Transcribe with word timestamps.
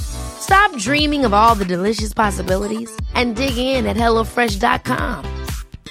Stop 0.00 0.76
dreaming 0.76 1.26
of 1.26 1.32
all 1.32 1.54
the 1.54 1.64
delicious 1.64 2.14
possibilities 2.14 2.90
and 3.14 3.36
dig 3.36 3.56
in 3.56 3.86
at 3.86 3.96
HelloFresh.com. 3.96 5.24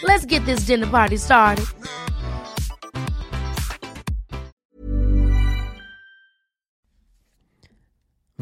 Let's 0.04 0.26
get 0.26 0.46
this 0.46 0.66
dinner 0.66 0.88
party 0.88 1.18
started. 1.18 1.66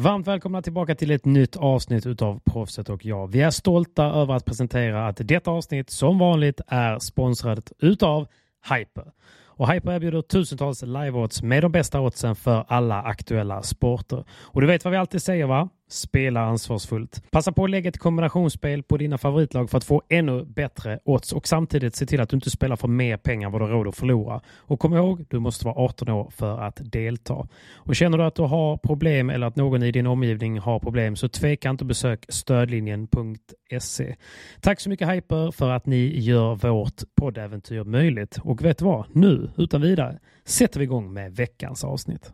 Varmt 0.00 0.26
välkomna 0.26 0.62
tillbaka 0.62 0.94
till 0.94 1.10
ett 1.10 1.24
nytt 1.24 1.56
avsnitt 1.56 2.06
utav 2.06 2.40
Proffset 2.44 2.88
och 2.88 3.04
jag. 3.04 3.26
Vi 3.26 3.40
är 3.40 3.50
stolta 3.50 4.04
över 4.04 4.34
att 4.34 4.44
presentera 4.44 5.08
att 5.08 5.20
detta 5.20 5.50
avsnitt 5.50 5.90
som 5.90 6.18
vanligt 6.18 6.60
är 6.66 6.98
sponsrat 6.98 7.72
utav 7.78 8.26
Hyper. 8.70 9.12
Och 9.58 9.72
Hyper 9.72 9.92
erbjuder 9.92 10.22
tusentals 10.22 10.82
live-odds 10.82 11.42
med 11.42 11.62
de 11.62 11.72
bästa 11.72 12.00
oddsen 12.00 12.36
för 12.36 12.64
alla 12.68 13.02
aktuella 13.02 13.62
sporter. 13.62 14.24
Och 14.30 14.60
du 14.60 14.66
vet 14.66 14.84
vad 14.84 14.92
vi 14.92 14.96
alltid 14.96 15.22
säger 15.22 15.46
va? 15.46 15.68
Spela 15.88 16.40
ansvarsfullt. 16.40 17.22
Passa 17.30 17.52
på 17.52 17.64
att 17.64 17.70
lägga 17.70 17.88
ett 17.88 17.98
kombinationsspel 17.98 18.82
på 18.82 18.96
dina 18.96 19.18
favoritlag 19.18 19.70
för 19.70 19.78
att 19.78 19.84
få 19.84 20.02
ännu 20.08 20.44
bättre 20.44 20.98
odds 21.04 21.32
och 21.32 21.48
samtidigt 21.48 21.96
se 21.96 22.06
till 22.06 22.20
att 22.20 22.28
du 22.28 22.36
inte 22.36 22.50
spelar 22.50 22.76
för 22.76 22.88
mer 22.88 23.16
pengar 23.16 23.46
än 23.46 23.52
vad 23.52 23.60
du 23.60 23.64
har 23.64 23.72
råd 23.72 23.88
att 23.88 23.96
förlora. 23.96 24.40
Och 24.56 24.80
kom 24.80 24.94
ihåg, 24.94 25.24
du 25.30 25.38
måste 25.38 25.64
vara 25.64 25.74
18 25.84 26.08
år 26.08 26.30
för 26.30 26.60
att 26.60 26.80
delta. 26.92 27.48
Och 27.74 27.96
känner 27.96 28.18
du 28.18 28.24
att 28.24 28.34
du 28.34 28.42
har 28.42 28.76
problem 28.76 29.30
eller 29.30 29.46
att 29.46 29.56
någon 29.56 29.82
i 29.82 29.92
din 29.92 30.06
omgivning 30.06 30.58
har 30.58 30.78
problem 30.78 31.16
så 31.16 31.28
tveka 31.28 31.70
inte 31.70 31.84
att 31.84 31.88
besök 31.88 32.24
stödlinjen.se. 32.28 34.16
Tack 34.60 34.80
så 34.80 34.90
mycket 34.90 35.08
Hyper 35.08 35.50
för 35.50 35.70
att 35.70 35.86
ni 35.86 36.18
gör 36.18 36.54
vårt 36.54 37.02
poddäventyr 37.14 37.84
möjligt. 37.84 38.38
Och 38.42 38.64
vet 38.64 38.78
du 38.78 38.84
vad? 38.84 39.04
Nu, 39.12 39.50
utan 39.56 39.80
vidare, 39.80 40.18
sätter 40.44 40.78
vi 40.78 40.84
igång 40.84 41.12
med 41.12 41.36
veckans 41.36 41.84
avsnitt. 41.84 42.32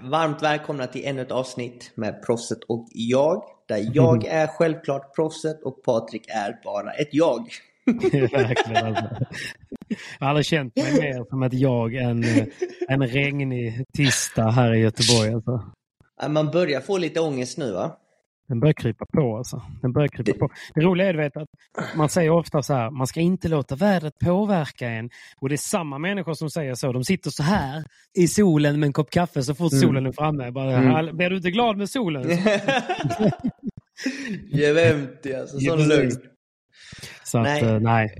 Varmt 0.00 0.42
välkomna 0.42 0.86
till 0.86 1.04
ännu 1.04 1.22
ett 1.22 1.30
avsnitt 1.30 1.92
med 1.94 2.26
Proffset 2.26 2.64
och 2.68 2.88
jag. 2.92 3.42
Där 3.68 3.90
jag 3.92 4.24
är 4.28 4.46
självklart 4.46 5.14
Proffset 5.14 5.62
och 5.62 5.82
Patrik 5.82 6.28
är 6.28 6.60
bara 6.64 6.92
ett 6.92 7.08
jag. 7.12 7.48
Verkligen 8.32 8.86
alltså. 8.86 9.26
Jag 10.18 10.26
har 10.26 10.28
aldrig 10.28 10.46
känt 10.46 10.76
mig 10.76 10.92
mer 10.92 11.24
som 11.30 11.42
ett 11.42 11.52
jag 11.52 11.94
än 11.94 12.24
en 12.88 13.06
regnig 13.06 13.84
tisdag 13.96 14.50
här 14.50 14.74
i 14.74 14.78
Göteborg. 14.78 15.34
Alltså. 15.34 15.60
Man 16.28 16.50
börjar 16.50 16.80
få 16.80 16.98
lite 16.98 17.20
ångest 17.20 17.58
nu 17.58 17.72
va? 17.72 17.96
Den 18.48 18.60
börjar 18.60 18.72
krypa 18.72 19.06
på 19.06 19.36
alltså. 19.36 19.62
Den 19.82 19.92
börjar 19.92 20.08
krypa 20.08 20.32
det... 20.32 20.38
på. 20.38 20.48
Det 20.74 20.80
roliga 20.80 21.08
är 21.08 21.14
vet, 21.14 21.36
att 21.36 21.48
man 21.96 22.08
säger 22.08 22.30
ofta 22.30 22.62
så 22.62 22.74
här, 22.74 22.90
man 22.90 23.06
ska 23.06 23.20
inte 23.20 23.48
låta 23.48 23.76
vädret 23.76 24.18
påverka 24.18 24.88
en. 24.88 25.10
Och 25.40 25.48
det 25.48 25.54
är 25.54 25.56
samma 25.56 25.98
människor 25.98 26.34
som 26.34 26.50
säger 26.50 26.74
så. 26.74 26.92
De 26.92 27.04
sitter 27.04 27.30
så 27.30 27.42
här 27.42 27.84
i 28.14 28.28
solen 28.28 28.80
med 28.80 28.86
en 28.86 28.92
kopp 28.92 29.10
kaffe 29.10 29.42
så 29.42 29.54
fort 29.54 29.72
mm. 29.72 29.82
solen 29.82 30.06
är 30.06 30.12
framme. 30.12 30.50
Bara, 30.50 30.72
mm. 30.72 31.16
Blir 31.16 31.30
du 31.30 31.36
inte 31.36 31.50
glad 31.50 31.76
med 31.76 31.90
solen? 31.90 32.30
Jävligt 34.52 35.34
alltså, 35.34 35.58
så 35.60 35.76
lugnt. 35.76 36.20
Så 37.24 37.38
att, 37.38 37.44
nej. 37.44 37.64
Uh, 37.64 37.80
nej. 37.80 38.10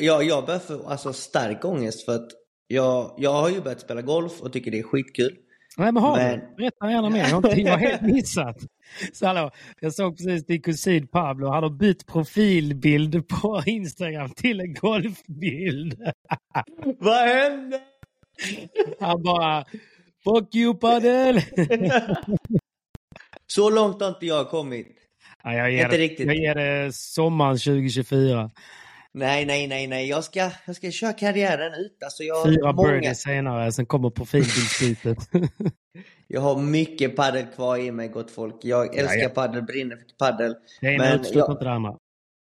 Jag, 0.00 0.24
jag 0.24 0.46
börjar 0.46 0.60
få 0.60 0.88
alltså, 0.88 1.12
stark 1.12 1.64
ångest 1.64 2.04
för 2.04 2.14
att 2.14 2.28
jag, 2.66 3.14
jag 3.18 3.32
har 3.32 3.50
ju 3.50 3.60
börjat 3.60 3.80
spela 3.80 4.02
golf 4.02 4.40
och 4.40 4.52
tycker 4.52 4.70
det 4.70 4.78
är 4.78 4.82
skitkul. 4.82 5.36
Nej, 5.76 5.92
men 5.92 6.02
har 6.02 6.16
men... 6.16 6.38
du? 6.38 6.54
Berätta 6.56 6.90
gärna 6.90 7.10
mer. 7.10 7.28
Jag 7.28 7.72
har 7.72 7.78
helt 7.78 8.02
missat. 8.02 8.56
Så 9.12 9.26
hallå, 9.26 9.50
jag 9.80 9.94
såg 9.94 10.16
precis 10.16 10.46
din 10.46 10.62
kusin 10.62 11.06
Pablo. 11.06 11.48
Han 11.48 11.62
har 11.62 11.70
bytt 11.70 12.06
profilbild 12.06 13.28
på 13.28 13.62
Instagram 13.66 14.30
till 14.30 14.60
en 14.60 14.74
golfbild. 14.74 16.02
Vad 16.98 17.28
hände? 17.28 17.80
Han 19.00 19.22
bara 19.22 19.64
Fuck 20.24 20.54
you 20.54 20.74
padel! 20.74 21.40
Så 23.46 23.70
långt 23.70 24.00
har 24.00 24.08
inte 24.08 24.26
jag 24.26 24.50
kommit. 24.50 24.88
Ja, 25.42 25.54
jag, 25.54 25.72
ger 25.72 25.84
inte 25.84 25.98
riktigt. 25.98 26.26
jag 26.26 26.36
ger 26.36 26.54
det 26.54 26.94
sommaren 26.94 27.58
2024. 27.58 28.50
Nej, 29.14 29.46
nej, 29.46 29.66
nej, 29.66 29.86
nej. 29.86 30.08
Jag 30.08 30.24
ska, 30.24 30.50
jag 30.66 30.76
ska 30.76 30.90
köra 30.90 31.12
karriären 31.12 31.74
ut. 31.74 32.02
Alltså 32.04 32.22
jag 32.22 32.44
Fyra 32.44 32.72
många... 32.72 32.88
birdies 32.88 33.22
senare, 33.22 33.72
sen 33.72 33.86
kommer 33.86 34.10
profilbildsbytet. 34.10 35.18
jag 36.28 36.40
har 36.40 36.58
mycket 36.58 37.16
paddel 37.16 37.46
kvar 37.46 37.76
i 37.76 37.92
mig, 37.92 38.08
gott 38.08 38.30
folk. 38.30 38.56
Jag 38.62 38.98
älskar 38.98 39.16
ja, 39.16 39.22
ja. 39.22 39.28
paddel, 39.28 39.62
brinner 39.62 39.96
för 39.96 40.04
paddel. 40.18 40.54
Det 40.80 41.14
utesluter 41.14 41.52
inte 41.52 41.70
andra. 41.70 41.96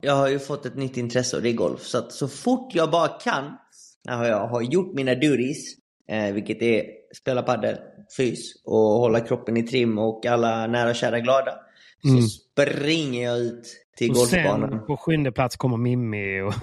Jag 0.02 0.14
har 0.14 0.28
ju 0.28 0.38
fått 0.38 0.66
ett 0.66 0.76
nytt 0.76 0.96
intresse 0.96 1.36
och 1.36 1.42
det 1.42 1.48
är 1.48 1.54
golf. 1.54 1.82
Så 1.82 1.98
att 1.98 2.12
så 2.12 2.28
fort 2.28 2.74
jag 2.74 2.90
bara 2.90 3.08
kan, 3.08 3.56
när 4.04 4.24
jag 4.24 4.48
har 4.48 4.62
gjort 4.62 4.94
mina 4.94 5.14
duties, 5.14 5.74
eh, 6.08 6.32
vilket 6.32 6.62
är 6.62 6.84
spela 7.16 7.42
paddel, 7.42 7.76
fys 8.16 8.62
och 8.64 8.78
hålla 8.78 9.20
kroppen 9.20 9.56
i 9.56 9.62
trim 9.62 9.98
och 9.98 10.26
alla 10.26 10.66
nära 10.66 10.90
och 10.90 10.96
kära 10.96 11.20
glada, 11.20 11.58
mm. 12.04 12.22
så 12.22 12.28
springer 12.28 13.24
jag 13.24 13.38
ut 13.38 13.85
till 13.96 14.10
och 14.10 14.16
golfbanan. 14.16 14.70
sen 14.70 14.86
på 14.86 14.96
sjunde 14.96 15.32
plats 15.32 15.56
kommer 15.56 15.76
Mimmi. 15.76 16.40
Och... 16.40 16.54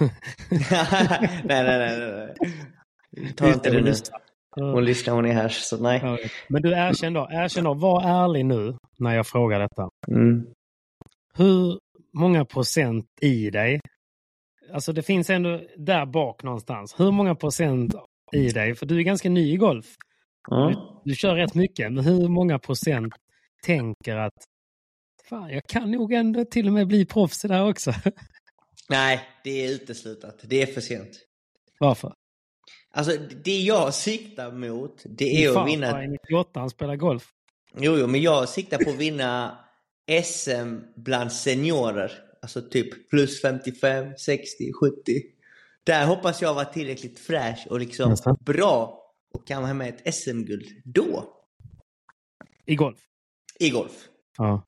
nej, 0.50 1.64
nej, 1.64 1.78
nej. 1.78 2.34
nej. 3.10 3.34
Ta 3.36 3.52
inte 3.52 3.70
det 3.70 3.80
nu. 3.80 3.94
Hon 4.56 4.84
lyssnar, 4.84 5.14
hon 5.14 5.26
är 5.26 5.32
här, 5.32 5.48
så 5.48 5.82
nej. 5.82 6.30
Men 6.48 6.62
du, 6.62 6.72
erkänn 6.72 7.12
då, 7.12 7.28
erkänn 7.30 7.64
då, 7.64 7.74
var 7.74 8.02
ärlig 8.02 8.44
nu 8.46 8.76
när 8.98 9.16
jag 9.16 9.26
frågar 9.26 9.60
detta. 9.60 9.88
Mm. 10.08 10.46
Hur 11.36 11.78
många 12.12 12.44
procent 12.44 13.06
i 13.20 13.50
dig, 13.50 13.80
alltså 14.72 14.92
det 14.92 15.02
finns 15.02 15.30
ändå 15.30 15.60
där 15.76 16.06
bak 16.06 16.42
någonstans, 16.42 16.94
hur 16.98 17.10
många 17.10 17.34
procent 17.34 17.94
i 18.32 18.48
dig, 18.48 18.74
för 18.74 18.86
du 18.86 18.98
är 18.98 19.02
ganska 19.02 19.28
ny 19.28 19.52
i 19.52 19.56
golf. 19.56 19.86
Mm. 20.52 20.68
Du, 20.68 20.76
du 21.04 21.14
kör 21.14 21.34
rätt 21.34 21.54
mycket, 21.54 21.92
men 21.92 22.04
hur 22.04 22.28
många 22.28 22.58
procent 22.58 23.14
tänker 23.62 24.16
att 24.16 24.44
fan, 25.28 25.50
jag 25.50 25.66
kan 25.66 25.90
nog 25.90 26.12
ändå 26.12 26.44
till 26.44 26.66
och 26.66 26.72
med 26.72 26.86
bli 26.86 27.06
proffs 27.06 27.42
där 27.42 27.68
också. 27.68 27.92
Nej, 28.88 29.20
det 29.44 29.64
är 29.64 29.70
uteslutet. 29.70 30.40
Det 30.42 30.62
är 30.62 30.66
för 30.66 30.80
sent. 30.80 31.20
Varför? 31.80 32.14
Alltså, 32.90 33.16
det 33.44 33.60
jag 33.60 33.94
siktar 33.94 34.52
mot, 34.52 35.02
det 35.04 35.44
är 35.44 35.52
fan, 35.52 35.62
att 35.62 35.68
vinna... 35.68 35.90
Fan, 35.90 36.10
98 36.10 36.60
han 36.60 36.70
spelar 36.70 36.96
golf. 36.96 37.28
Jo, 37.76 37.96
jo, 37.98 38.06
men 38.06 38.22
jag 38.22 38.48
siktar 38.48 38.78
på 38.84 38.90
att 38.90 38.96
vinna 38.96 39.58
SM 40.24 40.78
bland 40.96 41.32
seniorer. 41.32 42.12
Alltså 42.42 42.62
typ 42.62 43.10
plus 43.10 43.42
55, 43.42 44.12
60, 44.18 44.72
70. 44.72 45.22
Där 45.84 46.06
hoppas 46.06 46.42
jag 46.42 46.54
vara 46.54 46.64
tillräckligt 46.64 47.18
fräsch 47.18 47.66
och 47.70 47.80
liksom 47.80 48.10
Nästan. 48.10 48.36
bra 48.40 49.00
och 49.34 49.46
kan 49.46 49.64
ha 49.64 49.74
med 49.74 49.88
ett 49.88 50.14
SM-guld 50.14 50.82
då. 50.84 51.24
I 52.66 52.74
golf? 52.74 52.98
I 53.58 53.70
golf. 53.70 54.08
Ja. 54.38 54.66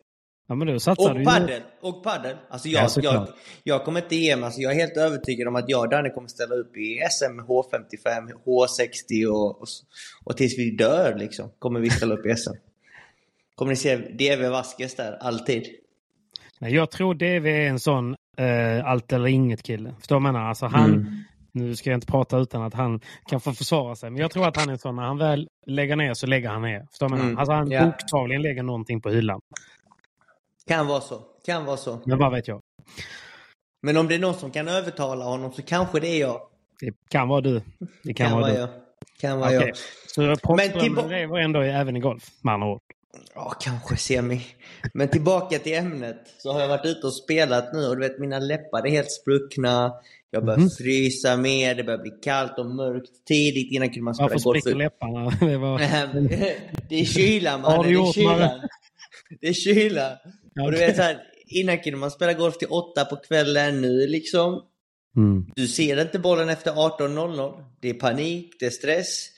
Ja, 0.48 0.54
men 0.54 0.66
då 0.66 0.80
satsar 0.80 1.04
du 1.04 1.10
Och 1.14 1.18
ju- 1.20 1.24
paddel. 1.24 1.62
Och 1.80 2.02
paddel. 2.04 2.36
Alltså 2.50 2.68
jag, 2.68 2.90
Ja, 2.96 3.02
jag, 3.02 3.28
jag 3.64 3.84
kommer 3.84 4.00
inte 4.02 4.16
ge 4.16 4.36
mig. 4.36 4.44
Alltså 4.44 4.60
jag 4.60 4.72
är 4.72 4.76
helt 4.76 4.96
övertygad 4.96 5.48
om 5.48 5.56
att 5.56 5.68
jag 5.68 5.80
och 5.80 5.88
Danne 5.88 6.10
kommer 6.10 6.28
ställa 6.28 6.54
upp 6.54 6.76
i 6.76 6.98
SM 7.10 7.40
H55, 7.40 8.30
H60 8.44 9.26
och, 9.26 9.60
och, 9.62 9.68
och 10.24 10.36
tills 10.36 10.58
vi 10.58 10.70
dör 10.70 11.14
liksom. 11.18 11.50
Kommer 11.58 11.80
vi 11.80 11.90
ställa 11.90 12.14
upp 12.14 12.26
i 12.26 12.36
SM. 12.36 12.50
Kommer 13.54 13.70
ni 13.72 13.76
se 13.76 13.96
DV 13.96 14.48
Vasquez 14.48 14.94
där, 14.94 15.12
alltid. 15.20 15.66
Nej, 16.58 16.74
jag 16.74 16.90
tror 16.90 17.14
DV 17.14 17.46
är 17.46 17.68
en 17.68 17.80
sån 17.80 18.16
eh, 18.38 18.86
allt 18.86 19.12
eller 19.12 19.26
inget 19.26 19.62
kille. 19.62 19.94
Förstår 19.98 20.16
du 20.16 20.22
vad 20.22 20.28
jag 20.28 20.32
menar? 20.34 20.48
Alltså 20.48 20.66
han, 20.66 20.90
Mm. 20.94 21.06
Nu 21.52 21.76
ska 21.76 21.90
jag 21.90 21.96
inte 21.96 22.06
prata 22.06 22.38
utan 22.38 22.62
att 22.62 22.74
han 22.74 23.00
kan 23.30 23.40
få 23.40 23.52
försvara 23.52 23.94
sig. 23.96 24.10
Men 24.10 24.20
jag 24.20 24.30
tror 24.30 24.48
att 24.48 24.56
han 24.56 24.68
är 24.68 24.72
en 24.72 24.78
sån, 24.78 24.96
när 24.96 25.02
han 25.02 25.18
väl 25.18 25.48
lägger 25.66 25.96
ner 25.96 26.14
så 26.14 26.26
lägger 26.26 26.48
han 26.48 26.62
ner. 26.62 26.86
Förstår 26.90 27.08
du 27.08 27.10
vad 27.10 27.18
jag 27.20 27.24
menar? 27.24 27.30
Mm, 27.30 27.38
Alltså 27.38 27.52
han 27.52 27.70
ja. 27.70 27.84
bokstavligen 27.84 28.42
lägger 28.42 28.62
någonting 28.62 29.00
på 29.00 29.10
hyllan. 29.10 29.40
Kan 30.68 30.86
vara 30.86 31.00
så. 31.00 31.22
Kan 31.46 31.64
vara 31.64 31.76
så. 31.76 32.00
Men 32.06 32.18
vad 32.18 32.32
vet 32.32 32.48
jag? 32.48 32.60
Men 33.82 33.96
om 33.96 34.08
det 34.08 34.14
är 34.14 34.18
någon 34.18 34.34
som 34.34 34.50
kan 34.50 34.68
övertala 34.68 35.24
honom 35.24 35.52
så 35.52 35.62
kanske 35.62 36.00
det 36.00 36.08
är 36.08 36.20
jag. 36.20 36.40
Det 36.80 36.94
kan 37.10 37.28
vara 37.28 37.40
du. 37.40 37.62
Det 38.02 38.14
kan, 38.14 38.26
Kan, 38.28 38.40
vara 38.40 38.50
vara 38.52 38.60
jag. 38.60 38.68
Kan 39.20 39.38
vara 39.38 39.48
Okej. 39.56 39.66
jag. 39.68 39.76
Så 40.06 40.36
proffsdrömmen 40.46 41.08
lever 41.08 41.38
ändå 41.38 41.60
även 41.60 41.96
i 41.96 42.00
golf, 42.00 42.24
med 42.42 42.54
andra 42.54 42.68
ord. 42.68 42.80
Ja, 43.34 43.54
kanske 43.60 43.96
semi. 43.96 44.40
Men 44.94 45.08
tillbaka 45.08 45.58
till 45.58 45.76
ämnet. 45.76 46.16
Så 46.38 46.52
har 46.52 46.60
jag 46.60 46.68
varit 46.68 46.84
ute 46.86 47.06
och 47.06 47.14
spelat 47.14 47.72
nu 47.72 47.86
och 47.88 47.96
du 47.96 48.08
vet 48.08 48.18
mina 48.18 48.38
läppar 48.38 48.86
är 48.86 48.90
helt 48.90 49.12
spruckna. 49.12 49.92
Jag 50.30 50.44
börjar 50.44 50.58
Mhm. 50.58 50.70
frysa 50.70 51.36
mer, 51.36 51.74
det 51.74 51.84
börjar 51.84 51.98
bli 52.02 52.10
kallt 52.10 52.58
och 52.58 52.66
mörkt 52.66 53.10
tidigt. 53.28 53.72
Innan 53.72 53.88
kunde 53.88 54.02
man 54.02 54.14
spela 54.14 54.28
Varför 54.28 54.44
golf. 54.44 54.60
spricker 54.60 54.78
läpparna? 54.78 55.30
Det 55.40 55.56
var... 55.58 55.78
det 56.88 57.00
är 57.00 57.04
kylan 57.04 57.60
mannen, 57.60 57.82
det 57.92 57.98
är 57.98 58.12
kylan. 58.12 58.60
Det 59.40 59.48
är 59.48 59.52
kylan. 59.52 60.16
Och 60.64 60.72
du 60.72 60.78
vet 60.78 60.96
så 60.96 61.02
här, 61.02 61.22
innan 61.46 61.78
kunde 61.78 61.98
man 61.98 62.10
spela 62.10 62.32
golf 62.32 62.58
till 62.58 62.68
åtta 62.70 63.04
på 63.04 63.16
kvällen. 63.16 63.80
Nu 63.80 64.06
liksom, 64.06 64.62
Mm. 65.16 65.46
du 65.56 65.68
ser 65.68 66.02
inte 66.02 66.18
bollen 66.18 66.48
efter 66.48 66.70
18.00. 66.72 67.64
Det 67.80 67.88
är 67.90 67.94
panik, 67.94 68.56
det 68.60 68.66
är 68.66 68.70
stress. 68.70 69.28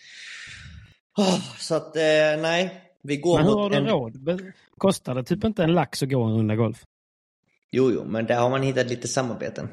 Åh, 1.18 1.40
så 1.58 1.74
att, 1.74 1.96
eh, 1.96 2.02
nej. 2.42 2.82
Vi 3.02 3.16
går 3.16 3.36
Men 3.38 3.46
hur 3.46 3.52
mot 3.52 3.60
har 3.62 3.70
du 3.70 3.76
en... 3.76 3.86
råd? 3.86 4.52
Kostar 4.78 5.14
det 5.14 5.24
typ 5.24 5.44
inte 5.44 5.64
en 5.64 5.72
lax 5.72 6.02
att 6.02 6.08
gå 6.10 6.22
en 6.22 6.36
runda 6.36 6.56
golf? 6.56 6.84
Jo, 7.70 7.90
jo, 7.94 8.04
men 8.04 8.26
där 8.26 8.36
har 8.40 8.50
man 8.50 8.62
hittat 8.62 8.88
lite 8.88 9.08
samarbeten. 9.08 9.68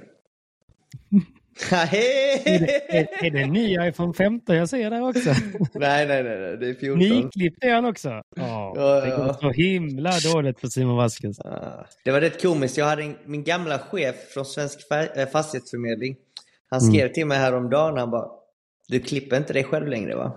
Är 1.71 2.59
det, 2.59 2.97
är, 2.97 3.25
är 3.25 3.31
det 3.31 3.39
en 3.41 3.49
ny 3.53 3.77
iPhone 3.89 4.13
15 4.13 4.55
jag 4.55 4.69
ser 4.69 4.89
där 4.89 5.01
också? 5.09 5.29
nej, 5.73 6.07
nej, 6.07 6.23
nej, 6.23 6.57
det 6.57 6.69
är 6.69 6.73
14. 6.73 6.99
Nyklippt 6.99 7.63
är 7.63 7.73
han 7.73 7.85
också. 7.85 8.09
Ja, 8.09 8.23
Ja, 8.75 9.01
det 9.01 9.09
går 9.17 9.25
ja. 9.27 9.33
så 9.33 9.49
himla 9.51 10.11
dåligt 10.33 10.59
för 10.59 10.67
Simon 10.67 10.95
Vasquez. 10.97 11.37
Det 12.05 12.11
var 12.11 12.21
rätt 12.21 12.41
komiskt. 12.41 12.77
Jag 12.77 12.85
hade 12.85 13.03
en, 13.03 13.15
min 13.25 13.43
gamla 13.43 13.79
chef 13.79 14.15
från 14.33 14.45
Svensk 14.45 14.79
eh, 15.15 15.27
Fastighetsförmedling. 15.27 16.15
Han 16.69 16.79
Mm. 16.81 16.93
skrev 16.93 17.13
till 17.13 17.25
mig 17.25 17.37
häromdagen. 17.37 17.97
Han 17.97 18.11
bara, 18.11 18.27
du 18.87 18.99
klipper 18.99 19.37
inte 19.37 19.53
dig 19.53 19.63
själv 19.63 19.87
längre 19.87 20.15
va? 20.15 20.31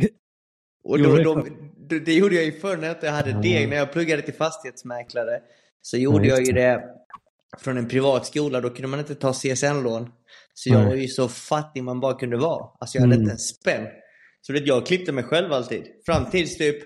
Och 0.84 0.98
då, 0.98 1.16
då, 1.16 1.34
då, 1.34 1.98
det 1.98 2.14
gjorde 2.14 2.34
jag 2.34 2.44
ju 2.44 2.52
förr 2.52 2.76
när 2.76 2.86
jag 2.86 2.96
inte 2.96 3.10
hade 3.10 3.30
Mm. 3.30 3.42
deg. 3.42 3.68
När 3.68 3.76
jag 3.76 3.92
pluggade 3.92 4.22
till 4.22 4.34
fastighetsmäklare 4.34 5.40
så 5.82 5.96
gjorde 5.96 6.26
Ja, 6.28 6.34
jag 6.36 6.46
ju 6.46 6.52
det 6.52 6.82
från 7.58 7.76
en 7.78 7.88
privat 7.88 8.26
skola. 8.26 8.60
Då 8.60 8.70
kunde 8.70 8.88
man 8.88 8.98
inte 8.98 9.14
ta 9.14 9.32
CSN-lån. 9.32 10.10
Så 10.54 10.68
jag 10.68 10.84
var 10.84 10.94
ju 10.94 11.08
så 11.08 11.28
fattig 11.28 11.84
man 11.84 12.00
bara 12.00 12.14
kunde 12.14 12.36
vara. 12.36 12.68
Alltså 12.80 12.96
jag 12.98 13.02
hade 13.02 13.14
Mm. 13.14 13.22
inte 13.22 13.32
en 13.32 13.38
spänn. 13.38 13.86
Så 14.40 14.52
det, 14.52 14.58
jag 14.58 14.86
klippte 14.86 15.12
mig 15.12 15.24
själv 15.24 15.52
alltid. 15.52 15.84
Fram 16.06 16.30
tills 16.30 16.56
typ, 16.58 16.76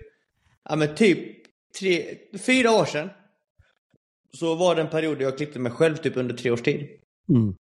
ja 0.69 0.77
men 0.77 0.95
typ 0.95 1.19
tre, 1.81 2.05
fyra 2.47 2.71
år 2.71 2.85
sedan. 2.85 3.11
Så 4.33 4.55
var 4.55 4.75
det 4.75 4.81
en 4.81 4.89
period 4.91 5.19
där 5.19 5.25
jag 5.25 5.37
klippte 5.37 5.59
mig 5.59 5.73
själv 5.73 5.97
typ 5.97 6.17
under 6.17 6.35
tre 6.37 6.51
års 6.51 6.63
tid. 6.63 6.87
Mm. 7.29 7.55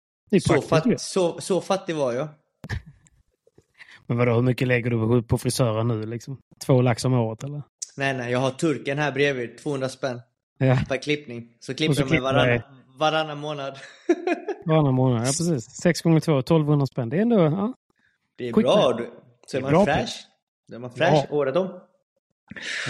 Så, 0.43 0.63
fatt, 0.63 1.01
så, 1.01 1.41
så 1.41 1.61
fattig 1.61 1.97
var 1.97 2.13
jag. 2.13 2.29
Men 4.07 4.17
vadå, 4.17 4.33
hur 4.35 4.43
mycket 4.43 4.69
lägger 4.69 4.91
du 4.91 5.23
på- 5.23 5.39
frisören 5.39 5.89
nu 5.89 6.07
liksom? 6.07 6.39
Två 6.67 6.83
lax 6.83 7.05
om 7.05 7.13
året 7.13 7.45
eller? 7.45 7.63
Nej, 7.97 8.15
nej, 8.17 8.33
jag 8.33 8.39
har 8.39 8.51
turken 8.51 8.99
här 8.99 9.13
bredvid. 9.13 9.59
200 9.59 9.89
spänn 9.89 10.21
Ja, 10.59 10.79
per 10.89 10.97
klippning. 11.03 11.49
Så 11.61 11.75
klipper 11.75 11.95
så 11.95 12.01
mig 12.01 12.09
klipper 12.09 12.23
varannan, 12.23 12.47
dig. 12.49 12.63
Varannan 12.99 13.39
månad. 13.39 13.79
varannan 14.67 14.95
månad. 14.95 15.21
Ja, 15.21 15.25
precis. 15.25 15.65
Sex 15.65 16.03
gånger 16.03 16.21
två, 16.21 16.39
1200 16.39 16.87
spänn. 16.87 17.09
Det 17.09 17.17
är 17.17 17.21
ändå... 17.23 17.39
Ja. 17.41 17.75
Det 18.37 18.49
är 18.49 18.53
Quick 18.53 18.67
bra. 18.67 18.93
Du. 18.93 19.11
Så 19.47 19.57
är 19.57 19.63
Det 19.63 19.69
är 19.69 19.73
man 19.73 19.85
fräsch. 19.87 20.27
Då 20.69 20.75
är 20.77 20.81
man 20.81 20.91
fräsch 20.91 21.27
Ja. 21.31 21.37
året 21.37 21.57
om. 21.57 21.81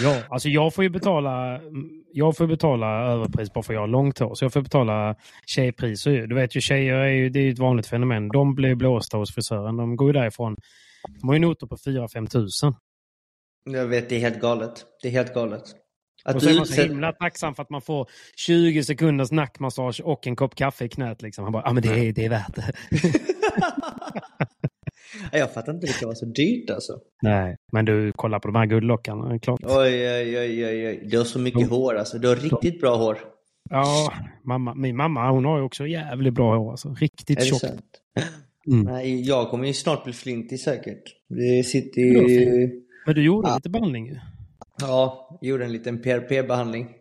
ja, 0.01 0.21
alltså 0.29 0.49
jag 0.49 0.73
får 0.73 0.83
ju 0.83 0.89
betala... 0.89 1.61
Jag 2.13 2.37
får 2.37 2.47
betala 2.47 2.87
överpris 3.11 3.53
bara 3.53 3.63
för 3.63 3.73
att 3.73 3.75
jag 3.75 3.81
har 3.81 3.87
långt 3.87 4.19
hår. 4.19 4.35
Så 4.35 4.45
jag 4.45 4.53
får 4.53 4.61
betala 4.61 5.15
tjejpriser 5.45 6.11
ju. 6.11 6.27
Du 6.27 6.35
vet 6.35 6.55
ju, 6.55 6.61
tjejer 6.61 6.95
är 6.95 7.07
ju, 7.07 7.29
det 7.29 7.39
är 7.39 7.43
ju 7.43 7.51
ett 7.51 7.59
vanligt 7.59 7.87
fenomen. 7.87 8.27
De 8.27 8.55
blir 8.55 8.75
blåsta 8.75 9.17
hos 9.17 9.35
frisören. 9.35 9.77
De 9.77 9.95
går 9.95 10.07
ju 10.07 10.13
därifrån. 10.13 10.55
De 11.21 11.27
har 11.27 11.35
ju 11.35 11.39
noter 11.41 11.67
på 11.67 11.75
4-5 11.75 12.27
tusen. 12.27 12.73
Jag 13.63 13.85
vet, 13.87 14.09
det 14.09 14.15
är 14.15 14.19
helt 14.19 14.39
galet. 14.41 14.85
Det 15.01 15.07
är 15.07 15.11
helt 15.11 15.33
galet. 15.33 15.63
Att 16.25 16.35
Och 16.35 16.41
så 16.41 16.49
är 16.49 16.55
man 16.55 16.65
så 16.65 16.81
himla 16.81 17.11
tacksam 17.11 17.55
för 17.55 17.63
att 17.63 17.69
man 17.69 17.81
får 17.81 18.07
20 18.35 18.83
sekunders 18.83 19.31
nackmassage 19.31 20.01
och 20.03 20.27
en 20.27 20.35
kopp 20.35 20.55
kaffe 20.55 20.85
i 20.85 20.89
knät. 20.89 21.21
Liksom. 21.21 21.43
Han 21.43 21.51
bara, 21.53 21.63
ja 21.65 21.73
men 21.73 21.83
det 21.83 21.89
är, 22.07 22.13
det 22.13 22.25
är 22.25 22.29
värt 22.29 22.55
det. 22.55 22.73
Jag 25.31 25.53
fattar 25.53 25.73
inte, 25.73 25.87
det 25.87 25.93
kan 25.99 26.07
vara 26.07 26.15
så 26.15 26.25
dyrt 26.25 26.69
alltså. 26.69 26.93
Nej, 27.21 27.57
men 27.71 27.85
du, 27.85 28.11
kolla 28.15 28.39
på 28.39 28.47
de 28.47 28.55
här 28.55 28.65
guldlockarna. 28.65 29.39
Klart. 29.39 29.59
Oj, 29.63 29.73
oj, 30.09 30.39
oj, 30.39 30.65
oj. 30.65 31.07
Du 31.11 31.17
har 31.17 31.25
så 31.25 31.39
mycket 31.39 31.61
De- 31.61 31.69
hår 31.75 31.95
alltså. 31.95 32.19
Du 32.19 32.27
har 32.27 32.35
riktigt 32.35 32.81
bra 32.81 32.95
hår. 32.95 33.17
Ja, 33.69 34.13
mamma, 34.43 34.73
min 34.75 34.95
mamma 34.95 35.31
hon 35.31 35.45
har 35.45 35.57
ju 35.57 35.63
också 35.63 35.87
jävligt 35.87 36.33
bra 36.33 36.57
hår. 36.57 36.71
Alltså. 36.71 36.93
Riktigt 36.99 37.43
tjockt. 37.45 37.63
Mm. 38.67 38.85
Nej, 38.85 39.21
jag 39.27 39.49
kommer 39.49 39.67
ju 39.67 39.73
snart 39.73 40.03
bli 40.03 40.13
flintig 40.13 40.59
säkert. 40.59 41.03
Det 41.29 41.63
sitter 41.65 42.01
ju... 42.01 42.69
Men 43.05 43.15
du 43.15 43.23
gjorde 43.23 43.47
Ja. 43.49 43.55
lite 43.55 43.69
behandling 43.69 44.07
ju. 44.07 44.15
Ja, 44.81 45.29
gjorde 45.41 45.65
en 45.65 45.71
liten 45.71 46.01
PRP-behandling. 46.01 46.95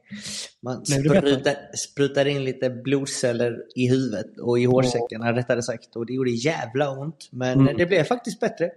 Man 0.62 0.86
sprutar, 0.86 1.76
sprutar 1.76 2.26
in 2.26 2.44
lite 2.44 2.70
blodceller 2.70 3.56
i 3.76 3.88
huvudet 3.88 4.38
och 4.38 4.58
i 4.58 4.64
hårsäckarna 4.64 5.32
rättare 5.32 5.62
sagt. 5.62 5.96
Och 5.96 6.06
det 6.06 6.12
gjorde 6.12 6.30
jävla 6.30 6.90
ont. 6.90 7.28
Men 7.32 7.60
Mm. 7.60 7.76
det 7.76 7.86
blev 7.86 8.04
faktiskt 8.04 8.40
bättre. 8.40 8.70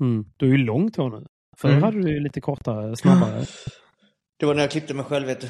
Mm. 0.00 0.24
Du 0.36 0.46
är 0.46 0.50
ju 0.50 0.58
långt 0.64 0.96
hår 0.96 1.10
nu. 1.20 1.26
Förr 1.56 1.68
Mm. 1.70 1.82
hade 1.82 2.02
du 2.02 2.10
ju 2.12 2.20
lite 2.20 2.40
kortare, 2.40 2.96
snabbare. 2.96 3.44
Det 4.38 4.46
var 4.46 4.54
när 4.54 4.62
jag 4.62 4.70
klippte 4.70 4.94
mig 4.94 5.04
själv 5.04 5.26
vet 5.26 5.40
du. 5.40 5.48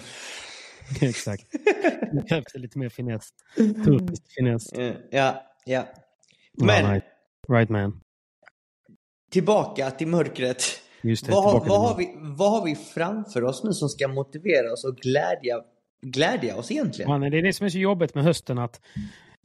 Exakt. 1.06 1.46
Det 2.12 2.22
krävs 2.28 2.54
lite 2.54 2.78
mer 2.78 2.88
finess. 2.88 3.28
Turkisk 3.56 4.22
finess. 4.36 4.72
Eh, 4.72 4.94
Ja, 5.10 5.42
ja. 5.64 5.86
Ja, 6.58 6.64
Men 6.66 6.90
right. 6.92 7.04
right 7.48 7.68
man. 7.70 8.00
tillbaka 9.30 9.90
till 9.90 10.06
mörkret. 10.08 10.62
Just 11.08 11.26
det. 11.26 11.32
Vad 11.32 11.44
har, 11.44 11.68
vad, 11.68 11.80
har 11.80 11.96
vi, 11.96 12.14
vad 12.18 12.50
har 12.50 12.64
vi 12.64 12.76
framför 12.76 13.44
oss 13.44 13.64
nu 13.64 13.72
som 13.72 13.88
ska 13.88 14.08
motivera 14.08 14.72
oss 14.72 14.84
och 14.84 14.96
glädja, 14.96 15.60
glädja 16.02 16.56
oss 16.56 16.70
egentligen? 16.70 17.10
Mannen, 17.10 17.30
det 17.30 17.38
är 17.38 17.42
det 17.42 17.52
som 17.52 17.66
är 17.66 17.70
så 17.70 17.78
jobbigt 17.78 18.14
med 18.14 18.24
hösten 18.24 18.58
att 18.58 18.80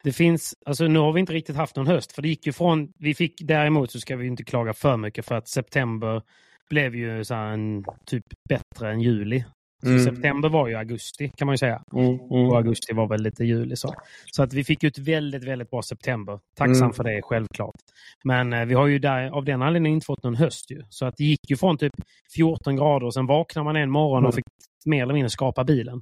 det 0.03 0.11
finns, 0.11 0.55
alltså 0.65 0.87
nu 0.87 0.99
har 0.99 1.13
vi 1.13 1.19
inte 1.19 1.33
riktigt 1.33 1.55
haft 1.55 1.75
någon 1.75 1.87
höst 1.87 2.11
för 2.11 2.21
det 2.21 2.27
gick 2.27 2.45
ju 2.45 2.53
från, 2.53 2.93
vi 2.97 3.13
fick 3.13 3.41
däremot 3.41 3.91
så 3.91 3.99
ska 3.99 4.15
vi 4.15 4.27
inte 4.27 4.43
klaga 4.43 4.73
för 4.73 4.97
mycket 4.97 5.25
för 5.25 5.35
att 5.35 5.47
september 5.47 6.21
blev 6.69 6.95
ju 6.95 7.23
så 7.23 7.33
en 7.33 7.85
typ 8.05 8.25
bättre 8.49 8.91
än 8.91 9.01
juli. 9.01 9.43
Mm. 9.89 10.03
september 10.05 10.49
var 10.49 10.67
ju 10.67 10.75
augusti 10.75 11.31
kan 11.37 11.45
man 11.45 11.53
ju 11.53 11.57
säga. 11.57 11.81
Mm, 11.93 12.19
Och 12.19 12.57
augusti 12.57 12.93
var 12.93 13.07
väl 13.07 13.21
lite 13.21 13.43
juli 13.43 13.75
så. 13.75 13.93
Så 14.31 14.43
att 14.43 14.53
vi 14.53 14.63
fick 14.63 14.83
ju 14.83 14.87
ett 14.87 14.97
väldigt, 14.97 15.43
väldigt 15.43 15.69
bra 15.69 15.81
september. 15.81 16.39
Tacksam 16.57 16.83
Mm. 16.83 16.93
för 16.93 17.03
det 17.03 17.21
självklart. 17.23 17.75
Men 18.23 18.53
eh, 18.53 18.65
vi 18.65 18.73
har 18.73 18.87
ju 18.87 18.99
där, 18.99 19.29
av 19.29 19.45
den 19.45 19.61
anledningen 19.61 19.95
inte 19.97 20.05
fått 20.05 20.23
någon 20.23 20.35
höst 20.35 20.71
ju. 20.71 20.83
Så 20.89 21.05
att 21.05 21.17
det 21.17 21.23
gick 21.23 21.49
ju 21.49 21.57
från 21.57 21.77
typ 21.77 21.93
14 22.35 22.75
grader 22.75 23.05
och 23.05 23.13
sen 23.13 23.25
vaknade 23.25 23.63
man 23.63 23.75
en 23.75 23.89
morgon 23.91 24.17
Mm. 24.17 24.27
och 24.27 24.35
fick 24.35 24.45
mer 24.85 25.03
eller 25.03 25.13
mindre 25.13 25.29
skapa 25.29 25.63
bilen. 25.63 26.01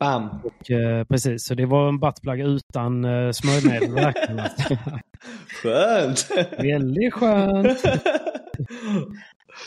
Bam! 0.00 0.28
Och, 0.44 0.70
eh, 0.70 1.04
precis, 1.04 1.44
så 1.44 1.54
det 1.54 1.66
var 1.66 1.88
en 1.88 1.98
buttplug 1.98 2.40
utan 2.40 3.04
eh, 3.04 3.30
smörjmedel. 3.30 4.12
Skönt! 5.62 6.28
Väldigt 6.58 7.14
skönt. 7.14 7.78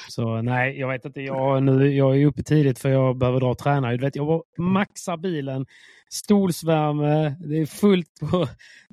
Så 0.10 0.42
nej, 0.42 0.80
jag 0.80 0.88
vet 0.88 1.06
inte. 1.06 1.22
Jag, 1.22 1.64
nu, 1.64 1.96
jag 1.96 2.18
är 2.22 2.26
uppe 2.26 2.44
tidigt 2.44 2.80
för 2.80 2.90
jag 2.90 3.18
behöver 3.18 3.40
dra 3.40 3.50
och 3.52 3.58
träna. 3.58 3.92
Du 3.92 3.98
vet, 3.98 4.16
jag 4.16 4.44
maxar 4.58 5.18
bilen. 5.18 5.66
Stolsvärme, 6.10 7.36
det 7.40 7.58
är 7.62 7.66
fullt 7.66 8.20
på 8.20 8.48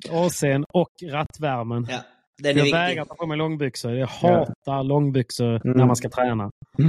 AC'n 0.09 0.63
och 0.73 0.89
rattvärmen. 1.11 1.87
ja, 1.89 1.97
den 2.37 2.57
är 2.57 2.65
jag 2.65 2.71
vägrar 2.71 3.05
ta 3.05 3.15
på 3.15 3.25
mig 3.25 3.37
långbyxor. 3.37 3.91
Jag 3.95 4.07
hatar 4.07 4.83
långbyxor 4.83 5.61
Mm. 5.65 5.77
när 5.77 5.85
man 5.85 5.95
ska 5.95 6.09
träna. 6.09 6.51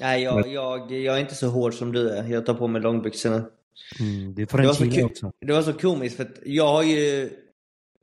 Nej, 0.00 0.22
jag, 0.22 0.48
jag, 0.48 0.92
jag 0.92 1.16
är 1.16 1.20
inte 1.20 1.34
så 1.34 1.48
hård 1.48 1.74
som 1.74 1.92
du 1.92 2.10
är. 2.10 2.24
Jag 2.28 2.46
tar 2.46 2.54
på 2.54 2.66
mig 2.68 2.82
långbyxorna. 2.82 3.36
Mm, 4.00 4.34
det 4.34 4.50
Det 4.50 4.66
var, 4.66 4.72
så 4.72 5.04
också. 5.06 5.32
det 5.46 5.52
var 5.52 5.62
så 5.62 5.72
komiskt 5.72 6.16
för 6.16 6.22
att 6.24 6.38
jag 6.44 6.68
har 6.68 6.82
ju... 6.82 7.30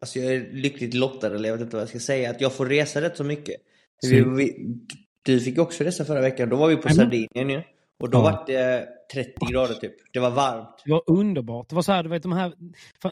Alltså 0.02 0.20
jag 0.20 0.34
är 0.34 0.52
lyckligt 0.54 0.94
lottad 0.94 1.36
eller 1.36 1.50
jag 1.50 1.56
vet 1.58 1.62
inte 1.64 1.76
vad 1.76 1.82
jag 1.82 1.90
ska 1.90 2.00
säga. 2.00 2.30
Att 2.30 2.42
jag 2.42 2.54
får 2.54 2.66
resa 2.66 3.02
rätt 3.02 3.18
så 3.18 3.24
mycket. 3.24 3.56
Vi, 4.02 4.22
vi, 4.22 4.76
du 5.24 5.40
fick 5.40 5.60
också 5.60 5.84
resa 5.84 6.06
förra 6.06 6.22
veckan. 6.22 6.50
Då 6.50 6.56
var 6.56 6.68
vi 6.68 6.76
på 6.76 6.88
Jajamän. 6.90 7.06
Sardinien 7.06 7.50
ju. 7.50 7.62
Och 8.00 8.10
då 8.10 8.18
Ja. 8.18 8.22
var 8.22 8.44
det 8.48 8.88
30 9.14 9.32
grader 9.52 9.74
typ. 9.76 9.94
Det 10.14 10.20
var 10.20 10.30
varmt. 10.32 10.70
Det 10.86 10.92
var 10.92 11.02
underbart. 11.08 11.70
Det 11.70 11.76
var 11.76 11.82
så 11.82 11.92
här, 11.92 12.04
du 12.04 12.10
vet 12.10 12.24
de 12.24 12.32
här, 12.32 12.54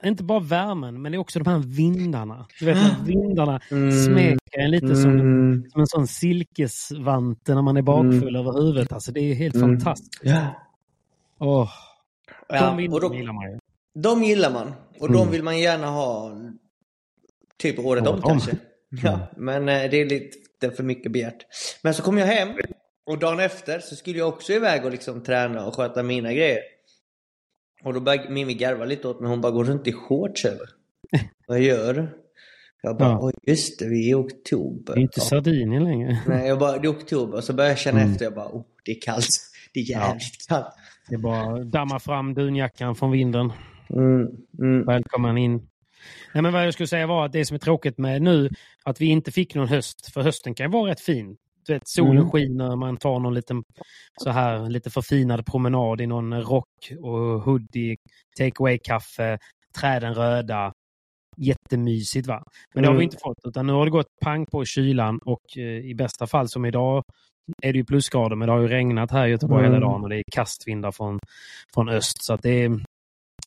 inte 0.03 0.23
bara 0.23 0.39
värmen, 0.39 1.01
men 1.01 1.11
det 1.11 1.15
är 1.15 1.19
också 1.19 1.39
de 1.39 1.49
här 1.49 1.59
vindarna. 1.59 2.47
Du 2.59 2.65
vet 2.65 2.77
när 2.77 3.05
vindarna 3.05 3.59
Mm. 3.71 3.91
smeker 3.91 4.59
en 4.59 4.71
lite 4.71 4.95
som, 4.95 5.11
Mm. 5.19 5.63
som 5.71 5.81
en 5.81 5.87
sån 5.87 6.07
silkesvante 6.07 7.55
när 7.55 7.61
man 7.61 7.77
är 7.77 7.81
bakfull 7.81 8.35
över 8.35 8.61
huvudet. 8.61 8.91
Alltså 8.93 9.11
det 9.11 9.19
är 9.19 9.33
helt 9.33 9.55
Mm. 9.55 9.69
fantastiskt. 9.79 10.19
Ja. 10.23 10.47
Åh, 11.39 11.69
de 12.49 12.55
Ja, 12.55 12.71
och 12.73 12.79
vindarna 12.79 12.99
då, 13.09 13.15
gillar 13.15 13.33
man 13.33 13.51
ju. 13.51 13.59
de 13.95 14.23
gillar 14.23 14.51
man. 14.51 14.73
Och 14.99 15.11
de 15.11 15.17
Mm. 15.21 15.31
vill 15.31 15.43
man 15.43 15.59
gärna 15.59 15.87
ha 15.87 16.31
typ 17.57 17.79
året 17.79 18.07
om 18.07 18.21
kanske. 18.21 18.51
Ja, 19.03 19.19
men 19.37 19.69
eh, 19.69 19.89
det 19.91 20.01
är 20.01 20.05
lite 20.05 20.37
för 20.71 20.83
mycket 20.83 21.11
begärt. 21.11 21.45
Men 21.81 21.93
så 21.93 22.03
kom 22.03 22.17
jag 22.17 22.25
hem 22.27 22.49
och 23.05 23.19
dagen 23.19 23.39
efter 23.39 23.79
så 23.79 23.95
skulle 23.95 24.17
jag 24.17 24.27
också 24.27 24.53
iväg 24.53 24.85
och 24.85 24.91
liksom 24.91 25.23
träna 25.23 25.65
och 25.65 25.75
sköta 25.75 26.03
mina 26.03 26.33
grejer. 26.33 26.59
Och 27.83 27.93
då 27.93 27.99
började 27.99 28.29
Mimmi 28.29 28.53
garva 28.53 28.85
lite 28.85 29.07
åt 29.07 29.19
mig. 29.21 29.29
Hon 29.29 29.41
bara, 29.41 29.51
går 29.51 29.63
runt 29.63 29.87
i 29.87 29.93
shorts 29.93 30.45
eller? 30.45 30.69
Vad 31.47 31.59
gör 31.59 31.93
du? 31.93 32.19
Jag 32.81 32.97
bara, 32.97 33.09
Ja. 33.09 33.31
just 33.43 33.79
det, 33.79 33.89
vi 33.89 34.05
är 34.07 34.11
i 34.11 34.13
oktober. 34.13 34.93
Det 34.93 34.99
är 34.99 35.01
inte 35.01 35.19
Ja. 35.19 35.23
Sardinien 35.23 35.83
längre. 35.83 36.17
Nej, 36.27 36.47
jag 36.47 36.59
bara, 36.59 36.77
det 36.77 36.87
är 36.87 36.91
oktober. 36.91 37.37
Och 37.37 37.43
så 37.43 37.53
började 37.53 37.71
jag 37.71 37.79
känna 37.79 37.99
Mm. 37.99 38.11
efter. 38.11 38.25
Jag 38.25 38.33
bara, 38.33 38.47
oh, 38.47 38.65
det 38.85 38.91
är 38.91 39.01
kallt. 39.01 39.27
Det 39.73 39.79
är 39.79 39.83
jävligt 39.89 40.47
kallt. 40.49 40.65
Det 41.09 41.15
är 41.15 41.19
bara 41.19 41.63
damma 41.63 41.99
fram 41.99 42.33
dunjackan 42.33 42.95
från 42.95 43.11
vinden. 43.11 43.53
Mm, 43.89 44.27
mm. 44.59 44.85
Välkommen 44.85 45.37
in. 45.37 45.67
Nej, 46.33 46.41
men 46.41 46.53
vad 46.53 46.65
jag 46.67 46.73
skulle 46.73 46.87
säga 46.87 47.07
var 47.07 47.25
att 47.25 47.31
det 47.31 47.45
som 47.45 47.55
är 47.55 47.59
tråkigt 47.59 47.97
med 47.97 48.21
nu, 48.21 48.49
att 48.83 49.01
vi 49.01 49.05
inte 49.05 49.31
fick 49.31 49.55
någon 49.55 49.67
höst. 49.67 50.13
För 50.13 50.21
hösten 50.21 50.55
kan 50.55 50.65
ju 50.65 50.71
vara 50.71 50.91
rätt 50.91 51.01
fin. 51.01 51.37
Du 51.67 51.73
vet, 51.73 51.87
solen 51.87 52.17
Mm. 52.17 52.29
skiner, 52.29 52.75
man 52.75 52.97
tar 52.97 53.19
någon 53.19 53.33
liten 53.33 53.63
så 54.23 54.29
här 54.29 54.69
lite 54.69 54.89
förfinad 54.89 55.45
promenad 55.45 56.01
i 56.01 56.07
någon 56.07 56.41
rock 56.41 56.91
och 57.01 57.41
hoodie, 57.41 57.97
take 58.37 58.53
away-kaffe, 58.59 59.37
träden 59.79 60.13
röda. 60.15 60.73
Jättemysigt 61.37 62.27
va? 62.27 62.43
Men 62.73 62.83
det 62.83 62.89
har 62.89 62.93
vi 62.93 62.97
Mm. 62.97 63.03
inte 63.03 63.17
fått, 63.23 63.37
utan 63.47 63.67
nu 63.67 63.73
har 63.73 63.85
det 63.85 63.91
gått 63.91 64.19
pang 64.21 64.45
på 64.45 64.65
kylan 64.65 65.19
och 65.25 65.57
eh, 65.57 65.63
i 65.63 65.95
bästa 65.95 66.27
fall 66.27 66.47
som 66.49 66.65
idag 66.65 67.03
är 67.61 67.73
det 67.73 67.77
ju 67.79 67.85
plusgrader, 67.85 68.35
men 68.35 68.45
det 68.47 68.51
har 68.53 68.59
ju 68.61 68.67
regnat 68.67 69.11
här 69.11 69.27
i 69.27 69.31
Göteborg 69.31 69.65
Mm. 69.65 69.73
hela 69.73 69.85
dagen 69.85 70.03
och 70.03 70.09
det 70.09 70.15
är 70.17 70.23
kastvindar 70.31 70.91
från, 70.91 71.19
från 71.73 71.89
öst. 71.89 72.23
Så 72.23 72.33
att 72.33 72.41
det 72.41 72.63
är, 72.63 72.69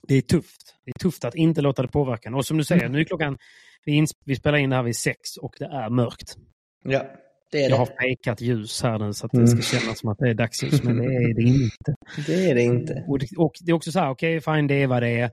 det 0.09 0.15
är 0.15 0.21
tufft. 0.23 0.75
Det 0.85 0.91
är 0.91 0.99
tufft 0.99 1.25
att 1.25 1.35
inte 1.35 1.61
låta 1.61 1.83
det 1.83 1.89
påverka. 1.89 2.37
Och 2.37 2.47
som 2.47 2.57
du 2.57 2.65
säger, 2.65 2.89
nu 2.89 3.01
är 3.01 3.05
klockan, 3.05 3.39
vi, 3.85 4.07
vi 4.25 4.37
spelar 4.37 4.59
in 4.59 4.71
det 4.71 4.77
här 4.77 4.83
vid 4.83 4.97
sex 4.97 5.37
och 5.37 5.55
det 5.59 5.65
är 5.65 5.91
mörkt. 5.91 6.37
Ja, 6.85 7.07
det 7.53 7.65
är 7.65 7.71
Jag 7.71 7.77
har 7.77 7.87
det. 7.87 7.93
fejkat 8.01 8.41
ljus 8.41 8.83
här 8.83 8.99
nu 8.99 9.13
så 9.13 9.27
att 9.27 9.35
Mm. 9.35 9.45
det 9.47 9.51
ska 9.63 9.79
kännas 9.79 9.99
som 9.99 10.09
att 10.11 10.19
det 10.19 10.29
är 10.31 10.35
dagsljus, 10.35 10.83
men 10.83 10.97
det 10.99 11.05
är 11.15 11.35
det 11.35 11.43
inte. 11.43 11.95
Det 12.27 12.51
är 12.51 12.55
det 12.55 12.63
inte. 12.63 13.05
Och 13.09 13.19
det, 13.19 13.27
och 13.37 13.53
det 13.61 13.71
är 13.71 13.75
också 13.75 13.93
så 13.93 13.99
här, 14.01 14.11
okej, 14.11 14.41
fine, 14.41 14.67
det 14.67 14.75
är 14.83 14.87
vad 14.87 15.03
det 15.03 15.09
är. 15.09 15.31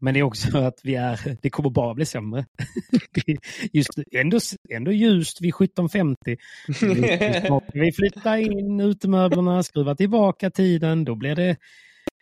Men 0.00 0.14
det 0.14 0.20
är 0.20 0.24
också 0.24 0.58
att 0.66 0.80
vi 0.82 0.94
är, 0.94 1.36
det 1.42 1.50
kommer 1.50 1.70
bara 1.70 1.94
bli 1.94 2.04
sämre. 2.06 2.46
Det- 3.26 3.36
Just 3.72 3.90
ändå, 4.12 4.38
ändå 4.70 4.92
ljust 4.92 5.40
vid 5.40 5.54
17.50. 5.54 6.36
Vi 7.72 7.92
flyttar 7.92 8.36
in 8.36 8.80
utemöblerna, 8.80 9.62
skruvar 9.62 9.94
tillbaka 9.94 10.50
tiden, 10.50 11.04
då 11.04 11.14
blir 11.14 11.34
det 11.34 11.56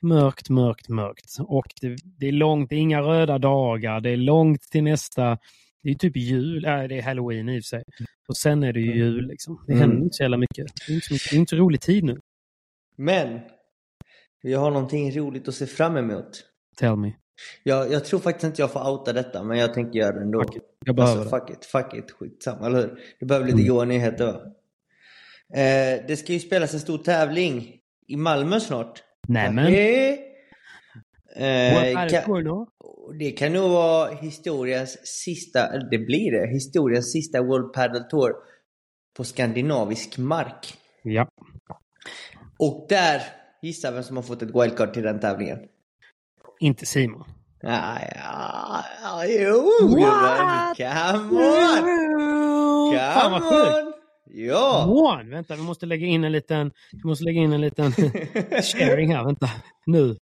mörkt, 0.04 0.50
mörkt, 0.50 0.88
mörkt. 0.88 1.36
Och 1.40 1.66
det, 1.80 1.96
det 2.18 2.28
är 2.28 2.32
långt, 2.32 2.70
det 2.70 2.76
är 2.76 2.80
inga 2.80 3.00
röda 3.02 3.38
dagar, 3.38 4.00
det 4.00 4.10
är 4.10 4.16
långt 4.16 4.62
till 4.62 4.82
nästa, 4.84 5.38
det 5.82 5.90
är 5.90 5.94
typ 5.94 6.16
jul, 6.16 6.64
äh, 6.64 6.82
det 6.82 6.98
är 6.98 7.02
halloween 7.02 7.48
i 7.48 7.60
och 7.60 7.64
för 7.64 7.68
sig. 7.68 7.82
Och 8.28 8.36
sen 8.36 8.62
är 8.62 8.72
det 8.72 8.80
ju 8.80 8.94
jul 8.96 9.26
liksom. 9.26 9.64
Det 9.66 9.72
Mm. 9.72 9.80
händer 9.82 10.04
inte 10.04 10.14
så 10.16 10.22
jävla 10.22 10.36
mycket. 10.36 10.66
Det 10.86 10.92
är 10.92 10.94
inte 10.94 11.12
mycket, 11.12 11.30
det 11.30 11.36
är 11.36 11.40
inte 11.40 11.56
rolig 11.56 11.80
tid 11.80 12.04
nu. 12.04 12.20
Men, 12.96 13.40
vi 14.42 14.54
har 14.54 14.70
någonting 14.70 15.12
roligt 15.18 15.48
att 15.48 15.54
se 15.54 15.66
fram 15.66 15.96
emot. 15.96 16.44
Tell 16.76 16.96
me. 16.96 17.12
Jag, 17.62 17.92
jag 17.92 18.04
tror 18.04 18.20
faktiskt 18.20 18.44
inte 18.44 18.62
jag 18.62 18.72
får 18.72 18.90
outa 18.90 19.12
detta, 19.12 19.42
men 19.42 19.58
jag 19.58 19.74
tänker 19.74 19.98
göra 19.98 20.12
det 20.12 20.20
ändå. 20.22 20.42
Fuck 20.44 20.56
it. 20.56 20.62
Jag 20.86 20.96
behöver 20.96 21.20
Alltså, 21.20 21.38
fuck 21.38 21.50
it, 21.50 21.64
fuck 21.64 21.94
it, 21.94 22.10
skitsamma, 22.10 22.66
eller 22.66 22.78
hur? 22.80 22.98
Det 23.20 23.26
behöver 23.26 23.46
lite 23.46 23.58
Mm. 23.62 23.68
goa 23.74 23.84
nyheter 23.84 24.26
va? 24.26 24.40
Eh, 25.60 26.06
det 26.08 26.16
ska 26.18 26.32
ju 26.32 26.40
spelas 26.40 26.74
en 26.74 26.80
stor 26.80 26.98
tävling 26.98 27.76
i 28.06 28.16
Malmö 28.16 28.60
snart. 28.60 29.02
Nämen. 29.28 29.74
Eh, 31.36 32.08
kan, 32.08 32.36
det 33.18 33.30
kan 33.30 33.52
nog 33.52 33.70
vara 33.70 34.14
historiens 34.14 35.06
sista, 35.06 35.78
det 35.78 35.98
blir 35.98 36.32
det, 36.32 36.46
historiens 36.46 37.12
sista 37.12 37.42
World 37.42 37.72
Padel 37.72 38.04
Tour 38.10 38.32
på 39.16 39.24
skandinavisk 39.24 40.18
mark. 40.18 40.74
Ja. 41.02 41.28
Och 42.58 42.86
där, 42.88 43.22
gissa 43.62 43.90
vem 43.90 44.02
som 44.02 44.16
har 44.16 44.22
fått 44.22 44.42
ett 44.42 44.54
wildcard 44.54 44.92
till 44.92 45.02
den 45.02 45.20
tävlingen? 45.20 45.58
Inte 46.60 46.86
Simon. 46.86 47.24
Ja, 47.60 47.98
ja, 48.14 48.84
ja, 49.02 49.26
jo, 49.26 49.70
gubben. 49.80 50.74
Come 50.76 51.44
on! 51.44 52.98
Fan 52.98 53.32
vad 53.32 53.42
Come 53.42 53.64
sjukt! 53.64 53.93
Ja! 54.36 54.86
One. 54.86 55.30
Vänta, 55.30 55.56
vi 55.56 55.62
måste 55.62 55.86
lägga 55.86 56.06
in 56.06 56.24
en 56.24 56.32
liten, 56.32 56.72
vi 56.92 57.08
måste 57.08 57.24
lägga 57.24 57.40
in 57.40 57.52
en 57.52 57.60
liten 57.60 57.92
sharing 58.62 59.14
här. 59.14 59.24
Vänta, 59.24 59.50
nu. 59.86 60.16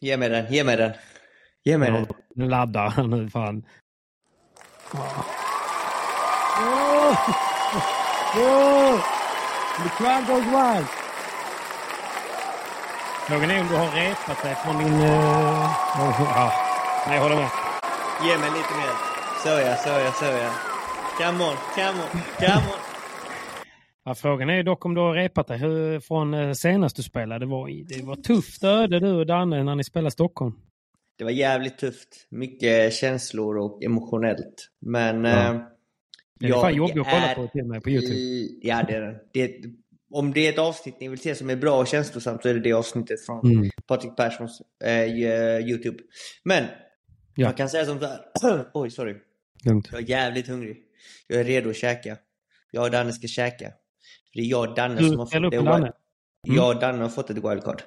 Ge 0.00 0.16
mig 0.16 0.28
den, 0.28 0.52
ge 0.52 0.64
mig 0.64 0.76
den. 0.76 0.92
Ge 1.64 1.78
mig 1.78 1.90
den. 1.90 2.06
Den 2.34 2.48
laddar 2.48 2.90
här 2.90 3.02
nu 3.02 3.30
fan. 3.30 3.64
Oh! 4.92 5.14
Oh! 8.36 9.00
The 9.82 9.88
crowd 9.88 10.26
goes 10.26 10.44
wild! 10.44 10.86
Frågan 13.26 13.50
är 13.50 13.60
om 13.60 13.68
du 13.68 13.74
har 13.76 13.90
repat 13.90 14.42
dig 14.42 14.54
från 14.54 14.78
din... 14.78 14.92
Uh... 14.92 15.00
ja. 16.18 16.52
Nej, 17.06 17.16
jag 17.16 17.22
håller 17.22 17.36
med. 17.36 17.50
Ge 18.22 18.38
mig 18.38 18.50
lite 18.50 18.74
mer. 18.74 18.94
Så 19.42 19.48
ja, 19.48 19.76
så 19.76 19.88
ja, 19.88 20.12
så 20.12 20.24
ja. 20.24 20.73
Come 21.18 21.44
on, 21.44 21.56
come 21.74 21.98
on, 22.02 22.20
come 22.38 22.66
on. 22.72 22.78
Ja, 24.04 24.14
frågan 24.14 24.50
är 24.50 24.62
dock 24.62 24.84
om 24.84 24.94
du 24.94 25.00
har 25.00 25.14
repat 25.14 25.46
dig 25.48 25.58
hur, 25.58 26.00
från 26.00 26.34
eh, 26.34 26.52
senast 26.52 26.96
du 26.96 27.02
spelade. 27.02 27.38
Det 27.44 27.50
var, 27.50 27.68
det 27.98 28.04
var 28.04 28.16
tufft 28.16 28.64
öde 28.64 29.00
du 29.00 29.10
och 29.12 29.26
Danne 29.26 29.62
när 29.62 29.74
ni 29.74 29.84
spelade 29.84 30.10
Stockholm. 30.10 30.52
Det 31.18 31.24
var 31.24 31.30
jävligt 31.30 31.78
tufft. 31.78 32.26
Mycket 32.30 32.94
känslor 32.94 33.58
och 33.58 33.82
emotionellt. 33.84 34.68
Men... 34.80 35.24
Ja. 35.24 35.54
eh, 35.54 35.60
Det 36.40 36.46
är 36.46 36.52
fan 36.52 36.62
jag 36.62 36.72
jobbigt 36.72 36.96
att 36.98 37.04
kolla 37.04 37.26
är 37.30 37.34
på 37.34 37.46
till 37.48 37.64
med 37.64 37.82
på 37.82 37.90
Youtube. 37.90 38.14
i- 38.14 38.60
Ja, 38.62 38.82
det 38.88 38.94
är 38.94 39.00
det. 39.00 39.20
det. 39.32 39.52
Om 40.10 40.32
det 40.32 40.46
är 40.46 40.52
ett 40.52 40.58
avsnitt 40.58 41.00
ni 41.00 41.08
vill 41.08 41.18
se 41.18 41.34
som 41.34 41.50
är 41.50 41.56
bra 41.56 41.78
och 41.80 41.86
känslosamt 41.86 42.42
så 42.42 42.48
är 42.48 42.54
det 42.54 42.60
det 42.60 42.72
avsnittet 42.72 43.26
från 43.26 43.50
Mm. 43.52 43.70
Patrik 43.86 44.16
Perssons 44.16 44.62
eh, 44.84 45.04
Youtube. 45.68 45.98
Men, 46.44 46.64
Ja. 47.36 47.46
jag 47.46 47.56
kan 47.56 47.68
säga 47.68 47.84
som 47.84 48.00
så 48.00 48.06
här. 48.06 48.66
Oj, 48.74 48.90
sorry. 48.90 49.14
Lugnt. 49.64 49.88
Jag 49.92 50.00
är 50.00 50.06
jävligt 50.10 50.48
hungrig. 50.48 50.76
Jag 51.26 51.40
är 51.40 51.44
redo 51.44 51.70
att 51.70 51.76
käka. 51.76 52.16
Jag 52.70 52.84
och 52.84 52.90
Danne 52.90 53.12
ska 53.12 53.28
käka. 53.28 53.64
För 53.64 54.40
det 54.40 54.40
är 54.40 54.50
jag 54.50 54.68
och 54.68 54.74
Danne 54.74 55.00
Du 55.00 55.08
som 55.08 55.18
har 55.18 55.26
fått 55.26 55.50
det 55.50 55.58
wild... 55.58 55.68
Mm. 55.68 56.56
Jag 56.56 56.74
och 56.74 56.80
Danne 56.80 57.02
har 57.02 57.08
fått 57.08 57.30
ett 57.30 57.36
wildcard. 57.36 57.82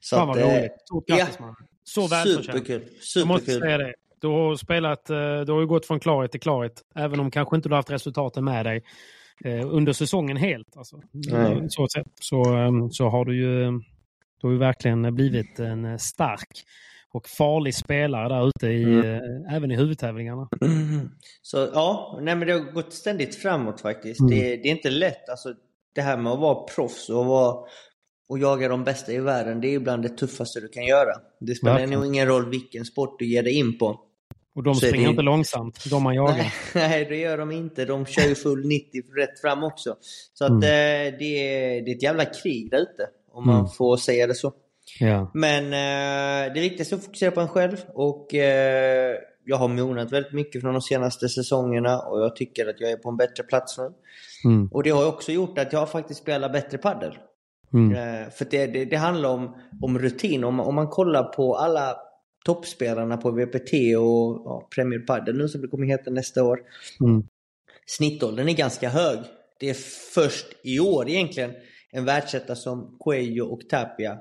Så 0.00 0.16
Fan 0.16 0.28
vad 0.28 0.38
att, 0.38 0.44
eh, 0.44 0.58
roligt. 0.58 0.72
Stort 0.80 1.08
grattis 1.08 1.36
ja. 1.38 1.44
man. 1.44 1.54
Så 1.84 2.06
välförtjänt. 2.06 2.46
Superkul. 2.46 2.88
Jag 3.14 3.26
måste 3.26 3.46
Superkul. 3.46 3.68
säga 3.68 3.78
det. 3.78 3.94
Du 4.20 4.26
har 4.26 4.56
spelat, 4.56 5.10
eh, 5.10 5.40
du 5.40 5.52
har 5.52 5.60
ju 5.60 5.66
gått 5.66 5.86
från 5.86 6.00
klarhet 6.00 6.30
till 6.30 6.40
klarhet. 6.40 6.82
Även 6.94 7.20
om 7.20 7.30
kanske 7.30 7.56
inte 7.56 7.68
du 7.68 7.72
har 7.72 7.78
haft 7.78 7.90
resultaten 7.90 8.44
med 8.44 8.66
dig 8.66 8.82
eh, 9.44 9.66
under 9.74 9.92
säsongen 9.92 10.36
helt. 10.36 10.76
Alltså. 10.76 11.00
Nej. 11.12 11.66
Så. 11.68 11.86
Så, 12.20 12.56
eh, 12.56 12.88
så 12.90 13.08
har 13.08 13.24
du 13.24 13.36
ju, 13.36 13.70
du 14.40 14.46
har 14.46 14.50
ju 14.50 14.58
verkligen 14.58 15.14
blivit 15.14 15.58
en 15.58 15.98
stark 15.98 16.64
och 17.12 17.28
farlig 17.28 17.74
spelare 17.74 18.28
där 18.28 18.48
ute, 18.48 18.66
i, 18.66 18.82
Mm. 18.82 19.04
eh, 19.46 19.54
även 19.56 19.70
i 19.70 19.76
huvudtävlingarna. 19.76 20.48
Mm. 20.60 21.10
Så 21.42 21.56
ja, 21.74 22.18
nej 22.22 22.36
men 22.36 22.46
det 22.48 22.52
har 22.52 22.72
gått 22.72 22.92
ständigt 22.92 23.34
framåt 23.36 23.80
faktiskt. 23.80 24.20
Mm. 24.20 24.30
Det, 24.30 24.40
det 24.56 24.68
är 24.68 24.72
inte 24.72 24.90
lätt. 24.90 25.28
Alltså, 25.28 25.54
det 25.94 26.00
här 26.00 26.16
med 26.16 26.32
att 26.32 26.38
vara 26.40 26.54
proffs 26.64 27.08
och, 27.10 27.24
vara, 27.26 27.56
och 28.28 28.38
jaga 28.38 28.68
de 28.68 28.84
bästa 28.84 29.12
i 29.12 29.18
världen, 29.18 29.60
det 29.60 29.68
är 29.68 29.72
ibland 29.72 30.02
det 30.02 30.08
tuffaste 30.08 30.60
du 30.60 30.68
kan 30.68 30.84
göra. 30.86 31.12
Det 31.40 31.54
spelar 31.54 31.86
nog 31.86 32.06
ingen 32.06 32.26
roll 32.26 32.50
vilken 32.50 32.84
sport 32.84 33.18
du 33.18 33.26
ger 33.26 33.42
dig 33.42 33.52
in 33.58 33.78
på. 33.78 34.00
Och 34.54 34.62
de 34.62 34.74
Så 34.74 34.80
det 34.80 34.86
springer 34.88 35.04
ju- 35.06 35.10
inte 35.10 35.22
långsamt, 35.22 35.84
de 35.90 36.02
man 36.02 36.14
jagar. 36.14 36.36
Nej, 36.36 36.52
nej, 36.88 37.04
det 37.04 37.16
gör 37.16 37.38
de 37.38 37.50
inte. 37.52 37.84
De 37.84 38.06
kör 38.06 38.28
ju 38.28 38.34
full 38.34 38.66
90 38.66 39.02
rätt 39.16 39.40
fram 39.40 39.64
också. 39.64 39.96
Så 40.34 40.44
att, 40.44 40.50
Mm. 40.50 40.62
eh, 40.62 41.18
det, 41.18 41.24
är, 41.24 41.82
det 41.82 41.90
är 41.90 41.94
ett 41.96 42.02
jävla 42.02 42.24
krig 42.24 42.70
där 42.70 42.78
ute, 42.78 43.08
om 43.32 43.46
man 43.46 43.54
Mm. 43.58 43.68
får 43.70 43.96
säga 43.96 44.26
det 44.26 44.34
så. 44.34 44.52
Ja. 45.00 45.30
Men 45.34 45.64
eh, 45.64 46.54
det 46.54 46.60
viktigaste 46.60 46.94
är 46.94 46.96
att 46.96 47.04
fokusera 47.04 47.30
på 47.30 47.40
en 47.40 47.48
själv 47.48 47.76
och 47.94 48.34
eh, 48.34 49.16
jag 49.44 49.56
har 49.56 49.68
monat 49.68 50.12
väldigt 50.12 50.32
mycket 50.32 50.60
från 50.60 50.72
de 50.72 50.82
senaste 50.82 51.28
säsongerna 51.28 51.98
och 51.98 52.20
jag 52.20 52.36
tycker 52.36 52.68
att 52.68 52.80
jag 52.80 52.90
är 52.90 52.96
på 52.96 53.08
en 53.08 53.16
bättre 53.16 53.42
plats 53.42 53.78
nu. 53.78 53.92
Mm. 54.44 54.68
Och 54.72 54.82
det 54.82 54.90
har 54.90 55.06
också 55.06 55.32
gjort 55.32 55.58
att 55.58 55.72
jag 55.72 55.90
faktiskt 55.90 56.20
spelar 56.20 56.48
bättre 56.48 56.78
padel. 56.78 57.18
Mm. 57.72 57.92
Eh, 57.92 58.30
för 58.30 58.46
det, 58.50 58.66
det, 58.66 58.84
det 58.84 58.96
handlar 58.96 59.28
om, 59.28 59.56
om 59.82 59.98
rutin. 59.98 60.44
Om, 60.44 60.60
om 60.60 60.74
man 60.74 60.88
kollar 60.88 61.24
på 61.24 61.56
alla 61.56 61.96
toppspelarna 62.44 63.16
på 63.16 63.30
VPT 63.30 63.72
och 63.98 64.42
ja, 64.44 64.68
Premier 64.74 65.00
Padel 65.00 65.36
nu 65.38 65.48
som 65.48 65.60
det 65.60 65.68
kommer 65.68 65.86
heta 65.86 66.10
nästa 66.10 66.44
år. 66.44 66.60
Mm. 67.00 67.22
Snittåldern 67.86 68.48
är 68.48 68.52
ganska 68.52 68.88
hög. 68.88 69.18
Det 69.60 69.70
är 69.70 69.76
först 70.14 70.46
i 70.62 70.80
år 70.80 71.08
egentligen 71.08 71.52
en 71.90 72.04
världsetta 72.04 72.56
som 72.56 72.98
Cuello 73.04 73.46
och 73.46 73.60
Tapia 73.68 74.18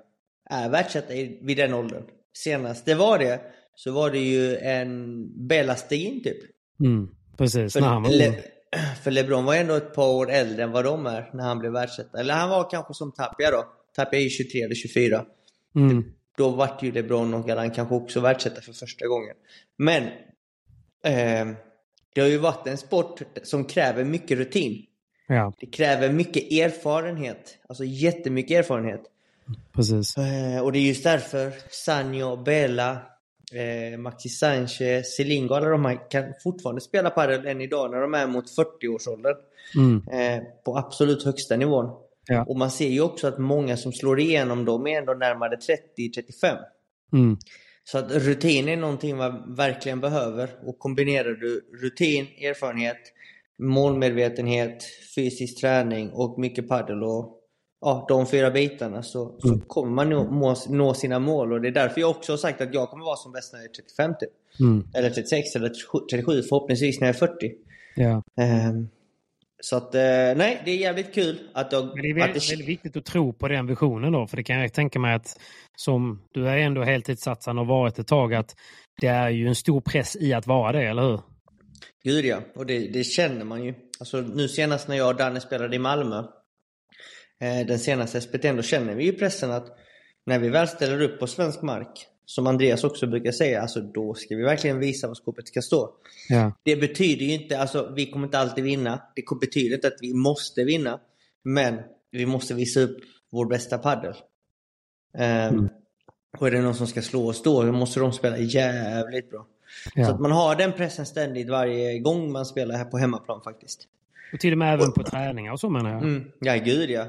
är 0.50 0.70
världsetta 0.70 1.14
vid 1.42 1.58
den 1.58 1.74
åldern. 1.74 2.04
Senast 2.34 2.86
det 2.86 2.96
var 2.96 3.20
det, 3.20 3.42
så 3.76 3.92
var 3.92 4.12
det 4.12 4.20
ju 4.20 4.58
en 4.58 5.28
Bella 5.48 5.76
Stegin 5.76 6.24
typ. 6.24 6.38
Mm, 6.80 7.10
precis, 7.38 7.74
För, 7.74 7.82
när 7.82 7.88
han 7.88 8.04
var 8.04 8.10
Le, 8.10 8.34
för 9.04 9.12
LeBron 9.12 9.46
var 9.46 9.56
ändå 9.56 9.74
ett 9.74 9.94
par 9.94 10.10
år 10.10 10.32
äldre 10.32 10.64
än 10.64 10.72
vad 10.72 10.86
de 10.86 11.06
är 11.06 11.30
när 11.34 11.44
han 11.44 11.60
blev 11.60 11.72
världsetta. 11.72 12.20
Eller 12.20 12.34
han 12.34 12.50
var 12.50 12.70
kanske 12.70 12.94
som 12.94 13.12
Tapia 13.12 13.52
då. 13.52 13.66
Tapia 13.96 14.20
är 14.20 14.24
ju 14.24 14.30
23 14.30 14.62
eller 14.62 14.76
24. 14.76 15.26
Mm. 15.76 16.04
Då 16.38 16.50
vart 16.50 16.84
ju 16.84 16.92
LeBron 16.92 17.34
och 17.34 17.50
han 17.50 17.72
kanske 17.72 17.96
också 17.96 18.20
världsetta 18.20 18.62
för 18.62 18.74
första 18.74 19.08
gången. 19.08 19.36
Men 19.78 20.04
eh, 21.04 21.58
det 22.16 22.22
har 22.22 22.28
ju 22.28 22.38
varit 22.38 22.68
en 22.68 22.78
sport 22.78 23.22
som 23.44 23.66
kräver 23.66 24.04
mycket 24.04 24.38
rutin. 24.38 24.86
Ja, 25.28 25.54
Det 25.60 25.66
kräver 25.66 26.12
mycket 26.12 26.52
erfarenhet. 26.52 27.58
Alltså 27.70 27.84
jättemycket 27.84 28.58
erfarenhet. 28.58 29.02
Precis. 29.76 30.18
Eh, 30.18 30.62
och 30.64 30.72
det 30.72 30.80
är 30.80 30.82
just 30.82 31.04
därför 31.04 31.54
Sanjo, 31.70 32.36
Bella, 32.44 32.92
eh, 33.54 34.00
Maxi 34.00 34.30
Sanchez, 34.30 35.16
Selingo, 35.16 35.54
alla 35.54 35.70
de 35.70 35.86
här 35.86 36.12
kan 36.12 36.24
fortfarande 36.44 36.82
spela 36.82 37.10
padel 37.10 37.48
än 37.48 37.62
idag 37.62 37.92
när 37.92 38.02
de 38.02 38.14
är 38.14 38.28
mot 38.28 38.46
40-årsåldern. 38.56 39.36
Mm. 39.76 40.08
Eh, 40.08 40.44
på 40.66 40.78
absolut 40.78 41.24
högsta 41.24 41.58
nivån. 41.58 41.90
Ja. 42.28 42.44
Och 42.44 42.58
man 42.58 42.72
ser 42.72 42.90
ju 42.90 43.02
också 43.02 43.28
att 43.28 43.38
många 43.38 43.78
som 43.78 43.94
slår 43.94 44.20
igenom 44.20 44.66
dem 44.66 44.88
är 44.88 44.98
ändå 44.98 45.14
närmare 45.14 45.56
30-35. 45.56 46.58
Mm. 47.14 47.38
Så 47.84 47.98
att 47.98 48.12
rutin 48.12 48.70
är 48.70 48.78
någonting 48.78 49.18
man 49.18 49.56
verkligen 49.56 50.02
behöver. 50.02 50.50
Och 50.64 50.80
kombinerar 50.80 51.32
du 51.32 51.70
rutin, 51.82 52.26
erfarenhet, 52.26 52.98
målmedvetenhet, 53.60 54.84
fysisk 55.16 55.62
träning 55.62 56.10
och 56.10 56.40
mycket 56.40 56.68
padel 56.68 57.04
och 57.04 57.37
ja, 57.82 58.06
de 58.10 58.26
fyra 58.26 58.52
bitarna 58.52 59.04
så, 59.04 59.36
så 59.40 59.60
kommer 59.68 59.92
man 59.92 60.10
nå, 60.10 60.56
nå 60.70 60.94
sina 60.94 61.20
mål. 61.20 61.54
Och 61.54 61.62
det 61.62 61.68
är 61.68 61.72
därför 61.72 62.02
jag 62.02 62.10
också 62.10 62.32
har 62.32 62.38
sagt 62.38 62.62
att 62.62 62.74
jag 62.74 62.90
kommer 62.90 63.06
vara 63.06 63.16
som 63.16 63.32
bäst 63.32 63.54
när 63.54 63.60
jag 63.60 63.70
är 63.70 63.74
35 63.74 64.14
typ. 64.20 64.30
Mm. 64.60 64.88
Eller 64.94 65.10
36 65.10 65.56
eller 65.56 65.72
37 66.10 66.44
förhoppningsvis 66.44 67.00
när 67.00 67.08
jag 67.08 67.16
är 67.16 67.20
40. 67.20 67.52
Ja. 67.96 68.24
Ehm, 68.44 68.88
så 69.60 69.76
att 69.76 69.96
eh, 69.96 70.02
nej, 70.36 70.62
det 70.66 70.72
är 70.72 70.78
jävligt 70.78 71.14
kul 71.14 71.40
att 71.54 71.72
jag... 71.72 71.86
Men 71.86 72.02
det 72.02 72.10
är 72.10 72.12
att 72.12 72.28
väldigt, 72.28 72.52
väldigt 72.52 72.68
viktigt 72.68 72.98
att 72.98 73.06
tro 73.06 73.34
på 73.34 73.48
den 73.48 73.68
visionen 73.68 74.12
då, 74.12 74.28
för 74.28 74.38
det 74.38 74.44
kan 74.44 74.60
jag 74.60 74.74
tänka 74.74 75.00
mig 75.00 75.16
att 75.16 75.40
som 75.76 76.22
du 76.32 76.48
är 76.48 76.58
ändå 76.58 76.84
heltidssatsande 76.84 77.62
och 77.62 77.68
varit 77.68 78.00
ett 78.00 78.08
tag, 78.08 78.34
att 78.34 78.56
det 79.02 79.08
är 79.08 79.30
ju 79.30 79.48
en 79.48 79.56
stor 79.56 79.82
press 79.82 80.16
i 80.16 80.34
att 80.34 80.48
vara 80.48 80.72
det, 80.72 80.84
eller 80.84 81.02
hur? 81.02 81.20
Gud 82.04 82.26
ja, 82.26 82.40
och 82.56 82.66
det, 82.66 82.80
det 82.80 83.04
känner 83.04 83.46
man 83.46 83.64
ju. 83.64 83.74
Alltså 84.00 84.22
nu 84.22 84.48
senast 84.48 84.88
när 84.88 84.96
jag 84.96 85.08
och 85.08 85.16
Danne 85.16 85.40
spelade 85.40 85.76
i 85.76 85.80
Malmö, 85.80 86.24
den 87.40 87.80
senaste 87.80 88.20
SPT'n, 88.20 88.56
då 88.56 88.62
känner 88.62 88.96
vi 88.96 89.04
ju 89.04 89.14
pressen 89.14 89.52
att 89.52 89.78
när 90.26 90.40
vi 90.40 90.50
väl 90.50 90.68
ställer 90.68 91.02
upp 91.02 91.20
på 91.20 91.28
svensk 91.28 91.62
mark, 91.62 92.08
som 92.26 92.48
Andreas 92.48 92.84
också 92.84 93.08
brukar 93.08 93.32
säga, 93.32 93.62
alltså 93.62 93.82
då 93.82 94.14
ska 94.14 94.36
vi 94.36 94.44
verkligen 94.44 94.80
visa 94.80 95.08
var 95.08 95.16
skåpet 95.16 95.48
ska 95.48 95.62
stå. 95.62 95.90
Ja. 96.30 96.52
Det 96.64 96.76
betyder 96.76 97.26
ju 97.26 97.34
inte, 97.34 97.60
alltså 97.60 97.94
vi 97.96 98.12
kommer 98.12 98.28
inte 98.28 98.40
alltid 98.40 98.64
vinna. 98.64 99.02
Det 99.16 99.40
betyder 99.42 99.76
inte 99.76 99.88
att 99.88 99.98
vi 100.02 100.14
måste 100.14 100.64
vinna. 100.64 101.00
Men 101.44 101.80
vi 102.12 102.26
måste 102.26 102.54
visa 102.54 102.80
upp 102.80 102.98
vår 103.32 103.46
bästa 103.46 103.78
paddel. 103.78 104.14
Ehm, 105.18 105.56
Mm. 105.56 105.70
Och 106.40 106.48
är 106.48 106.52
det 106.52 106.62
någon 106.62 106.76
som 106.76 106.88
ska 106.88 107.02
slå 107.02 107.28
oss 107.30 107.44
då 107.44 107.72
måste 107.72 108.00
de 108.00 108.14
spela 108.14 108.38
jävligt 108.38 109.30
bra. 109.30 109.48
Så 109.96 110.02
att 110.02 110.08
ja. 110.08 110.18
man 110.18 110.32
har 110.32 110.56
den 110.56 110.74
pressen 110.74 111.06
ständigt 111.06 111.50
varje 111.50 112.00
gång 112.00 112.32
man 112.32 112.46
spelar 112.46 112.78
här 112.78 112.86
på 112.86 112.98
hemmaplan 112.98 113.42
faktiskt. 113.42 113.88
Och 114.34 114.40
till 114.40 114.52
och 114.52 114.58
med 114.58 114.74
även 114.74 114.92
på 114.92 115.04
träningar 115.04 115.52
och 115.52 115.60
så 115.60 115.70
menar 115.70 115.92
jag. 115.92 116.04
Mm, 116.04 116.24
ja, 116.40 116.56
gud 116.56 116.90
ja. 116.90 117.06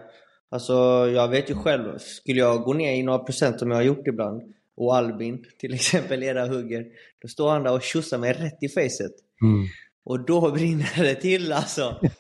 Alltså, 0.51 0.73
jag 1.15 1.29
vet 1.29 1.51
ju 1.51 1.55
själv. 1.55 1.99
Skulle 1.99 2.39
jag 2.39 2.63
gå 2.63 2.73
ner 2.73 2.93
i 2.93 3.03
några 3.03 3.19
procent 3.19 3.59
som 3.59 3.71
jag 3.71 3.79
har 3.79 3.83
gjort 3.83 4.07
ibland 4.07 4.43
och 4.77 4.97
Albin 4.97 5.45
till 5.59 5.75
exempel, 5.75 6.23
era 6.23 6.47
hugger. 6.47 6.87
Då 7.23 7.29
står 7.29 7.51
han 7.51 7.63
där 7.63 7.73
och 7.73 7.83
tjossar 7.83 8.19
mig 8.19 8.33
rätt 8.33 8.63
i 8.63 8.69
facet. 8.69 9.13
Mm. 9.43 9.67
Och 10.05 10.25
då 10.25 10.51
brinner 10.51 11.03
det 11.03 11.15
till 11.15 11.53
alltså. 11.53 12.01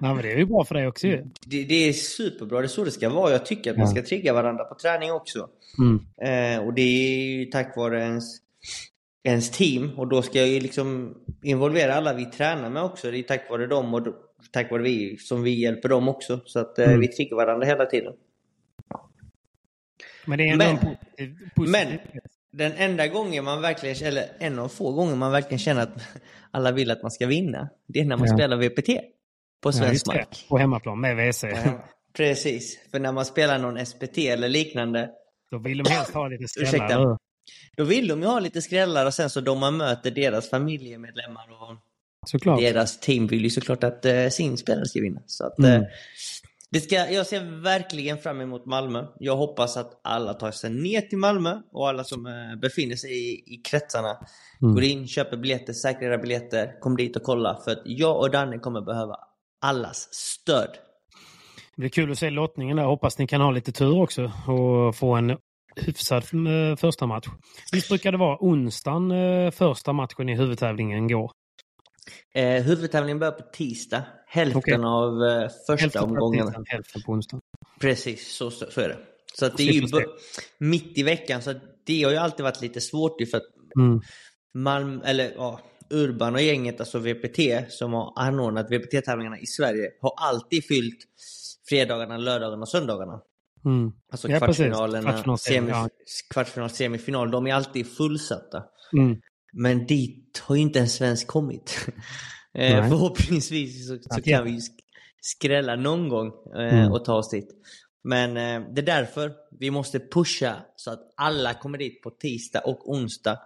Nej, 0.00 0.14
men 0.14 0.16
det 0.16 0.32
är 0.32 0.36
ju 0.36 0.46
bra 0.46 0.64
för 0.64 0.74
dig 0.74 0.86
också 0.86 1.06
ju. 1.06 1.24
det, 1.46 1.64
det 1.64 1.88
är 1.88 1.92
superbra, 1.92 2.58
det 2.60 2.66
är 2.66 2.68
så 2.68 2.84
det 2.84 2.90
ska 2.90 3.08
vara. 3.08 3.32
Jag 3.32 3.46
tycker 3.46 3.70
att 3.70 3.76
man 3.76 3.88
ska 3.88 4.02
trigga 4.02 4.32
varandra 4.32 4.64
på 4.64 4.74
träning 4.74 5.12
också. 5.12 5.48
Mm. 5.78 6.00
Eh, 6.22 6.66
och 6.66 6.74
det 6.74 6.82
är 6.82 7.38
ju 7.38 7.44
tack 7.44 7.76
vare 7.76 8.00
ens, 8.00 8.24
ens 9.24 9.50
team. 9.50 9.90
Och 9.98 10.08
då 10.08 10.22
ska 10.22 10.38
jag 10.38 10.48
ju 10.48 10.60
liksom 10.60 11.14
involvera 11.42 11.94
alla 11.94 12.14
vi 12.14 12.24
tränar 12.26 12.70
med 12.70 12.82
också. 12.82 13.10
Det 13.10 13.18
är 13.18 13.22
tack 13.22 13.50
vare 13.50 13.66
dem 13.66 13.94
och 13.94 14.06
tack 14.52 14.70
vare 14.70 14.82
vi 14.82 15.16
som 15.16 15.42
vi 15.42 15.50
hjälper 15.62 15.88
dem 15.88 16.08
också. 16.08 16.40
Så 16.44 16.58
att 16.58 16.78
eh, 16.78 16.84
Mm. 16.88 17.00
vi 17.00 17.08
triggar 17.08 17.36
varandra 17.36 17.66
hela 17.66 17.86
tiden. 17.86 18.12
Men 20.26 20.38
det 20.38 20.48
är 20.48 20.52
ändå 20.52 20.64
Men- 20.64 20.76
en 20.76 20.78
positiv, 20.78 21.38
positiv 21.56 21.72
men- 21.72 21.98
Den 22.52 22.72
enda 22.72 23.06
gången 23.08 23.44
man 23.44 23.60
verkligen, 23.62 24.06
eller 24.08 24.24
en 24.38 24.58
av 24.58 24.68
få 24.68 24.92
gånger 24.92 25.16
man 25.16 25.32
verkligen 25.32 25.58
känner 25.58 25.82
att 25.82 26.02
alla 26.50 26.72
vill 26.72 26.90
att 26.90 27.02
man 27.02 27.10
ska 27.10 27.26
vinna. 27.26 27.68
Det 27.86 28.00
är 28.00 28.04
när 28.04 28.16
man 28.16 28.28
Ja. 28.28 28.34
spelar 28.36 28.56
VPT. 28.56 28.88
På 29.62 29.68
Ja, 29.68 29.72
svensk 29.72 30.06
det. 30.06 30.12
mark. 30.16 30.46
På 30.48 30.58
hemmaplan 30.58 31.00
med 31.00 31.16
WC. 31.16 31.44
Ja, 31.44 31.84
Precis, 32.16 32.78
för 32.90 32.98
när 32.98 33.12
man 33.12 33.24
spelar 33.24 33.58
någon 33.58 33.86
SPT 33.86 34.18
eller 34.18 34.48
liknande 34.48 35.10
Då 35.50 35.58
vill 35.58 35.78
de 35.78 35.90
helst 35.90 36.14
ha 36.14 36.28
lite 36.28 36.44
skrällar. 36.48 36.68
Ursäkta. 36.68 37.18
Då 37.76 37.84
vill 37.84 38.08
de 38.08 38.20
ju 38.22 38.26
ha 38.26 38.40
lite 38.40 38.62
skrällar 38.62 39.06
och 39.06 39.14
sen 39.14 39.30
så 39.30 39.40
då 39.40 39.54
man 39.54 39.76
möter 39.76 40.10
deras 40.10 40.50
familjemedlemmar 40.50 41.42
och 41.50 41.76
Såklart. 42.26 42.60
deras 42.60 43.00
team 43.00 43.26
vill 43.26 43.44
ju 43.44 43.50
såklart 43.50 43.84
att 43.84 44.04
eh, 44.04 44.28
sin 44.28 44.56
spelare 44.56 44.86
ska 44.88 45.00
vinna. 45.00 45.20
Så 45.26 45.46
att, 45.46 45.58
Mm. 45.58 45.72
eh, 45.82 45.86
det 46.70 46.80
ska, 46.80 46.94
jag 47.10 47.26
ser 47.26 47.62
verkligen 47.62 48.18
fram 48.18 48.40
emot 48.40 48.66
Malmö. 48.66 49.06
Jag 49.18 49.36
hoppas 49.36 49.76
att 49.76 50.00
alla 50.04 50.34
tar 50.34 50.50
sig 50.50 50.70
ner 50.70 51.00
till 51.00 51.18
Malmö 51.18 51.60
och 51.72 51.88
alla 51.88 52.04
som 52.04 52.26
eh, 52.26 52.56
befinner 52.62 52.96
sig 52.96 53.10
i, 53.10 53.54
i 53.54 53.56
kretsarna 53.70 54.16
Mm. 54.62 54.74
går 54.74 54.84
in, 54.84 55.08
köper 55.08 55.36
biljetter, 55.36 55.72
säkrar 55.72 56.18
biljetter, 56.18 56.80
kom 56.80 56.96
dit 56.96 57.16
och 57.16 57.22
kolla. 57.22 57.60
För 57.64 57.70
att 57.70 57.82
jag 57.84 58.18
och 58.18 58.30
Danne 58.30 58.58
kommer 58.58 58.80
behöva 58.80 59.16
allas 59.60 60.08
stöd. 60.14 60.68
Det 61.76 61.80
blir 61.80 61.88
kul 61.90 62.12
att 62.12 62.18
se 62.18 62.30
lottningen 62.30 62.76
där. 62.76 62.84
Hoppas 62.84 63.18
ni 63.18 63.26
kan 63.26 63.40
ha 63.40 63.50
lite 63.50 63.72
tur 63.72 64.00
också 64.00 64.22
och 64.48 64.96
få 64.96 65.12
en 65.14 65.36
hyfsad 65.76 66.22
eh, 66.22 66.76
första 66.76 67.06
match. 67.06 67.26
Visst 67.72 67.88
brukar 67.88 68.12
det 68.12 68.18
vara 68.18 68.36
onsdagen 68.40 69.10
eh, 69.10 69.50
första 69.50 69.92
matchen 69.92 70.28
i 70.28 70.36
huvudtävlingen 70.36 71.08
går? 71.08 71.30
Eh, 72.34 72.62
huvudtävlingen 72.62 73.18
börjar 73.18 73.32
på 73.32 73.42
tisdag. 73.52 74.02
Hälften 74.26 74.58
Okej. 74.58 74.74
av 74.84 75.22
eh, 75.22 75.48
första 75.66 75.74
Hälften 75.76 76.02
omgången. 76.02 76.46
tisdagen, 76.46 76.64
hälften 76.68 77.02
på 77.02 77.12
onsdagen. 77.12 77.40
Precis, 77.80 78.36
så, 78.36 78.50
så, 78.50 78.66
så 78.70 78.80
är 78.80 78.88
det. 78.88 78.98
Så 79.34 79.46
att 79.46 79.56
det 79.56 79.62
är 79.62 79.72
ju 79.72 79.88
mitt 80.58 80.98
i 80.98 81.02
veckan, 81.02 81.42
så 81.42 81.54
det 81.86 82.02
har 82.02 82.10
ju 82.10 82.16
alltid 82.16 82.44
varit 82.44 82.60
lite 82.60 82.80
svårt 82.80 83.20
ju 83.20 83.26
för 83.26 83.36
att 83.36 83.44
Mm. 83.78 84.00
Malm, 84.54 85.02
eller 85.04 85.32
ja, 85.36 85.60
Urban 85.90 86.34
och 86.34 86.42
gänget, 86.42 86.80
alltså 86.80 86.98
VPT, 86.98 87.38
som 87.68 87.92
har 87.92 88.12
anordnat 88.16 88.70
VPT-tävlingarna 88.70 89.38
i 89.38 89.46
Sverige, 89.46 89.90
har 90.00 90.12
alltid 90.16 90.66
fyllt 90.66 90.98
fredagarna, 91.68 92.16
lördagarna 92.16 92.62
och 92.62 92.68
söndagarna. 92.68 93.20
Mm. 93.64 93.92
Alltså 94.12 94.28
Ja, 94.28 94.38
kvartsfinalerna, 94.38 95.10
Kvartsfinal, 95.12 95.38
semi, 95.38 95.70
ja. 95.70 95.88
kvartsfinal, 96.30 96.70
semifinal, 96.70 97.30
de 97.30 97.46
är 97.46 97.54
alltid 97.54 97.86
fullsatta. 97.96 98.62
Mm. 98.92 99.20
Men 99.52 99.86
dit 99.86 100.38
har 100.44 100.54
ju 100.56 100.62
inte 100.62 100.80
en 100.80 100.88
svensk 100.88 101.26
kommit. 101.26 101.86
Eh, 102.58 102.88
förhoppningsvis 102.88 103.88
så, 103.88 103.98
så 104.14 104.22
kan 104.22 104.44
vi 104.44 104.50
ju 104.50 104.60
skrälla 105.20 105.76
någon 105.76 106.08
gång 106.08 106.26
eh, 106.56 106.74
Mm. 106.78 106.92
och 106.92 107.04
ta 107.04 107.14
oss 107.14 107.30
dit. 107.30 107.48
Men 108.04 108.30
eh, 108.36 108.68
det 108.74 108.80
är 108.80 108.86
därför 108.86 109.32
vi 109.60 109.70
måste 109.70 110.00
pusha 110.00 110.56
så 110.76 110.90
att 110.90 111.00
alla 111.16 111.54
kommer 111.54 111.78
dit 111.78 112.02
på 112.02 112.10
tisdag 112.10 112.60
och 112.60 112.90
onsdag. 112.90 113.38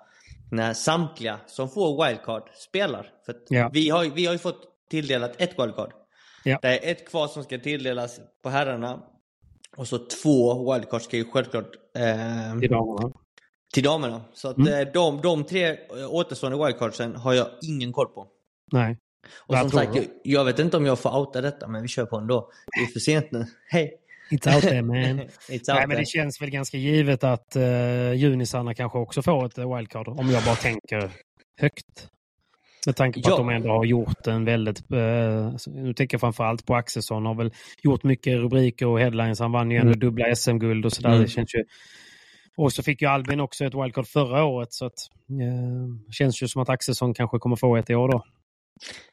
När 0.50 0.74
samtliga 0.74 1.40
som 1.46 1.68
får 1.70 2.06
wildcard 2.06 2.42
spelar. 2.54 3.10
För 3.26 3.34
Ja. 3.48 3.70
vi, 3.72 3.90
har, 3.90 4.04
vi 4.04 4.26
har 4.26 4.32
ju 4.32 4.38
fått 4.38 4.62
tilldelat 4.90 5.34
ett 5.38 5.58
wildcard. 5.58 5.92
Ja. 6.44 6.58
Det 6.62 6.68
är 6.88 6.92
ett 6.92 7.08
kvar 7.08 7.28
som 7.28 7.44
ska 7.44 7.58
tilldelas 7.58 8.20
på 8.42 8.48
herrarna. 8.50 9.02
Och 9.78 9.88
så 9.88 9.98
två 9.98 10.72
wildcard 10.72 11.02
ska 11.02 11.16
ju 11.16 11.24
självklart 11.24 11.70
eh, 11.98 12.58
Till 12.60 12.70
damerna. 12.70 13.12
till 13.74 13.82
damerna. 13.84 14.20
Så 14.32 14.48
att 14.48 14.56
Mm. 14.56 14.86
eh, 14.86 14.92
de, 14.92 15.20
de 15.20 15.44
tre 15.44 15.68
eh, 15.68 15.76
återstående 16.10 16.64
wildcardsen 16.66 17.16
har 17.16 17.34
jag 17.34 17.46
ingen 17.62 17.92
koll 17.92 18.06
på. 18.08 18.26
Nej. 18.72 18.98
Och 19.36 19.54
Vad 19.54 19.60
som 19.60 19.70
sagt, 19.70 19.96
jag, 19.96 20.04
jag 20.24 20.44
vet 20.44 20.58
inte 20.58 20.76
om 20.76 20.86
jag 20.86 20.98
får 20.98 21.16
outa 21.18 21.40
detta, 21.40 21.68
men 21.68 21.82
vi 21.82 21.88
kör 21.88 22.06
på 22.06 22.16
ändå. 22.16 22.50
Det 22.78 22.82
är 22.82 22.86
för 22.92 23.00
sent 23.00 23.32
nu. 23.32 23.46
Hej! 23.68 23.94
It's 24.30 24.54
out 24.54 24.62
there 24.62 24.82
man. 24.82 24.96
It's 24.98 25.20
out 25.20 25.28
Nej, 25.48 25.58
there. 25.58 25.86
men 25.86 25.96
det 25.96 26.06
känns 26.08 26.42
väl 26.42 26.50
ganska 26.50 26.76
givet 26.76 27.24
att 27.24 27.56
uh, 27.56 28.14
junisarna 28.14 28.74
kanske 28.74 28.98
också 28.98 29.22
får 29.22 29.46
ett 29.46 29.58
eh, 29.58 29.76
wildcard. 29.76 30.08
Om 30.08 30.30
jag 30.30 30.44
bara 30.44 30.54
tänker 30.54 31.10
högt. 31.60 32.08
Med 32.86 32.96
tanke 32.96 33.22
på 33.22 33.28
Ja. 33.28 33.32
att 33.34 33.38
de 33.38 33.48
ändå 33.48 33.68
har 33.68 33.84
gjort 33.84 34.26
en 34.26 34.44
väldigt... 34.44 34.78
eh, 34.92 35.52
nu 35.66 35.94
tänker 35.94 36.14
jag 36.14 36.20
framförallt 36.20 36.66
på 36.66 36.74
Axelsson. 36.74 37.26
Har 37.26 37.34
väl 37.34 37.52
gjort 37.82 38.02
mycket 38.04 38.36
rubriker 38.38 38.86
och 38.86 39.00
headlines. 39.00 39.40
Han 39.40 39.52
vann 39.52 39.70
ju 39.70 39.76
ändå 39.76 39.88
Mm. 39.92 40.00
dubbla 40.00 40.34
SM-guld 40.36 40.84
och 40.86 40.92
sådär. 40.92 41.08
Mm. 41.10 41.22
Det 41.22 41.28
känns 41.28 41.54
ju... 41.54 41.64
Och 42.56 42.72
så 42.72 42.82
fick 42.82 43.02
ju 43.02 43.08
Albin 43.08 43.40
också 43.40 43.64
ett 43.64 43.74
wildcard 43.74 44.06
förra 44.06 44.44
året. 44.44 44.72
Så 44.72 44.86
att, 44.86 44.94
eh, 45.30 46.12
känns 46.12 46.42
ju 46.42 46.48
som 46.48 46.62
att 46.62 46.68
Axelsson 46.68 47.14
kanske 47.14 47.38
kommer 47.38 47.56
få 47.56 47.76
ett 47.76 47.90
i 47.90 47.94
år 47.94 48.08
då. 48.08 48.22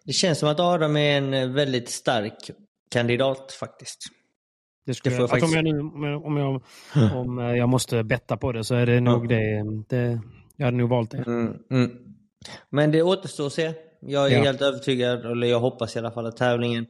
Det 0.05 0.13
känns 0.13 0.39
som 0.39 0.49
att 0.49 0.59
Adam 0.59 0.97
är 0.97 1.17
en 1.17 1.33
eh, 1.33 1.47
väldigt 1.49 1.89
stark 1.89 2.37
kandidat 2.91 3.51
faktiskt. 3.59 3.97
Det 4.85 4.93
skulle, 4.93 5.15
Det 5.15 5.21
jag, 5.21 5.29
faktiskt- 5.29 5.55
Om 5.57 5.65
jag, 5.65 5.73
nu, 5.75 5.79
om 5.79 6.03
jag, 6.03 6.25
om 6.25 6.37
jag, 6.37 7.49
eh, 7.51 7.57
jag 7.57 7.69
måste 7.69 8.03
betta 8.03 8.37
på 8.37 8.51
det 8.51 8.63
så 8.63 8.75
är 8.75 8.85
det 8.85 8.99
nog 8.99 9.27
det, 9.29 9.63
det. 9.89 10.21
Jag 10.57 10.65
hade 10.65 10.77
nog 10.77 10.89
valt 10.89 11.11
det. 11.11 11.17
Mm, 11.27 11.53
mm. 11.71 11.91
Men 12.69 12.91
det 12.91 13.01
återstår 13.01 13.47
att 13.47 13.53
se. 13.53 13.73
Jag 13.99 14.31
är 14.31 14.37
Ja. 14.37 14.43
helt 14.43 14.61
övertygad, 14.61 15.25
eller 15.25 15.47
jag 15.47 15.59
hoppas 15.59 15.95
i 15.95 15.99
alla 15.99 16.11
fall 16.11 16.25
att 16.25 16.37
tävlingen 16.37 16.85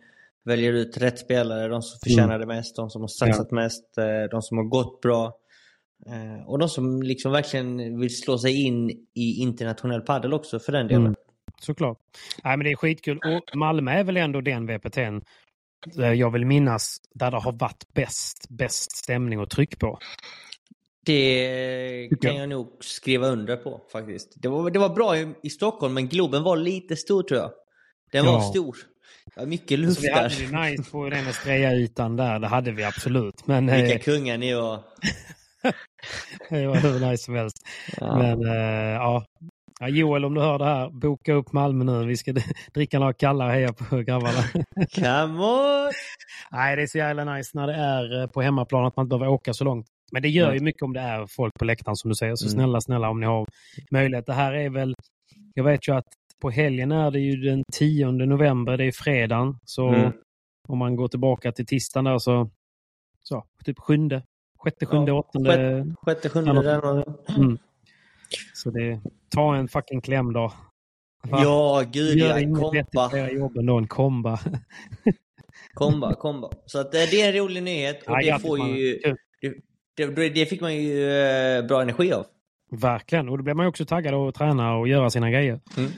väljer 0.46 0.74
ut 0.74 0.98
rätt 0.98 1.20
spelare. 1.20 1.68
De 1.68 1.82
som 1.82 2.00
förtjänar 2.04 2.36
Mm. 2.36 2.39
det 2.48 2.56
mest, 2.56 2.76
de 2.76 2.89
som 2.89 3.02
har 3.02 3.08
satsat 3.08 3.52
mest, 3.52 3.98
eh, 3.98 4.30
de 4.32 4.41
som 4.41 4.58
har 4.58 4.65
gått 4.65 5.02
bra. 5.02 5.34
Eh, 6.08 6.48
Och 6.48 6.60
de 6.60 6.70
som 6.70 7.02
liksom 7.04 7.32
verkligen 7.32 8.00
vill 8.00 8.18
slå 8.18 8.38
sig 8.38 8.63
in 8.65 8.89
i 9.13 9.41
internationell 9.41 10.02
padel 10.02 10.34
också 10.34 10.60
för 10.60 10.72
den 10.72 10.88
delen. 10.88 11.02
Mm. 11.06 11.15
Såklart. 11.62 11.98
Nej, 12.44 12.58
men 12.58 12.63
det 12.65 12.72
är 12.72 12.76
skitkul. 12.76 13.18
Och 13.18 13.58
Malmö 13.58 13.91
är 13.91 14.04
väl 14.04 14.18
ändå 14.18 14.41
den 14.41 14.65
VPTn 14.68 15.22
eh, 16.00 16.13
jag 16.13 16.32
vill 16.32 16.46
minnas 16.46 16.98
där 17.13 17.32
det 17.32 17.38
har 17.38 17.52
varit 17.52 17.84
bäst, 17.94 18.46
bäst 18.50 18.91
stämning 18.98 19.39
och 19.39 19.50
tryck 19.50 19.80
på. 19.80 20.00
Det 21.06 22.10
kan 22.22 22.36
jag. 22.36 22.50
nog 22.50 22.78
skriva 22.80 23.28
under 23.28 23.56
på 23.58 23.82
faktiskt. 23.91 24.34
Det 24.36 24.48
var, 24.48 24.70
det 24.70 24.80
var 24.80 24.89
bra 24.89 25.18
i, 25.18 25.34
i 25.44 25.50
Stockholm, 25.50 25.94
men 25.94 26.08
Globen 26.08 26.44
var 26.44 26.58
lite 26.58 26.96
stor 26.96 27.24
tror 27.24 27.39
jag. 27.39 27.52
Den 28.12 28.26
Ja. 28.26 28.32
var 28.32 28.41
stor. 28.41 28.78
Det 29.36 29.39
var 29.41 29.48
mycket 29.48 29.80
luft 29.80 29.96
Så 29.96 30.02
vi 30.02 30.12
hade 30.12 30.28
där. 30.30 30.52
det 30.52 30.70
nice 30.72 30.91
på 30.91 31.10
den 31.10 31.28
Estrella-ytan 31.28 32.15
där. 32.15 32.39
Det 32.39 32.48
hade 32.48 32.72
vi 32.72 32.84
absolut. 32.84 33.48
Men 33.48 33.65
Vilka 33.68 33.94
eh, 33.94 34.00
kungar 34.00 34.38
ni 34.38 34.54
var. 34.54 34.80
det 36.50 36.68
var 36.68 36.76
hur 36.76 37.00
nice 37.10 37.24
som 37.24 37.36
helst. 37.36 37.58
Ja. 37.98 38.18
Men 38.18 38.46
eh, 38.48 38.56
ja. 38.94 39.26
ja. 39.80 39.88
Joel, 39.88 40.26
om 40.26 40.34
du 40.34 40.41
hör 40.41 40.60
det 40.60 40.65
här, 40.65 40.89
boka 40.89 41.34
upp 41.34 41.54
Malmö 41.54 41.84
nu. 41.84 42.06
Vi 42.08 42.18
ska 42.18 42.34
dricka 42.74 43.00
några 43.00 43.13
kalla 43.13 43.46
och 43.46 43.52
heja 43.52 43.74
på 43.74 43.98
grabbarna. 43.98 44.44
Come 44.96 45.44
on! 45.44 45.91
Nej, 46.52 46.76
det 46.76 46.82
är 46.82 46.88
så 46.88 46.98
jävla 46.98 47.36
nice 47.36 47.52
när 47.54 47.68
det 47.68 47.74
är 47.76 48.22
eh, 48.22 48.28
på 48.28 48.41
hemmaplan 48.41 48.86
att 48.86 48.96
man 48.96 49.06
inte 49.06 49.18
behöver 49.18 49.34
åka 49.36 49.54
så 49.54 49.63
långt. 49.63 49.88
Men 50.12 50.22
det 50.22 50.30
gör 50.30 50.54
ju 50.54 50.60
mycket 50.60 50.82
om 50.82 50.94
det 50.94 51.00
är 51.00 51.28
folk 51.28 51.54
på 51.60 51.65
läktaren 51.65 51.96
som 51.96 52.10
du 52.10 52.15
säger. 52.15 52.36
Så 52.36 52.46
Mm. 52.46 52.54
snälla, 52.54 52.82
snälla 52.82 53.10
om 53.10 53.20
ni 53.20 53.26
har 53.26 53.46
möjlighet. 53.91 54.26
Det 54.26 54.34
här 54.34 54.54
är 54.54 54.70
väl, 54.70 54.94
jag 55.54 55.63
vet 55.63 55.88
ju 55.88 55.96
att 55.96 56.06
på 56.41 56.50
helgen 56.50 56.91
är 56.91 57.12
det 57.12 57.20
ju 57.20 57.36
den 57.36 57.63
10 57.74 58.12
november, 58.12 58.78
det 58.78 58.86
är 58.86 58.91
fredagen. 58.91 59.58
Så 59.65 59.88
Mm. 59.89 60.12
om 60.68 60.78
man 60.78 60.96
går 60.96 61.08
tillbaka 61.08 61.52
till 61.52 61.65
tisdagen 61.65 62.06
där 62.06 62.18
så, 62.18 62.50
så 63.24 63.44
typ 63.65 63.80
sjunde, 63.80 64.24
sjätte, 64.60 64.86
sjunde, 64.86 65.12
Ja, 65.12 65.20
åttonde. 65.20 65.86
Sjätte, 66.02 66.30
sjunde 66.30 66.63
där. 66.63 67.04
Mm. 67.38 67.58
Så 68.54 68.70
det, 68.72 69.02
ta 69.30 69.56
en 69.56 69.68
fucking 69.68 70.02
kläm 70.02 70.34
då. 70.34 70.54
Va? 71.30 71.39
Ja, 71.44 71.84
gud 71.91 72.18
Gör 72.18 72.30
ja. 72.30 72.39
inget 72.39 72.56
Komba. 72.60 72.72
vettigt 72.72 73.12
på 73.12 73.18
era 73.18 73.32
jobb 73.32 73.58
än 73.58 73.65
då 73.65 73.78
en 73.78 73.88
komba. 73.88 74.39
Komba, 75.74 76.15
komba. 76.15 76.50
Så 76.65 76.80
att, 76.80 76.94
eh, 76.96 77.02
det 77.12 77.22
är 77.22 77.28
en 77.30 77.34
rolig 77.44 77.63
nyhet 77.63 78.04
och 78.04 78.12
Ja, 78.22 78.34
det 78.36 78.41
får 78.41 78.60
ju... 78.60 79.00
Det, 79.41 79.54
det, 79.95 80.29
det 80.29 80.45
fick 80.45 80.62
man 80.62 80.75
ju 80.75 81.10
eh, 81.10 81.65
bra 81.65 81.81
energi 81.81 82.13
av. 82.13 82.25
Verkligen, 82.71 83.29
och 83.29 83.38
då 83.38 83.43
blir 83.43 83.53
man 83.53 83.65
ju 83.65 83.69
också 83.69 83.86
taggad 83.86 84.13
att 84.13 84.36
träna 84.36 84.75
och 84.75 84.88
göra 84.88 85.10
sina 85.10 85.31
grejer. 85.31 85.60
Mm. 85.77 85.91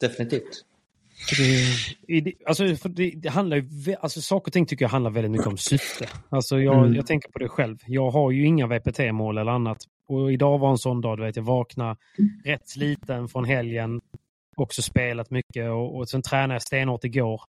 Definitivt. 0.00 0.64
Det, 2.06 2.32
alltså, 2.46 2.88
det, 2.88 3.10
det 3.10 3.28
handlar 3.28 3.56
ju, 3.56 3.94
alltså, 4.00 4.20
saker 4.20 4.48
och 4.48 4.52
ting 4.52 4.66
tycker 4.66 4.84
jag 4.84 4.90
handlar 4.90 5.10
väldigt 5.10 5.30
mycket 5.32 5.46
om 5.46 5.56
syfte. 5.58 6.08
Alltså, 6.28 6.60
jag, 6.60 6.78
Mm. 6.78 6.94
jag 6.94 7.06
tänker 7.06 7.30
på 7.30 7.38
det 7.38 7.48
själv. 7.48 7.78
Jag 7.86 8.10
har 8.10 8.30
ju 8.30 8.46
inga 8.46 8.66
VPT-mål 8.66 9.38
eller 9.38 9.52
annat. 9.52 9.78
Och 10.08 10.32
idag 10.32 10.58
var 10.58 10.70
en 10.70 10.78
sån 10.78 11.00
dag, 11.00 11.18
du 11.18 11.22
vet, 11.24 11.36
jag 11.36 11.42
vaknade 11.42 11.96
rätt 12.44 12.68
sliten 12.68 13.28
från 13.28 13.44
helgen. 13.44 14.00
Också 14.56 14.82
spelat 14.82 15.30
mycket 15.30 15.70
och, 15.70 15.96
och 15.96 16.08
sen 16.08 16.22
tränade 16.22 16.54
jag 16.54 16.62
stenhårt 16.62 17.04
igår. 17.04 17.40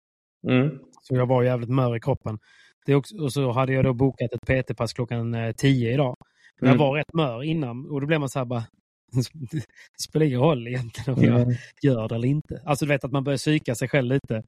Mm. 0.48 0.78
Så 1.02 1.14
jag 1.14 1.26
var 1.26 1.42
jävligt 1.42 1.70
mör 1.70 1.96
i 1.96 2.00
kroppen. 2.00 2.38
Det 2.84 2.92
är 2.92 2.96
också, 2.96 3.16
och 3.16 3.32
så 3.32 3.52
hade 3.52 3.72
jag 3.72 3.84
då 3.84 3.92
bokat 3.92 4.32
ett 4.32 4.66
PT-pass 4.66 4.92
klockan 4.92 5.34
eh, 5.34 5.52
10 5.52 5.92
idag. 5.92 6.16
Men 6.60 6.68
Mm. 6.68 6.80
Jag 6.80 6.86
var 6.86 6.96
rätt 6.96 7.12
mör 7.12 7.42
innan 7.42 7.90
och 7.90 8.00
då 8.00 8.06
blev 8.06 8.20
man 8.20 8.28
så 8.28 8.38
här 8.38 8.46
bara, 8.46 8.64
det 9.50 10.02
spelar 10.02 10.26
ingen 10.26 10.40
roll 10.40 10.68
egentligen 10.68 11.18
om 11.18 11.24
jag 11.24 11.56
gör 11.82 12.08
det 12.08 12.14
eller 12.14 12.28
inte. 12.28 12.62
Alltså 12.64 12.84
du 12.84 12.88
vet 12.88 13.04
att 13.04 13.12
man 13.12 13.24
börjar 13.24 13.38
psyka 13.38 13.74
sig 13.74 13.88
själv 13.88 14.12
lite. 14.12 14.42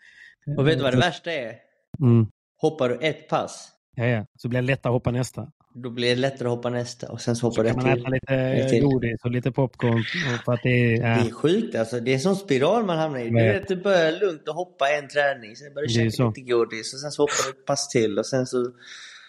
Och 0.58 0.68
vet 0.68 0.78
du 0.78 0.82
vad 0.82 0.92
det 0.92 0.98
värsta 0.98 1.32
är? 1.32 1.54
Mm. 2.00 2.26
Hoppar 2.60 2.88
du 2.88 2.94
ett 2.94 3.28
pass, 3.28 3.72
Ja, 3.98 4.04
ja. 4.06 4.26
Så 4.36 4.48
blir 4.48 4.60
det 4.60 4.66
lättare 4.66 4.90
att 4.90 4.94
hoppa 4.94 5.10
nästa. 5.10 5.46
då 5.74 5.90
blir 5.90 6.08
det 6.08 6.16
lättare 6.20 6.48
att 6.48 6.54
hoppa 6.56 6.70
nästa 6.70 7.12
och 7.12 7.20
sen 7.20 7.36
så 7.36 7.46
hoppar 7.46 7.54
Så 7.56 7.62
du 7.62 7.68
kan 7.68 7.78
ett 7.78 7.84
man 8.02 8.12
till. 8.12 8.14
äta 8.14 8.34
lite 8.54 8.68
till. 8.70 8.82
godis 8.84 9.20
och 9.24 9.30
lite 9.30 9.52
popcorn. 9.52 10.02
För 10.44 10.52
att 10.52 10.60
det 10.62 10.68
är, 10.94 11.00
ja, 11.00 11.22
Det 11.22 11.28
är 11.28 11.32
sjukt 11.32 11.74
alltså. 11.74 12.00
Det 12.00 12.10
är 12.10 12.14
en 12.14 12.20
sån 12.20 12.36
spiral 12.36 12.84
man 12.86 12.98
hamnar 12.98 13.18
i. 13.20 13.24
Du, 13.28 13.34
vet. 13.34 13.56
vet, 13.62 13.68
du 13.68 13.76
börjar 13.76 14.12
lugnt 14.20 14.48
och 14.48 14.54
hoppa 14.54 14.84
en 14.90 15.08
träning, 15.08 15.56
sen 15.56 15.74
börjar 15.74 15.88
du 15.88 15.94
Det 15.94 16.00
är 16.00 16.04
käka 16.04 16.10
så. 16.16 16.26
lite 16.28 16.40
godis 16.40 16.94
och 16.94 17.00
sen 17.00 17.10
så 17.10 17.22
hoppar 17.22 17.52
du 17.52 17.58
ett 17.60 17.66
pass 17.66 17.88
till 17.88 18.18
och 18.18 18.26
sen 18.26 18.46
så... 18.46 18.60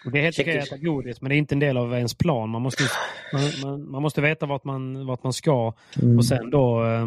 och 0.04 0.12
det 0.12 0.18
är 0.18 0.22
helt 0.22 0.38
okej 0.40 0.58
att 0.58 0.66
äta 0.66 0.76
godis, 0.76 1.20
men 1.20 1.28
det 1.28 1.34
är 1.34 1.38
inte 1.38 1.54
en 1.54 1.58
del 1.60 1.76
av 1.76 1.94
ens 1.94 2.14
plan. 2.14 2.50
Man 2.50 2.62
måste, 2.62 2.82
man, 3.32 3.42
man, 3.62 3.90
man 3.90 4.02
måste 4.02 4.20
veta 4.20 4.46
vart 4.46 4.64
man, 4.64 5.06
vart 5.06 5.22
man 5.24 5.32
ska 5.32 5.74
och 6.18 6.24
sen 6.24 6.50
då 6.50 6.84
eh, 6.84 7.06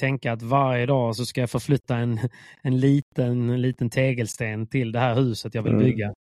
tänka 0.00 0.32
att 0.32 0.42
varje 0.42 0.86
dag 0.86 1.16
så 1.16 1.24
ska 1.26 1.40
jag 1.40 1.50
förflytta 1.50 1.96
en, 1.96 2.18
en, 2.62 2.80
liten, 2.80 3.50
en 3.50 3.62
liten 3.62 3.90
tegelsten 3.90 4.66
till 4.66 4.92
det 4.92 4.98
här 4.98 5.14
huset 5.14 5.54
jag 5.54 5.62
vill 5.62 5.72
Mm. 5.72 5.84
bygga. 5.84 6.04
Mm. 6.06 6.14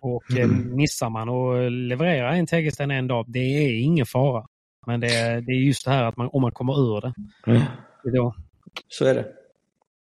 Och 0.00 0.38
eh, 0.38 0.48
missar 0.48 1.10
man 1.10 1.28
och 1.28 1.70
levererar 1.70 2.32
en 2.32 2.46
tegelsten 2.46 2.90
en 2.90 3.06
dag, 3.06 3.24
det 3.28 3.38
är 3.40 3.80
ingen 3.82 4.06
fara. 4.06 4.46
Men 4.86 5.00
det 5.00 5.06
är, 5.14 5.40
det 5.40 5.52
är 5.52 5.56
just 5.66 5.84
det 5.84 5.90
här 5.90 6.04
att 6.04 6.16
man, 6.16 6.28
om 6.32 6.42
man 6.42 6.52
kommer 6.52 6.80
ur 6.96 7.00
det. 7.00 7.12
är 8.04 8.12
då. 8.16 8.34
Så 8.88 9.04
är 9.04 9.14
det. 9.14 9.26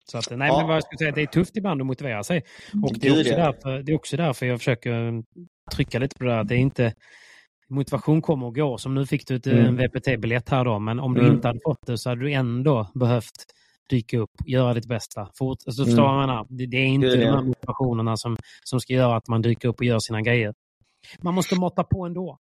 Så 0.06 0.18
att, 0.18 0.38
nej, 0.38 0.48
Ja. 0.48 0.58
men 0.58 0.68
vad 0.68 0.76
jag 0.76 0.84
skulle 0.84 0.98
säga, 0.98 1.12
det 1.12 1.22
är 1.22 1.26
tufft 1.26 1.58
ibland 1.58 1.82
att 1.82 1.88
motivera 1.88 2.24
sig. 2.24 2.44
Och 2.84 2.94
det 3.00 3.08
är, 3.08 3.12
också 3.20 3.36
därför, 3.36 3.84
det 3.84 3.92
är 3.92 3.96
också 3.96 4.18
därför 4.18 4.46
jag 4.46 4.60
försöker 4.60 5.24
trycka 5.72 6.00
lite 6.00 6.16
på 6.18 6.24
det 6.24 6.30
där. 6.32 6.40
att 6.40 6.48
Det 6.48 6.56
är 6.56 6.60
inte, 6.60 6.94
motivation 7.70 8.22
kommer 8.22 8.46
och 8.48 8.56
går. 8.56 8.78
Som 8.78 8.96
nu 8.96 9.06
fick 9.06 9.28
du 9.28 9.36
ett, 9.36 9.48
Mm. 9.48 9.66
en 9.66 9.78
VPT-biljett 9.78 10.50
här 10.50 10.66
då, 10.66 10.80
men 10.80 11.00
om 11.00 11.14
du 11.14 11.22
Mm. 11.22 11.34
inte 11.34 11.48
hade 11.48 11.60
fått 11.66 11.86
det 11.88 11.98
så 11.98 12.10
hade 12.10 12.22
du 12.22 12.32
ändå 12.34 12.92
behövt 12.94 13.32
dyka 13.90 14.18
upp, 14.18 14.30
göra 14.46 14.74
ditt 14.74 14.88
bästa. 14.88 15.30
Fort, 15.38 15.58
alltså, 15.66 15.82
Mm. 15.82 15.90
förstår 15.96 16.06
jag 16.06 16.20
menar? 16.28 16.46
Det, 16.50 16.66
det 16.66 16.78
är 16.78 16.86
inte 16.86 17.08
Gud, 17.08 17.20
de 17.20 17.26
ja. 17.26 17.36
här 17.36 17.42
motivationerna 17.44 18.18
som, 18.18 18.38
som 18.64 18.80
ska 18.80 18.94
göra 18.94 19.16
att 19.16 19.28
man 19.28 19.42
dyker 19.42 19.68
upp 19.68 19.76
och 19.80 19.86
gör 19.86 20.00
sina 20.00 20.22
grejer. 20.22 20.54
Man 21.22 21.34
måste 21.34 21.56
måtta 21.56 21.84
på 21.84 22.06
ändå. 22.06 22.38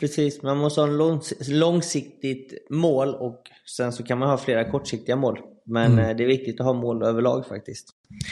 Precis, 0.00 0.42
man 0.42 0.58
måste 0.58 0.80
ha 0.80 0.88
en 0.88 0.96
långs- 1.00 1.32
långsiktigt 1.48 2.66
mål 2.70 3.14
och 3.14 3.42
sen 3.76 3.92
så 3.92 4.02
kan 4.02 4.18
man 4.18 4.28
ha 4.30 4.38
flera 4.38 4.70
kortsiktiga 4.70 5.16
mål. 5.16 5.38
Men 5.66 5.92
Mm. 5.92 6.04
eh, 6.10 6.16
det 6.16 6.22
är 6.24 6.26
viktigt 6.28 6.60
att 6.60 6.66
ha 6.66 6.72
mål 6.72 7.02
överlag 7.02 7.46
faktiskt. 7.46 7.88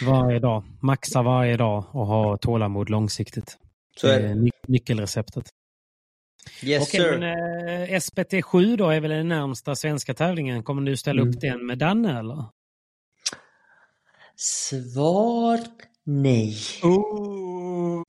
Varje 0.07 0.39
dag. 0.39 0.63
Maxa 0.83 1.23
varje 1.23 1.57
dag 1.57 1.85
och 1.93 2.07
ha 2.07 2.37
tålamod 2.37 2.91
långsiktigt. 2.91 3.57
Så 4.01 4.07
det 4.07 4.15
är 4.15 4.21
är 4.21 4.29
det. 4.29 4.35
ny- 4.35 4.51
nyckelreceptet. 4.69 5.45
Yes 6.63 6.91
sir. 6.91 7.19
men 7.19 7.23
eh, 7.69 7.89
SPT7 7.89 8.77
då 8.77 8.89
är 8.91 9.01
väl 9.01 9.11
den 9.11 9.29
närmsta 9.29 9.75
svenska 9.75 10.15
tävlingen. 10.15 10.63
Kommer 10.63 10.83
du 10.83 10.97
ställa 10.97 11.23
Mm. 11.23 11.35
upp 11.35 11.41
den 11.41 11.67
med 11.67 11.79
Danne 11.79 12.19
eller? 12.19 12.45
Svar 14.37 15.59
nej. 16.05 16.57
Oh. 16.83 18.03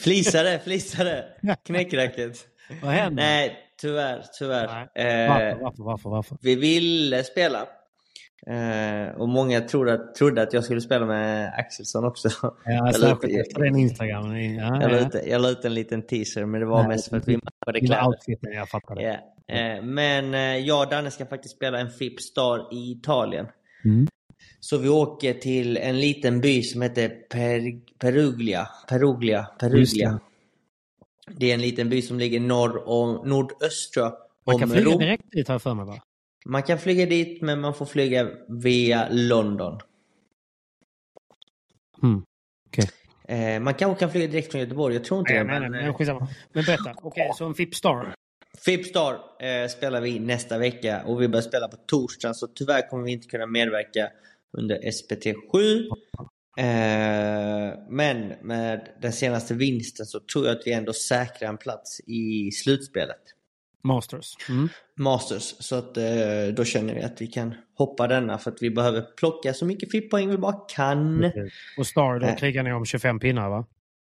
Flisare, 0.00 0.58
flisare. 0.58 1.24
Knäckracket. 1.66 2.46
Vad 2.82 2.92
händer? 2.92 3.22
Nej, 3.22 3.56
tyvärr, 3.80 4.24
tyvärr. 4.38 4.88
Nej. 4.94 5.06
Eh, 5.24 5.28
Varför, 5.28 5.62
varför, 5.62 5.82
varför, 5.84 6.10
varför? 6.10 6.38
vi 6.42 6.54
ville 6.54 7.24
spela. 7.24 7.66
Eh, 8.46 9.20
och 9.20 9.28
många 9.28 9.60
trodde 9.60 9.92
att, 9.92 10.14
trodde 10.14 10.42
att 10.42 10.52
jag 10.52 10.64
skulle 10.64 10.80
spela 10.80 11.06
med 11.06 11.52
Axelsson 11.58 12.04
också. 12.04 12.28
Ja, 12.42 12.54
Jag 12.64 12.94
särskilt 12.96 13.22
lite- 13.24 13.40
efter 13.40 13.62
den 13.62 13.76
Instagram. 13.76 14.36
Ja, 14.36 14.80
Jag 14.82 14.90
la, 14.92 14.98
ja. 14.98 15.06
ut, 15.06 15.26
jag 15.26 15.40
la 15.42 15.50
ut 15.50 15.64
en 15.64 15.74
liten 15.74 16.02
teaser, 16.06 16.44
men 16.44 16.60
det 16.60 16.66
var 16.66 16.78
Nej, 16.78 16.88
mest 16.88 17.08
för 17.08 17.16
att 17.16 17.28
vi 17.28 17.36
matchade 17.36 17.80
kläder. 17.86 18.06
outfiten, 18.06 18.52
jag 18.52 18.68
fattar 18.68 18.94
det. 18.94 19.02
Ja. 19.46 19.54
Eh, 19.54 19.82
Men 19.82 20.34
eh, 20.34 20.40
jag 20.40 20.84
och 20.84 20.90
Danne 20.90 21.10
ska 21.10 21.26
faktiskt 21.26 21.56
spela 21.56 21.78
en 21.78 21.90
FIP 21.90 22.20
Star 22.20 22.68
i 22.74 22.92
Italien. 22.92 23.46
Mm. 23.84 24.06
Så 24.60 24.78
vi 24.78 24.88
åker 24.88 25.34
till 25.34 25.76
en 25.76 26.00
liten 26.00 26.40
by 26.40 26.62
som 26.62 26.82
heter 26.82 27.08
per, 27.08 27.60
Peruglia. 27.98 28.68
Peruglia. 28.88 29.46
Peruglia. 29.60 30.10
det. 30.10 30.18
Det 31.38 31.50
är 31.50 31.54
en 31.54 31.60
liten 31.60 31.88
by 31.88 32.02
som 32.02 32.18
ligger 32.18 32.40
norr 32.40 32.88
om, 32.88 33.28
nordöst 33.28 33.92
tror 33.94 34.06
jag, 34.06 34.14
Man 34.46 34.54
om 34.54 34.60
kan 34.60 34.70
flyga 34.70 34.96
direkt 34.96 35.32
dit 35.32 35.48
har 35.48 35.54
jag 35.54 35.62
för 35.62 35.74
mig 35.74 35.86
va? 35.86 35.96
Man 36.44 36.62
kan 36.62 36.78
flyga 36.78 37.06
dit 37.06 37.42
men 37.42 37.60
man 37.60 37.74
får 37.74 37.86
flyga 37.86 38.30
via 38.48 39.08
London. 39.10 39.80
Mm. 42.02 42.22
Eh, 43.28 43.60
man 43.60 43.74
kanske 43.74 44.00
kan 44.00 44.10
flyga 44.10 44.26
direkt 44.26 44.50
från 44.50 44.60
Göteborg, 44.60 44.94
jag 44.94 45.04
tror 45.04 45.20
inte 45.20 45.32
Nej, 45.32 45.44
det. 45.44 45.46
nej, 45.46 45.60
nej, 45.60 45.70
Men, 45.70 45.80
men 45.80 45.90
eh, 45.90 45.96
skitsamma. 45.96 46.28
Men 46.52 46.64
berätta. 46.64 46.94
Okej, 47.02 47.30
så 47.34 47.46
en 47.46 47.54
FIP 47.54 47.74
Star. 47.74 48.14
FIP 48.64 48.86
Star 48.86 49.18
eh, 49.40 49.68
spelar 49.68 50.00
vi 50.00 50.18
nästa 50.18 50.58
vecka 50.58 51.02
och 51.04 51.22
vi 51.22 51.28
börjar 51.28 51.42
spela 51.42 51.68
på 51.68 51.76
torsdagen 51.76 52.34
så 52.34 52.46
tyvärr 52.46 52.88
kommer 52.88 53.04
vi 53.04 53.12
inte 53.12 53.28
kunna 53.28 53.46
medverka 53.46 54.10
under 54.52 54.78
SPT7. 54.78 55.86
Eh, 56.58 57.78
men 57.88 58.34
med 58.42 58.88
den 59.00 59.12
senaste 59.12 59.54
vinsten 59.54 60.06
så 60.06 60.20
tror 60.20 60.46
jag 60.46 60.56
att 60.56 60.66
vi 60.66 60.72
ändå 60.72 60.92
säkrar 60.92 61.48
en 61.48 61.58
plats 61.58 62.00
i 62.06 62.50
slutspelet. 62.50 63.22
Masters. 63.84 64.34
Mm. 64.48 64.68
Masters. 64.98 65.54
Så 65.58 65.76
att 65.76 65.96
eh, 65.96 66.04
då 66.56 66.64
känner 66.64 66.94
vi 66.94 67.02
att 67.02 67.20
vi 67.20 67.26
kan 67.26 67.54
hoppa 67.78 68.06
denna 68.06 68.38
för 68.38 68.50
att 68.50 68.62
vi 68.62 68.70
behöver 68.70 69.02
plocka 69.02 69.54
så 69.54 69.64
mycket 69.64 69.90
FIP-poäng 69.92 70.28
vi 70.30 70.36
bara 70.36 70.56
kan. 70.68 71.24
Och 71.78 71.86
Star, 71.86 72.18
då 72.20 72.36
krigar 72.36 72.62
ni 72.62 72.72
om 72.72 72.84
25 72.84 73.20
pinnar 73.20 73.48
va? 73.48 73.66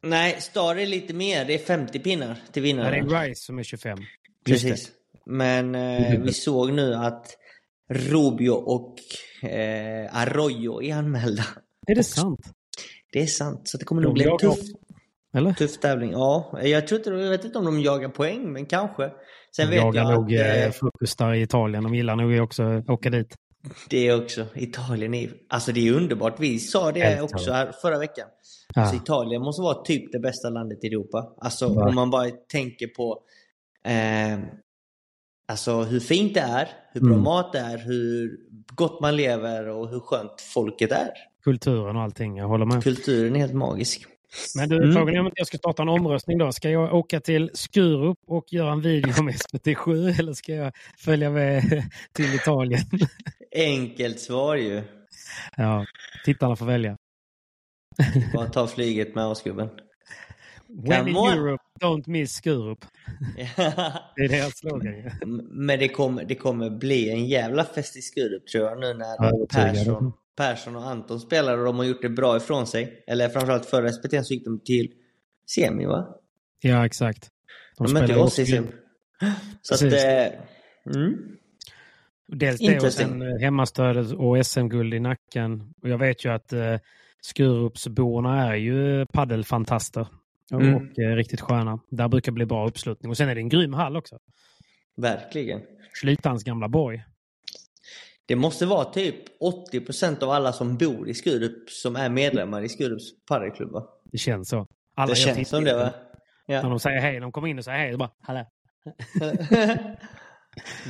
Nej, 0.03 0.37
Star 0.41 0.77
är 0.77 0.87
lite 0.87 1.15
mer. 1.15 1.45
Det 1.45 1.55
är 1.55 1.59
50 1.59 1.99
pinnar 1.99 2.27
till 2.35 2.35
Ja, 2.35 2.43
det 2.53 2.61
vinnaren. 2.61 3.11
är 3.15 3.21
Rice 3.29 3.43
som 3.45 3.59
är 3.59 3.63
25. 3.63 3.99
Just 4.47 4.65
Precis. 4.65 4.91
Men 5.27 5.75
eh, 5.75 6.21
vi 6.21 6.33
såg 6.33 6.73
nu 6.73 6.95
att 6.95 7.37
Rubio 7.91 8.51
och 8.51 8.95
eh, 9.51 10.17
Arroyo 10.17 10.83
är 10.83 10.95
anmälda. 10.95 11.45
det. 11.87 11.93
Är 11.93 11.97
det 11.97 12.03
sant? 12.05 12.41
Det 13.13 13.23
är 13.23 13.27
sant, 13.27 13.69
så 13.69 13.79
det 13.79 13.85
kommer 13.85 14.03
De 14.03 14.07
nog 14.07 14.15
bli 14.15 14.25
en 14.25 14.39
tuff. 14.39 14.59
Eller? 15.35 15.53
tuff 15.53 15.79
tävling. 15.79 16.11
Ja, 16.11 16.59
jag, 16.63 16.89
tror 16.89 16.99
inte, 16.99 17.11
jag 17.11 17.31
vet 17.31 17.45
inte 17.45 17.59
om 17.59 17.65
de 17.65 17.81
jagar 17.81 18.09
poäng, 18.09 18.53
men 18.53 18.67
kanske. 18.67 19.11
Sen 19.57 19.67
De 19.67 19.77
vet 19.77 19.85
jagar 19.85 20.03
jag 20.03 20.15
nog 20.15 20.33
eh, 20.33 20.65
eh, 20.65 20.71
frukost 20.71 21.19
där 21.19 21.35
i 21.35 21.43
Italien. 21.43 21.83
De 21.85 21.95
gillar 21.95 22.17
nog 22.17 22.41
också 22.43 22.63
att 22.63 22.89
åka 22.91 23.11
dit. 23.11 23.35
det 23.89 24.09
är 24.09 24.23
också, 24.23 24.47
Italien 24.55 25.15
är, 25.15 25.31
alltså 25.49 25.73
det 25.73 25.89
är 25.89 25.93
underbart. 25.93 26.41
Vi 26.41 26.59
sa 26.59 26.93
det 26.93 27.01
Älskar 27.01 27.25
också 27.25 27.53
här 27.53 27.73
förra 27.83 27.99
veckan. 27.99 28.29
Ja. 28.75 28.81
Alltså 28.83 28.97
Italien 28.97 29.43
måste 29.43 29.63
vara 29.63 29.83
typ 29.83 30.13
det 30.13 30.19
bästa 30.19 30.51
landet 30.51 30.85
i 30.85 30.87
Europa. 30.87 31.35
Alltså 31.41 31.67
Verkligen. 31.67 31.89
om 31.89 31.95
man 31.95 32.11
bara 32.11 32.31
tänker 32.31 32.87
på 32.87 33.19
eh, 33.85 34.39
Alltså 35.49 35.83
hur 35.83 36.01
fint 36.01 36.35
det 36.35 36.41
är, 36.41 36.69
hur 36.93 37.01
bra 37.01 37.11
Mm. 37.13 37.25
mat 37.25 37.53
det 37.53 37.59
är, 37.59 37.79
hur 37.79 38.37
gott 38.75 39.01
man 39.01 39.17
lever 39.17 39.69
och 39.69 39.89
hur 39.89 40.01
skönt 40.01 40.41
folket 40.41 40.93
är. 40.93 41.11
Kulturen 41.45 41.97
och 41.97 42.03
allting, 42.03 42.37
jag 42.37 42.49
håller 42.49 42.67
med. 42.67 42.83
Kulturen 42.83 43.37
är 43.37 43.41
helt 43.41 43.55
magisk. 43.55 44.07
Men 44.57 44.69
du, 44.69 44.77
Mm. 44.77 44.93
frågan 44.93 45.15
är 45.15 45.21
om 45.21 45.31
jag 45.35 45.47
ska 45.47 45.59
starta 45.59 45.83
en 45.83 45.89
omröstning 45.89 46.39
då. 46.39 46.53
Ska 46.53 46.71
jag 46.71 46.95
åka 46.95 47.21
till 47.21 47.51
Skurup 47.55 48.19
och 48.27 48.53
göra 48.53 48.73
en 48.73 48.81
video 48.81 49.23
med 49.23 49.35
SVT7 49.35 50.19
eller 50.21 50.33
ska 50.33 50.55
jag 50.55 50.73
följa 50.99 51.31
med 51.31 51.63
till 52.13 52.35
Italien? 52.35 52.83
Enkelt 53.57 54.21
svar 54.21 54.57
ju. 54.57 54.83
Ja, 55.57 55.87
tittarna 56.25 56.57
får 56.57 56.67
välja. 56.67 56.97
Bara 58.35 58.49
ta 58.49 58.67
flyget 58.67 59.15
med 59.15 59.25
oss 59.27 59.43
gubben. 59.43 59.69
When 60.89 61.09
in 61.09 61.17
on. 61.17 61.33
Europe, 61.33 61.63
don't 61.81 62.03
miss 62.07 62.33
Skurup. 62.33 62.85
Det 64.17 64.23
är 64.25 64.29
deras 64.29 64.59
slogan 64.59 64.95
ju. 64.97 65.11
Men 65.51 65.79
det 65.79 65.89
kommer, 65.89 66.25
det 66.25 66.35
kommer 66.35 66.71
bli 66.71 67.11
en 67.11 67.27
jävla 67.27 67.65
fest 67.65 67.97
i 67.97 68.03
Skurup 68.03 68.47
tror 68.47 68.65
jag 68.69 68.81
nu 68.81 68.95
när 68.95 69.07
Ja. 69.19 69.47
Persson, 69.53 70.13
Persson 70.37 70.77
och 70.77 70.87
Anton 70.87 71.21
spelar 71.21 71.59
och 71.59 71.65
de 71.65 71.77
har 71.79 71.85
gjort 71.85 72.03
det 72.03 72.09
bra 72.09 72.37
ifrån 72.37 72.67
sig. 72.67 73.05
Eller 73.07 73.29
framförallt 73.29 73.67
förra 73.67 73.93
SPT 73.93 74.27
så 74.27 74.35
gick 74.35 74.45
de 74.45 74.61
till 74.65 74.93
semi 75.55 75.87
va? 75.87 76.17
Ja, 76.61 76.87
exakt. 76.87 77.29
De, 77.79 77.93
mötte 77.93 78.07
spelar 78.07 78.23
oss 78.25 78.39
i 78.39 78.47
semi. 78.47 78.67
Så 79.63 79.75
att, 79.75 79.81
Precis. 79.81 80.05
eh, 80.05 80.33
mm. 80.97 81.37
Dels 82.33 82.59
det 82.61 82.67
och 82.67 82.73
Interesting. 82.73 83.07
sen 83.09 83.23
eh, 83.23 83.39
hemmastödet 83.41 84.13
och 84.13 84.47
SM-guld 84.47 84.95
i 84.95 85.01
nacken. 85.01 85.75
Och 85.83 85.89
jag 85.89 85.99
vet 85.99 86.25
ju 86.25 86.33
att 86.33 86.53
eh, 86.53 86.77
Skurupsborna 87.23 88.49
är 88.53 88.55
ju 88.55 89.07
paddelfantaster. 89.07 90.07
Och, 90.53 90.63
Mm. 90.63 90.75
och 90.75 90.99
eh, 90.99 91.17
riktigt 91.17 91.41
sköna. 91.41 91.81
Där 91.91 92.09
brukar 92.09 92.33
bli 92.33 92.47
bra 92.47 92.69
uppslutning. 92.69 93.11
Och 93.11 93.17
sen 93.17 93.29
är 93.29 93.35
det 93.35 93.41
en 93.41 93.49
grym 93.49 93.73
hall 93.73 93.97
också. 93.97 94.19
Verkligen. 94.97 95.61
Schlytans 96.01 96.45
gamla 96.45 96.69
borg. 96.69 97.05
Det 98.31 98.37
måste 98.37 98.67
vara 98.67 98.85
typ 98.85 99.15
80% 99.73 100.23
av 100.23 100.31
alla 100.31 100.53
som 100.53 100.77
bor 100.77 101.09
i 101.09 101.15
Skurup 101.15 101.71
som 101.71 101.97
är 101.97 102.09
medlemmar 102.09 102.63
i 102.63 102.69
Skurups 102.69 103.05
padelklubb 103.29 103.73
va? 103.73 103.87
Det 104.13 104.19
känns 104.19 104.49
så. 104.49 104.67
Alla 104.95 105.07
Det 105.11 105.15
känns 105.17 105.49
som 105.49 105.65
det 105.65 105.75
va? 105.77 105.91
När 106.49 106.55
Ja. 106.57 106.63
de 106.63 106.81
säger 106.81 107.01
hej, 107.01 107.21
de 107.21 107.33
kommer 107.33 107.49
in 107.49 107.59
och 107.59 107.65
säger 107.65 107.79
hej, 107.79 107.93
och 107.93 107.99
bara 107.99 108.11
hallå. 108.23 108.45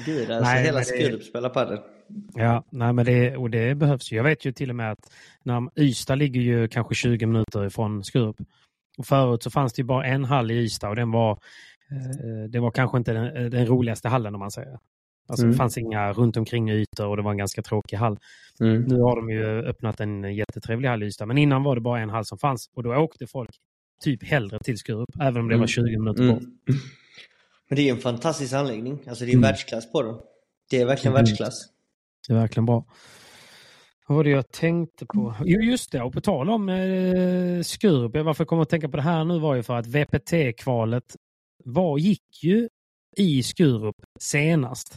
Gud 0.07 0.31
alltså, 0.31 0.51
Nej, 0.53 0.65
hela 0.65 0.79
det- 0.79 0.85
Skurup 0.85 1.23
spelar 1.23 1.49
padel. 1.49 1.79
Ja, 2.35 2.65
nej, 2.71 2.93
men 2.93 3.05
det, 3.05 3.37
och 3.37 3.51
det 3.51 3.75
behövs 3.75 4.13
ju. 4.13 4.17
Jag 4.17 4.25
vet 4.25 4.45
ju 4.45 4.53
till 4.53 4.71
och 4.71 4.77
med 4.77 4.93
att 4.93 5.13
när 5.43 5.69
Ystad 5.81 6.15
ligger 6.19 6.41
ju 6.41 6.69
kanske 6.69 6.95
20 6.95 7.27
minuter 7.27 7.67
ifrån 7.67 8.05
Skurup. 8.05 8.37
Och 8.99 9.07
förut 9.07 9.43
så 9.43 9.51
fanns 9.51 9.73
det 9.73 9.81
ju 9.83 9.87
bara 9.87 10.05
en 10.07 10.25
hall 10.25 10.51
i 10.51 10.55
Ystad 10.55 10.89
och 10.89 10.97
den 10.97 11.11
var, 11.11 11.31
eh, 11.33 12.49
det 12.51 12.61
var 12.61 12.71
kanske 12.71 12.99
inte 12.99 13.13
den, 13.13 13.51
den 13.51 13.67
roligaste 13.67 14.09
hallen 14.09 14.35
om 14.35 14.39
man 14.41 14.51
säger. 14.51 14.79
Alltså 15.31 15.43
Mm. 15.43 15.53
det 15.53 15.57
fanns 15.59 15.79
inga 15.79 16.13
runt 16.13 16.37
omkring 16.37 16.71
ytor 16.71 17.07
och 17.07 17.17
det 17.17 17.23
var 17.23 17.31
en 17.31 17.37
ganska 17.39 17.63
tråkig 17.63 17.97
hall. 17.97 18.19
Mm. 18.61 18.83
Nu 18.83 19.01
har 19.01 19.17
de 19.17 19.31
ju 19.31 19.45
öppnat 19.69 20.01
en 20.01 20.35
jättetrevlig 20.35 20.89
hall 20.89 21.03
i 21.03 21.07
Ystad, 21.07 21.27
men 21.27 21.39
innan 21.39 21.63
var 21.63 21.75
det 21.75 21.81
bara 21.81 22.01
en 22.01 22.11
hall 22.11 22.25
som 22.25 22.39
fanns 22.39 22.71
och 22.77 22.83
då 22.83 22.97
åkte 22.97 23.27
folk 23.27 23.51
typ 24.05 24.25
hellre 24.25 24.59
till 24.59 24.79
Skurup, 24.79 25.09
även 25.21 25.37
om 25.43 25.49
det 25.49 25.55
Mm. 25.55 25.61
var 25.61 25.67
20 25.67 25.99
minuter 25.99 26.23
Mm. 26.23 26.35
bort. 26.35 26.43
Men 27.69 27.77
det 27.77 27.89
är 27.89 27.93
en 27.95 28.01
fantastisk 28.01 28.53
anläggning. 28.55 28.99
Alltså 29.09 29.25
det 29.25 29.31
är 29.31 29.35
Mm. 29.35 29.43
världsklass 29.43 29.93
på 29.93 30.03
den. 30.03 30.15
Det 30.71 30.81
är 30.81 30.87
verkligen 30.87 31.13
Mm. 31.13 31.25
världsklass. 31.25 31.65
Det 32.29 32.35
är 32.35 32.39
verkligen 32.39 32.67
bra. 32.67 32.85
Vad 34.07 34.17
var 34.17 34.25
det 34.25 34.31
jag 34.31 34.51
tänkte 34.53 35.07
på? 35.07 35.35
Jo, 35.45 35.61
just 35.61 35.93
det. 35.93 36.03
Och 36.03 36.13
på 36.13 36.21
tal 36.21 36.51
om 36.51 36.69
eh, 36.69 37.63
Skurup. 37.63 38.17
Varför 38.25 38.43
jag 38.43 38.49
kommer 38.49 38.63
att 38.63 38.69
tänka 38.69 38.89
på 38.89 38.97
det 38.97 39.03
här 39.03 39.25
nu 39.25 39.39
var 39.39 39.55
ju 39.55 39.63
för 39.63 39.75
att 39.77 39.87
VPT-kvalet 39.87 41.17
var, 41.65 41.99
gick 41.99 42.43
ju 42.43 42.69
i 43.17 43.43
Skurup 43.43 43.97
senast. 44.21 44.97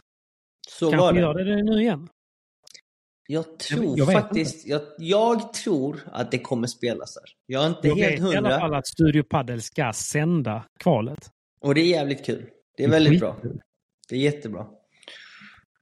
Så 0.70 0.86
var 0.86 0.92
Kanske 0.98 1.14
det. 1.16 1.20
gör 1.22 1.34
det 1.58 1.64
nu 1.64 1.82
igen. 1.82 2.10
Jag 3.28 3.60
tror 3.60 3.98
jag 4.00 4.06
vet 4.06 4.16
faktiskt, 4.16 4.68
jag, 4.68 4.82
jag 4.98 5.54
tror 5.54 6.00
att 6.12 6.32
det 6.32 6.40
kommer 6.40 6.68
spelas 6.68 7.14
där. 7.14 7.24
Jag 7.46 7.64
är 7.64 7.68
inte 7.68 7.88
Jag 7.88 7.96
helt 7.96 8.12
vet 8.24 8.34
i 8.34 8.38
alla 8.38 8.50
hundra. 8.50 8.60
fall 8.60 8.74
att 8.74 8.88
Studio 8.88 9.24
Padel 9.24 9.62
ska 9.62 9.94
sända 9.94 10.66
kvalet. 10.80 11.30
Och 11.62 11.76
det 11.76 11.82
är 11.82 11.86
jävligt 11.86 12.26
kul. 12.26 12.50
Det 12.78 12.84
är 12.84 12.88
Det 12.90 12.96
är 12.96 13.00
väldigt 13.00 13.20
bra. 13.20 13.34
skitkul. 13.34 13.62
Det 14.10 14.16
är 14.16 14.20
jättebra. 14.20 14.68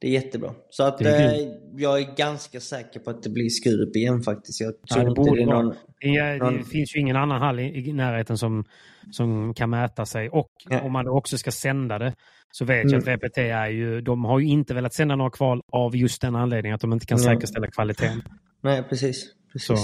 Det 0.02 0.08
är 0.08 0.12
jättebra. 0.12 0.54
Så 0.70 0.84
att 0.84 1.02
är 1.02 1.34
eh, 1.42 1.48
jag 1.78 2.00
är 2.02 2.16
ganska 2.16 2.60
säker 2.60 3.00
på 3.00 3.10
att 3.10 3.24
det 3.24 3.30
blir 3.30 3.50
Skurup 3.50 3.96
igen 3.96 4.22
faktiskt. 4.22 4.62
Jag 4.62 4.74
Ja, 4.88 4.96
tror 4.96 5.04
det 5.16 5.22
inte 5.22 5.36
det 5.36 5.42
är 5.42 5.46
någon... 5.46 5.76
Är- 6.00 6.32
det 6.34 6.38
Någon- 6.38 6.64
finns 6.64 6.96
ju 6.96 7.00
ingen 7.00 7.16
annan 7.16 7.42
hall 7.42 7.60
i, 7.60 7.90
i 7.90 7.94
närheten 7.94 8.38
som, 8.38 8.66
som 9.12 9.54
kan 9.54 9.70
mäta 9.70 10.06
sig. 10.06 10.30
Och 10.30 10.50
Ja. 10.70 10.82
om 10.82 10.92
man 10.92 11.08
också 11.08 11.38
ska 11.38 11.52
sända 11.52 12.00
det 12.00 12.14
så 12.52 12.66
vet 12.66 12.84
Mm. 12.84 12.94
jag 12.94 13.00
att 13.00 13.08
VPT 13.24 13.38
är 13.38 13.68
ju, 13.68 14.02
de 14.02 14.26
har 14.26 14.40
ju 14.40 14.48
inte 14.48 14.74
velat 14.74 14.94
sända 14.94 15.16
några 15.16 15.32
kval 15.32 15.62
av 15.72 15.96
just 15.96 16.22
den 16.22 16.36
anledningen 16.36 16.76
att 16.76 16.82
de 16.82 16.94
inte 16.94 17.06
kan 17.06 17.18
Mm. 17.20 17.34
säkerställa 17.34 17.68
kvaliteten. 17.72 18.22
Nej, 18.62 18.84
precis. 18.90 19.26
precis. 19.54 19.68
Så. 19.68 19.76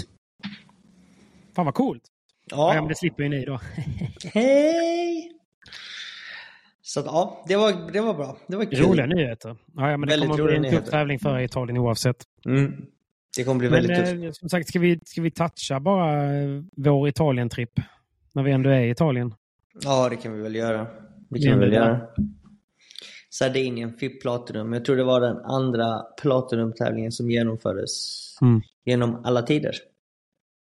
Fan 1.56 1.66
vad 1.66 1.74
coolt! 1.74 2.04
Ja. 2.52 2.74
Ja. 2.76 2.82
men 2.82 2.90
det 2.90 2.96
slipper 2.98 3.24
ju 3.24 3.30
ni 3.30 3.46
då. 3.46 3.60
Hej! 4.34 5.32
Så 6.88 7.00
att, 7.00 7.06
ja, 7.06 7.44
det 7.48 7.56
var, 7.56 7.92
det 7.94 8.02
var 8.02 8.14
bra. 8.14 8.38
Det 8.48 8.56
var 8.58 8.66
kul. 8.66 8.80
Roliga 8.80 9.06
nyheter. 9.06 9.56
Ja, 9.76 9.92
ja, 9.92 9.98
men 9.98 10.02
det 10.10 10.14
Väldigt 10.14 10.30
kommer 10.30 10.44
att 10.54 10.60
bli 10.62 10.70
en 10.70 10.76
tuff 10.80 10.90
tävling 10.90 11.20
för 11.20 11.40
Italien 11.40 11.78
oavsett. 11.78 12.24
Mm. 12.46 12.86
Det 13.38 13.44
kommer 13.44 13.60
bli 13.60 13.70
Men 13.70 13.82
väldigt 13.88 13.98
tufft. 14.06 14.24
eh, 14.24 14.32
som 14.32 14.50
sagt, 14.50 14.68
ska 14.70 14.80
vi, 14.80 15.00
ska 15.06 15.22
vi 15.22 15.32
toucha 15.32 15.80
bara 15.80 16.34
eh, 16.36 16.62
vår 16.78 17.08
Italien-tripp? 17.10 17.72
När 18.34 18.44
vi 18.44 18.52
ändå 18.52 18.70
är 18.70 18.80
i 18.82 18.90
Italien. 18.90 19.34
Ja, 19.84 20.10
det 20.10 20.16
kan 20.16 20.34
vi 20.34 20.42
väl 20.42 20.56
göra. 20.56 20.88
Det 21.30 21.40
kan 21.40 21.54
vi 21.54 21.60
väl 21.60 21.70
det- 21.70 21.76
göra. 21.76 22.02
Sardinien 23.30 23.94
fick 23.94 24.22
Platinum. 24.22 24.74
Jag 24.74 24.86
tror 24.86 24.96
det 24.96 25.04
var 25.04 25.22
den 25.22 25.38
andra 25.38 26.02
Platinum-tävlingen 26.22 27.12
som 27.12 27.32
genomfördes 27.32 28.24
Mm. 28.42 28.62
genom 28.86 29.22
alla 29.26 29.42
tider. 29.42 29.76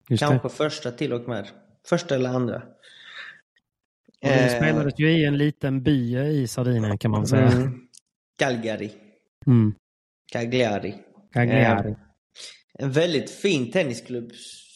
Just 0.08 0.20
Kanske 0.22 0.48
första 0.48 0.90
till 0.90 1.12
och 1.12 1.28
med. 1.28 1.48
Första 1.88 2.14
eller 2.14 2.30
andra. 2.30 2.62
Det. 4.20 4.28
Och 4.28 4.34
Eh, 4.34 4.56
spelades 4.56 4.94
ju 5.00 5.10
i 5.10 5.24
en 5.24 5.38
liten 5.38 5.82
by 5.82 6.18
i 6.18 6.46
Sardinien 6.46 6.98
kan 6.98 7.10
man 7.10 7.26
säga. 7.26 7.46
mm, 7.52 7.80
Calgary. 8.38 8.90
Mm. 9.46 9.74
Cagliari. 10.32 10.94
Cagliari. 11.32 11.94
En 12.78 12.90
väldigt 12.92 13.30
fin 13.30 13.70
tennisklubb 13.70 14.30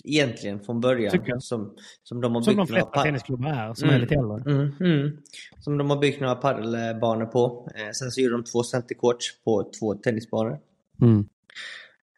egentligen 0.05 0.61
från 0.61 0.81
början. 0.81 1.41
Som, 1.41 1.77
som 2.03 2.21
de 2.21 2.35
har 2.35 2.43
Som 2.43 2.57
byggt 2.57 2.69
de 2.69 2.75
flesta 2.75 3.03
tennisklubbar 3.03 3.49
är, 3.51 3.75
som 3.75 3.89
är 3.89 3.93
Mm. 3.93 4.01
lite 4.03 4.15
äldre. 4.15 4.53
Mm, 4.53 4.73
mm. 4.81 5.17
Som 5.61 5.79
de 5.79 5.91
har 5.91 5.97
byggt 5.99 6.21
några 6.21 6.35
padelbanor 6.35 7.27
på. 7.27 7.69
Eh, 7.75 7.91
sen 7.93 8.11
så 8.11 8.21
gjorde 8.21 8.35
de 8.35 8.45
två 8.45 8.63
centercourts 8.63 9.43
på 9.45 9.71
två 9.81 9.95
tennisbanor. 9.95 10.59
Mm. 11.03 11.29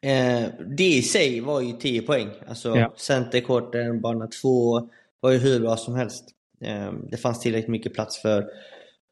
Eh, 0.01 0.49
det 0.77 0.83
i 0.95 1.01
sig 1.01 1.39
var 1.41 1.61
ju 1.61 1.71
10 1.71 2.01
poäng. 2.01 2.29
Alltså 2.47 2.75
Ja. 2.77 2.93
centercourten, 2.97 4.01
bana 4.01 4.27
2 4.27 4.89
var 5.19 5.31
ju 5.31 5.37
hur 5.37 5.59
bra 5.59 5.77
som 5.77 5.95
helst. 5.95 6.23
Eh, 6.65 6.91
det 7.11 7.17
fanns 7.17 7.39
tillräckligt 7.39 7.69
mycket 7.71 7.93
plats 7.93 8.21
för, 8.21 8.39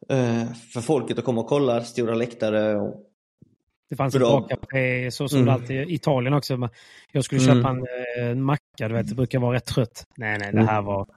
eh, 0.10 0.54
för 0.74 0.82
folket 0.82 1.18
att 1.20 1.26
komma 1.26 1.42
och 1.42 1.48
kolla. 1.48 1.82
Stora 1.84 2.16
läktare. 2.16 2.76
Och, 2.76 3.10
Det 3.90 3.96
fanns 3.98 4.16
Bra. 4.16 4.40
ett 4.40 4.48
bra 4.48 4.58
café, 4.58 5.12
så 5.12 5.28
som 5.30 5.38
Mm. 5.40 5.46
det 5.46 5.54
alltid 5.54 5.90
i 5.90 5.94
Italien 5.94 6.34
också. 6.34 6.70
Jag 7.12 7.24
skulle 7.24 7.42
Mm. 7.44 7.56
köpa 7.56 7.70
en, 7.70 7.78
eh, 8.24 8.30
en 8.32 8.44
macka, 8.44 8.88
du 8.88 8.94
vet, 8.94 9.10
det 9.10 9.16
brukar 9.16 9.40
vara 9.40 9.56
rätt 9.56 9.66
trött. 9.66 10.08
Nej, 10.18 10.38
nej, 10.40 10.52
det 10.54 10.64
här 10.64 10.82
var 10.82 11.08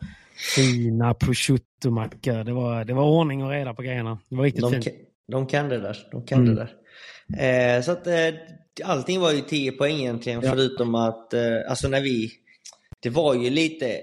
fina 0.57 1.15
prosciutto-mackor. 1.15 2.45
Det 2.45 2.53
var, 2.53 2.85
det 2.85 2.95
var 2.95 3.03
ordning 3.05 3.45
och 3.45 3.51
reda 3.51 3.75
på 3.75 3.83
grejerna. 3.83 4.19
Det 4.29 4.37
var 4.37 4.45
riktigt 4.45 4.63
de, 4.63 4.73
fint. 4.73 4.85
kan- 4.85 4.95
de 5.33 5.47
kan 5.47 5.69
det 5.69 5.79
där. 5.81 5.97
De 6.13 6.23
kan 6.27 6.41
Mm. 6.43 6.55
det 6.55 6.69
där. 7.29 7.77
Eh, 7.77 7.83
så 7.83 7.93
att 7.93 8.07
eh, 8.07 8.35
allting 8.85 9.21
var 9.21 9.33
ju 9.33 9.41
10 9.41 9.73
poäng 9.73 9.97
egentligen. 9.97 10.41
Ja. 10.45 10.51
Förutom 10.51 10.95
att, 10.95 11.35
eh, 11.35 11.41
alltså 11.69 11.89
när 11.89 12.01
vi... 12.01 12.31
Det 13.03 13.11
var 13.11 13.35
ju 13.35 13.51
lite 13.51 14.01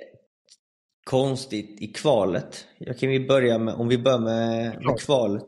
konstigt 1.03 1.81
i 1.81 1.87
kvalet. 1.87 2.67
Jag 2.77 2.97
kan 2.99 3.09
vi 3.09 3.19
börja 3.27 3.57
med, 3.57 3.73
om 3.73 3.87
vi 3.87 3.97
börjar 3.97 4.19
med, 4.19 4.81
med 4.85 4.99
kvalet. 4.99 5.45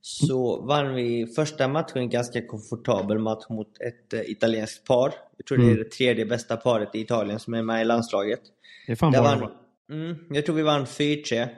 Så 0.00 0.60
vann 0.62 0.94
vi 0.94 1.26
första 1.26 1.68
matchen 1.68 1.98
en 1.98 2.10
ganska 2.10 2.46
komfortabel 2.46 3.18
match 3.18 3.44
mot 3.48 3.80
ett 3.80 4.12
eh, 4.12 4.20
italienskt 4.20 4.86
par. 4.86 5.14
Jag 5.36 5.46
tror 5.46 5.58
det 5.58 5.64
är 5.64 5.68
Mm. 5.68 5.82
det 5.82 5.90
tredje 5.90 6.26
bästa 6.26 6.56
paret 6.56 6.94
i 6.94 7.00
Italien 7.00 7.38
som 7.40 7.54
är 7.54 7.62
med 7.62 7.82
i 7.82 7.84
landslaget. 7.84 8.40
Det 8.86 8.92
är 8.92 8.96
fan 8.96 9.12
Där 9.12 9.22
vann. 9.22 9.50
Mm, 9.90 10.16
jag 10.30 10.46
tror 10.46 10.56
vi 10.56 10.62
vann 10.62 10.84
4-3. 10.86 11.48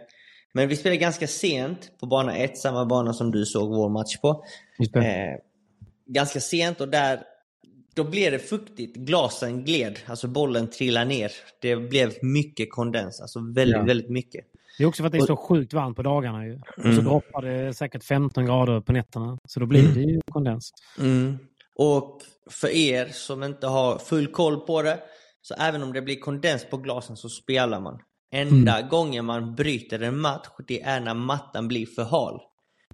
Men 0.53 0.68
vi 0.68 0.77
spelade 0.77 0.96
ganska 0.96 1.27
sent 1.27 1.90
på 2.01 2.07
bana 2.07 2.37
1, 2.37 2.59
samma 2.59 2.87
bana 2.87 3.12
som 3.12 3.31
du 3.31 3.46
såg 3.46 3.68
vår 3.68 3.88
match 3.88 4.16
på. 4.16 4.44
Eh, 4.94 5.38
ganska 6.07 6.40
sent 6.40 6.81
och 6.81 6.88
där 6.88 7.22
då 7.97 8.05
blev 8.05 8.33
det 8.33 8.39
fuktigt. 8.39 8.97
Glasen 8.97 9.65
gled, 9.65 9.99
alltså 10.07 10.29
bollen 10.29 10.71
trillade 10.71 11.07
ner. 11.07 11.33
Det 11.61 11.77
blev 11.77 12.13
mycket 12.23 12.71
kondens, 12.71 13.21
alltså 13.21 13.41
väldigt, 13.55 13.77
ja. 13.77 13.85
väldigt 13.85 14.11
mycket. 14.11 14.45
Det 14.79 14.85
är 14.85 14.89
också 14.89 15.03
för 15.03 15.07
att 15.07 15.13
det 15.13 15.19
är 15.19 15.27
så 15.27 15.37
sjukt 15.37 15.73
varmt 15.73 15.97
på 15.97 16.03
dagarna 16.03 16.47
ju. 16.47 16.55
Och 16.55 16.83
så 16.83 16.89
mm. 16.89 17.05
droppar 17.05 17.43
det 17.43 17.75
säkert 17.75 18.05
15 18.05 18.47
grader 18.47 18.81
på 18.81 18.93
nätterna. 18.93 19.39
Så 19.45 19.61
då 19.61 19.67
blir 19.67 19.81
mm. 19.81 19.95
det 19.95 20.01
ju 20.01 20.21
kondens. 20.31 20.71
Mm. 20.99 21.39
Och 21.77 22.21
för 22.51 22.69
er 22.69 23.07
som 23.07 23.43
inte 23.43 23.67
har 23.67 23.99
full 23.99 24.27
koll 24.27 24.61
på 24.61 24.83
det, 24.83 25.01
så 25.43 25.55
även 25.55 25.83
om 25.83 25.93
det 25.93 26.03
blir 26.03 26.21
kondens 26.21 26.67
på 26.71 26.77
glasen 26.77 27.17
så 27.17 27.29
spelar 27.29 27.81
man. 27.81 27.99
Enda 28.33 28.79
mm. 28.79 28.89
gången 28.89 29.25
man 29.25 29.55
bryter 29.55 30.01
en 30.01 30.19
match, 30.19 30.49
det 30.69 30.83
är 30.83 31.01
när 31.01 31.15
mattan 31.15 31.69
blir 31.69 31.87
för 31.87 32.05
hal. 32.05 32.41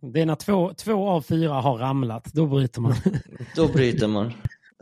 Det 0.01 0.21
är 0.21 0.27
när 0.27 0.35
två, 0.35 0.75
två 0.75 1.09
av 1.09 1.23
fyra 1.23 1.53
har 1.53 1.79
ramlat, 1.79 2.25
då 2.25 2.47
bryter 2.47 2.81
man. 2.81 2.95
då 3.57 3.69
bryter 3.69 4.09
man. 4.09 4.33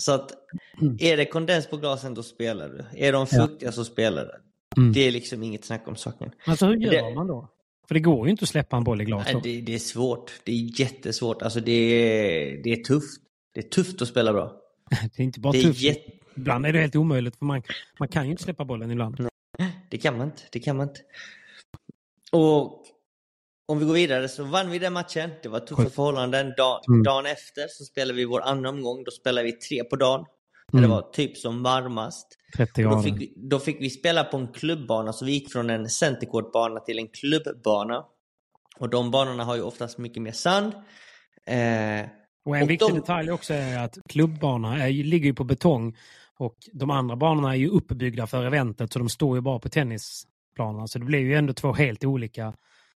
Så 0.01 0.13
att 0.13 0.33
mm. 0.81 0.97
är 1.01 1.17
det 1.17 1.25
kondens 1.25 1.67
på 1.67 1.77
glasen, 1.77 2.15
då 2.15 2.23
spelar 2.23 2.69
du. 2.69 3.07
Är 3.07 3.13
de 3.13 3.27
fuktiga 3.27 3.69
ja. 3.69 3.73
så 3.73 3.85
spelar 3.85 4.25
du. 4.25 4.33
Mm. 4.81 4.93
Det 4.93 5.01
är 5.01 5.11
liksom 5.13 5.43
inget 5.43 5.65
snack 5.65 5.89
om 5.89 5.97
saken. 5.97 6.31
Alltså 6.47 6.67
hur 6.67 6.77
gör 6.77 6.91
det, 6.91 7.15
man 7.15 7.27
då? 7.27 7.49
För 7.89 7.95
det 7.95 8.01
går 8.01 8.27
ju 8.27 8.31
inte 8.31 8.43
att 8.43 8.49
släppa 8.49 8.77
en 8.77 8.85
boll 8.85 9.01
i 9.01 9.05
glas. 9.05 9.27
Nej, 9.33 9.41
det, 9.43 9.61
det, 9.61 9.75
är 9.75 9.79
svårt. 9.79 10.33
Det 10.45 10.53
är 10.53 10.81
jättesvårt. 10.81 11.43
Alltså 11.43 11.61
det 11.61 11.73
är, 11.73 12.63
det 12.63 12.73
är 12.73 12.85
tufft. 12.85 13.21
Det 13.55 13.61
är 13.61 13.69
tufft 13.69 14.03
att 14.03 14.09
spela 14.09 14.33
bra. 14.33 14.53
det 15.17 15.23
är 15.23 15.25
inte 15.25 15.41
bara 15.41 15.53
det 15.53 15.63
tufft. 15.63 15.81
Jätt... 15.81 16.05
Ibland 16.35 16.67
är 16.67 16.73
det 16.73 16.79
helt 16.79 16.97
omöjligt 16.97 17.37
för 17.37 17.45
man, 17.45 17.63
man 17.99 18.09
kan 18.09 18.25
ju 18.25 18.31
inte 18.31 18.43
släppa 18.43 18.65
bollen 18.65 18.91
ibland. 18.91 19.29
Nej, 19.59 19.87
det 19.89 19.99
kan 19.99 20.19
man 20.19 20.27
inte. 20.27 20.43
Det 20.53 20.61
kan 20.61 20.77
man 20.77 20.89
inte. 20.89 21.01
Och 22.33 22.85
om 23.71 23.79
vi 23.79 23.85
går 23.85 23.95
vidare 23.95 24.29
så 24.29 24.45
vann 24.45 24.71
vi 24.71 24.79
den 24.79 24.93
matchen. 24.93 25.31
Det 25.43 25.49
var 25.49 25.61
tuffa 25.61 25.91
förhållanden. 25.91 26.53
Dag, 26.57 26.81
mm. 26.89 27.03
Dagen 27.03 27.27
efter 27.27 27.69
så 27.69 27.85
spelade 27.85 28.17
vi 28.17 28.25
vår 28.25 28.41
andra 28.41 28.71
omgång. 28.71 29.05
Då 29.05 29.11
spelade 29.11 29.47
vi 29.47 29.53
tre 29.53 29.85
på 29.85 29.97
dagen. 29.97 30.25
Mm. 30.73 30.83
det 30.83 30.89
var 30.89 31.03
typ 31.03 31.37
som 31.37 31.63
varmast. 31.63 32.27
30 32.57 32.83
grader. 32.83 32.97
Då 32.97 33.03
fick, 33.03 33.21
vi, 33.21 33.33
då 33.37 33.59
fick 33.59 33.81
vi 33.81 33.91
spela 33.91 34.25
på 34.25 34.37
en 34.37 34.49
klubbbana. 34.49 35.13
Så 35.13 35.25
vi 35.25 35.33
gick 35.33 35.53
från 35.53 35.71
en 35.71 35.89
centercourt-bana 35.89 36.81
till 36.81 36.99
en 36.99 37.09
klubbbana. 37.09 38.05
Och 38.79 38.91
de 38.91 39.11
banorna 39.11 39.45
har 39.45 39.57
ju 39.57 39.63
oftast 39.63 39.99
mycket 39.99 40.23
mer 40.23 40.33
sand. 40.33 40.73
Eh, 41.47 42.07
och 42.45 42.57
en 42.57 42.63
och 42.63 42.71
viktig 42.71 42.89
de... 42.89 42.95
detalj 42.95 43.31
också 43.31 43.55
är 43.55 43.79
att 43.79 43.99
klubbbanorna 44.09 44.87
ligger 44.87 45.27
ju 45.27 45.35
på 45.35 45.45
betong. 45.45 45.97
Och 46.39 46.57
de 46.73 46.91
andra 46.91 47.17
banorna 47.17 47.51
är 47.51 47.59
ju 47.59 47.69
uppbyggda 47.69 48.27
för 48.27 48.45
eventet 48.45 48.93
så 48.93 48.99
de 48.99 49.09
står 49.09 49.37
ju 49.37 49.41
bara 49.41 49.59
på 49.59 49.69
tennisplanerna. 49.69 50.87
Så 50.87 50.99
det 50.99 51.05
blir 51.05 51.19
ju 51.19 51.35
ändå 51.35 51.53
två 51.53 51.73
helt 51.73 52.05
olika 52.05 52.55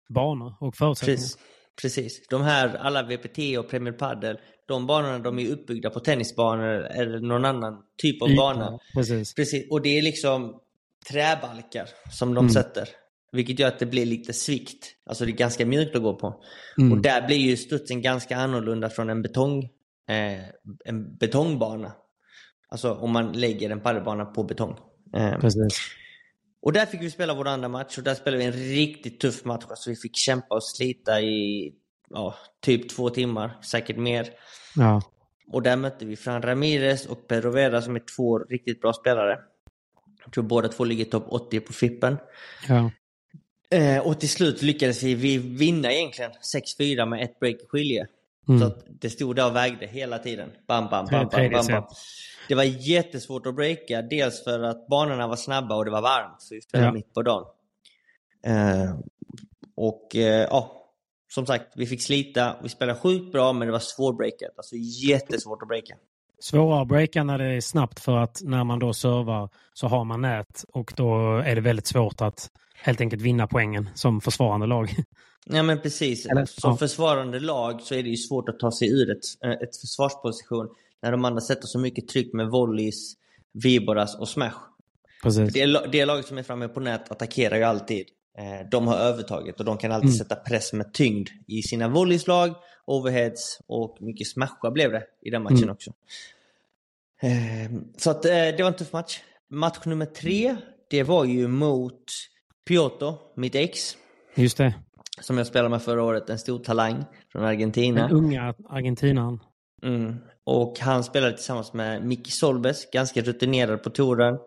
banor 0.08 0.54
och 0.60 0.76
förutsättningar. 0.76 1.16
Precis. 1.16 1.38
Precis. 1.82 2.26
De 2.30 2.42
här, 2.42 2.76
alla 2.76 3.02
VPT 3.02 3.38
och 3.58 3.70
Premier 3.70 3.92
Padel, 3.92 4.38
de 4.68 4.86
banorna 4.86 5.18
de 5.18 5.38
är 5.38 5.50
uppbyggda 5.50 5.90
på 5.90 6.00
tennisbanor 6.00 6.82
eller 6.84 7.20
någon 7.20 7.44
annan 7.44 7.82
typ 7.96 8.22
av 8.22 8.28
Yta, 8.28 8.36
bana. 8.36 8.78
Precis. 8.94 9.34
precis. 9.34 9.70
Och 9.70 9.82
det 9.82 9.98
är 9.98 10.02
liksom 10.02 10.60
träbalkar 11.10 11.88
som 12.10 12.34
de 12.34 12.44
mm. 12.44 12.52
sätter. 12.52 12.88
Vilket 13.32 13.58
gör 13.58 13.68
att 13.68 13.78
det 13.78 13.86
blir 13.86 14.06
lite 14.06 14.32
svikt. 14.32 14.86
Alltså 15.06 15.24
det 15.24 15.30
är 15.30 15.36
ganska 15.36 15.66
mjukt 15.66 15.96
att 15.96 16.02
gå 16.02 16.14
på. 16.14 16.42
Mm. 16.78 16.92
Och 16.92 17.02
där 17.02 17.26
blir 17.26 17.36
ju 17.36 17.56
studsen 17.56 18.02
ganska 18.02 18.36
annorlunda 18.36 18.90
från 18.90 19.10
en, 19.10 19.22
betong, 19.22 19.64
eh, 20.08 20.44
en 20.84 21.16
betongbana. 21.16 21.92
Alltså 22.68 22.94
om 22.94 23.10
man 23.10 23.32
lägger 23.32 23.70
en 23.70 23.80
padelbana 23.80 24.24
på 24.24 24.44
betong. 24.44 24.76
Eh, 25.16 25.38
Precis. 25.40 25.78
Och 26.62 26.72
där 26.72 26.86
fick 26.86 27.02
vi 27.02 27.10
spela 27.10 27.34
vår 27.34 27.48
andra 27.48 27.68
match 27.68 27.98
och 27.98 28.04
där 28.04 28.14
spelade 28.14 28.38
vi 28.38 28.44
en 28.44 28.76
riktigt 28.76 29.20
tuff 29.20 29.44
match. 29.44 29.64
Alltså 29.68 29.90
vi 29.90 29.96
fick 29.96 30.16
kämpa 30.16 30.54
och 30.54 30.64
slita 30.64 31.20
i 31.20 31.72
ja, 32.10 32.34
typ 32.60 32.88
två 32.88 33.10
timmar, 33.10 33.58
säkert 33.62 33.96
mer. 33.96 34.30
Ja. 34.76 35.02
Och 35.52 35.62
där 35.62 35.76
mötte 35.76 36.04
vi 36.04 36.16
Fran 36.16 36.42
Ramirez 36.42 37.06
och 37.06 37.28
Pedro 37.28 37.50
Vera 37.50 37.82
som 37.82 37.96
är 37.96 38.02
två 38.16 38.38
riktigt 38.38 38.80
bra 38.80 38.92
spelare. 38.92 39.38
Jag 40.24 40.32
tror 40.32 40.44
båda 40.44 40.68
två 40.68 40.84
ligger 40.84 41.04
topp 41.04 41.26
80 41.28 41.60
på 41.60 41.72
Fippen. 41.72 42.18
Ja. 42.68 42.90
Eh, 43.70 44.06
och 44.06 44.20
till 44.20 44.28
slut 44.28 44.62
lyckades 44.62 45.02
vi 45.02 45.38
vinna 45.38 45.92
egentligen 45.92 46.30
6-4 46.78 47.06
med 47.06 47.22
ett 47.22 47.40
break 47.40 47.54
i 47.54 47.66
skilje. 47.68 48.06
Mm. 48.48 48.60
Så 48.60 48.76
det 49.00 49.10
stod 49.10 49.36
där 49.36 49.46
och 49.46 49.56
vägde 49.56 49.86
hela 49.86 50.18
tiden. 50.18 50.50
Bam, 50.68 50.88
bam, 50.90 51.06
bam, 51.06 51.28
bam, 51.28 51.50
bam, 51.50 51.66
bam. 51.66 51.84
Det 52.48 52.54
var 52.54 52.64
jättesvårt 52.64 53.46
att 53.46 53.54
breaka. 53.54 54.02
Dels 54.02 54.44
för 54.44 54.62
att 54.62 54.86
banorna 54.88 55.28
var 55.28 55.36
snabba 55.36 55.76
och 55.76 55.84
det 55.84 55.90
var 55.90 56.02
varmt. 56.02 56.42
För 56.48 56.54
vi 56.54 56.60
spelade 56.60 56.88
ja. 56.88 56.92
mitt 56.92 57.14
på 57.14 57.22
dagen. 57.22 57.44
Eh, 58.46 58.94
och 59.76 60.16
eh, 60.16 60.46
ja, 60.50 60.82
som 61.34 61.46
sagt, 61.46 61.72
vi 61.76 61.86
fick 61.86 62.02
slita. 62.02 62.56
Vi 62.62 62.68
spelade 62.68 62.98
sjukt 62.98 63.32
bra 63.32 63.52
men 63.52 63.68
det 63.68 63.72
var 63.72 63.78
svårbreakat. 63.78 64.50
Alltså 64.56 64.76
jättesvårt 64.76 65.62
att 65.62 65.68
breaka. 65.68 65.94
Svårare 66.40 66.82
att 66.82 66.88
breaka 66.88 67.24
när 67.24 67.38
det 67.38 67.56
är 67.56 67.60
snabbt 67.60 68.00
för 68.00 68.16
att 68.16 68.40
när 68.44 68.64
man 68.64 68.78
då 68.78 68.92
servar 68.92 69.48
så 69.72 69.86
har 69.86 70.04
man 70.04 70.20
nät 70.20 70.64
och 70.72 70.92
då 70.96 71.36
är 71.36 71.54
det 71.54 71.60
väldigt 71.60 71.86
svårt 71.86 72.20
att 72.20 72.50
helt 72.74 73.00
enkelt 73.00 73.22
vinna 73.22 73.46
poängen 73.46 73.90
som 73.94 74.20
försvarande 74.20 74.66
lag. 74.66 74.90
Ja 75.44 75.62
men 75.62 75.80
precis. 75.80 76.26
Eller, 76.26 76.44
som 76.44 76.70
ja. 76.70 76.76
försvarande 76.76 77.40
lag 77.40 77.80
så 77.80 77.94
är 77.94 78.02
det 78.02 78.08
ju 78.08 78.16
svårt 78.16 78.48
att 78.48 78.58
ta 78.58 78.72
sig 78.72 78.90
ur 78.90 79.10
ett, 79.10 79.44
eh, 79.44 79.50
ett 79.50 79.76
försvarsposition 79.76 80.68
när 81.02 81.12
de 81.12 81.24
andra 81.24 81.40
sätter 81.40 81.66
så 81.66 81.78
mycket 81.78 82.08
tryck 82.08 82.32
med 82.32 82.48
volleys, 82.48 83.14
viboras 83.52 84.18
och 84.18 84.28
smash. 84.28 84.54
Precis. 85.22 85.52
Det, 85.52 85.86
det 85.92 86.04
laget 86.04 86.26
som 86.26 86.38
är 86.38 86.42
framme 86.42 86.68
på 86.68 86.80
nät 86.80 87.10
attackerar 87.10 87.56
ju 87.56 87.62
alltid. 87.62 88.06
Eh, 88.38 88.68
de 88.70 88.86
har 88.86 88.96
övertaget 88.96 89.58
och 89.60 89.64
de 89.64 89.78
kan 89.78 89.92
alltid 89.92 90.08
mm. 90.08 90.18
sätta 90.18 90.36
press 90.36 90.72
med 90.72 90.92
tyngd 90.92 91.28
i 91.46 91.62
sina 91.62 91.88
volleyslag, 91.88 92.54
overheads 92.84 93.60
och 93.66 93.96
mycket 94.00 94.28
smasha 94.28 94.70
blev 94.70 94.92
det 94.92 95.04
i 95.22 95.30
den 95.30 95.42
matchen 95.42 95.58
mm. 95.58 95.70
också. 95.70 95.92
Ehm, 97.20 97.84
så 97.96 98.10
att 98.10 98.24
eh, 98.24 98.30
det 98.30 98.58
var 98.58 98.66
en 98.66 98.76
tuff 98.76 98.92
match. 98.92 99.20
Match 99.48 99.78
nummer 99.84 100.06
tre, 100.06 100.56
det 100.90 101.02
var 101.02 101.24
ju 101.24 101.48
mot 101.48 102.04
Piotr, 102.68 103.12
mitt 103.36 103.54
ex. 103.54 103.96
Just 104.34 104.56
det. 104.56 104.74
Som 105.20 105.38
jag 105.38 105.46
spelade 105.46 105.68
med 105.68 105.82
förra 105.82 106.02
året, 106.02 106.30
en 106.30 106.38
stor 106.38 106.58
talang 106.58 107.04
från 107.32 107.44
Argentina. 107.44 108.08
Den 108.08 108.16
unga 108.16 108.54
argentinaren. 108.68 109.40
Mm. 109.82 110.16
Och 110.44 110.78
han 110.80 111.04
spelade 111.04 111.32
tillsammans 111.32 111.72
med 111.72 112.04
Micke 112.04 112.32
Solbes, 112.32 112.90
ganska 112.90 113.20
rutinerad 113.20 113.82
på 113.82 113.90
touren. 113.90 114.38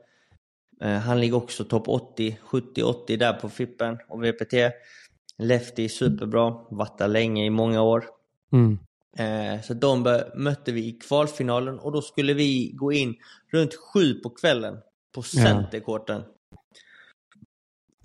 Eh, 0.82 0.97
han 0.97 1.19
ligger 1.19 1.38
också 1.38 1.63
topp 1.63 1.88
80, 1.88 2.38
70-80 2.49 3.17
där 3.17 3.34
på 3.34 3.49
Fippen 3.49 3.97
och 4.10 4.23
VPT. 4.23 4.54
Lefty 5.38 5.89
superbra, 5.89 6.54
där 6.97 7.08
länge 7.08 7.45
i 7.45 7.49
många 7.49 7.82
år. 7.82 8.06
Mm. 8.51 8.80
Eh, 9.17 9.62
så 9.62 9.73
de 9.73 10.21
mötte 10.36 10.71
vi 10.71 10.88
i 10.88 10.91
kvalfinalen 10.91 11.80
och 11.80 11.91
då 11.91 12.01
skulle 12.01 12.34
vi 12.34 12.71
gå 12.75 12.91
in 12.91 13.15
runt 13.51 13.75
sju 13.75 14.13
på 14.13 14.30
kvällen 14.30 14.78
på 15.15 15.21
centerkorten. 15.21 16.21
Ja. 16.25 16.35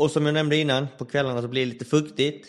Och 0.01 0.11
som 0.11 0.27
jag 0.27 0.33
nämnde 0.33 0.57
innan, 0.57 0.87
på 0.99 1.05
kvällarna 1.05 1.43
så 1.43 1.49
blir 1.49 1.67
det 1.67 1.73
lite 1.73 1.85
fuktigt. 1.85 2.49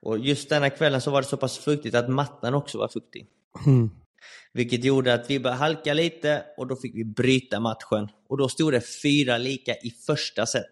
Och 0.00 0.18
just 0.18 0.48
denna 0.48 0.70
kvällen 0.70 1.00
så 1.00 1.10
var 1.10 1.22
det 1.22 1.28
så 1.28 1.36
pass 1.36 1.58
fuktigt 1.58 1.94
att 1.94 2.08
mattan 2.08 2.54
också 2.54 2.78
var 2.78 2.88
fuktig. 2.88 3.26
Mm. 3.66 3.90
Vilket 4.52 4.84
gjorde 4.84 5.14
att 5.14 5.30
vi 5.30 5.40
började 5.40 5.58
halka 5.58 5.94
lite 5.94 6.44
och 6.56 6.66
då 6.66 6.76
fick 6.76 6.94
vi 6.94 7.04
bryta 7.04 7.60
matchen. 7.60 8.08
Och 8.28 8.38
då 8.38 8.48
stod 8.48 8.72
det 8.72 8.80
fyra 9.02 9.38
lika 9.38 9.74
i 9.74 9.90
första 10.06 10.46
set. 10.46 10.64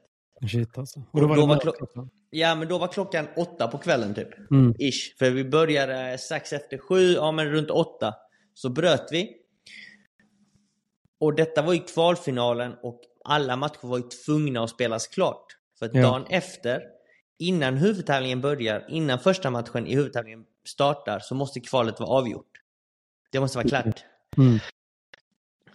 Shit 0.51 0.79
alltså. 0.79 1.03
Och 1.11 1.21
då 1.21 1.27
var, 1.27 1.37
då 1.37 1.47
var 1.47 1.59
klockan... 1.59 2.11
Ja, 2.31 2.55
men 2.55 2.69
då 2.69 2.79
var 2.79 2.89
klockan 2.89 3.27
åtta 3.37 3.69
på 3.69 3.79
kvällen 3.79 4.15
typ. 4.15 4.51
Mm. 4.51 4.75
Ish. 4.79 5.19
För 5.19 5.31
vi 5.31 5.45
började 5.45 6.19
strax 6.19 6.53
efter 6.53 6.79
sju, 6.79 7.13
ja 7.13 7.33
men 7.33 7.51
runt 7.51 7.71
åtta. 7.71 8.15
Så 8.55 8.69
bröt 8.69 9.09
vi. 9.11 9.31
Och 11.21 11.35
detta 11.35 11.63
var 11.63 11.73
ju 11.73 11.81
kvalfinalen 11.81 12.75
och 12.83 13.01
alla 13.25 13.57
matcher 13.57 13.87
var 13.87 13.99
ju 13.99 14.05
tvungna 14.25 14.65
att 14.65 14.71
spelas 14.71 15.07
klart. 15.07 15.56
För 15.79 15.87
att 15.87 15.95
ja. 15.95 16.03
dagen 16.03 16.27
efter, 16.29 16.83
innan 17.39 17.77
huvudtävlingen 17.77 18.41
börjar, 18.41 18.85
innan 18.89 19.19
första 19.19 19.51
matchen 19.51 19.87
i 19.87 19.95
huvudtävlingen 19.95 20.45
startar, 20.65 21.19
så 21.19 21.35
måste 21.35 21.61
kvalet 21.61 22.01
vara 22.01 22.11
avgjort. 22.11 22.51
Det 23.33 23.41
måste 23.41 23.59
vara 23.59 23.69
klart. 23.69 24.05
Mm. 24.37 24.59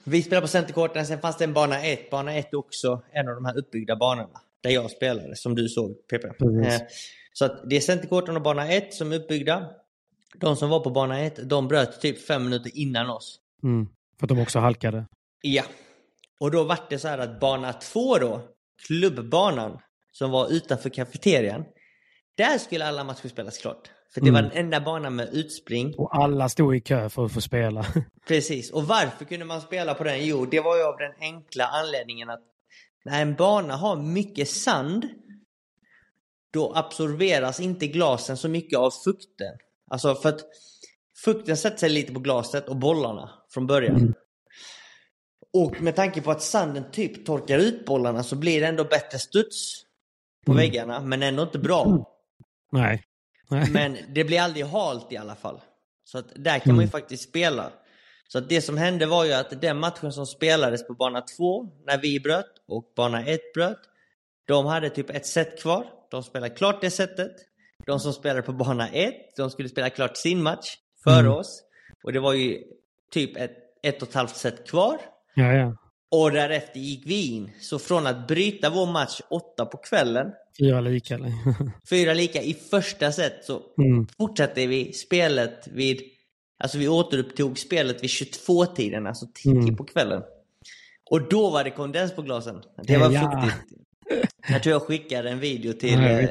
Vi 0.04 0.24
spelade 0.24 0.42
på 0.42 0.48
centerkorten, 0.48 1.06
sen 1.06 1.20
fanns 1.20 1.38
det 1.38 1.44
en 1.44 1.54
bana 1.54 1.82
1. 1.82 2.10
Bana 2.10 2.34
1 2.34 2.54
är 2.54 2.58
också 2.58 3.04
en 3.12 3.30
av 3.30 3.36
de 3.36 3.46
här 3.46 3.58
uppbyggda 3.58 3.96
banorna. 3.96 4.42
Där 4.62 4.70
jag 4.70 4.92
spelade, 4.92 5.36
som 5.36 5.56
du 5.56 5.70
såg 5.70 6.08
PP. 6.08 6.26
Eh, 6.26 6.82
så 7.34 7.46
att 7.46 7.70
det 7.70 7.76
är 7.76 7.82
centerkorten 7.82 8.36
och 8.36 8.42
bana 8.42 8.68
1 8.68 8.94
som 8.94 9.12
är 9.12 9.16
uppbyggda. 9.16 9.70
De 10.36 10.56
som 10.56 10.70
var 10.70 10.80
på 10.80 10.90
bana 10.90 11.20
1, 11.20 11.50
de 11.50 11.68
bröt 11.68 12.02
typ 12.02 12.28
fem 12.28 12.44
minuter 12.44 12.72
innan 12.78 13.10
oss. 13.10 13.40
Mm. 13.64 13.88
För 14.20 14.26
att 14.26 14.30
de 14.30 14.40
också 14.40 14.60
halkade? 14.60 15.06
Ja. 15.42 15.64
Och 16.40 16.52
då 16.52 16.64
var 16.64 16.80
det 16.90 17.00
så 17.00 17.08
här 17.08 17.18
att 17.18 17.40
bana 17.40 17.74
2 17.74 18.18
då, 18.18 18.42
klubbbanan, 18.88 19.80
som 20.12 20.32
var 20.32 20.52
utanför 20.52 20.90
kafeterian. 20.90 21.66
Där 22.38 22.58
skulle 22.58 22.86
alla 22.86 23.04
matcher 23.04 23.28
spelas 23.28 23.58
klart. 23.58 23.92
För 24.14 24.22
det 24.22 24.30
mm. 24.30 24.44
var 24.44 24.50
den 24.50 24.66
enda 24.66 24.82
banan 24.82 25.16
med 25.16 25.30
utspring. 25.34 25.96
Och 25.98 26.16
alla 26.24 26.50
stod 26.50 26.76
i 26.76 26.80
kö 26.80 27.10
för 27.10 27.26
att 27.26 27.34
få 27.34 27.42
spela. 27.42 27.86
Precis. 28.28 28.72
Och 28.72 28.84
varför 28.84 29.26
kunde 29.26 29.46
man 29.46 29.62
spela 29.62 29.94
på 29.94 30.04
den? 30.04 30.26
Jo, 30.26 30.46
det 30.46 30.60
var 30.60 30.78
ju 30.78 30.84
av 30.84 30.98
den 30.98 31.14
enkla 31.20 31.66
anledningen 31.66 32.30
att 32.30 32.42
när 33.06 33.22
en 33.22 33.36
bana 33.36 33.76
har 33.76 33.96
mycket 33.96 34.50
sand 34.50 35.08
då 36.54 36.74
absorberas 36.76 37.60
inte 37.60 37.88
glasen 37.88 38.38
så 38.38 38.50
mycket 38.50 38.80
av 38.80 38.92
fukten. 38.92 39.58
Alltså 39.92 40.16
för 40.16 40.30
att 40.30 40.42
fukten 41.26 41.58
sätter 41.58 41.78
sig 41.78 41.90
lite 41.90 42.14
på 42.14 42.20
glaset 42.20 42.70
och 42.70 42.78
bollarna 42.78 43.30
från 43.54 43.68
början. 43.68 43.96
Mm. 43.96 44.14
Och 45.54 45.82
med 45.82 45.96
tanke 45.96 46.22
på 46.22 46.32
att 46.32 46.42
sanden 46.42 46.92
typ 46.92 47.26
torkar 47.26 47.58
ut 47.58 47.86
bollarna 47.86 48.24
så 48.24 48.36
blir 48.36 48.62
det 48.62 48.68
ändå 48.68 48.84
bättre 48.84 49.20
studs 49.20 49.86
på 50.46 50.52
Mm. 50.52 50.62
väggarna, 50.62 51.02
men 51.02 51.24
ändå 51.24 51.44
inte 51.44 51.60
bra. 51.60 52.06
Nej. 52.72 53.04
Nej. 53.50 53.70
Men 53.72 53.98
det 54.16 54.24
blir 54.24 54.42
aldrig 54.42 54.66
halt 54.66 55.12
i 55.12 55.18
alla 55.18 55.36
fall. 55.36 55.62
Så 56.04 56.18
att 56.18 56.26
där 56.36 56.60
kan 56.60 56.76
man 56.76 56.82
ju 56.82 56.88
Mm. 56.88 56.92
faktiskt 56.92 57.30
spela. 57.30 57.72
Så 58.28 58.38
att 58.38 58.50
det 58.50 58.62
som 58.62 58.78
hände 58.78 59.06
var 59.06 59.26
ju 59.26 59.34
att 59.34 59.62
den 59.62 59.80
matchen 59.80 60.12
som 60.12 60.26
spelades 60.26 60.88
på 60.88 60.94
bana 60.94 61.22
2, 61.22 61.64
när 61.86 61.98
vi 61.98 62.20
bröt, 62.20 62.46
och 62.68 62.94
bana 62.96 63.26
1 63.26 63.54
bröt, 63.54 63.80
de 64.48 64.66
hade 64.66 64.90
typ 64.90 65.10
ett 65.10 65.26
set 65.26 65.62
kvar. 65.62 65.86
De 66.12 66.24
spelade 66.24 66.56
klart 66.56 66.82
det 66.82 66.92
setet. 66.92 67.32
De 67.86 68.00
som 68.00 68.14
spelade 68.14 68.42
på 68.42 68.54
bana 68.54 68.90
1, 68.90 69.14
de 69.38 69.50
skulle 69.52 69.70
spela 69.70 69.90
klart 69.90 70.18
sin 70.18 70.44
match 70.44 70.76
före 71.04 71.20
Mm. 71.20 71.32
oss. 71.32 71.64
Och 72.04 72.14
det 72.14 72.20
var 72.20 72.34
ju 72.34 72.64
typ 73.12 73.38
ett, 73.38 73.58
ett 73.84 74.02
och 74.02 74.08
ett 74.08 74.14
halvt 74.16 74.36
set 74.36 74.68
kvar. 74.70 74.98
Ja, 75.36 75.54
ja. 75.54 75.76
Och 76.12 76.32
därefter 76.32 76.80
gick 76.80 77.04
vi 77.06 77.28
in. 77.28 77.52
Så 77.62 77.80
från 77.80 78.08
att 78.08 78.28
bryta 78.28 78.70
vår 78.70 78.92
match 78.92 79.22
åtta 79.30 79.66
på 79.66 79.78
kvällen, 79.78 80.28
Fyra 80.60 80.82
lika. 80.82 81.16
eller? 81.16 81.32
fyra 81.90 82.14
lika 82.14 82.42
i 82.42 82.54
första 82.54 83.12
set, 83.12 83.46
så 83.46 83.62
Mm. 83.78 84.08
fortsatte 84.18 84.68
vi 84.68 84.94
spelet 84.94 85.68
vid... 85.68 86.02
Alltså 86.64 86.78
vi 86.78 86.88
återupptog 86.88 87.60
spelet 87.60 88.04
vid 88.04 88.10
22-tiden, 88.10 89.08
alltså 89.08 89.26
10 89.34 89.52
Mm. 89.52 89.76
på 89.76 89.84
kvällen. 89.84 90.22
Och 91.10 91.30
då 91.30 91.50
var 91.50 91.64
det 91.64 91.70
kondens 91.70 92.16
på 92.16 92.22
glasen. 92.22 92.56
Det 92.84 92.98
var 92.98 93.12
Ja. 93.12 93.22
fuktigt. 93.32 93.78
Jag 94.50 94.64
tror 94.64 94.72
jag 94.74 94.82
skickade 94.82 95.30
en 95.30 95.40
video 95.40 95.74
till, 95.74 96.00
eh, 96.00 96.30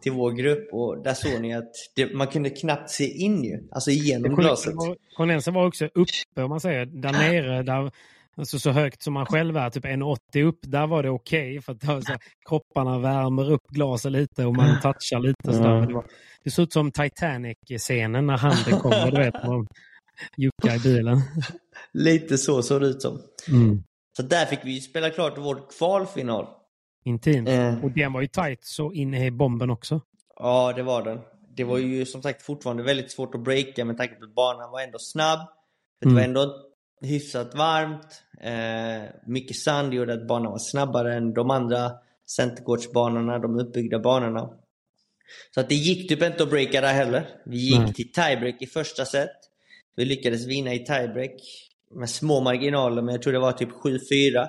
till 0.00 0.12
vår 0.12 0.32
grupp 0.32 0.68
och 0.72 1.02
där 1.02 1.14
såg 1.14 1.40
ni 1.40 1.54
att 1.54 1.72
det, 1.96 2.14
man 2.14 2.26
kunde 2.26 2.50
knappt 2.50 2.90
se 2.90 3.04
in 3.12 3.44
ju. 3.44 3.68
Alltså 3.72 3.90
genom 3.90 4.36
glaset. 4.36 4.74
Kondensen 5.16 5.54
var 5.54 5.66
också 5.66 5.84
uppe 5.84 6.42
om 6.42 6.48
man 6.50 6.60
säger. 6.60 6.86
Där 6.86 7.12
nere, 7.12 7.62
där, 7.62 7.90
alltså 8.38 8.58
så 8.58 8.70
högt 8.70 9.02
som 9.02 9.14
man 9.14 9.26
själv 9.26 9.56
är, 9.56 9.70
typ 9.70 9.84
1,80 9.84 10.42
upp, 10.44 10.58
där 10.62 10.86
var 10.86 11.02
det 11.02 11.10
okej. 11.10 11.60
för 11.62 11.72
att 11.72 11.80
det 11.80 11.86
var 11.86 12.00
så, 12.00 12.12
kropparna 12.48 12.98
värmer 12.98 13.50
upp 13.52 13.66
glaset 13.68 14.12
lite 14.12 14.44
och 14.44 14.54
man 14.56 14.80
touchar 14.80 15.20
lite. 15.20 15.52
Så 15.52 15.62
där. 15.62 15.86
Det, 15.86 15.94
var, 15.94 16.04
det 16.44 16.50
såg 16.50 16.62
ut 16.62 16.72
som 16.72 16.90
Titanic-scenen 16.92 18.26
när 18.26 18.36
handen 18.36 18.80
kommer, 18.80 19.10
du 19.10 19.18
vet. 19.18 19.34
Man 19.46 19.66
juckar 20.36 20.76
i 20.76 20.78
bilen. 20.78 21.20
Lite 21.92 22.38
så 22.38 22.62
såg 22.62 22.80
det 22.80 22.86
ut 22.86 23.02
som. 23.02 23.20
Mm. 23.48 23.82
Så 24.16 24.22
där 24.22 24.46
fick 24.46 24.58
vi 24.64 24.70
ju 24.72 24.80
spela 24.80 25.10
klart 25.10 25.38
vår 25.38 25.60
kvalfinal. 25.78 26.46
Intimt. 27.04 27.48
Eh. 27.48 27.84
Och 27.84 27.90
den 27.90 28.12
var 28.12 28.20
ju 28.20 28.26
tight 28.26 28.58
så 28.64 28.92
in 28.92 29.14
i 29.14 29.30
bomben 29.30 29.70
också. 29.70 30.00
Ja, 30.36 30.72
det 30.76 30.82
var 30.82 31.02
den. 31.02 31.18
Det 31.56 31.64
var 31.64 31.78
ju 31.78 32.06
som 32.06 32.22
sagt 32.22 32.42
fortfarande 32.42 32.82
väldigt 32.82 33.10
svårt 33.10 33.34
att 33.34 33.40
breaka 33.44 33.84
med 33.84 33.96
tanke 33.96 34.14
på 34.14 34.24
att 34.24 34.34
banan 34.34 34.70
var 34.70 34.80
ändå 34.80 34.98
snabb. 34.98 35.38
Det 36.00 36.06
var 36.06 36.12
Mm. 36.12 36.24
ändå 36.24 36.54
hyfsat 37.00 37.54
varmt. 37.54 38.22
Eh, 38.40 39.10
mycket 39.26 39.56
sand 39.56 39.94
gjorde 39.94 40.14
att 40.14 40.26
banan 40.28 40.52
var 40.52 40.58
snabbare 40.58 41.14
än 41.14 41.34
de 41.34 41.50
andra 41.50 41.92
centercourtsbanorna, 42.36 43.38
de 43.38 43.60
uppbyggda 43.60 43.98
banorna. 43.98 44.50
Så 45.54 45.60
att 45.60 45.68
det 45.68 45.74
gick 45.74 46.08
typ 46.08 46.22
inte 46.22 46.42
att 46.42 46.50
breaka 46.50 46.80
där 46.80 46.92
heller. 46.92 47.28
Vi 47.46 47.56
gick 47.56 47.78
Nej. 47.78 47.94
till 47.94 48.12
tiebreak 48.12 48.62
i 48.62 48.66
första 48.66 49.04
set. 49.04 49.30
Vi 49.96 50.04
lyckades 50.04 50.46
vinna 50.46 50.74
i 50.74 50.78
tiebreak 50.78 51.32
med 51.94 52.10
små 52.10 52.40
marginaler, 52.40 53.02
men 53.02 53.14
jag 53.14 53.22
tror 53.22 53.32
det 53.32 53.38
var 53.38 53.52
typ 53.52 53.70
7-4. 53.70 54.48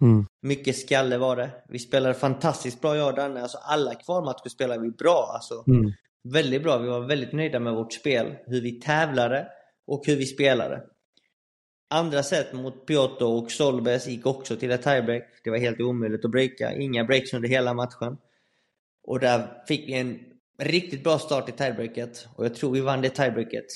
Mm. 0.00 0.26
Mycket 0.42 0.76
skalle 0.76 1.18
var 1.18 1.36
det. 1.36 1.50
Vi 1.68 1.78
spelade 1.78 2.14
fantastiskt 2.14 2.80
bra 2.80 2.96
jag 2.96 3.08
och 3.08 3.14
Danne. 3.14 3.42
Alltså 3.42 3.58
alla 3.58 3.94
kvalmatcher 3.94 4.48
spelade 4.48 4.82
vi 4.82 4.90
bra. 4.90 5.30
Alltså, 5.34 5.64
Mm. 5.66 5.92
Väldigt 6.24 6.62
bra. 6.62 6.78
Vi 6.78 6.88
var 6.88 7.00
väldigt 7.00 7.32
nöjda 7.32 7.60
med 7.60 7.74
vårt 7.74 7.92
spel. 7.92 8.34
Hur 8.46 8.60
vi 8.60 8.80
tävlade 8.80 9.46
och 9.86 10.02
hur 10.06 10.16
vi 10.16 10.26
spelade. 10.26 10.82
Andra 11.90 12.22
set 12.22 12.52
mot 12.52 12.86
Piotr 12.86 13.24
och 13.24 13.50
Solbes 13.50 14.06
gick 14.06 14.26
också 14.26 14.56
till 14.56 14.70
ett 14.70 14.82
tiebreak. 14.82 15.22
Det 15.44 15.50
var 15.50 15.58
helt 15.58 15.80
omöjligt 15.80 16.24
att 16.24 16.30
breaka. 16.30 16.74
Inga 16.74 17.04
breaks 17.04 17.32
under 17.34 17.48
hela 17.48 17.74
matchen. 17.74 18.16
Och 19.04 19.20
där 19.20 19.62
fick 19.68 19.88
vi 19.88 19.92
en 19.92 20.18
riktigt 20.58 21.04
bra 21.04 21.18
start 21.18 21.48
i 21.48 21.52
tiebreaket. 21.52 22.28
Och 22.36 22.44
jag 22.44 22.54
tror 22.54 22.72
vi 22.72 22.80
vann 22.80 23.02
det 23.02 23.08
tiebreaket. 23.10 23.66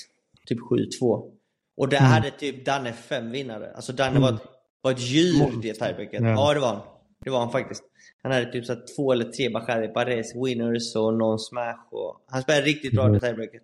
Typ 0.45 0.59
7-2. 0.59 1.31
Och 1.77 1.89
där 1.89 1.97
Mm. 1.97 2.09
hade 2.11 2.31
typ 2.31 2.65
Danne 2.65 2.93
fem 2.93 3.31
vinnare. 3.31 3.71
Alltså 3.75 3.93
Danne 3.93 4.09
Mm. 4.17 4.21
var, 4.21 4.33
ett, 4.33 4.41
var 4.81 4.91
ett 4.91 5.01
djur 5.01 5.33
i 5.53 5.67
det 5.67 5.73
tiebreaket. 5.73 6.21
Ja. 6.21 6.29
Ja. 6.29 6.53
det 6.53 6.59
var 6.59 6.67
han. 6.67 6.81
Det 7.25 7.29
var 7.29 7.39
han 7.39 7.51
faktiskt. 7.51 7.83
Han 8.21 8.31
hade 8.31 8.51
typ 8.51 8.65
så 8.65 8.75
två 8.95 9.11
eller 9.11 9.25
tre 9.25 9.49
Bachari 9.49 9.87
Pares 9.87 10.35
winners 10.45 10.95
och 10.95 11.13
någon 11.13 11.39
smash. 11.39 11.79
Och 11.91 12.23
han 12.27 12.41
spelade 12.41 12.65
riktigt 12.65 12.91
bra 12.93 13.03
i 13.03 13.07
Mm. 13.07 13.19
det 13.19 13.27
tiebreaket. 13.27 13.61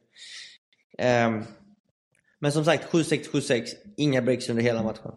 Ehm, 0.97 1.43
men 2.40 2.52
som 2.52 2.66
sagt, 2.66 2.92
7-6, 2.94 3.32
7-6. 3.32 3.66
Inga 3.98 4.22
breaks 4.22 4.50
under 4.50 4.64
hela 4.64 4.84
matchen. 4.84 5.12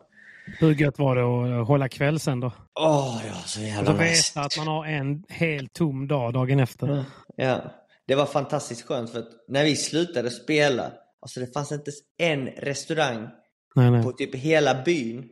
Hur 0.59 0.75
gött 0.75 0.99
var 0.99 1.16
det 1.16 1.61
att 1.61 1.66
hålla 1.68 1.89
kväll 1.89 2.20
sen 2.20 2.41
då? 2.41 2.53
Åh, 2.81 3.20
det 3.25 3.31
var 3.31 3.47
så 3.47 3.61
jävla 3.61 3.93
så 3.93 3.93
nice. 3.93 4.33
veta 4.39 4.47
att 4.47 4.57
man 4.59 4.66
har 4.66 4.87
en 4.87 5.25
helt 5.29 5.73
tom 5.73 6.09
dag 6.09 6.33
dagen 6.33 6.61
efter. 6.61 7.05
Ja, 7.37 7.61
det 8.07 8.14
var 8.14 8.27
fantastiskt 8.27 8.87
skönt 8.87 9.11
för 9.11 9.18
att 9.18 9.31
när 9.49 9.64
vi 9.64 9.77
slutade 9.77 10.31
spela, 10.31 10.93
alltså 11.20 11.41
det 11.41 11.53
fanns 11.55 11.73
inte 11.73 11.91
en 12.18 12.47
restaurang 12.47 13.29
Nej, 13.75 13.91
nej. 13.91 14.03
på 14.03 14.12
typ 14.12 14.35
hela 14.35 14.83
byn 14.83 15.29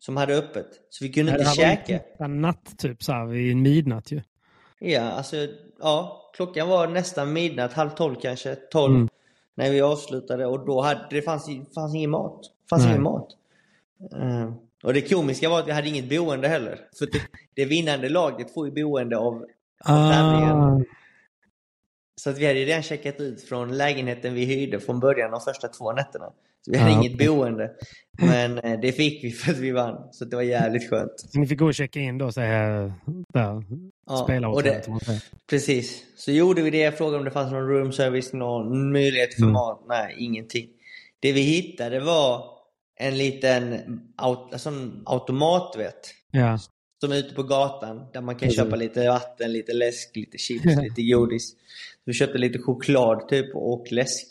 som 0.00 0.16
hade 0.16 0.34
öppet. 0.36 0.66
Så 0.90 1.04
vi 1.04 1.12
kunde 1.12 1.32
Nej, 1.32 1.40
inte 1.40 1.62
det 1.62 1.66
var 1.68 1.74
käka. 1.76 1.92
ju 1.92 2.24
en 2.24 2.40
natt 2.40 2.78
typ 2.78 3.02
så 3.02 3.12
här 3.12 3.26
vid 3.26 3.56
midnatt 3.56 4.12
ju. 4.12 4.22
Ja, 4.78 5.00
alltså 5.02 5.36
ja, 5.80 6.22
klockan 6.36 6.68
var 6.68 6.86
nästan 6.86 7.32
midnatt, 7.32 7.72
halv 7.72 7.90
tolv 7.90 8.16
kanske, 8.22 8.54
tolv. 8.54 8.94
Mm. 8.94 9.08
När 9.58 9.70
vi 9.70 9.80
avslutade 9.80 10.46
och 10.46 10.66
då 10.66 10.80
hade 10.80 11.06
det 11.10 11.22
fanns, 11.22 11.46
fanns 11.74 11.94
ingen 11.94 12.10
mat. 12.10 12.40
fanns 12.70 12.82
Nej. 12.82 12.90
ingen 12.90 13.02
mat. 13.02 13.28
Eh, 14.12 14.52
och 14.82 14.94
det 14.94 15.10
komiska 15.10 15.48
var 15.48 15.58
att 15.58 15.68
vi 15.68 15.72
hade 15.72 15.88
inget 15.88 16.08
boende 16.08 16.48
heller. 16.48 16.80
För 16.98 17.06
det, 17.06 17.20
det 17.54 17.64
vinnande 17.64 18.08
laget 18.08 18.54
får 18.54 18.66
ju 18.68 18.84
boende 18.84 19.18
av 19.18 19.44
tävlingen. 19.86 20.56
Ah, 20.56 20.80
Så 22.20 22.30
att 22.30 22.38
vi 22.38 22.46
hade 22.46 22.60
redan 22.60 22.82
checkat 22.82 23.20
ut 23.20 23.42
från 23.48 23.76
lägenheten 23.76 24.34
vi 24.34 24.44
hyrde 24.44 24.80
från 24.80 25.00
början 25.00 25.30
de 25.30 25.40
första 25.40 25.68
två 25.68 25.92
nätterna. 25.92 26.26
Så 26.64 26.70
vi 26.72 26.78
hade 26.78 26.94
Ah, 26.94 27.02
inget 27.02 27.18
boende. 27.18 27.70
Men 28.18 28.58
eh, 28.58 28.80
det 28.80 28.92
fick 28.92 29.24
vi 29.24 29.30
för 29.32 29.52
att 29.52 29.58
vi 29.58 29.70
vann. 29.70 30.08
Så 30.12 30.24
det 30.24 30.36
var 30.36 30.42
jävligt 30.42 30.90
skönt. 30.90 31.10
så 31.16 31.38
ni 31.38 31.46
fick 31.46 31.58
gå 31.58 31.66
och 31.66 31.74
checka 31.74 32.00
in 32.00 32.18
då 32.18 32.24
och 32.24 32.34
säga 32.34 32.92
där, 33.32 33.64
Ja, 34.06 34.16
spela 34.24 34.48
och 34.48 34.62
det, 34.62 34.86
Precis. 35.50 36.02
Så 36.16 36.32
gjorde 36.32 36.62
vi 36.62 36.70
det, 36.70 36.98
frågade 36.98 37.18
om 37.18 37.24
det 37.24 37.30
fanns 37.30 37.52
någon 37.52 37.68
room 37.68 37.92
service, 37.92 38.32
någon 38.32 38.92
möjlighet 38.92 39.34
för 39.34 39.42
Mm. 39.42 39.52
mat. 39.52 39.84
Nej, 39.88 40.14
ingenting. 40.18 40.68
Det 41.20 41.32
vi 41.32 41.40
hittade 41.40 42.00
var 42.00 42.44
en 43.00 43.18
liten 43.18 43.80
aut 44.16 44.52
alltså 44.52 44.68
en 44.68 45.02
automat, 45.06 45.74
vet. 45.78 46.00
Ja. 46.30 46.58
Som 47.00 47.12
är 47.12 47.16
ute 47.16 47.34
på 47.34 47.42
gatan 47.42 48.06
där 48.12 48.20
man 48.20 48.34
kan 48.34 48.48
Precis. 48.48 48.56
köpa 48.64 48.76
lite 48.76 49.08
vatten, 49.08 49.52
lite 49.52 49.72
läsk, 49.72 50.16
lite 50.16 50.38
chips, 50.38 50.64
lite 50.82 51.02
godis. 51.02 51.52
Vi 52.06 52.12
köpte 52.12 52.38
lite 52.38 52.58
choklad 52.58 53.28
typ 53.28 53.54
och 53.54 53.86
läsk. 53.90 54.26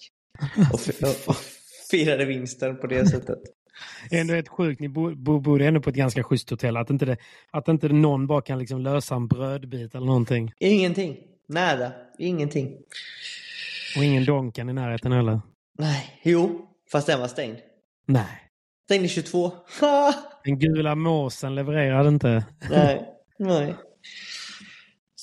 Och, 0.74 0.80
firade 1.92 2.26
vinsten 2.26 2.78
på 2.78 2.88
det 2.88 3.08
sättet. 3.08 3.40
Ändå 4.12 4.34
rätt 4.34 4.48
sjukt, 4.48 4.82
ni 4.82 4.90
bo, 4.90 5.16
bo, 5.16 5.40
bodde 5.40 5.66
ändå 5.66 5.82
på 5.82 5.90
ett 5.90 5.96
ganska 5.96 6.24
schysst 6.24 6.50
hotell. 6.50 6.78
Att 6.78 6.90
inte, 6.90 7.06
det, 7.06 7.18
att 7.52 7.68
inte 7.68 7.88
någon 7.90 8.28
bara 8.28 8.42
kan 8.42 8.60
liksom 8.60 8.82
lösa 8.82 9.16
en 9.16 9.28
brödbit 9.28 9.96
eller 9.96 10.06
någonting. 10.06 10.52
Ingenting. 10.60 11.18
Nada. 11.48 11.92
Ingenting. 12.20 12.78
Och 13.98 14.04
ingen 14.04 14.26
Donken 14.26 14.70
i 14.70 14.74
närheten 14.74 15.12
heller. 15.12 15.42
Nej. 15.78 16.20
Jo, 16.24 16.68
fast 16.92 17.08
den 17.08 17.20
var 17.20 17.28
stängd. 17.28 17.58
Nej. 18.08 18.42
Stängd 18.86 19.06
i 19.06 19.08
22. 19.08 19.52
Den 20.44 20.60
gula 20.60 20.96
måsen 20.96 21.56
levererade 21.56 22.10
inte. 22.10 22.46
Nej, 22.70 23.06
nej. 23.40 23.76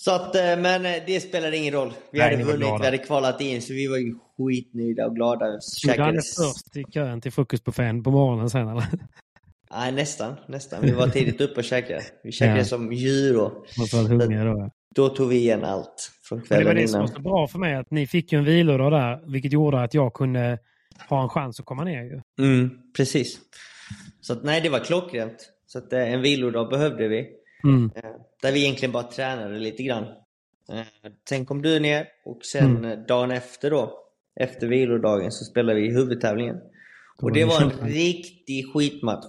Så 0.05 0.11
att, 0.11 0.37
eh, 0.37 0.43
men 0.43 0.87
eh, 0.87 0.93
det 1.07 1.21
spelade 1.21 1.57
ingen 1.57 1.75
roll. 1.75 1.93
Vi 2.13 2.19
Nej, 2.19 2.31
hade 2.31 2.45
vunnit, 2.45 2.69
vi 2.81 2.85
hade 2.85 2.99
kvalat 2.99 3.41
in, 3.41 3.63
så 3.63 3.73
vi 3.73 3.87
var 3.87 3.97
ju 3.97 4.15
skitnöjda 4.39 5.07
och 5.07 5.15
glada. 5.15 5.61
Stod 5.61 5.91
han 5.91 5.97
Käkade... 5.97 6.23
först 6.23 6.77
i 6.77 6.85
kön 6.93 7.21
till 7.21 7.33
frukostbuffén 7.33 8.03
på 8.03 8.11
morgonen 8.11 8.51
sen 8.51 8.69
eller? 8.69 8.85
Nej, 9.71 9.93
nästan, 9.93 10.35
nästan. 10.49 10.83
Vi 10.83 10.91
var 10.91 11.09
tidigt 11.09 11.41
uppe 11.41 11.55
och 11.55 11.65
käkade. 11.65 12.03
Vi 12.25 12.33
käkade 12.33 12.59
Ja. 12.59 12.65
som 12.65 12.93
djur 12.93 13.37
och 13.41 13.53
då. 14.45 14.71
då 14.95 15.09
tog 15.09 15.29
vi 15.29 15.37
igen 15.37 15.65
allt 15.65 16.11
från 16.23 16.39
Men 16.39 16.59
det 16.59 16.65
var 16.65 16.73
kvällen 16.73 16.83
det 16.83 16.89
som 16.89 17.01
var 17.01 17.07
innan. 17.07 17.17
så 17.17 17.23
bra 17.23 17.47
för 17.49 17.59
mig, 17.59 17.75
att 17.75 17.91
ni 17.91 18.07
fick 18.07 18.33
ju 18.33 18.39
en 18.39 18.45
vilodag 18.45 18.93
där, 18.93 19.33
vilket 19.33 19.53
gjorde 19.53 19.83
att 19.83 19.95
jag 19.95 20.15
kunde 20.15 20.59
ha 21.09 21.23
en 21.23 21.29
chans 21.29 21.61
att 21.61 21.67
komma 21.67 21.85
ner 21.85 22.03
ju. 22.03 22.21
Mm, 22.47 22.71
precis. 22.97 23.39
Så 24.21 24.33
att, 24.33 24.45
nej, 24.45 24.61
det 24.61 24.69
var 24.69 24.79
klockrent. 24.79 25.49
Så 25.67 25.79
att, 25.79 25.93
eh, 25.93 26.13
en 26.13 26.21
vilodag 26.23 26.69
behövde 26.71 27.09
vi. 27.09 27.27
Mm. 27.65 27.91
Eh, 27.97 28.03
Där 28.43 28.53
vi 28.53 28.63
egentligen 28.65 28.93
bara 28.93 29.03
tränade 29.03 29.59
lite 29.59 29.83
grann. 29.83 30.05
Eh, 30.73 30.81
Sen 31.29 31.47
kom 31.47 31.63
du 31.63 31.81
ner 31.81 32.07
och 32.25 32.45
sen 32.45 32.77
Mm. 32.77 33.07
dagen 33.07 33.31
efter 33.31 33.71
då, 33.71 33.99
efter 34.41 34.67
vilodagen, 34.67 35.33
så 35.33 35.45
spelade 35.45 35.81
vi 35.81 35.89
huvudtävlingen. 35.95 36.57
Då 37.19 37.27
Och 37.27 37.33
det 37.33 37.45
var 37.45 37.61
en 37.63 37.71
kört. 37.71 37.83
riktig 37.83 38.73
skitmatch. 38.75 39.27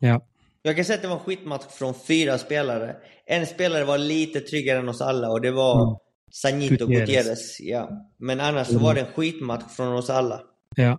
Ja. 0.00 0.26
Jag 0.62 0.76
kan 0.76 0.84
säga 0.84 0.96
att 0.96 1.02
det 1.02 1.08
var 1.08 1.16
en 1.16 1.22
skitmatch 1.22 1.64
från 1.70 1.94
fyra 1.94 2.38
spelare. 2.38 2.96
En 3.26 3.46
spelare 3.46 3.84
var 3.84 3.98
lite 3.98 4.40
tryggare 4.40 4.78
än 4.78 4.88
oss 4.88 5.00
alla 5.00 5.30
och 5.30 5.40
det 5.40 5.50
var 5.50 5.82
Mm. 5.86 5.96
Sanito 6.32 6.86
Gutierrez. 6.86 7.06
Gutierrez. 7.08 7.60
ja. 7.60 7.90
Men 8.16 8.40
annars 8.40 8.66
så 8.66 8.72
Mm. 8.72 8.82
var 8.84 8.94
det 8.94 9.00
en 9.00 9.06
skitmatch 9.12 9.64
från 9.76 9.92
oss 9.92 10.10
alla. 10.10 10.40
Ja. 10.76 10.98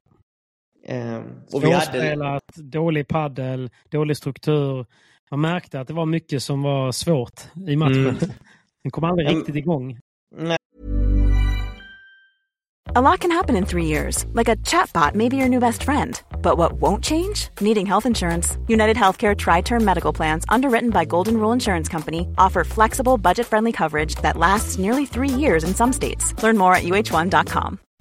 Ehm, 0.87 1.23
och 1.53 1.63
vi 1.63 1.71
hade... 1.71 2.39
Dålig 2.55 3.07
paddel, 3.07 3.69
dålig 3.89 4.17
struktur. 4.17 4.85
Man 5.31 5.41
märkte 5.41 5.79
att 5.79 5.87
det 5.87 5.93
var 5.93 6.05
mycket 6.05 6.43
som 6.43 6.61
var 6.61 6.91
svårt 6.91 7.41
i 7.67 7.75
matchen. 7.75 8.07
Mm. 8.07 8.15
Den 8.83 8.91
kom 8.91 9.03
aldrig 9.03 9.27
Mm. 9.27 9.37
riktigt 9.39 9.55
igång. 9.55 9.97
Nej, 10.37 10.57
A 12.95 13.01
lot 13.01 13.19
can 13.21 13.31
happen 13.31 13.55
in 13.55 13.65
three 13.65 13.85
years, 13.85 14.25
like 14.33 14.49
a 14.51 14.55
chatbot 14.65 15.15
may 15.15 15.29
be 15.29 15.37
your 15.37 15.49
new 15.49 15.59
best 15.61 15.83
friend. 15.83 16.21
But 16.41 16.57
what 16.57 16.73
won't 16.73 17.03
change? 17.05 17.49
Needing 17.61 17.85
health 17.85 18.05
insurance. 18.05 18.57
United 18.67 18.97
Healthcare 18.97 19.33
Tri 19.37 19.61
Term 19.61 19.85
Medical 19.85 20.13
Plans, 20.13 20.43
underwritten 20.49 20.89
by 20.89 21.05
Golden 21.05 21.35
Rule 21.37 21.53
Insurance 21.53 21.87
Company, 21.91 22.27
offer 22.37 22.63
flexible, 22.65 23.17
budget 23.17 23.47
friendly 23.47 23.71
coverage 23.71 24.15
that 24.23 24.35
lasts 24.37 24.77
nearly 24.79 25.05
three 25.05 25.29
years 25.41 25.63
in 25.63 25.73
some 25.73 25.93
states. 25.93 26.33
Learn 26.43 26.57
more 26.57 26.75
at 26.75 26.83
uh1.com. 26.83 27.77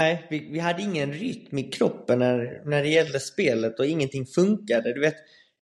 Nej, 0.00 0.26
vi, 0.30 0.48
vi 0.52 0.58
hade 0.58 0.82
ingen 0.82 1.12
rytm 1.12 1.58
i 1.58 1.62
kroppen 1.62 2.18
när, 2.18 2.62
när 2.64 2.82
det 2.82 2.88
gällde 2.88 3.20
spelet 3.20 3.78
och 3.78 3.86
ingenting 3.86 4.26
funkade. 4.26 4.94
Du 4.94 5.00
vet, 5.00 5.16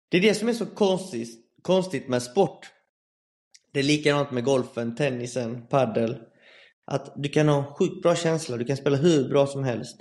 det 0.08 0.16
är 0.16 0.20
det 0.20 0.34
som 0.34 0.48
är 0.48 0.52
så 0.52 0.66
konstigt, 0.66 1.28
konstigt 1.62 2.08
med 2.08 2.22
sport. 2.22 2.70
Det 3.72 3.78
är 3.78 3.84
likadant 3.84 4.30
med 4.30 4.44
golfen, 4.44 4.96
tennisen, 4.96 5.66
paddel. 5.66 6.16
Att 6.86 7.12
du 7.16 7.28
kan 7.28 7.48
ha 7.48 7.76
sjukt 7.78 8.02
bra 8.02 8.16
känsla, 8.16 8.56
du 8.56 8.64
kan 8.64 8.76
spela 8.76 8.96
hur 8.96 9.28
bra 9.28 9.46
som 9.46 9.64
helst. 9.64 9.96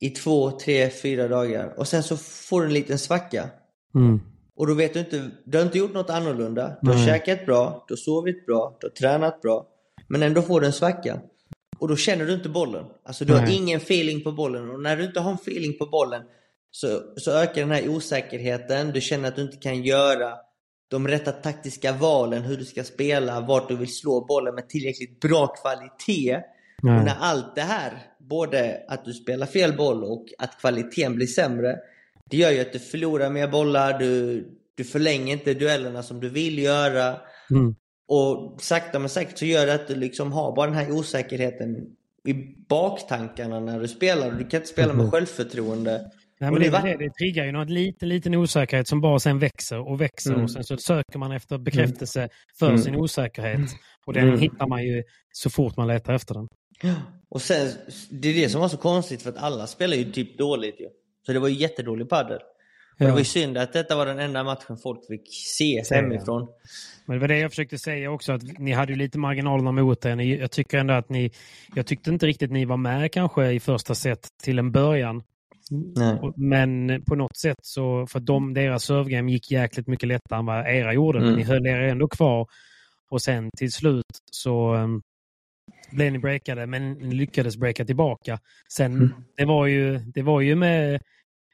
I 0.00 0.10
två, 0.10 0.50
tre, 0.50 0.90
fyra 0.90 1.28
dagar. 1.28 1.74
Och 1.78 1.88
sen 1.88 2.02
så 2.02 2.16
får 2.16 2.60
du 2.60 2.66
en 2.66 2.74
liten 2.74 2.98
svacka. 2.98 3.50
Mm. 3.94 4.20
Och 4.56 4.66
då 4.66 4.74
vet 4.74 4.94
du 4.94 5.00
inte, 5.00 5.30
du 5.44 5.58
har 5.58 5.64
inte 5.64 5.78
gjort 5.78 5.94
något 5.94 6.10
annorlunda. 6.10 6.78
Du 6.82 6.88
har 6.88 6.96
Nej. 6.96 7.06
käkat 7.06 7.46
bra, 7.46 7.84
du 7.88 7.94
har 7.94 7.96
sovit 7.96 8.46
bra, 8.46 8.76
du 8.80 8.86
har 8.86 8.92
tränat 8.92 9.40
bra. 9.42 9.66
Men 10.08 10.22
ändå 10.22 10.42
får 10.42 10.60
du 10.60 10.66
en 10.66 10.72
svacka. 10.72 11.20
Och 11.80 11.88
då 11.88 11.96
känner 11.96 12.26
du 12.26 12.32
inte 12.32 12.48
bollen. 12.48 12.84
Alltså 13.04 13.24
du 13.24 13.32
har 13.32 13.40
Nej. 13.40 13.56
ingen 13.56 13.76
feeling 13.76 14.24
på 14.24 14.32
bollen. 14.32 14.70
Och 14.70 14.82
när 14.82 14.96
du 14.96 15.04
inte 15.04 15.20
har 15.20 15.30
en 15.30 15.36
feeling 15.36 15.78
på 15.78 15.86
bollen 15.86 16.22
så, 16.70 17.02
så 17.16 17.30
ökar 17.30 17.60
den 17.60 17.70
här 17.70 17.88
osäkerheten. 17.88 18.92
Du 18.92 19.00
känner 19.00 19.28
att 19.28 19.36
du 19.36 19.42
inte 19.42 19.56
kan 19.56 19.82
göra 19.82 20.34
de 20.90 21.08
rätta 21.08 21.32
taktiska 21.32 21.92
valen, 21.92 22.42
hur 22.42 22.56
du 22.56 22.64
ska 22.64 22.84
spela, 22.84 23.40
vart 23.40 23.68
du 23.68 23.76
vill 23.76 23.94
slå 23.94 24.24
bollen 24.24 24.54
med 24.54 24.68
tillräckligt 24.68 25.20
bra 25.20 25.46
kvalitet. 25.46 26.36
Och 26.36 26.84
Nej. 26.84 27.04
när 27.04 27.16
allt 27.20 27.54
det 27.54 27.60
här, 27.60 28.02
både 28.18 28.82
att 28.88 29.04
du 29.04 29.12
spelar 29.12 29.46
fel 29.46 29.76
boll 29.76 30.04
och 30.04 30.26
att 30.38 30.60
kvaliteten 30.60 31.14
blir 31.14 31.26
sämre, 31.26 31.76
det 32.30 32.36
gör 32.36 32.50
ju 32.50 32.60
att 32.60 32.72
du 32.72 32.78
förlorar 32.78 33.30
mer 33.30 33.48
bollar, 33.48 33.98
du, 33.98 34.44
du 34.74 34.84
förlänger 34.84 35.32
inte 35.32 35.54
duellerna 35.54 36.02
som 36.02 36.20
du 36.20 36.28
vill 36.28 36.58
göra. 36.58 37.16
Mm. 37.50 37.74
Och 38.12 38.62
sakta 38.62 38.98
men 38.98 39.08
säkert 39.08 39.38
så 39.38 39.44
gör 39.44 39.66
det 39.66 39.74
att 39.74 39.88
du 39.88 39.94
liksom 39.94 40.32
har 40.32 40.56
bara 40.56 40.66
den 40.66 40.74
här 40.76 40.92
osäkerheten 40.92 41.76
i 42.28 42.34
baktankarna 42.68 43.60
när 43.60 43.80
du 43.80 43.88
spelar. 43.88 44.30
Du 44.30 44.44
kan 44.48 44.60
inte 44.60 44.72
spela 44.72 44.92
med 44.92 45.02
Mhm. 45.02 45.10
självförtroende. 45.10 46.10
Nej, 46.40 46.50
men 46.50 46.62
det, 46.62 46.68
det 46.70 46.96
det, 46.98 47.10
triggar 47.14 47.44
ju 47.44 47.52
något 47.52 47.70
liten, 47.70 48.08
liten 48.08 48.34
osäkerhet 48.34 48.88
som 48.88 49.00
bara 49.00 49.18
sen 49.18 49.38
växer 49.38 49.88
och 49.88 50.00
växer 50.00 50.30
Mm. 50.30 50.42
och 50.44 50.50
sen 50.50 50.64
så 50.64 50.76
söker 50.76 51.18
man 51.18 51.32
efter 51.32 51.58
bekräftelse 51.58 52.28
för 52.58 52.68
Mm. 52.68 52.78
sin 52.78 52.96
osäkerhet. 52.96 53.60
Och 54.06 54.12
den 54.12 54.28
Mm. 54.28 54.40
hittar 54.40 54.66
man 54.66 54.82
ju 54.84 55.02
så 55.32 55.50
fort 55.50 55.76
man 55.76 55.86
letar 55.88 56.14
efter 56.14 56.34
den. 56.34 56.48
Och 57.28 57.42
sen, 57.42 57.68
det 58.10 58.28
är 58.28 58.34
det 58.34 58.48
som 58.48 58.60
var 58.60 58.68
så 58.68 58.76
konstigt 58.76 59.22
för 59.22 59.30
att 59.30 59.36
alla 59.36 59.66
spelar 59.66 59.96
ju 59.96 60.12
typ 60.12 60.38
dåligt 60.38 60.80
ju. 60.80 60.88
Så 61.26 61.32
det 61.32 61.38
var 61.38 61.48
ju 61.48 61.54
jättedålig 61.54 62.08
padel. 62.08 62.38
Och 63.00 63.04
det 63.04 63.10
Ja. 63.10 63.12
var 63.12 63.18
ju 63.18 63.24
synd 63.24 63.58
att 63.58 63.72
detta 63.72 63.96
var 63.96 64.06
den 64.06 64.18
enda 64.18 64.44
matchen 64.44 64.76
folk 64.76 65.06
fick 65.06 65.28
se 65.58 65.82
hemifrån. 65.90 66.48
Men 67.06 67.16
det 67.16 67.20
var 67.20 67.28
det 67.28 67.38
jag 67.38 67.50
försökte 67.50 67.78
säga 67.78 68.10
också, 68.10 68.32
att 68.32 68.58
ni 68.58 68.72
hade 68.72 68.92
ju 68.92 68.98
lite 68.98 69.18
marginalerna 69.18 69.72
mot 69.72 70.04
er. 70.06 70.20
Jag 70.20 70.50
tycker 70.50 70.78
ändå 70.78 70.94
att 70.94 71.08
ni, 71.08 71.30
jag 71.74 71.86
tyckte 71.86 72.10
inte 72.10 72.26
riktigt 72.26 72.50
ni 72.50 72.64
var 72.64 72.76
med 72.76 73.12
kanske 73.12 73.50
i 73.50 73.60
första 73.60 73.94
set 73.94 74.28
till 74.42 74.58
en 74.58 74.72
början. 74.72 75.22
Nej. 75.96 76.18
Men 76.36 77.02
på 77.04 77.14
något 77.14 77.36
sätt 77.36 77.56
så, 77.62 78.06
för 78.06 78.20
de, 78.20 78.54
deras 78.54 78.84
servegame 78.84 79.32
gick 79.32 79.50
jäkligt 79.50 79.86
mycket 79.86 80.08
lättare 80.08 80.38
än 80.38 80.46
vad 80.46 80.66
era 80.66 80.92
gjorde, 80.92 81.18
men 81.18 81.28
Mm. 81.28 81.38
ni 81.40 81.44
höll 81.46 81.66
er 81.66 81.80
ändå 81.80 82.08
kvar. 82.08 82.46
Och 83.10 83.22
sen 83.22 83.50
till 83.56 83.72
slut 83.72 84.04
så 84.30 84.74
um, 84.74 85.02
blev 85.92 86.12
ni 86.12 86.18
breakade, 86.18 86.66
men 86.66 86.94
lyckades 86.94 87.56
breaka 87.56 87.84
tillbaka. 87.84 88.38
Sen, 88.72 88.92
Mm. 88.96 89.12
det 89.36 89.44
var 89.44 89.66
ju, 89.66 89.98
det 89.98 90.22
var 90.22 90.40
ju 90.40 90.54
med, 90.54 91.00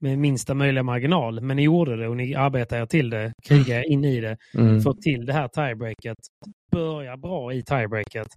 med 0.01 0.19
minsta 0.19 0.55
möjliga 0.55 0.83
marginal, 0.83 1.41
men 1.41 1.57
ni 1.57 1.63
gjorde 1.63 1.97
det 1.97 2.09
och 2.09 2.17
ni 2.17 2.35
arbetade 2.35 2.83
er 2.83 2.87
till 2.87 3.11
det, 3.11 3.33
krigade 3.49 3.81
er 3.81 3.91
in 3.93 4.05
i 4.05 4.21
det, 4.21 4.37
Mm. 4.55 4.81
få 4.81 4.93
till 4.95 5.27
det 5.27 5.33
här 5.33 5.49
tiebreaket. 5.49 6.19
Börja 6.73 7.17
bra 7.17 7.53
i 7.53 7.63
tiebreaket. 7.63 8.29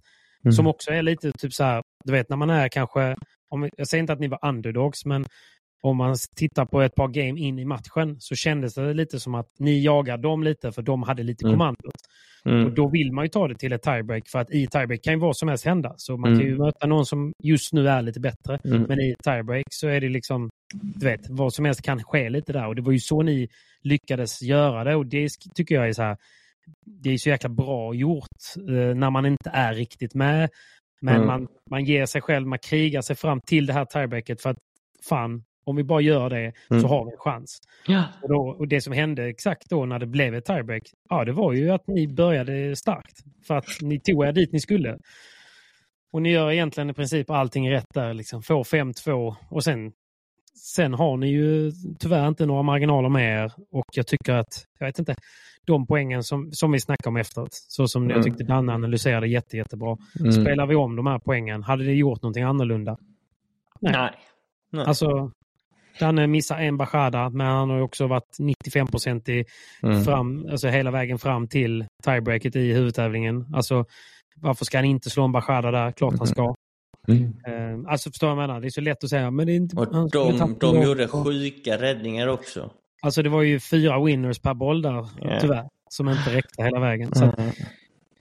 Mm. 0.44 0.52
Som 0.52 0.66
också 0.66 0.90
är 0.90 1.02
lite 1.02 1.32
typ 1.32 1.52
så 1.52 1.64
här, 1.64 1.82
du 2.04 2.12
vet 2.12 2.28
när 2.28 2.36
man 2.36 2.50
är 2.50 2.68
kanske, 2.68 3.16
om, 3.50 3.68
jag 3.76 3.86
säger 3.88 4.00
inte 4.00 4.12
att 4.12 4.20
ni 4.20 4.28
var 4.28 4.38
underdogs, 4.48 5.04
men 5.04 5.24
om 5.82 5.96
man 5.96 6.16
tittar 6.36 6.64
på 6.66 6.80
ett 6.82 6.94
par 6.94 7.08
game 7.08 7.40
in 7.40 7.58
i 7.58 7.64
matchen 7.64 8.16
så 8.18 8.34
kändes 8.34 8.74
det 8.74 8.94
lite 8.94 9.20
som 9.20 9.34
att 9.34 9.46
ni 9.58 9.82
jagade 9.84 10.22
dem 10.22 10.42
lite 10.42 10.72
för 10.72 10.82
de 10.82 11.02
hade 11.02 11.22
lite 11.22 11.44
Mm. 11.44 11.52
kommandot. 11.58 11.94
Mm. 12.44 12.66
Och 12.66 12.72
då 12.72 12.88
vill 12.88 13.12
man 13.12 13.24
ju 13.24 13.28
ta 13.28 13.48
det 13.48 13.54
till 13.54 13.72
ett 13.72 13.82
tiebreak 13.82 14.28
för 14.28 14.38
att 14.38 14.50
i 14.50 14.66
tiebreak 14.66 15.02
kan 15.02 15.14
ju 15.14 15.20
vad 15.20 15.36
som 15.36 15.48
helst 15.48 15.64
hända. 15.64 15.94
Så 15.96 16.16
man 16.16 16.30
kan 16.30 16.40
Mm. 16.40 16.46
ju 16.46 16.58
möta 16.58 16.86
någon 16.86 17.06
som 17.06 17.32
just 17.42 17.72
nu 17.72 17.88
är 17.88 18.02
lite 18.02 18.20
bättre. 18.20 18.58
Mm. 18.64 18.82
Men 18.82 19.00
i 19.00 19.14
tiebreak 19.24 19.64
så 19.70 19.88
är 19.88 20.00
det 20.00 20.08
liksom, 20.08 20.50
du 20.72 21.06
vet, 21.06 21.20
vad 21.30 21.52
som 21.52 21.64
helst 21.64 21.82
kan 21.82 22.02
ske 22.04 22.30
lite 22.30 22.52
där. 22.52 22.66
Och 22.66 22.74
det 22.76 22.82
var 22.82 22.92
ju 22.92 22.98
så 22.98 23.22
ni 23.22 23.48
lyckades 23.82 24.42
göra 24.42 24.84
det 24.84 24.96
och 24.96 25.06
det 25.06 25.28
tycker 25.54 25.74
jag 25.74 25.88
är 25.88 25.92
så 25.92 26.02
här, 26.02 26.16
det 26.86 27.10
är 27.10 27.18
så 27.18 27.28
jäkla 27.28 27.48
bra 27.48 27.94
gjort 27.94 28.28
eh, 28.56 28.94
när 28.94 29.10
man 29.10 29.26
inte 29.26 29.50
är 29.52 29.74
riktigt 29.74 30.14
med. 30.14 30.48
Men 31.02 31.14
Mm. 31.14 31.26
man, 31.26 31.48
man 31.70 31.84
ger 31.84 32.06
sig 32.06 32.20
själv, 32.22 32.46
man 32.46 32.58
krigar 32.58 33.00
sig 33.00 33.16
fram 33.16 33.40
till 33.46 33.66
det 33.66 33.72
här 33.72 33.84
tiebreaket 33.84 34.42
för 34.42 34.50
att 34.50 34.58
fan, 35.08 35.44
om 35.64 35.76
vi 35.76 35.84
bara 35.84 36.00
gör 36.00 36.30
det 36.30 36.52
Mm. 36.70 36.82
så 36.82 36.88
har 36.88 37.04
vi 37.04 37.10
en 37.12 37.18
chans. 37.18 37.58
Ja. 37.86 38.04
Och, 38.22 38.28
då, 38.28 38.56
och 38.58 38.68
det 38.68 38.80
som 38.80 38.92
hände 38.92 39.28
exakt 39.28 39.70
då 39.70 39.86
när 39.86 39.98
det 39.98 40.06
blev 40.06 40.34
ett 40.34 40.44
tiebreak, 40.44 40.82
ja 41.08 41.24
det 41.24 41.32
var 41.32 41.52
ju 41.52 41.70
att 41.70 41.86
ni 41.86 42.08
började 42.08 42.76
starkt. 42.76 43.18
För 43.46 43.56
att 43.56 43.66
ni 43.82 44.00
tog 44.00 44.24
er 44.26 44.32
dit 44.32 44.52
ni 44.52 44.60
skulle. 44.60 44.98
Och 46.12 46.22
ni 46.22 46.30
gör 46.30 46.50
egentligen 46.52 46.90
i 46.90 46.94
princip 46.94 47.30
allting 47.30 47.70
rätt 47.70 47.86
där. 47.94 48.14
Liksom. 48.14 48.42
Får 48.42 48.64
5-2 48.64 49.34
och 49.50 49.64
sen, 49.64 49.92
sen 50.60 50.94
har 50.94 51.16
ni 51.16 51.28
ju 51.30 51.72
tyvärr 51.98 52.28
inte 52.28 52.46
några 52.46 52.62
marginaler 52.62 53.08
med 53.08 53.44
er. 53.44 53.52
Och 53.72 53.84
jag 53.94 54.06
tycker 54.06 54.32
att, 54.32 54.64
jag 54.78 54.86
vet 54.86 54.98
inte, 54.98 55.14
de 55.66 55.86
poängen 55.86 56.22
som, 56.24 56.52
som 56.52 56.72
vi 56.72 56.80
snackade 56.80 57.08
om 57.08 57.16
efteråt, 57.16 57.48
så 57.52 57.88
som 57.88 58.02
jag 58.10 58.12
Mm. 58.12 58.24
tyckte 58.24 58.44
Danne 58.44 58.72
analyserade 58.72 59.28
jätte, 59.28 59.56
jättebra. 59.56 59.96
Mm. 60.20 60.32
Spelar 60.32 60.66
vi 60.66 60.74
om 60.74 60.96
de 60.96 61.06
här 61.06 61.18
poängen, 61.18 61.62
hade 61.62 61.84
det 61.84 61.92
gjort 61.94 62.22
någonting 62.22 62.42
annorlunda? 62.44 62.96
Nej. 63.80 63.92
Nej. 63.92 64.10
Nej. 64.72 64.84
Alltså, 64.86 65.30
Danne 66.00 66.26
missar 66.26 66.58
en 66.58 66.76
Bashada, 66.76 67.30
men 67.30 67.46
han 67.46 67.70
har 67.70 67.76
ju 67.76 67.82
också 67.82 68.06
varit 68.06 68.36
95% 68.38 69.28
i 69.28 69.44
Mm. 69.82 70.02
fram, 70.04 70.46
alltså 70.50 70.68
hela 70.68 70.90
vägen 70.90 71.18
fram 71.18 71.48
till 71.48 71.84
tiebreaket 72.04 72.56
i 72.56 72.72
huvudtävlingen. 72.72 73.46
Alltså, 73.54 73.84
varför 74.36 74.64
ska 74.64 74.78
han 74.78 74.84
inte 74.84 75.10
slå 75.10 75.24
en 75.24 75.32
Bashada 75.32 75.70
där? 75.70 75.92
Klart 75.92 76.14
han 76.18 76.26
ska. 76.26 76.54
Mm. 77.16 77.84
Eh, 77.84 77.90
alltså 77.92 78.10
förstår 78.10 78.28
du 78.28 78.34
vad 78.34 78.42
jag 78.42 78.48
menar? 78.48 78.60
Det 78.60 78.68
är 78.68 78.70
så 78.70 78.80
lätt 78.80 79.04
att 79.04 79.10
säga, 79.10 79.30
men 79.30 79.46
det 79.46 79.52
är 79.52 79.56
inte... 79.56 79.76
Och 79.76 80.10
de, 80.10 80.56
de 80.60 80.82
gjorde 80.82 81.08
sjuka 81.08 81.80
räddningar 81.82 82.26
också. 82.26 82.70
Alltså 83.02 83.22
det 83.22 83.28
var 83.28 83.42
ju 83.42 83.60
fyra 83.60 84.04
winners 84.04 84.38
per 84.38 84.54
boll 84.54 84.82
där, 84.82 85.08
Ja. 85.20 85.38
tyvärr, 85.40 85.64
som 85.90 86.08
inte 86.08 86.34
räckte 86.34 86.62
hela 86.62 86.80
vägen. 86.80 87.14
Så 87.14 87.24
att, 87.24 87.36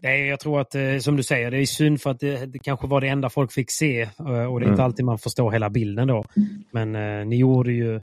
det 0.01 0.07
är, 0.07 0.25
jag 0.25 0.39
tror 0.39 0.61
att, 0.61 0.75
eh, 0.75 0.97
som 0.97 1.15
du 1.15 1.23
säger, 1.23 1.51
det 1.51 1.57
är 1.57 1.65
synd 1.65 2.01
för 2.01 2.09
att 2.11 2.19
det, 2.19 2.45
det 2.45 2.59
kanske 2.59 2.87
var 2.87 3.01
det 3.01 3.07
enda 3.07 3.29
folk 3.29 3.51
fick 3.51 3.71
se 3.71 4.01
eh, 4.01 4.45
och 4.45 4.59
det 4.59 4.65
är 4.65 4.69
inte 4.69 4.73
Mm. 4.73 4.79
alltid 4.79 5.05
man 5.05 5.17
förstår 5.19 5.51
hela 5.51 5.69
bilden 5.69 6.07
då. 6.07 6.23
Men 6.71 6.95
eh, 6.95 7.25
ni 7.25 7.37
gjorde 7.37 7.71
ju, 7.71 8.01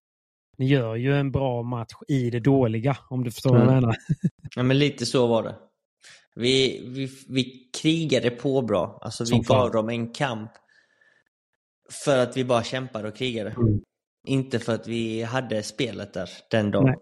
ni 0.59 0.66
gör 0.66 0.97
ju 0.97 1.16
en 1.16 1.32
bra 1.32 1.62
match 1.62 1.93
i 2.09 2.30
det 2.30 2.41
dåliga, 2.41 2.97
om 3.11 3.24
du 3.24 3.30
förstår 3.30 3.51
vad 3.51 3.61
jag 3.61 3.68
Mm. 3.68 3.80
menar. 3.80 3.97
Ja, 4.57 4.62
men 4.62 4.78
lite 4.78 5.07
så 5.07 5.26
var 5.26 5.43
det. 5.43 5.55
Vi, 6.34 6.82
vi, 6.87 7.09
vi 7.28 7.68
krigade 7.82 8.30
på 8.30 8.62
bra. 8.62 8.99
Alltså 9.03 9.24
vi 9.24 9.28
Som 9.28 9.45
fan. 9.45 9.59
gav 9.61 9.70
dem 9.72 9.89
en 9.89 10.12
kamp. 10.12 10.51
För 11.91 12.18
att 12.18 12.37
vi 12.37 12.45
bara 12.45 12.62
kämpade 12.62 13.09
och 13.09 13.16
krigade. 13.16 13.51
Mm. 13.51 13.80
Inte 14.26 14.59
för 14.59 14.74
att 14.74 14.89
vi 14.89 15.22
hade 15.22 15.62
spelet 15.62 16.14
där 16.14 16.30
den 16.51 16.70
dagen. 16.70 16.84
Nej. 16.84 16.97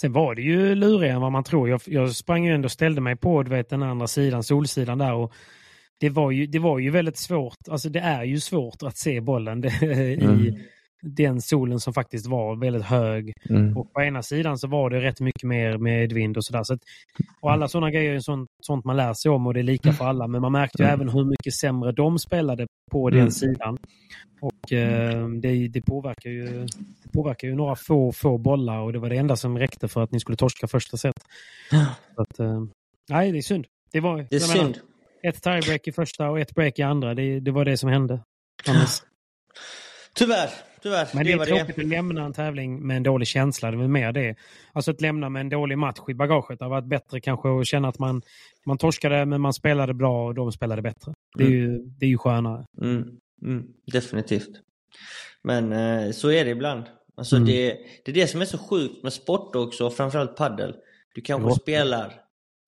Sen 0.00 0.12
var 0.12 0.34
det 0.34 0.42
ju 0.42 0.74
lurigare 0.74 1.14
än 1.14 1.20
vad 1.20 1.32
man 1.32 1.44
tror. 1.44 1.68
Jag, 1.68 1.80
jag 1.86 2.16
sprang 2.16 2.44
ju 2.44 2.54
ändå 2.54 2.66
och 2.66 2.72
ställde 2.72 3.00
mig 3.00 3.16
på 3.16 3.42
du 3.42 3.50
vet, 3.50 3.68
den 3.68 3.82
andra 3.82 4.06
sidan, 4.06 4.42
solsidan 4.42 4.98
där. 4.98 5.14
Och 5.14 5.32
det, 6.00 6.08
var 6.08 6.30
ju, 6.30 6.46
det 6.46 6.58
var 6.58 6.78
ju 6.78 6.90
väldigt 6.90 7.16
svårt. 7.16 7.68
Alltså 7.68 7.88
det 7.88 8.00
är 8.00 8.24
ju 8.24 8.40
svårt 8.40 8.82
att 8.82 8.96
se 8.96 9.20
bollen 9.20 9.60
det, 9.60 9.68
i 9.82 10.24
Mm. 10.24 10.54
Den 11.02 11.40
solen 11.40 11.80
som 11.80 11.92
faktiskt 11.94 12.26
var 12.26 12.56
väldigt 12.56 12.82
hög. 12.84 13.32
Mm. 13.50 13.76
Och 13.76 13.92
på 13.92 14.02
ena 14.02 14.22
sidan 14.22 14.58
så 14.58 14.68
var 14.68 14.90
det 14.90 15.00
rätt 15.00 15.20
mycket 15.20 15.42
mer 15.42 15.78
medvind 15.78 16.36
och 16.36 16.44
sådär. 16.44 16.62
Så 16.64 16.74
att, 16.74 16.80
och 17.40 17.52
alla 17.52 17.68
sådana 17.68 17.90
grejer 17.90 18.14
är 18.14 18.20
sånt, 18.20 18.48
sånt 18.62 18.84
man 18.84 18.96
lär 18.96 19.14
sig 19.14 19.30
om 19.30 19.46
och 19.46 19.54
det 19.54 19.60
är 19.60 19.64
lika 19.64 19.92
för 19.92 20.04
alla. 20.04 20.26
Men 20.26 20.40
man 20.40 20.52
märkte 20.52 20.82
ju 20.82 20.86
Mm. 20.88 21.00
även 21.00 21.08
hur 21.14 21.24
mycket 21.24 21.54
sämre 21.54 21.92
de 21.92 22.18
spelade 22.18 22.66
på 22.90 23.08
Mm. 23.08 23.20
den 23.20 23.32
sidan. 23.32 23.78
Och 24.40 24.72
eh, 24.72 25.28
det, 25.28 25.68
det, 25.68 25.82
påverkar 25.82 26.30
ju, 26.30 26.66
det 27.02 27.12
påverkar 27.12 27.48
ju 27.48 27.54
några 27.54 27.76
få, 27.76 28.12
få 28.12 28.38
bollar 28.38 28.78
och 28.78 28.92
det 28.92 28.98
var 28.98 29.08
det 29.10 29.16
enda 29.16 29.36
som 29.36 29.58
räckte 29.58 29.88
för 29.88 30.02
att 30.02 30.12
ni 30.12 30.20
skulle 30.20 30.36
torska 30.36 30.66
första 30.68 30.96
set. 30.96 31.14
Så 32.16 32.22
att, 32.22 32.38
eh, 32.38 32.64
nej, 33.08 33.32
det 33.32 33.38
är 33.38 33.42
synd. 33.42 33.66
Det, 33.92 34.00
var, 34.00 34.16
Det 34.30 34.36
är 34.36 34.40
jag 34.40 34.48
menar, 34.56 34.64
synd. 34.72 34.78
ett 35.22 35.42
tiebreak 35.42 35.86
i 35.88 35.92
första 35.92 36.30
och 36.30 36.40
ett 36.40 36.54
break 36.54 36.78
i 36.78 36.82
andra. 36.82 37.14
Det, 37.14 37.40
det 37.40 37.50
var 37.50 37.64
det 37.64 37.76
som 37.76 37.90
hände. 37.90 38.20
Annars, 38.68 39.02
Tyvärr, 40.14 40.48
tyvärr. 40.82 41.08
men 41.14 41.24
det 41.26 41.36
det 41.36 41.42
är 41.42 41.46
tråkigt 41.46 41.76
det. 41.76 41.82
att 41.82 41.88
lämna 41.88 42.24
en 42.24 42.32
tävling 42.32 42.86
med 42.86 42.96
en 42.96 43.02
dålig 43.02 43.28
känsla. 43.28 43.70
Det 43.70 43.76
är 43.76 43.78
väl 43.78 43.88
mer 43.88 44.12
det. 44.12 44.36
Alltså 44.72 44.90
att 44.90 45.00
lämna 45.00 45.28
med 45.28 45.40
en 45.40 45.48
dålig 45.48 45.78
match 45.78 45.98
i 46.08 46.14
bagaget. 46.14 46.58
Det 46.58 46.64
har 46.64 46.70
varit 46.70 46.84
bättre 46.88 47.20
kanske 47.20 47.48
att 47.60 47.66
känna 47.66 47.88
att 47.88 47.98
man, 47.98 48.22
man 48.66 48.78
torskade 48.78 49.26
men 49.26 49.40
man 49.40 49.52
spelade 49.52 49.94
bra 49.94 50.26
och 50.26 50.34
de 50.34 50.52
spelade 50.52 50.82
bättre. 50.82 51.12
Det 51.38 51.44
är 51.44 51.48
ju, 51.50 51.78
det 51.78 52.06
är 52.06 52.10
ju 52.10 52.18
skönare. 52.18 52.64
Mm. 52.82 53.04
Mm. 53.42 53.64
Definitivt. 53.92 54.50
Men 55.44 55.72
eh, 55.72 56.10
så 56.12 56.30
är 56.30 56.44
det 56.44 56.50
ibland. 56.50 56.84
Alltså 57.16 57.36
Mm. 57.36 57.46
det, 57.48 57.78
det 58.04 58.10
är 58.10 58.14
det 58.14 58.26
som 58.26 58.40
är 58.40 58.44
så 58.44 58.58
sjukt 58.58 59.02
med 59.02 59.12
sport 59.12 59.56
också, 59.56 59.90
framförallt 59.90 60.36
paddel. 60.36 60.74
Du 61.14 61.20
kanske 61.20 61.48
Ja. 61.50 61.54
spelar 61.54 62.14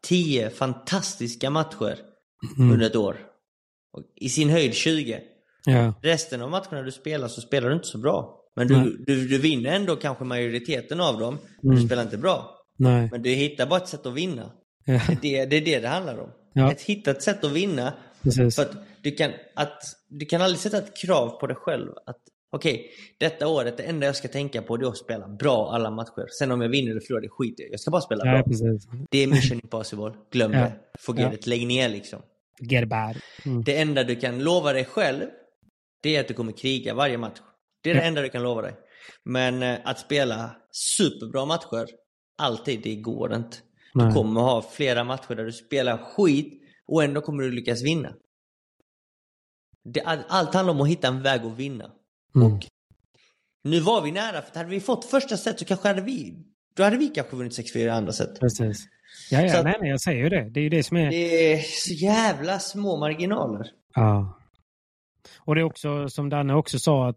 tio 0.07 0.51
fantastiska 0.51 1.51
matcher 1.51 1.97
Mm. 2.59 2.73
under 2.73 2.87
ett 2.87 2.97
år. 2.97 3.17
Och 3.93 4.03
I 4.17 4.29
sin 4.29 4.51
höjd 4.51 4.75
20. 4.75 5.21
Ja. 5.67 5.95
Resten 6.03 6.43
av 6.43 6.51
matcherna 6.51 6.83
du 6.83 6.93
spelar 6.93 7.29
så 7.29 7.41
spelar 7.41 7.69
du 7.69 7.75
inte 7.75 7.87
så 7.89 7.99
bra. 7.99 8.41
Men 8.57 8.69
du, 8.69 9.05
du, 9.07 9.29
du 9.29 9.39
vinner 9.39 9.71
ändå 9.73 9.97
kanske 9.97 10.25
majoriteten 10.25 11.01
av 11.01 11.19
dem. 11.19 11.39
Men 11.62 11.71
Mm. 11.71 11.83
du 11.83 11.87
spelar 11.87 12.03
inte 12.03 12.19
bra. 12.19 12.59
Nej. 12.79 13.09
Men 13.12 13.23
du 13.23 13.31
hittar 13.31 13.67
bara 13.67 13.81
ett 13.81 13.89
sätt 13.89 14.07
att 14.07 14.15
vinna. 14.15 14.53
Ja, 14.85 15.01
Det, 15.23 15.45
det 15.45 15.57
är 15.57 15.61
det 15.65 15.81
det 15.81 15.89
handlar 15.89 16.19
om. 16.19 16.31
Ja. 16.53 16.71
Att 16.71 16.81
hitta 16.81 17.11
ett 17.11 17.23
sätt 17.23 17.45
att 17.45 17.53
vinna. 17.53 17.95
precis. 18.23 18.57
För 18.57 18.62
att 18.62 18.73
du 19.03 19.11
kan, 19.11 19.31
att, 19.55 19.83
du 20.09 20.27
kan 20.27 20.43
aldrig 20.43 20.61
sätta 20.61 20.79
ett 20.79 20.97
krav 20.97 21.29
på 21.41 21.47
dig 21.47 21.57
själv. 21.57 21.89
Att 22.07 22.17
okej, 22.53 22.91
detta 23.21 23.49
året, 23.49 23.77
det 23.77 23.83
enda 23.83 24.07
jag 24.07 24.17
ska 24.17 24.29
tänka 24.29 24.62
på 24.62 24.77
det 24.77 24.87
är 24.87 24.89
att 24.89 24.97
spela 24.99 25.29
bra 25.29 25.71
alla 25.75 25.91
matcher. 25.91 26.27
Sen 26.39 26.51
om 26.51 26.61
jag 26.61 26.69
vinner 26.69 26.91
eller 26.91 27.01
förlorar, 27.01 27.23
det 27.23 27.29
skiter 27.29 27.62
jag. 27.62 27.73
Jag 27.73 27.81
ska 27.81 27.91
bara 27.91 28.01
spela 28.03 28.27
Ja, 28.27 28.33
bra. 28.33 28.43
precis. 28.43 28.89
Det 29.11 29.19
är 29.23 29.27
mission 29.27 29.61
impossible. 29.62 30.12
Glöm 30.33 30.51
det. 30.53 30.73
Forget 30.99 31.27
Ja. 31.27 31.33
it. 31.33 31.47
Lägg 31.47 31.67
ner 31.67 31.89
liksom. 31.89 32.23
Get 32.61 32.89
bad. 32.89 33.17
Mm. 33.47 33.65
Det 33.65 33.77
enda 33.81 34.05
du 34.05 34.17
kan 34.17 34.39
lova 34.43 34.73
dig 34.73 34.85
själv, 34.85 35.21
det 36.05 36.17
är 36.17 36.21
att 36.21 36.29
du 36.29 36.35
kommer 36.35 36.53
kriga 36.53 36.95
varje 36.95 37.19
match. 37.19 37.39
Det 37.83 37.91
är 37.91 37.95
det 37.95 38.01
enda 38.01 38.23
du 38.23 38.29
kan 38.29 38.43
lova 38.43 38.63
dig. 38.63 38.75
Men 39.23 39.63
eh, 39.63 39.79
att 39.85 39.99
spela 39.99 40.57
superbra 40.71 41.45
matcher, 41.45 41.87
alltid, 42.39 42.83
det 42.83 42.95
går 42.97 43.35
inte. 43.35 43.57
Nej. 43.95 44.07
Du 44.07 44.13
kommer 44.13 44.41
ha 44.41 44.63
flera 44.63 45.05
matcher 45.05 45.35
där 45.35 45.45
du 45.45 45.53
spelar 45.53 45.97
skit 45.99 46.63
och 46.87 47.05
ändå 47.05 47.21
kommer 47.21 47.43
du 47.43 47.51
lyckas 47.51 47.83
vinna. 47.83 48.15
Det, 49.85 50.01
all- 50.01 50.25
allt 50.29 50.55
handlar 50.55 50.75
om 50.75 50.81
att 50.81 50.89
hitta 50.89 51.09
en 51.09 51.23
väg 51.23 51.41
att 51.41 51.57
vinna. 51.57 51.91
Mm. 52.35 52.53
Och 52.53 52.61
nu 53.65 53.81
var 53.81 54.03
vi 54.03 54.13
nära, 54.13 54.43
för 54.43 54.57
hade 54.59 54.71
vi 54.71 54.81
fått 54.81 55.05
första 55.05 55.37
set 55.37 55.59
så 55.59 55.65
kanske 55.65 55.89
hade 55.89 56.03
vi, 56.03 56.37
då 56.77 56.83
hade 56.83 56.97
vi 56.97 57.09
kanske 57.09 57.37
vunnit 57.37 57.59
6-4 57.59 57.79
i 57.79 57.89
andra 57.89 58.13
set. 58.13 58.41
Precis. 58.41 58.87
Ja, 59.31 59.41
ja, 59.41 59.63
nej, 59.63 59.77
nej, 59.81 59.91
jag 59.91 60.01
säger 60.01 60.23
ju 60.23 60.29
det. 60.29 60.51
Det 60.51 60.61
är 60.61 60.63
ju 60.63 60.69
det 60.69 60.83
som 60.83 60.97
är... 60.97 61.11
Det 61.11 61.53
är 61.53 61.59
så 61.63 61.93
jävla 61.95 62.59
små 62.59 62.97
marginaler. 62.97 63.67
Ja. 63.95 64.41
Och 65.39 65.55
det 65.55 65.61
är 65.61 65.64
också 65.64 66.09
som 66.09 66.29
Danne 66.29 66.55
också 66.55 66.79
sa 66.79 67.09
att 67.09 67.16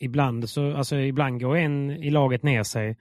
ibland, 0.00 0.48
så, 0.48 0.76
alltså, 0.76 0.96
ibland 0.96 1.40
går 1.40 1.56
en 1.56 1.90
i 1.90 2.10
laget 2.10 2.42
ner 2.42 2.62
sig. 2.62 2.96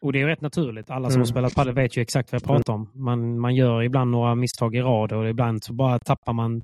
Och 0.00 0.12
det 0.12 0.20
är 0.22 0.26
rätt 0.26 0.40
naturligt. 0.40 0.90
Alla 0.90 1.08
som 1.10 1.14
Mm. 1.16 1.20
har 1.20 1.26
spelat 1.26 1.54
padel 1.54 1.74
vet 1.74 1.96
ju 1.96 2.02
exakt 2.02 2.32
vad 2.32 2.40
jag 2.42 2.46
pratar 2.46 2.72
om. 2.72 2.90
Man, 2.94 3.38
man 3.40 3.54
gör 3.54 3.82
ibland 3.82 4.10
några 4.10 4.34
misstag 4.34 4.76
i 4.76 4.80
rad 4.80 5.12
och 5.12 5.28
ibland 5.28 5.64
så 5.64 5.72
bara 5.72 5.98
tappar 5.98 6.32
man 6.32 6.62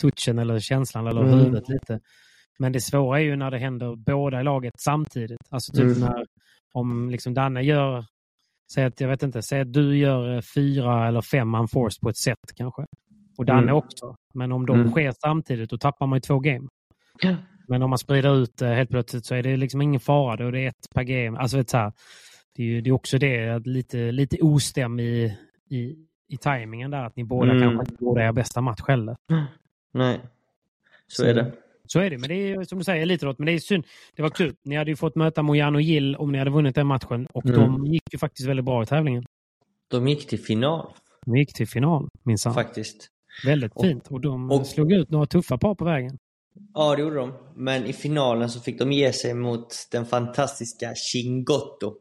touchen 0.00 0.38
eller 0.38 0.58
känslan 0.58 1.06
eller 1.06 1.20
Mm. 1.22 1.38
huvudet 1.38 1.68
lite. 1.68 2.00
Men 2.58 2.72
det 2.72 2.80
svåra 2.80 3.20
är 3.20 3.24
ju 3.24 3.36
när 3.36 3.50
det 3.50 3.58
händer 3.58 3.96
båda 3.96 4.40
i 4.40 4.44
laget 4.44 4.74
samtidigt. 4.78 5.40
Alltså 5.50 5.72
typ 5.72 5.84
Mm. 5.96 6.00
när 6.00 6.26
om 6.72 7.10
liksom 7.10 7.34
Danne 7.34 7.62
gör, 7.62 8.04
säg 8.74 8.84
att, 8.84 9.00
jag 9.00 9.08
vet 9.08 9.22
inte, 9.22 9.42
säg 9.42 9.60
att 9.60 9.72
du 9.72 9.98
gör 9.98 10.34
eh, 10.36 10.40
fyra 10.54 11.08
eller 11.08 11.20
fem 11.20 11.54
unforced 11.54 12.00
på 12.00 12.08
ett 12.08 12.16
set 12.16 12.38
kanske. 12.56 12.86
Och 13.38 13.44
Danne 13.44 13.62
Mm. 13.62 13.74
också. 13.74 14.16
Men 14.34 14.52
om 14.52 14.66
de 14.66 14.76
Mm. 14.80 14.90
sker 14.90 15.12
samtidigt 15.22 15.70
då 15.70 15.78
tappar 15.78 16.06
man 16.06 16.16
ju 16.16 16.20
två 16.20 16.38
game. 16.38 16.68
Ja. 17.20 17.36
Men 17.68 17.82
om 17.82 17.90
man 17.90 17.98
sprider 17.98 18.36
ut 18.42 18.56
det 18.56 18.66
helt 18.74 18.90
plötsligt 18.90 19.26
så 19.26 19.34
är 19.34 19.42
det 19.42 19.56
liksom 19.56 19.82
ingen 19.82 20.00
fara. 20.00 20.36
Då 20.36 20.46
är 20.46 20.52
det 20.52 20.66
ett 20.66 20.86
per 20.94 21.02
game. 21.02 21.38
Alltså 21.38 21.56
vet 21.56 21.70
så 21.70 21.76
här, 21.76 21.92
det, 22.56 22.62
är 22.62 22.66
ju, 22.66 22.80
det 22.80 22.90
är 22.90 22.92
också 22.94 23.18
det, 23.18 23.58
lite, 23.66 24.12
lite 24.12 24.36
ostäm 24.42 25.00
i, 25.00 25.38
i, 25.70 25.96
i 26.28 26.36
tajmingen 26.36 26.90
där. 26.90 27.04
Att 27.04 27.16
ni 27.16 27.24
båda 27.24 27.50
Mm. 27.50 27.62
kanske 27.62 27.92
inte 27.92 28.04
gjorde 28.04 28.22
er 28.22 28.32
bästa 28.32 28.60
match 28.60 28.80
heller. 28.88 29.16
Nej, 29.92 30.20
så, 31.06 31.22
Så- 31.22 31.28
är 31.28 31.34
det. 31.34 31.52
Så 31.86 32.00
är 32.00 32.10
det, 32.10 32.18
men 32.18 32.28
det 32.28 32.34
är 32.34 32.64
som 32.64 32.78
du 32.78 32.84
säger 32.84 33.02
elitidrott. 33.02 33.38
Men 33.38 33.46
det 33.46 33.52
är 33.52 33.58
synd. 33.58 33.84
Det 34.16 34.22
var 34.22 34.30
kul. 34.30 34.54
Ni 34.64 34.76
hade 34.76 34.90
ju 34.90 34.96
fått 34.96 35.14
möta 35.14 35.42
Mojano 35.42 35.76
och 35.76 35.82
Gill 35.82 36.16
om 36.16 36.32
ni 36.32 36.38
hade 36.38 36.50
vunnit 36.50 36.74
den 36.74 36.86
matchen. 36.86 37.26
Och 37.32 37.46
Mm. 37.46 37.56
de 37.60 37.86
gick 37.86 38.02
ju 38.12 38.18
faktiskt 38.18 38.48
väldigt 38.48 38.64
bra 38.64 38.82
i 38.82 38.86
tävlingen. 38.86 39.24
De 39.88 40.08
gick 40.08 40.26
till 40.26 40.38
final 40.40 40.86
De 41.26 41.36
gick 41.36 41.54
till 41.54 41.68
final 41.68 42.08
minsann. 42.22 42.54
faktiskt. 42.54 43.08
Väldigt 43.44 43.72
Och- 43.74 43.84
fint. 43.84 44.06
Och 44.10 44.20
de 44.20 44.50
och- 44.50 44.66
slog 44.66 44.92
ut 44.92 45.10
några 45.10 45.26
tuffa 45.26 45.58
par 45.58 45.74
på 45.74 45.84
vägen. 45.84 46.18
Ja, 46.74 46.96
det 46.96 47.02
gjorde 47.02 47.16
de. 47.16 47.32
Men 47.56 47.84
i 47.86 47.92
finalen 47.92 48.48
så 48.50 48.60
fick 48.60 48.78
de 48.78 48.92
ge 48.92 49.12
sig 49.12 49.34
mot 49.34 49.66
den 49.92 50.06
fantastiska 50.06 50.94
Chingotto. 50.94 51.94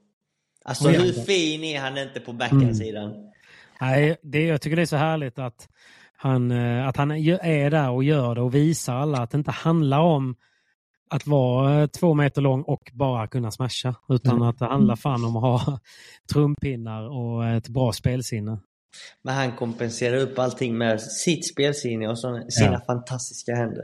Alltså 0.66 0.88
hur 0.90 1.14
fin 1.14 1.64
är 1.64 1.80
han 1.82 1.98
inte 1.98 2.20
på 2.20 2.32
Mm. 2.32 2.38
backhandsidan? 2.40 3.14
Nej, 3.82 4.18
det, 4.22 4.46
jag 4.46 4.62
tycker 4.62 4.76
det 4.76 4.82
är 4.82 4.86
så 4.86 4.96
härligt 4.96 5.40
att 5.40 5.68
han, 6.16 6.52
eh, 6.52 6.88
att 6.88 6.98
han 6.98 7.12
är 7.12 7.70
där 7.70 7.90
och 7.90 8.04
gör 8.04 8.36
det 8.36 8.42
och 8.42 8.56
visar 8.56 8.96
alla 8.96 9.18
att 9.18 9.32
det 9.32 9.38
inte 9.38 9.52
handlar 9.52 10.00
om 10.00 10.36
att 11.10 11.28
vara 11.28 11.82
eh, 11.82 11.88
två 11.88 12.14
meter 12.14 12.42
lång 12.42 12.62
och 12.62 12.92
bara 12.94 13.28
kunna 13.28 13.52
smasha. 13.52 13.96
Utan 14.10 14.36
Mm. 14.36 14.48
att 14.48 14.60
det 14.60 14.66
handlar 14.66 14.96
fan 14.96 15.26
om 15.26 15.36
att 15.36 15.42
ha 15.42 15.80
trumpinnar 16.34 17.10
och 17.10 17.46
ett 17.48 17.68
bra 17.68 17.92
spelsinne. 17.92 18.60
Men 19.22 19.36
han 19.36 19.56
kompenserar 19.56 20.18
upp 20.18 20.39
allting 20.39 20.78
med 20.78 21.02
sitt 21.02 21.48
spelsinne 21.48 22.08
och 22.08 22.20
sina 22.20 22.44
Ja. 22.60 22.82
fantastiska 22.88 23.56
händer. 23.56 23.84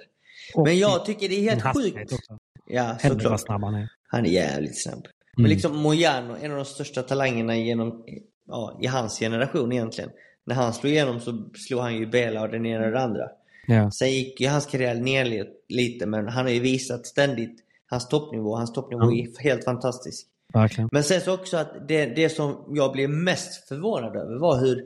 Och 0.53 0.63
Men 0.67 0.77
jag 0.79 1.05
tycker 1.05 1.29
det 1.29 1.35
är 1.35 1.49
helt 1.55 1.75
sjukt. 1.75 2.13
Också. 2.13 2.37
Ja, 2.67 2.97
såklart. 3.01 3.39
snabb 3.41 3.63
han 3.63 3.75
är. 3.75 3.89
Han 4.07 4.25
är 4.25 4.29
jävligt 4.29 4.83
snabb. 4.83 5.07
Men 5.37 5.45
Mm. 5.45 5.49
liksom 5.55 5.77
Mojano, 5.77 6.35
en 6.41 6.51
av 6.51 6.57
de 6.57 6.65
största 6.65 7.01
talangerna 7.03 7.55
genom, 7.57 8.03
ja, 8.47 8.79
i 8.81 8.87
hans 8.87 9.19
generation 9.19 9.71
egentligen. 9.71 10.09
När 10.45 10.55
han 10.55 10.73
slog 10.73 10.93
igenom 10.93 11.19
så 11.19 11.49
slog 11.67 11.81
han 11.81 11.95
ju 11.95 12.05
Bela 12.05 12.41
och 12.41 12.49
den 12.49 12.65
ena 12.65 12.85
och 12.85 12.91
den 12.91 13.01
andra. 13.01 13.29
Ja. 13.67 13.91
Sen 13.91 14.11
gick 14.11 14.41
ju 14.41 14.47
hans 14.47 14.65
karriär 14.65 14.95
ner 14.95 15.25
li- 15.25 15.49
lite 15.69 16.05
men 16.05 16.27
han 16.27 16.45
har 16.45 16.51
ju 16.51 16.59
visat 16.59 17.05
ständigt 17.07 17.59
hans 17.89 18.07
toppnivå. 18.07 18.55
Hans 18.55 18.73
toppnivå 18.73 19.03
Ja. 19.03 19.11
är 19.11 19.43
helt 19.43 19.63
fantastisk. 19.65 20.27
Verkligen. 20.53 20.89
Men 20.91 21.03
sen 21.03 21.21
så 21.21 21.33
också 21.33 21.57
att 21.57 21.87
det, 21.87 22.05
det 22.05 22.29
som 22.29 22.65
jag 22.75 22.91
blev 22.91 23.09
mest 23.09 23.67
förvånad 23.67 24.15
över 24.15 24.35
var 24.39 24.59
hur 24.59 24.85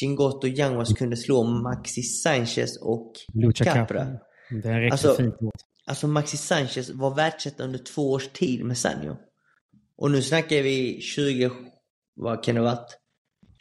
Chingoto 0.00 0.46
Yanguas 0.46 0.92
kunde 0.92 1.16
slå 1.16 1.44
Maxi 1.44 2.02
Sanchez 2.02 2.76
och 2.80 3.12
Lucha 3.34 3.64
Capra. 3.64 4.06
Det 4.62 4.68
är 4.68 4.80
riktigt 4.80 4.92
Alltså- 4.92 5.22
fint 5.22 5.34
gjort. 5.40 5.54
Alltså 5.86 6.08
Maxi 6.08 6.36
Sanchez 6.36 6.90
var 6.90 7.14
världsetta 7.14 7.64
under 7.64 7.78
två 7.78 8.12
års 8.12 8.28
tid 8.28 8.64
med 8.64 8.78
Sanjo. 8.78 9.16
Och 9.96 10.10
nu 10.10 10.22
snackar 10.22 10.62
vi 10.62 11.00
20, 11.00 11.50
vad 12.14 12.44
kan 12.44 12.54
det 12.54 12.60
varit? 12.60 12.98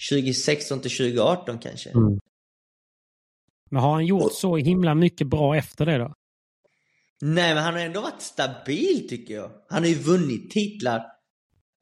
2016 0.10 0.80
till 0.80 0.92
2018 0.92 1.60
kanske. 1.60 1.90
Mm. 1.90 2.20
Men 3.72 3.82
har 3.82 3.94
han 3.94 4.06
gjort 4.06 4.34
så 4.34 4.58
himla 4.58 4.96
mycket 4.96 5.28
bra 5.28 5.56
efter 5.56 5.86
det 5.86 5.98
då? 5.98 6.14
Nej 7.22 7.56
men 7.56 7.64
han 7.64 7.74
har 7.74 7.82
ändå 7.82 8.02
varit 8.02 8.22
stabil 8.22 9.10
tycker 9.10 9.34
jag. 9.34 9.52
Han 9.70 9.84
har 9.84 9.90
ju 9.90 9.96
vunnit 9.96 10.52
titlar 10.52 11.06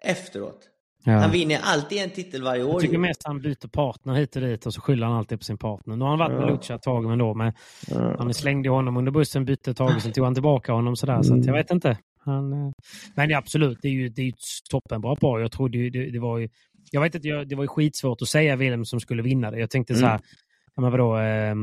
efteråt. 0.04 0.71
Ja. 1.04 1.12
Han 1.12 1.32
vinner 1.32 1.60
alltid 1.64 1.98
en 1.98 2.10
titel 2.10 2.44
varje 2.44 2.64
år. 2.64 2.72
Jag 2.72 2.82
tycker 2.82 2.98
mest 2.98 3.22
han 3.26 3.42
byter 3.42 3.68
partner 3.68 4.14
hit 4.14 4.36
och 4.36 4.42
dit 4.42 4.66
och 4.66 4.74
så 4.74 4.82
skyller 4.82 5.08
han 5.08 5.16
alltid 5.16 5.40
på 5.40 5.44
sin 5.46 5.58
partner. 5.58 5.96
Nu 5.96 6.02
har 6.04 6.10
han 6.10 6.20
varit 6.20 6.32
med 6.40 6.42
Ja. 6.42 6.50
Lucha 6.50 6.76
ett 6.76 6.82
tag 6.82 7.04
men 7.06 7.18
då 7.20 7.34
med, 7.34 7.54
Ja. 7.88 8.16
han 8.20 8.34
slängde 8.34 8.70
honom 8.70 8.98
under 8.98 9.12
bussen, 9.12 9.46
bytte 9.46 9.72
ett 9.72 9.78
tag 9.78 9.96
och 9.96 10.02
sen 10.02 10.12
tog 10.12 10.24
han 10.26 10.34
tillbaka 10.34 10.74
honom 10.74 10.96
sådär. 10.96 11.22
Så 11.22 11.34
att 11.34 11.38
Mm. 11.38 11.48
jag 11.48 11.54
vet 11.54 11.72
inte. 11.72 11.98
Han, 12.26 12.54
eh, 12.54 12.72
men 13.16 13.36
absolut, 13.36 13.78
det 13.82 13.88
är 13.88 13.92
ju, 13.92 14.10
det 14.10 14.22
är 14.22 14.26
ju 14.26 14.30
ett 14.30 14.70
toppenbra 14.70 15.16
par. 15.16 15.40
Jag 15.40 15.52
trodde 15.52 15.78
ju, 15.78 15.90
det, 15.90 16.12
det 16.12 16.20
var 16.20 16.38
ju, 16.38 16.50
jag 16.92 17.02
vet 17.02 17.16
inte, 17.16 17.28
jag, 17.28 17.48
det 17.50 17.56
var 17.56 17.64
ju 17.64 17.68
skitsvårt 17.68 18.22
att 18.22 18.28
säga 18.28 18.56
vem 18.56 18.86
som 18.86 19.00
skulle 19.00 19.22
vinna 19.22 19.52
det. 19.52 19.60
Jag 19.60 19.70
tänkte 19.70 19.96
så 19.96 20.06
här, 20.06 20.12
Mm. 20.16 20.22
ja, 20.76 20.82
men 20.82 20.92
vadå, 20.92 21.18
eh, 21.18 21.56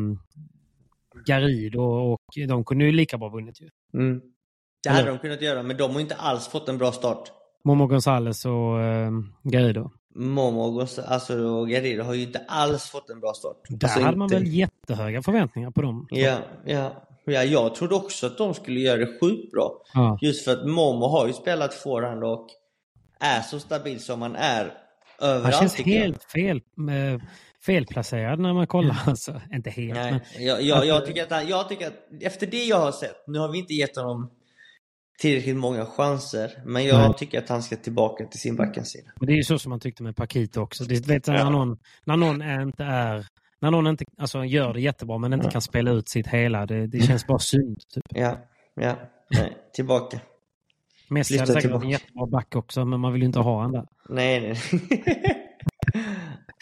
Garid 1.26 1.76
och, 1.76 2.12
och 2.12 2.18
de 2.48 2.64
kunde 2.64 2.84
ju 2.84 2.92
lika 2.92 3.18
bra 3.18 3.28
vunnit 3.28 3.60
ju. 3.60 3.68
Mm. 3.94 4.20
Det 4.82 4.88
hade 4.88 5.02
Eller- 5.02 5.10
de 5.12 5.18
kunnat 5.18 5.42
göra 5.42 5.62
men 5.62 5.76
de 5.76 5.90
har 5.90 5.98
ju 5.98 6.00
inte 6.00 6.14
alls 6.14 6.48
fått 6.48 6.68
en 6.68 6.78
bra 6.78 6.92
start. 6.92 7.32
Momo 7.68 7.86
Gonzales 7.86 8.44
och 8.44 8.80
eh, 8.80 9.10
Garido. 9.42 9.90
Momo 10.14 10.80
alltså, 11.06 11.38
och 11.38 11.68
Garrido 11.70 12.02
har 12.02 12.14
ju 12.14 12.22
inte 12.22 12.40
alls 12.48 12.84
fått 12.90 13.10
en 13.10 13.20
bra 13.20 13.32
start. 13.32 13.56
Där 13.68 13.86
alltså, 13.88 14.00
hade 14.00 14.16
man 14.16 14.26
inte- 14.26 14.36
väl 14.36 14.46
jättehöga 14.46 15.22
förväntningar 15.22 15.70
på 15.70 15.82
dem. 15.82 16.06
Ja, 16.10 16.36
ja. 16.64 16.90
ja, 17.24 17.44
jag 17.44 17.74
trodde 17.74 17.94
också 17.94 18.26
att 18.26 18.38
de 18.38 18.54
skulle 18.54 18.80
göra 18.80 18.96
det 18.96 19.18
sjukt 19.20 19.52
bra. 19.52 19.82
Ja. 19.94 20.18
Just 20.20 20.44
för 20.44 20.52
att 20.52 20.66
Momo 20.68 21.06
har 21.08 21.26
ju 21.26 21.32
spelat 21.32 21.74
forehand 21.74 22.24
och 22.24 22.46
är 23.20 23.40
så 23.40 23.60
stabil 23.60 24.00
som 24.00 24.22
han 24.22 24.36
är 24.36 24.72
Han 25.20 25.28
överallt 25.30 25.56
känns 25.58 25.74
tycker 25.74 25.90
jag. 25.90 26.00
helt 26.00 26.24
fel, 26.24 26.56
eh, 26.56 27.22
felplacerad 27.66 28.38
när 28.38 28.52
man 28.52 28.66
kollar. 28.66 28.96
Alltså, 29.06 29.40
inte 29.52 29.70
helt, 29.70 29.94
Nej, 29.94 30.20
men 30.36 30.46
jag, 30.46 30.62
jag, 30.62 30.86
jag, 30.86 31.06
tycker 31.06 31.22
att 31.22 31.30
han, 31.30 31.48
jag 31.48 31.68
tycker 31.68 31.86
att 31.86 32.22
efter 32.22 32.46
det 32.46 32.64
jag 32.64 32.80
har 32.80 32.92
sett, 32.92 33.24
nu 33.26 33.38
har 33.38 33.48
vi 33.52 33.58
inte 33.58 33.74
gett 33.74 33.96
honom 33.96 34.30
tillräckligt 35.18 35.56
många 35.56 35.86
chanser, 35.86 36.50
men 36.64 36.84
jag 36.84 36.98
Nej. 36.98 37.18
tycker 37.18 37.38
att 37.38 37.48
han 37.48 37.62
ska 37.62 37.76
tillbaka 37.76 38.24
till 38.26 38.40
sin 38.40 38.56
backhandsida. 38.56 39.10
Men 39.16 39.26
det 39.26 39.32
är 39.32 39.36
ju 39.36 39.42
så 39.42 39.58
som 39.58 39.70
man 39.70 39.80
tyckte 39.80 40.02
med 40.02 40.16
Pakito 40.16 40.60
också. 40.60 40.84
Det, 40.84 41.06
vet, 41.08 41.26
när, 41.26 41.34
Ja. 41.34 41.50
någon, 41.50 41.78
när 42.04 42.16
någon 42.16 42.42
är 42.42 42.62
inte 42.62 42.84
är... 42.84 43.26
När 43.60 43.70
någon 43.70 43.86
inte, 43.86 44.04
alltså, 44.18 44.44
gör 44.44 44.72
det 44.74 44.80
jättebra 44.80 45.18
men 45.18 45.32
inte 45.32 45.50
kan 45.50 45.60
spela 45.62 45.90
ut 45.90 46.08
sitt 46.08 46.26
hela, 46.26 46.66
det, 46.66 46.86
det 46.86 47.00
känns 47.00 47.26
bara 47.26 47.38
synd. 47.38 47.78
Typ. 47.94 48.04
Ja, 48.08 48.38
ja, 48.74 48.96
nej, 49.30 49.56
tillbaka. 49.74 50.20
Messi 51.08 51.38
hade 51.38 51.52
säkert 51.52 51.70
varit 51.70 51.84
en 51.84 51.90
jättebra 51.90 52.26
back 52.26 52.56
också, 52.56 52.84
men 52.84 53.00
man 53.00 53.12
vill 53.12 53.22
ju 53.22 53.26
inte 53.26 53.38
ha 53.40 53.62
han 53.62 53.72
där. 53.72 53.86
Nej, 54.08 54.40
nej. 54.40 54.54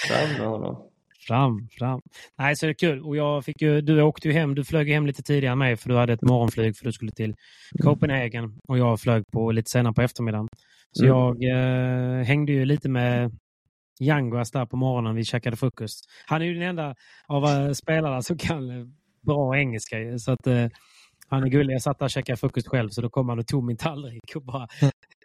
Fram 0.08 0.38
med 0.38 0.48
honom. 0.48 0.90
Fram, 1.26 1.68
fram. 1.78 2.00
Nej, 2.38 2.56
så 2.56 2.66
det 2.66 2.72
är 2.72 2.74
kul. 2.74 3.02
Och 3.02 3.16
jag 3.16 3.44
fick 3.44 3.62
ju, 3.62 3.80
du 3.80 4.02
åkte 4.02 4.28
ju 4.28 4.34
hem, 4.34 4.54
du 4.54 4.64
flög 4.64 4.88
hem 4.90 5.06
lite 5.06 5.22
tidigare 5.22 5.52
än 5.52 5.58
mig 5.58 5.76
för 5.76 5.88
du 5.88 5.96
hade 5.96 6.12
ett 6.12 6.22
morgonflyg 6.22 6.76
för 6.76 6.84
du 6.84 6.92
skulle 6.92 7.12
till 7.12 7.34
Copenhagen 7.82 8.58
och 8.68 8.78
jag 8.78 9.00
flög 9.00 9.24
på 9.32 9.50
lite 9.52 9.70
senare 9.70 9.94
på 9.94 10.02
eftermiddagen. 10.02 10.48
Så 10.92 11.04
Mm. 11.04 11.16
jag 11.16 11.42
eh, 12.20 12.24
hängde 12.24 12.52
ju 12.52 12.64
lite 12.64 12.88
med 12.88 13.30
Yanguas 14.00 14.50
där 14.50 14.66
på 14.66 14.76
morgonen. 14.76 15.14
Vi 15.14 15.24
käkade 15.24 15.56
frukost. 15.56 16.04
Han 16.26 16.42
är 16.42 16.46
ju 16.46 16.54
den 16.54 16.62
enda 16.62 16.94
av 17.28 17.44
eh, 17.44 17.70
spelarna 17.72 18.22
som 18.22 18.38
kan 18.38 18.70
eh, 18.80 18.86
bra 19.26 19.56
engelska. 19.58 19.96
Så 20.18 20.32
att, 20.32 20.46
eh, 20.46 20.66
han 21.28 21.42
är 21.44 21.48
gullig. 21.48 21.74
Jag 21.74 21.82
satt 21.82 21.98
där 21.98 22.06
och 22.06 22.10
käkade 22.10 22.36
frukost 22.36 22.68
själv 22.68 22.88
så 22.88 23.00
då 23.02 23.10
kom 23.10 23.28
han 23.28 23.38
och 23.38 23.46
tog 23.46 23.64
min 23.64 23.76
tallrik 23.76 24.36
och 24.36 24.42
bara 24.42 24.68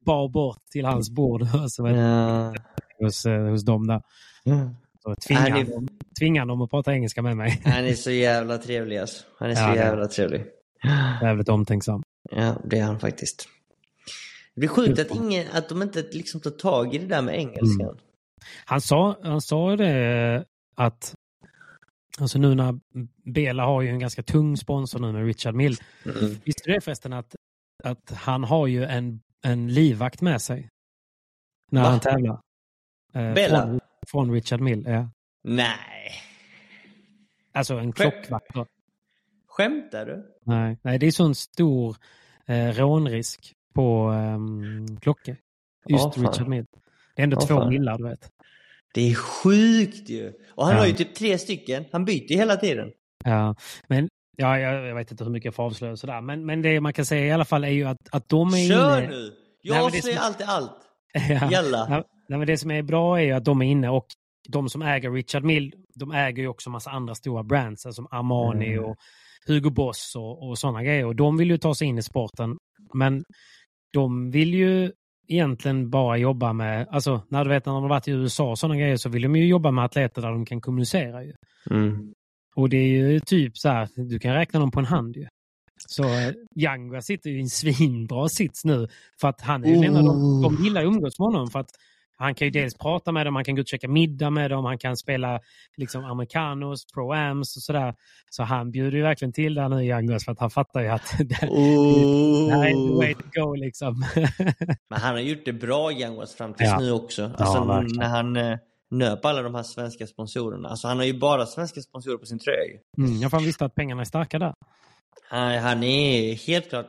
bar 0.05 0.29
bort 0.29 0.57
till 0.71 0.85
hans 0.85 1.09
bord. 1.11 1.41
Så 1.67 1.83
det 1.83 1.91
Ja. 1.95 2.53
hos, 2.99 3.25
eh, 3.25 3.49
hos 3.49 3.65
dem 3.65 3.87
där. 3.87 4.01
Så 5.03 5.15
tvingade, 5.15 5.49
Han 5.51 5.59
är- 5.61 5.65
dem, 5.65 5.87
tvingade 6.19 6.47
dem 6.51 6.61
att 6.61 6.69
prata 6.69 6.93
engelska 6.93 7.21
med 7.21 7.37
mig. 7.37 7.61
Han 7.65 7.85
är 7.85 7.93
så 7.93 8.11
jävla 8.11 8.57
trevlig 8.57 8.97
alltså. 8.97 9.23
Han 9.39 9.49
är 9.49 9.55
så 9.55 9.61
Ja, 9.61 9.69
är 9.71 9.75
jävla 9.75 10.07
trevlig. 10.07 10.45
Jävligt 11.21 11.49
omtänksam. 11.49 12.03
Ja, 12.31 12.55
det 12.65 12.77
är 12.79 12.83
han 12.83 12.99
faktiskt. 12.99 13.47
Det 14.55 14.59
blir 14.59 14.69
sjukt 14.69 14.99
att, 14.99 15.15
ingen, 15.15 15.47
att 15.53 15.69
de 15.69 15.81
inte 15.81 16.01
liksom 16.11 16.41
tar 16.41 16.51
tag 16.51 16.95
i 16.95 16.97
det 16.97 17.05
där 17.05 17.21
med 17.21 17.35
engelskan. 17.35 17.81
Mm. 17.89 17.97
Han 18.65 18.81
sa, 18.81 19.17
han 19.23 19.41
sa 19.41 19.75
det 19.75 20.45
att 20.75 21.15
alltså 22.19 22.39
nu 22.39 22.55
när 22.55 22.79
Bela 23.31 23.65
har 23.65 23.81
ju 23.81 23.89
en 23.89 23.99
ganska 23.99 24.23
tung 24.23 24.57
sponsor 24.57 24.99
nu 24.99 25.11
med 25.11 25.25
Richard 25.25 25.55
Mill. 25.55 25.77
Mm. 26.05 26.35
Visste 26.43 26.61
du 26.65 26.73
det 26.73 26.81
förresten 26.81 27.13
att, 27.13 27.35
att 27.83 28.11
han 28.11 28.43
har 28.43 28.67
ju 28.67 28.83
en, 28.83 29.21
en 29.43 29.73
livvakt 29.73 30.21
med 30.21 30.41
sig 30.41 30.69
när 31.71 31.81
Va? 31.81 31.89
han 31.89 31.99
tävlar? 31.99 32.41
Eh, 33.13 33.33
Bela? 33.33 33.61
Från, 33.61 33.79
från 34.07 34.31
Richard 34.31 34.61
Mill, 34.61 34.83
ja. 34.87 35.09
Nej. 35.43 36.11
Alltså 37.53 37.73
en 37.77 37.93
klockvakt. 37.93 38.47
Skämtar 39.47 40.05
du? 40.05 40.25
Nej, 40.45 40.77
nej, 40.81 40.99
det 40.99 41.07
är 41.07 41.11
sån 41.11 41.35
stor 41.35 41.95
eh, 42.47 42.67
rånrisk 42.67 43.53
på 43.73 44.09
um, 44.09 44.97
klockor. 45.01 45.35
Just 45.89 46.15
fan. 46.15 46.25
Richard 46.27 46.47
Mill. 46.47 46.65
Det 47.15 47.21
är 47.21 47.23
ändå 47.23 47.37
Åh, 47.37 47.47
två 47.47 47.55
fan. 47.55 47.69
millar, 47.69 47.97
du 47.97 48.03
vet. 48.03 48.29
Det 48.93 49.01
är 49.11 49.15
sjukt 49.15 50.09
ju. 50.09 50.33
Och 50.49 50.65
han 50.65 50.73
Ja. 50.75 50.79
har 50.81 50.87
ju 50.87 50.93
typ 50.93 51.15
tre 51.15 51.37
stycken. 51.37 51.85
Han 51.91 52.05
byter 52.05 52.35
hela 52.35 52.55
tiden. 52.55 52.91
Ja, 53.23 53.55
men 53.87 54.09
ja, 54.37 54.59
jag, 54.59 54.95
vet 54.95 55.11
inte 55.11 55.23
hur 55.23 55.31
mycket 55.31 55.45
jag 55.45 55.55
får 55.55 55.63
avslöja 55.63 55.95
sådär. 55.95 56.21
Men, 56.21 56.45
men 56.45 56.61
det 56.61 56.81
man 56.81 56.93
kan 56.93 57.05
säga 57.05 57.25
i 57.25 57.31
alla 57.31 57.45
fall 57.45 57.63
är 57.63 57.67
ju 57.69 57.83
att, 57.85 57.97
att 58.11 58.29
de 58.29 58.47
är 58.53 58.67
Kör 58.69 58.97
inne... 59.01 59.09
nu! 59.09 59.31
Jag 59.61 60.03
som- 60.03 60.11
alltid 60.19 60.47
allt. 60.49 60.77
Ja. 61.29 61.51
Jalla. 61.51 61.87
Ja, 61.89 62.03
nej, 62.31 62.39
men 62.39 62.47
det 62.47 62.57
som 62.57 62.71
är 62.71 62.81
bra 62.81 63.19
är 63.19 63.23
ju 63.23 63.31
att 63.31 63.45
de 63.45 63.61
är 63.61 63.65
inne 63.65 63.89
och 63.89 64.05
de 64.49 64.69
som 64.69 64.81
äger 64.81 65.11
Richard 65.11 65.43
Mill, 65.43 65.73
de 65.95 66.11
äger 66.11 66.43
ju 66.43 66.47
också 66.47 66.69
massa 66.69 66.89
andra 66.89 67.15
stora 67.15 67.43
brands 67.43 67.85
alltså 67.85 68.01
som 68.01 68.17
Armani 68.17 68.73
Mm. 68.73 68.85
och 68.85 68.95
Hugo 69.47 69.69
Boss 69.69 70.15
och, 70.15 70.49
och 70.49 70.57
sådana 70.57 70.83
grejer. 70.83 71.05
Och 71.05 71.15
de 71.15 71.37
vill 71.37 71.49
ju 71.49 71.57
ta 71.57 71.75
sig 71.75 71.87
in 71.87 71.97
i 71.97 72.01
sporten. 72.01 72.57
Men 72.93 73.23
de 73.93 74.31
vill 74.31 74.53
ju 74.53 74.91
egentligen 75.27 75.89
bara 75.89 76.17
jobba 76.17 76.53
med, 76.53 76.87
alltså 76.91 77.21
när 77.29 77.43
du 77.43 77.49
vet 77.49 77.65
när 77.65 77.73
de 77.73 77.81
har 77.81 77.89
varit 77.89 78.07
i 78.07 78.11
USA 78.11 78.49
och 78.49 78.59
sådana 78.59 78.79
grejer 78.79 78.97
så 78.97 79.09
vill 79.09 79.21
de 79.21 79.35
ju 79.35 79.47
jobba 79.47 79.71
med 79.71 79.85
atleter 79.85 80.21
där 80.21 80.31
de 80.31 80.45
kan 80.45 80.61
kommunicera 80.61 81.23
ju. 81.23 81.33
Mm. 81.69 82.13
Och 82.55 82.69
det 82.69 82.77
är 82.77 82.87
ju 82.87 83.19
typ 83.19 83.57
så 83.57 83.69
här, 83.69 83.89
du 83.95 84.19
kan 84.19 84.33
räkna 84.33 84.59
dem 84.59 84.71
på 84.71 84.79
en 84.79 84.85
hand 84.85 85.15
ju. 85.15 85.27
Så 85.87 86.03
eh, 86.03 86.33
Yanga 86.55 87.01
sitter 87.01 87.29
ju 87.29 87.37
i 87.37 87.41
en 87.41 87.49
svinbra 87.49 88.29
sits 88.29 88.65
nu. 88.65 88.87
För 89.21 89.27
att 89.27 89.41
han 89.41 89.63
är 89.63 89.69
ju 89.69 89.87
enda, 89.87 90.01
de, 90.01 90.41
de 90.41 90.63
gillar 90.63 90.81
att 90.81 90.87
umgås 90.87 91.19
med 91.19 91.25
honom. 91.25 91.47
För 91.49 91.59
att 91.59 91.69
han 92.21 92.35
kan 92.35 92.45
ju 92.47 92.51
dels 92.51 92.77
prata 92.77 93.11
med 93.11 93.25
dem, 93.27 93.35
han 93.35 93.43
kan 93.43 93.55
gå 93.55 93.61
och 93.61 93.67
käka 93.67 93.87
middag 93.87 94.29
med 94.29 94.51
dem, 94.51 94.65
han 94.65 94.77
kan 94.77 94.97
spela 94.97 95.39
liksom 95.77 96.05
americanos, 96.05 96.85
pro-ams 96.95 97.55
och 97.57 97.63
sådär. 97.63 97.95
Så 98.29 98.43
han 98.43 98.71
bjuder 98.71 98.97
ju 98.97 99.03
verkligen 99.03 99.33
till 99.33 99.53
där 99.53 99.69
nu 99.69 99.83
Yangos 99.85 100.25
för 100.25 100.31
att 100.31 100.39
han 100.39 100.49
fattar 100.49 100.81
ju 100.81 100.87
att 100.87 101.11
det, 101.17 101.23
det 101.23 101.35
här 102.55 102.65
är 102.67 102.87
the 102.89 102.95
way 102.95 103.13
Oh. 103.13 103.21
to 103.21 103.41
go 103.41 103.55
liksom. 103.55 104.05
Men 104.89 104.99
han 104.99 105.13
har 105.13 105.21
gjort 105.21 105.45
det 105.45 105.53
bra 105.53 105.91
Youngwas 105.91 106.35
fram 106.35 106.53
tills 106.53 106.69
Ja. 106.69 106.79
nu 106.79 106.91
också. 106.91 107.31
Alltså 107.37 107.63
verkligen. 107.63 107.97
när 107.99 108.07
han 108.09 108.35
eh, 108.35 108.57
nöp 108.91 109.25
alla 109.25 109.41
de 109.41 109.55
här 109.55 109.63
svenska 109.63 110.07
sponsorerna. 110.07 110.69
Alltså 110.69 110.87
han 110.87 110.97
har 110.97 111.05
ju 111.05 111.19
bara 111.19 111.45
svenska 111.45 111.81
sponsorer 111.81 112.17
på 112.17 112.25
sin 112.25 112.39
tröja. 112.39 112.79
Mm, 112.97 113.21
jag 113.21 113.31
fan 113.31 113.43
visste 113.43 113.65
att 113.65 113.75
pengarna 113.75 114.01
är 114.01 114.05
starka 114.05 114.39
där. 114.39 114.53
Han, 115.29 115.57
han 115.57 115.83
är 115.83 116.33
helt 116.47 116.69
klart 116.69 116.87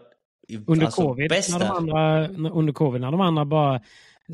Under, 0.66 0.86
alltså, 0.86 1.02
covid, 1.02 1.28
bäst 1.28 1.50
när 1.50 1.58
de 1.58 1.70
andra, 1.70 2.28
under 2.50 2.72
covid, 2.72 3.00
när 3.00 3.10
de 3.10 3.20
andra 3.20 3.44
bara 3.44 3.80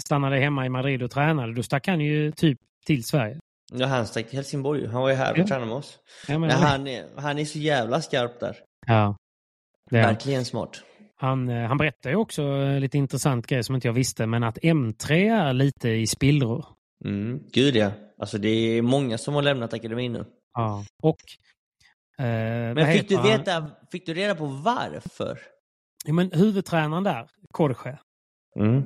stannade 0.05 0.36
hemma 0.39 0.66
i 0.66 0.68
Madrid 0.68 1.03
och 1.03 1.11
tränade, 1.11 1.55
då 1.55 1.62
stack 1.62 1.86
han 1.86 2.01
ju 2.01 2.32
typ 2.32 2.59
till 2.86 3.05
Sverige. 3.05 3.39
Ja, 3.72 3.86
han 3.86 4.07
stack 4.07 4.26
till 4.28 4.36
Helsingborg. 4.36 4.86
Han 4.86 5.03
var 5.03 5.09
ju 5.09 5.14
här 5.14 5.32
och 5.32 5.39
Ja. 5.39 5.47
tränade 5.47 5.66
med 5.66 5.76
oss. 5.76 5.99
Jag 6.28 6.41
Men 6.41 6.49
menar, 6.49 6.66
han 6.66 6.86
är, 6.86 7.07
han 7.16 7.39
är 7.39 7.45
så 7.45 7.59
jävla 7.59 8.03
skarp 8.03 8.41
där. 8.41 8.57
ja. 8.86 9.16
Verkligen 9.91 10.45
smart. 10.45 10.82
Han, 11.16 11.49
eh, 11.49 11.66
han 11.68 11.76
berättar 11.78 12.11
ju 12.11 12.16
också 12.16 12.43
eh, 12.43 12.80
lite 12.80 12.99
intressant 12.99 13.47
grej 13.47 13.62
som 13.64 13.74
inte 13.74 13.89
jag 13.89 13.93
visste, 13.93 14.26
men 14.26 14.45
att 14.45 14.59
M3 14.59 15.11
är 15.41 15.53
lite 15.53 15.89
i 15.89 16.07
spillror. 16.07 16.66
Mm. 17.05 17.41
Gud 17.53 17.76
ja. 17.76 17.91
Alltså 18.18 18.39
det 18.39 18.49
är 18.49 18.82
många 18.82 19.18
som 19.18 19.34
har 19.34 19.43
lämnat 19.43 19.72
akademin 19.74 20.12
nu. 20.12 20.24
Ja. 20.55 20.84
Och... 21.03 21.16
Eh, 22.24 22.74
Men 22.74 22.93
fick 22.93 23.09
du, 23.09 23.22
veta, 23.22 23.70
fick 23.93 24.07
du 24.07 24.14
reda 24.14 24.34
på 24.34 24.47
varför? 24.47 25.39
Ja, 26.05 26.12
men 26.12 26.30
huvudtränaren 26.32 27.05
där, 27.05 27.28
Korche, 27.53 27.99
Mm. 28.61 28.82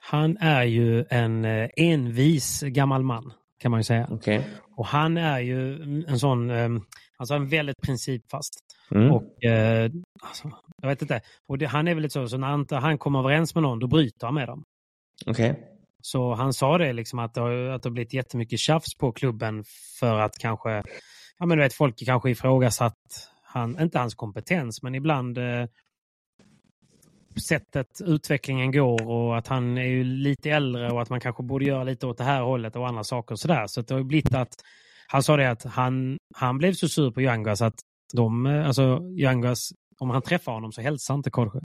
Han 0.00 0.36
är 0.36 0.62
ju 0.62 1.04
en 1.10 1.44
eh, 1.44 1.68
envis 1.76 2.60
gammal 2.60 3.02
man, 3.02 3.32
kan 3.58 3.70
man 3.70 3.80
ju 3.80 3.84
säga. 3.84 4.08
Okej. 4.10 4.46
Och 4.76 4.86
han 4.86 5.16
är 5.16 5.40
ju 5.40 5.74
en 6.08 6.18
sån, 6.18 6.50
eh, 6.50 6.68
alltså 7.16 7.34
en 7.34 7.48
väldigt 7.48 7.80
principfast. 7.82 8.54
Mm. 8.90 9.12
Och 9.12 9.44
eh, 9.44 9.90
alltså, 10.22 10.50
jag 10.82 10.88
vet 10.88 11.02
inte. 11.02 11.20
Och 11.48 11.58
det, 11.58 11.66
han 11.66 11.88
är 11.88 11.94
väl 11.94 12.02
lite 12.02 12.12
så, 12.12 12.28
så 12.28 12.38
när 12.38 12.46
han, 12.46 12.66
han 12.70 12.98
kommer 12.98 13.18
överens 13.18 13.54
med 13.54 13.62
någon, 13.62 13.78
då 13.78 13.86
bryter 13.86 14.26
han 14.26 14.34
med 14.34 14.48
dem. 14.48 14.64
Okej. 15.26 15.66
Så 16.02 16.34
han 16.34 16.52
sa 16.52 16.78
det 16.78 16.92
liksom 16.92 17.18
att 17.18 17.34
det, 17.34 17.40
har, 17.40 17.50
att 17.50 17.82
det 17.82 17.88
har 17.88 17.92
blivit 17.92 18.14
jättemycket 18.14 18.58
tjafs 18.58 18.96
på 18.98 19.12
klubben 19.12 19.64
för 20.00 20.20
att 20.20 20.38
kanske, 20.38 20.70
ja 21.38 21.46
men 21.46 21.58
du 21.58 21.64
vet 21.64 21.74
folk 21.74 22.06
kanske 22.06 22.30
ifrågasatt 22.30 22.96
han, 23.42 23.80
inte 23.80 23.98
hans 23.98 24.14
kompetens 24.14 24.82
men 24.82 24.94
ibland 24.94 25.38
eh, 25.38 25.66
sättet 27.48 28.00
utvecklingen 28.04 28.72
går 28.72 29.08
och 29.08 29.38
att 29.38 29.46
han 29.46 29.78
är 29.78 29.84
ju 29.84 30.04
lite 30.04 30.50
äldre 30.50 30.90
och 30.92 31.02
att 31.02 31.10
man 31.10 31.20
kanske 31.20 31.42
borde 31.42 31.64
göra 31.64 31.84
lite 31.84 32.06
åt 32.06 32.18
det 32.18 32.24
här 32.24 32.42
hållet 32.42 32.76
och 32.76 32.88
andra 32.88 33.04
saker 33.04 33.32
och 33.34 33.40
sådär. 33.40 33.66
Så 33.66 33.82
det 33.82 33.94
har 33.94 33.98
ju 33.98 34.04
blivit 34.04 34.34
att 34.34 34.54
han 35.06 35.22
sa 35.22 35.36
det 35.36 35.50
att 35.50 35.64
han, 35.64 36.18
han 36.34 36.58
blev 36.58 36.72
så 36.72 36.88
sur 36.88 37.10
på 37.10 37.20
Yangas 37.20 37.62
att 37.62 37.74
de, 38.12 38.46
eh, 38.46 38.66
alltså 38.66 39.00
Yangas, 39.16 39.72
om 39.98 40.10
han 40.10 40.22
träffar 40.22 40.52
honom 40.52 40.72
så 40.72 40.80
hälsar 40.80 41.14
inte 41.14 41.30
Korse. 41.30 41.60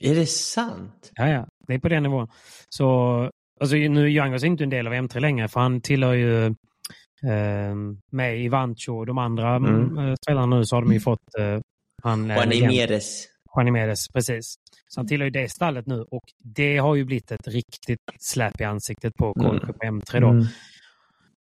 Är 0.00 0.14
det 0.14 0.26
sant? 0.26 1.10
Ja, 1.14 1.28
ja, 1.28 1.46
det 1.66 1.74
är 1.74 1.78
på 1.78 1.88
den 1.88 2.02
nivån. 2.02 2.28
Så, 2.68 3.30
alltså, 3.60 3.76
nu 3.76 4.04
är 4.04 4.08
Youngers 4.08 4.44
inte 4.44 4.64
en 4.64 4.70
del 4.70 4.86
av 4.86 4.92
M3 4.92 5.20
längre, 5.20 5.48
för 5.48 5.60
han 5.60 5.80
tillhör 5.80 6.14
ju 6.14 6.46
eh, 6.46 7.74
med 8.10 8.40
i 8.40 8.48
Vancho 8.48 8.98
och 8.98 9.06
de 9.06 9.18
andra 9.18 9.56
Mm. 9.56 9.98
mm. 9.98 10.16
spelarna 10.16 10.56
nu 10.56 10.64
så 10.64 10.76
har 10.76 10.82
de 10.82 10.92
ju 10.92 11.00
fått 11.00 11.38
eh, 11.38 11.60
han... 12.02 12.30
eh, 12.30 12.36
Juan 12.36 12.52
Imedes. 12.52 13.26
Juan 13.56 13.68
Imedes, 13.68 14.08
precis. 14.08 14.54
Så 14.88 15.00
han 15.00 15.06
tillhör 15.06 15.24
ju 15.24 15.30
det 15.30 15.48
stallet 15.50 15.86
nu 15.86 16.02
och 16.10 16.24
det 16.38 16.76
har 16.78 16.94
ju 16.94 17.04
blivit 17.04 17.30
ett 17.32 17.48
riktigt 17.48 18.00
släp 18.18 18.60
i 18.60 18.64
ansiktet 18.64 19.14
på 19.16 19.34
Kolke 19.34 19.66
på 19.66 19.72
M3 19.72 20.20
då. 20.20 20.28
Mm. 20.28 20.44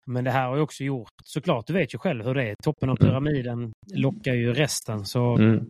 Men 0.06 0.24
det 0.24 0.30
här 0.30 0.46
har 0.48 0.56
ju 0.56 0.62
också 0.62 0.84
gjort, 0.84 1.10
såklart, 1.24 1.66
du 1.66 1.72
vet 1.72 1.94
ju 1.94 1.98
själv 1.98 2.24
hur 2.24 2.34
det 2.34 2.42
är. 2.50 2.54
Toppen 2.62 2.88
av 2.90 2.96
Mm. 3.00 3.08
pyramiden 3.10 3.72
lockar 3.94 4.34
ju 4.34 4.52
resten. 4.52 5.04
Så, 5.04 5.36
Mm. 5.36 5.64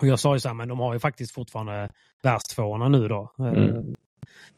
Och 0.00 0.06
jag 0.06 0.18
sa 0.18 0.34
ju 0.34 0.40
så 0.40 0.48
här, 0.48 0.54
men 0.54 0.68
de 0.68 0.78
har 0.78 0.92
ju 0.92 0.98
faktiskt 1.00 1.34
fortfarande 1.34 1.90
världstvåorna 2.22 2.88
nu 2.88 3.08
då. 3.08 3.32
Mm. 3.38 3.54
Eh, 3.54 3.74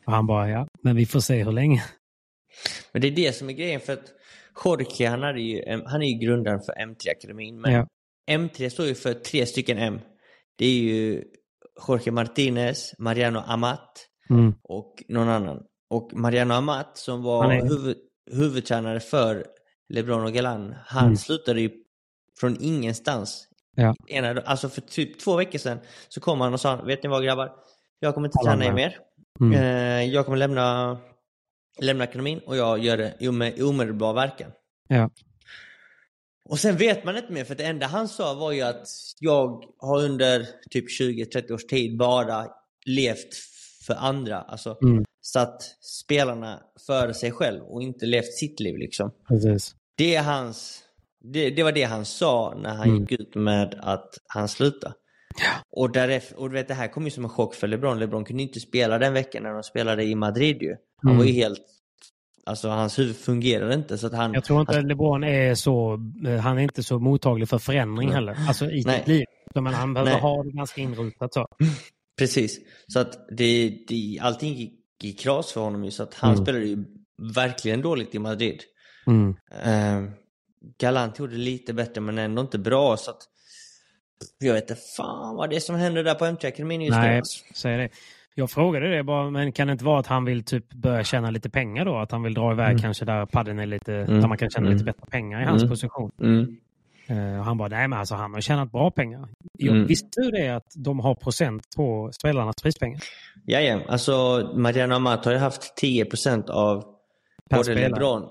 Och 0.07 0.13
han 0.13 0.27
bara, 0.27 0.51
ja, 0.51 0.67
men 0.83 0.97
vi 0.97 1.07
får 1.07 1.21
se 1.21 1.45
hur 1.45 1.53
länge. 1.53 1.83
Men 2.93 3.03
det 3.03 3.09
är 3.09 3.13
det 3.17 3.33
som 3.37 3.49
är 3.49 3.53
grejen 3.53 3.81
för 3.81 3.93
att 3.93 4.05
Jorge 4.65 5.09
han, 5.09 5.23
hade 5.23 5.41
ju, 5.41 5.83
han 5.87 6.03
är 6.03 6.07
ju 6.07 6.27
grundaren 6.27 6.61
för 6.61 6.73
M3-akademin. 6.73 7.61
Men 7.61 7.73
Ja. 7.73 7.87
M3 8.31 8.69
står 8.69 8.87
ju 8.87 8.95
för 8.95 9.15
tre 9.15 9.47
stycken 9.47 9.79
M. 9.79 10.01
Det 10.59 10.67
är 10.67 10.79
ju 10.83 11.25
Jorge 11.89 12.13
Martinez, 12.13 12.93
Mariano 12.99 13.39
Amat 13.47 14.09
Mm. 14.31 14.55
och 14.63 15.03
någon 15.09 15.29
annan. 15.29 15.63
Och 15.91 16.11
Mariano 16.15 16.55
Amat 16.55 16.99
som 16.99 17.23
var 17.23 17.53
är- 17.53 17.63
huvud, 17.69 17.97
huvudtränare 18.31 19.01
för 19.01 19.47
LeBron 19.89 20.25
och 20.25 20.33
Galan, 20.33 20.75
han 20.87 21.05
Mm. 21.05 21.17
slutade 21.17 21.61
ju 21.61 21.71
från 22.41 22.57
ingenstans. 22.61 23.49
Ja. 23.77 23.95
Ena, 24.09 24.41
alltså 24.41 24.69
för 24.69 24.81
typ 24.81 25.21
två 25.21 25.37
veckor 25.37 25.59
sedan 25.59 25.79
så 26.09 26.21
kom 26.21 26.41
han 26.41 26.53
och 26.53 26.61
sa, 26.61 26.77
vet 26.77 27.03
ni 27.03 27.09
vad 27.09 27.25
grabbar? 27.25 27.53
Jag 28.01 28.15
kommer 28.15 28.29
inte 28.29 28.39
träna 28.45 28.65
er 28.65 28.73
med. 28.73 28.75
mer. 28.75 28.99
Mm. 29.41 29.53
Eh, 29.63 30.15
jag 30.15 30.25
kommer 30.25 30.39
lämna, 30.39 30.99
lämna 31.81 32.05
akademin 32.05 32.41
och 32.47 32.57
jag 32.57 32.79
gör 32.79 32.97
det 32.97 33.15
i 33.21 33.63
omedelbar 33.63 34.13
verkan. 34.15 34.51
Ja. 34.89 35.11
Och 36.45 36.59
sen 36.59 36.77
vet 36.77 37.05
man 37.05 37.17
inte 37.17 37.33
mer 37.33 37.45
för 37.45 37.55
det 37.55 37.65
enda 37.65 37.87
han 37.87 38.09
sa 38.09 38.35
var 38.35 38.53
ju 38.53 38.63
att 38.63 38.87
jag 39.19 39.65
har 39.79 40.03
under 40.05 40.47
typ 40.71 40.85
20-30 41.01 41.53
års 41.53 41.65
tid 41.67 41.97
bara 41.99 42.47
levt 42.87 43.35
för 43.87 43.95
andra. 43.95 44.41
Alltså 44.41 44.79
Mm. 44.83 45.05
satt 45.23 45.63
spelarna 45.81 46.61
före 46.87 47.15
sig 47.15 47.31
själv 47.31 47.63
och 47.63 47.83
inte 47.83 48.07
levt 48.07 48.33
sitt 48.33 48.61
liv 48.61 48.77
liksom. 48.79 49.11
Precis. 49.29 49.75
Det, 49.97 50.15
är 50.15 50.23
hans, 50.23 50.83
det, 51.33 51.51
det 51.51 51.63
var 51.63 51.73
det 51.73 51.83
han 51.85 52.05
sa 52.05 52.59
när 52.63 52.71
han 52.75 52.89
Mm. 52.89 53.01
gick 53.01 53.13
ut 53.21 53.35
med 53.35 53.75
att 53.83 54.15
han 54.27 54.49
slutade. 54.49 54.95
Och, 55.71 55.93
därefter, 55.93 56.39
och 56.39 56.55
vet, 56.55 56.69
det 56.69 56.75
här 56.75 56.89
kom 56.89 57.05
ju 57.05 57.11
som 57.11 57.25
en 57.25 57.31
chock 57.31 57.55
för 57.55 57.67
LeBron. 57.69 57.99
LeBron 57.99 58.25
kunde 58.25 58.43
inte 58.43 58.61
spela 58.61 58.99
den 58.99 59.13
veckan 59.13 59.43
när 59.43 59.53
de 59.53 59.63
spelade 59.63 60.05
i 60.05 60.15
Madrid 60.15 60.63
ju. 60.63 60.77
Han 61.03 61.11
Mm. 61.13 61.19
var 61.19 61.25
ju 61.25 61.33
helt... 61.33 61.61
Alltså 62.47 62.69
hans 62.69 62.99
huvud 62.99 63.17
fungerade 63.17 63.75
inte 63.75 63.99
så 63.99 64.07
att 64.07 64.13
han... 64.13 64.35
Jag 64.35 64.45
tror 64.45 64.61
inte 64.61 64.75
han, 64.75 64.89
LeBron 64.89 65.25
är 65.25 65.55
så, 65.55 65.99
eh, 66.27 66.37
han 66.37 66.59
är 66.59 66.63
inte 66.63 66.83
så 66.83 66.99
mottaglig 66.99 67.49
för 67.49 67.59
förändring 67.59 68.09
Nej. 68.09 68.15
heller. 68.15 68.37
Alltså 68.49 68.71
i 68.71 68.83
Nej. 68.87 68.99
sitt 68.99 69.09
liv. 69.09 69.25
Men 69.55 69.67
han 69.67 69.95
behöver 69.95 70.13
Nej. 70.13 70.21
ha 70.21 70.43
det 70.43 70.51
ganska 70.51 70.81
inrutat 70.81 71.35
så. 71.35 71.47
Precis. 72.19 72.59
Så 72.87 73.01
att 73.01 73.27
det, 73.37 73.79
det, 73.89 74.19
allting 74.23 74.55
gick 74.55 74.73
i 75.03 75.13
kras 75.13 75.53
för 75.53 75.61
honom 75.61 75.85
ju. 75.85 75.91
Så 75.91 76.03
att 76.03 76.15
han 76.15 76.33
Mm. 76.33 76.45
spelade 76.45 76.65
ju 76.65 76.85
verkligen 77.35 77.83
dåligt 77.83 78.15
i 78.15 78.19
Madrid. 78.19 78.61
Mm. 79.07 79.29
Uh, 79.67 80.11
Galant 80.79 81.19
gjorde 81.19 81.35
lite 81.37 81.73
bättre 81.75 82.01
men 82.01 82.19
ändå 82.19 82.43
inte 82.43 82.59
bra. 82.59 82.97
Så 82.97 83.11
att 83.11 83.23
jag 84.39 84.55
vet 84.55 84.71
inte 84.71 84.83
fan 84.97 85.37
vad 85.37 85.51
det 85.51 85.57
är 85.57 85.61
som 85.61 85.77
händer 85.77 86.05
där 86.05 86.15
på 86.15 86.25
MT-akademin 86.27 86.81
just 86.81 86.97
nu. 86.97 87.03
Nej, 87.03 87.17
alltså. 87.17 87.45
säger 87.55 87.79
det. 87.79 87.89
Jag 88.35 88.51
frågade 88.51 88.97
det 88.97 89.03
bara, 89.03 89.31
men 89.31 89.53
kan 89.53 89.67
det 89.67 89.73
inte 89.73 89.85
vara 89.85 90.01
att 90.01 90.07
han 90.07 90.25
vill 90.25 90.45
typ 90.45 90.73
börja 90.75 91.05
tjäna 91.05 91.31
lite 91.31 91.51
pengar 91.51 91.85
då? 91.85 91.97
Att 91.99 92.13
han 92.13 92.23
vill 92.23 92.35
dra 92.35 92.53
iväg 92.53 92.71
Mm. 92.71 92.83
kanske 92.83 93.05
där 93.05 93.27
padden 93.27 93.59
är 93.59 93.67
lite, 93.67 93.95
Mm. 93.95 94.21
där 94.21 94.29
man 94.29 94.39
kan 94.39 94.51
tjäna 94.51 94.67
Mm. 94.67 94.73
lite 94.73 94.85
bättre 94.85 95.07
pengar 95.11 95.43
i 95.43 95.45
hans 95.45 95.63
Mm. 95.63 95.71
position. 95.71 96.11
Eh, 97.07 97.39
och 97.39 97.45
han 97.45 97.57
bara, 97.59 97.69
nej 97.69 97.89
men 97.89 97.99
alltså 97.99 98.15
han 98.15 98.35
har 98.35 98.41
tjänat 98.41 98.73
bra 98.73 98.91
pengar. 98.91 99.29
Jag 99.59 99.75
Mm. 99.77 99.87
Visste 99.87 100.21
du 100.21 100.31
det 100.31 100.49
att 100.49 100.67
de 100.77 101.01
har 101.01 101.15
procent 101.15 101.67
på 101.77 102.11
spelarnas 102.13 102.57
prispengar? 102.63 103.01
Jaja, 103.47 103.81
alltså 103.89 104.13
Mariano 104.57 104.95
Amat 104.95 105.25
har 105.25 105.33
ju 105.33 105.39
haft 105.39 105.77
10% 105.77 106.51
av 106.51 106.85
Per 107.51 107.57
både. 107.57 107.75
LeBron 107.75 108.23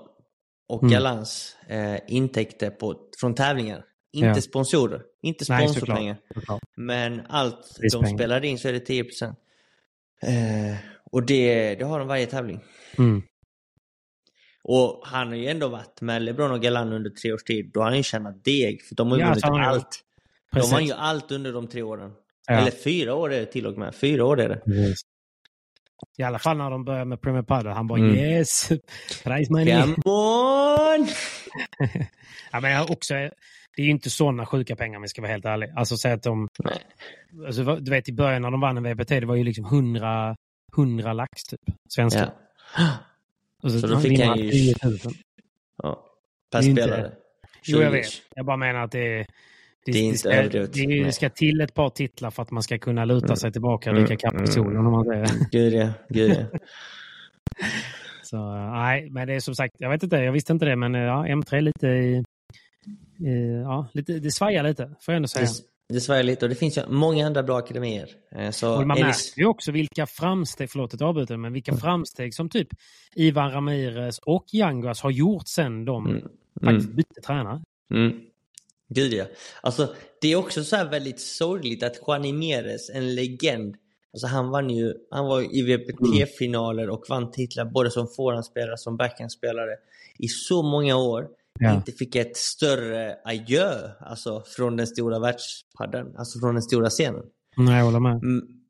och. 0.68 0.82
Galans 0.90 1.56
eh, 1.68 1.96
intäkter 2.08 2.70
på, 2.70 2.94
från 3.20 3.34
tävlingar. 3.34 3.84
Inte 4.12 4.26
Ja. 4.28 4.34
sponsorer, 4.34 5.02
inte 5.22 5.44
Nej, 5.48 5.68
sponsorpengar. 5.68 6.16
såklart. 6.34 6.62
Men 6.76 7.22
allt 7.28 7.78
de 7.92 8.06
spelar 8.06 8.44
in 8.44 8.58
så 8.58 8.68
är 8.68 8.72
det 8.72 8.80
10%. 8.86 9.38
Eh, 10.22 10.76
och 11.12 11.26
det, 11.26 11.74
det 11.74 11.84
har 11.84 11.98
de 11.98 12.08
varje 12.08 12.26
tävling. 12.26 12.60
Mm. 12.98 13.22
Och 14.64 15.02
han 15.04 15.28
har 15.28 15.34
ju 15.34 15.46
ändå 15.48 15.68
varit 15.68 16.00
med 16.00 16.22
LeBron 16.22 16.50
och 16.50 16.62
Galan 16.62 16.92
under 16.92 17.10
tre 17.10 17.32
års 17.32 17.42
tid. 17.44 17.70
Då 17.74 17.80
har 17.80 17.84
han 17.88 17.96
ju 17.96 18.02
tjänat 18.02 18.44
deg. 18.44 18.82
För 18.82 18.94
de 18.94 19.10
har 19.10 19.16
ju 19.18 19.22
Ja, 19.22 19.28
vunnit 19.28 19.44
allt. 19.66 20.00
Precis. 20.52 20.70
De 20.70 20.74
har 20.74 20.80
ju 20.82 20.92
allt 20.92 21.32
under 21.32 21.52
de 21.52 21.68
tre 21.68 21.82
åren. 21.82 22.12
Ja. 22.46 22.54
Eller 22.54 22.70
fyra 22.70 23.14
år 23.14 23.32
är 23.32 23.40
det 23.40 23.46
till 23.46 23.66
och 23.66 23.78
med. 23.78 23.94
Fyra 23.94 24.24
år 24.24 24.40
är 24.40 24.48
det. 24.48 24.56
Precis. 24.56 25.00
I 26.18 26.22
alla 26.22 26.38
fall 26.38 26.56
när 26.56 26.70
de 26.70 26.84
börjar 26.84 27.04
med 27.04 27.20
Premier 27.22 27.42
Padel. 27.42 27.72
Han 27.72 27.86
bara 27.86 27.98
Mm. 27.98 28.14
yes, 28.16 28.68
prize 29.24 29.52
money. 29.52 29.82
Come 29.82 29.94
on! 30.04 31.08
ja, 32.52 32.60
men 32.60 32.70
jag 32.72 32.90
också, 32.90 33.14
det 33.76 33.82
är 33.82 33.86
ju 33.86 33.90
inte 33.90 34.10
sådana 34.10 34.46
sjuka 34.46 34.76
pengar 34.76 34.96
om 34.96 35.02
vi 35.02 35.08
ska 35.08 35.22
vara 35.22 35.32
helt 35.32 35.44
ärliga. 35.44 35.72
Alltså 35.76 35.96
säg 35.96 36.12
att 36.12 36.22
de... 36.22 36.48
Alltså, 37.46 37.76
du 37.76 37.90
vet 37.90 38.08
i 38.08 38.12
början 38.12 38.42
när 38.42 38.50
de 38.50 38.60
vann 38.60 38.76
en 38.76 38.82
VPT, 38.84 39.08
det 39.08 39.26
var 39.26 39.34
ju 39.36 39.44
liksom 39.44 39.64
100, 39.64 40.36
100 40.76 41.12
lax 41.12 41.44
typ. 41.44 41.60
Svenska. 41.88 42.32
Ja. 42.76 42.88
Och 43.62 43.70
Så 43.72 43.86
då 43.86 44.00
fick 44.00 44.20
han 44.20 44.38
ju- 44.38 44.50
10 44.50 44.74
000. 44.84 44.98
ja. 45.82 46.06
Per 46.52 46.60
Det 46.60 46.66
är 46.66 46.70
inte- 46.70 46.82
spelare. 46.82 47.12
Jo, 47.64 47.78
jag 47.82 47.92
20. 47.92 47.98
vet. 47.98 48.06
Jag 48.34 48.46
bara 48.46 48.56
menar 48.56 48.80
att 48.84 48.90
det 48.92 49.18
är... 49.18 49.26
Det 49.84 49.92
är 49.92 50.02
inte 50.02 50.18
ska, 50.18 50.28
överdrivet. 50.32 51.06
det, 51.06 51.12
ska 51.12 51.30
till 51.30 51.60
ett 51.60 51.74
par 51.74 51.90
titlar 51.90 52.30
för 52.30 52.42
att 52.42 52.50
man 52.50 52.62
ska 52.62 52.78
kunna 52.78 53.04
luta 53.04 53.26
Mm. 53.26 53.36
sig 53.36 53.52
tillbaka 53.52 53.90
och 53.90 53.96
Mm, 53.96 54.16
kaffe 54.16 54.36
i 54.36 54.38
mm, 54.38 54.46
solen. 54.46 54.86
Om 54.86 54.92
man 54.92 55.04
säger. 55.04 55.28
Gud 55.50 55.72
ja, 55.74 55.88
gud 56.08 56.30
ja. 56.52 56.58
Så, 58.22 58.36
eh, 58.36 58.72
nej, 58.72 59.10
men 59.10 59.28
det 59.28 59.34
är 59.34 59.40
som 59.40 59.54
sagt, 59.54 59.74
jag 59.78 59.90
vet 59.90 60.02
inte, 60.02 60.16
jag 60.16 60.32
visste 60.32 60.52
inte 60.52 60.64
det, 60.64 60.76
men 60.76 60.94
eh, 60.94 61.00
ja, 61.00 61.24
M3 61.26 61.54
är 61.56 61.60
lite 61.60 61.86
i... 61.88 62.24
i 63.18 63.60
ja, 63.64 63.88
lite, 63.92 64.12
det 64.18 64.30
svajar 64.30 64.62
lite, 64.62 64.86
får 65.00 65.12
jag 65.12 65.16
ändå 65.16 65.28
säga. 65.28 65.46
Det, 65.88 65.94
det 65.94 66.00
svajar 66.00 66.22
lite 66.22 66.44
och 66.44 66.48
det 66.48 66.54
finns 66.54 66.78
ju 66.78 66.82
många 66.88 67.26
andra 67.26 67.42
bra 67.42 67.58
akademier. 67.58 68.08
Eh, 68.36 68.50
Så 68.50 68.76
Och 68.80 68.86
man 68.86 68.96
ni- 68.96 69.02
märker 69.02 69.40
ju 69.40 69.46
också 69.46 69.72
vilka 69.72 70.06
framsteg, 70.06 70.70
förlåt 70.70 70.94
att 70.94 71.00
jag 71.00 71.08
avbryter, 71.08 71.36
men 71.36 71.52
vilka 71.52 71.76
framsteg 71.76 72.34
som 72.34 72.48
typ 72.48 72.68
Ivan 73.14 73.52
Ramirez 73.52 74.18
och 74.18 74.44
Yanguas 74.52 75.00
har 75.00 75.10
gjort 75.10 75.48
sen 75.48 75.84
de 75.84 76.06
Mm, 76.06 76.22
faktiskt 76.64 76.84
mm, 76.86 76.96
bytte 76.96 77.20
tränare. 77.26 77.62
mm. 77.94 78.20
Gud 78.88 79.12
ja. 79.12 79.24
Alltså, 79.60 79.94
det 80.20 80.32
är 80.32 80.36
också 80.36 80.64
så 80.64 80.76
här 80.76 80.90
väldigt 80.90 81.20
sorgligt 81.20 81.82
att 81.82 81.96
Juan 82.06 82.24
Imeres, 82.24 82.90
en 82.90 83.14
legend, 83.14 83.76
alltså 84.12 84.26
han 84.26 84.50
vann 84.50 84.70
ju, 84.70 84.94
han 85.10 85.26
var 85.26 85.56
i 85.56 85.62
VPT-finaler 85.62 86.90
och 86.90 87.04
vann 87.08 87.30
titlar 87.30 87.64
både 87.64 87.90
som 87.90 88.08
forehandspelare 88.16 88.76
som 88.78 88.96
backhandspelare 88.96 89.76
i 90.18 90.28
så 90.28 90.62
många 90.62 90.96
år. 90.96 91.28
Ja. 91.64 91.74
Inte 91.74 91.92
fick 91.92 92.16
ett 92.16 92.36
större 92.36 93.16
adjö, 93.24 93.90
alltså 94.00 94.42
från 94.56 94.76
den 94.76 94.86
stora 94.86 95.18
världspadden, 95.18 96.06
alltså 96.18 96.38
från 96.38 96.54
den 96.54 96.62
stora 96.62 96.90
scenen. 96.90 97.22
Nej, 97.56 97.78
jag 97.78 97.84
håller 97.84 98.00
med. 98.00 98.20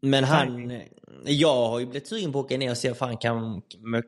Men 0.02 0.24
han, 0.24 0.80
jag 1.24 1.68
har 1.68 1.80
ju 1.80 1.86
blivit 1.86 2.08
sugen 2.08 2.32
på 2.32 2.38
att 2.38 2.44
åka 2.44 2.58
ner 2.58 2.70
och 2.70 2.76
se 2.76 2.94
fan 2.94 3.16
kan, 3.16 3.62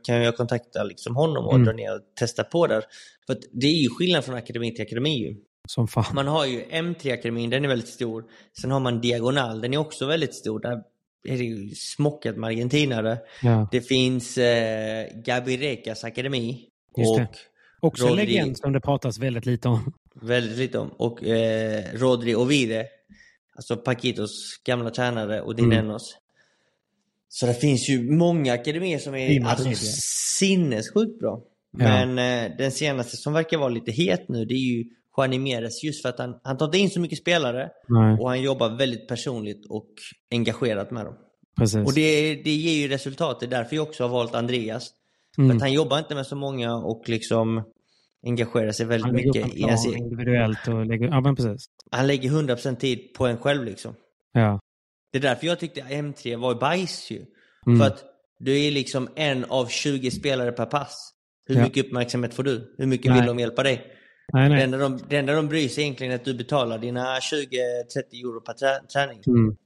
kan 0.04 0.22
jag 0.22 0.36
kontakta 0.36 0.84
liksom 0.84 1.16
honom 1.16 1.44
och 1.46 1.54
Mm. 1.54 1.64
dra 1.66 1.72
ner 1.72 1.94
och 1.94 2.00
testa 2.18 2.44
på 2.44 2.66
där. 2.66 2.84
För 3.26 3.32
att 3.32 3.42
det 3.52 3.66
är 3.66 3.82
ju 3.82 3.88
skillnad 3.88 4.24
från 4.24 4.34
akademi 4.34 4.74
till 4.74 4.82
akademi 4.82 5.18
ju. 5.18 5.36
Som 5.68 5.88
fan. 5.88 6.04
Man 6.14 6.26
har 6.26 6.46
ju 6.46 6.60
M3-akademin, 6.62 7.50
den 7.50 7.64
är 7.64 7.68
väldigt 7.68 7.88
stor. 7.88 8.24
Sen 8.60 8.70
har 8.70 8.80
man 8.80 9.00
Diagonal, 9.00 9.60
den 9.60 9.74
är 9.74 9.78
också 9.78 10.06
väldigt 10.06 10.34
stor. 10.34 10.60
Där 10.60 10.82
är 11.28 11.38
det 11.38 11.44
ju 11.44 11.70
smockat 11.74 12.36
med 12.36 12.48
argentinare. 12.48 13.18
Ja. 13.42 13.68
Det 13.72 13.80
finns 13.80 14.38
eh, 14.38 15.06
Gabi 15.24 15.56
Rekas 15.56 16.04
akademi. 16.04 16.68
Just 16.96 17.10
och 17.10 17.18
det. 17.18 17.28
Också 17.84 18.06
en 18.06 18.12
Rodri- 18.12 18.26
legend 18.26 18.58
som 18.58 18.72
det 18.72 18.80
pratas 18.80 19.18
väldigt 19.18 19.46
lite 19.46 19.68
om. 19.68 19.92
Väldigt 20.22 20.58
lite 20.58 20.78
om. 20.78 20.88
Och 20.88 21.24
eh, 21.24 21.84
Rodri 21.94 22.34
Ovide. 22.34 22.86
Alltså 23.56 23.76
Paquitos 23.76 24.60
gamla 24.66 24.90
tränare 24.90 25.40
och 25.40 25.58
Mm. 25.58 25.70
Dinenos. 25.70 26.16
Så 27.28 27.46
det 27.46 27.54
finns 27.54 27.88
ju 27.88 28.10
många 28.10 28.52
akademier 28.52 28.98
som 28.98 29.14
är 29.14 29.44
alltså, 29.46 29.68
sinnessjukt 30.38 31.20
bra. 31.20 31.42
Ja. 31.78 32.06
Men 32.06 32.18
eh, 32.18 32.56
den 32.58 32.70
senaste 32.72 33.16
som 33.16 33.32
verkar 33.32 33.58
vara 33.58 33.68
lite 33.68 33.92
het 33.92 34.28
nu 34.28 34.44
det 34.44 34.54
är 34.54 34.58
ju 34.76 34.84
Juan 35.16 35.32
Imeres 35.32 35.84
just 35.84 36.02
för 36.02 36.08
att 36.08 36.18
han, 36.18 36.34
han 36.42 36.56
tar 36.56 36.66
inte 36.66 36.78
in 36.78 36.90
så 36.90 37.00
mycket 37.00 37.18
spelare 37.18 37.70
Nej, 37.88 38.18
och 38.20 38.28
han 38.28 38.42
jobbar 38.42 38.68
väldigt 38.78 39.08
personligt 39.08 39.66
och 39.68 39.88
engagerat 40.30 40.90
med 40.90 41.04
dem. 41.04 41.14
precis. 41.56 41.86
Och 41.86 41.92
det, 41.94 42.34
det 42.34 42.50
ger 42.50 42.82
ju 42.82 42.88
resultat. 42.88 43.40
Det 43.40 43.46
är 43.46 43.50
därför 43.50 43.76
jag 43.76 43.88
också 43.88 44.04
har 44.04 44.08
valt 44.08 44.34
Andreas. 44.34 44.90
För 45.34 45.42
Mm. 45.42 45.56
att 45.56 45.62
han 45.62 45.72
jobbar 45.72 45.98
inte 45.98 46.14
med 46.14 46.26
så 46.26 46.36
många 46.36 46.74
och 46.76 47.08
liksom 47.08 47.62
engagerar 48.24 48.72
sig 48.72 48.86
väldigt 48.86 49.12
mycket 49.12 49.54
i 49.54 49.60
ens 49.62 49.86
egen 49.86 49.98
individuellt 49.98 50.68
och 50.68 50.86
lägger... 50.86 51.08
Ja, 51.08 51.20
men 51.20 51.36
precis. 51.36 51.66
han 51.90 52.06
lägger 52.06 52.30
100% 52.30 52.76
tid 52.76 53.14
på 53.14 53.26
en 53.26 53.38
själv 53.38 53.64
liksom. 53.64 53.94
Ja. 54.32 54.60
Det 55.12 55.18
är 55.18 55.22
därför 55.22 55.46
jag 55.46 55.58
tyckte 55.60 55.80
M3 55.80 56.36
var 56.36 56.54
bajs 56.54 57.10
ju. 57.10 57.24
Mm. 57.66 57.78
För 57.78 57.86
att 57.86 58.04
du 58.38 58.60
är 58.64 58.70
liksom 58.70 59.08
en 59.16 59.44
av 59.44 59.66
20 59.66 60.10
spelare 60.10 60.52
per 60.52 60.66
pass. 60.66 61.10
Hur 61.46 61.54
Ja. 61.56 61.62
mycket 61.62 61.86
uppmärksamhet 61.86 62.34
får 62.34 62.42
du? 62.42 62.74
Hur 62.78 62.86
mycket 62.86 63.10
Nej. 63.10 63.20
vill 63.20 63.26
de 63.28 63.38
hjälpa 63.38 63.62
dig? 63.62 63.86
Nej, 64.32 64.48
Det 64.48 64.54
nej. 64.54 64.64
enda, 64.64 64.78
de, 64.78 65.00
det 65.08 65.16
enda 65.16 65.34
de 65.34 65.48
bryr 65.48 65.68
sig 65.68 65.84
egentligen 65.84 66.10
är 66.12 66.16
att 66.16 66.24
du 66.24 66.34
betalar 66.34 66.78
dina 66.78 67.04
20-30 67.18 67.20
euro 68.24 68.40
per 68.40 68.52
trä, 68.52 68.80
träning. 68.92 69.22
Mm. 69.26 69.56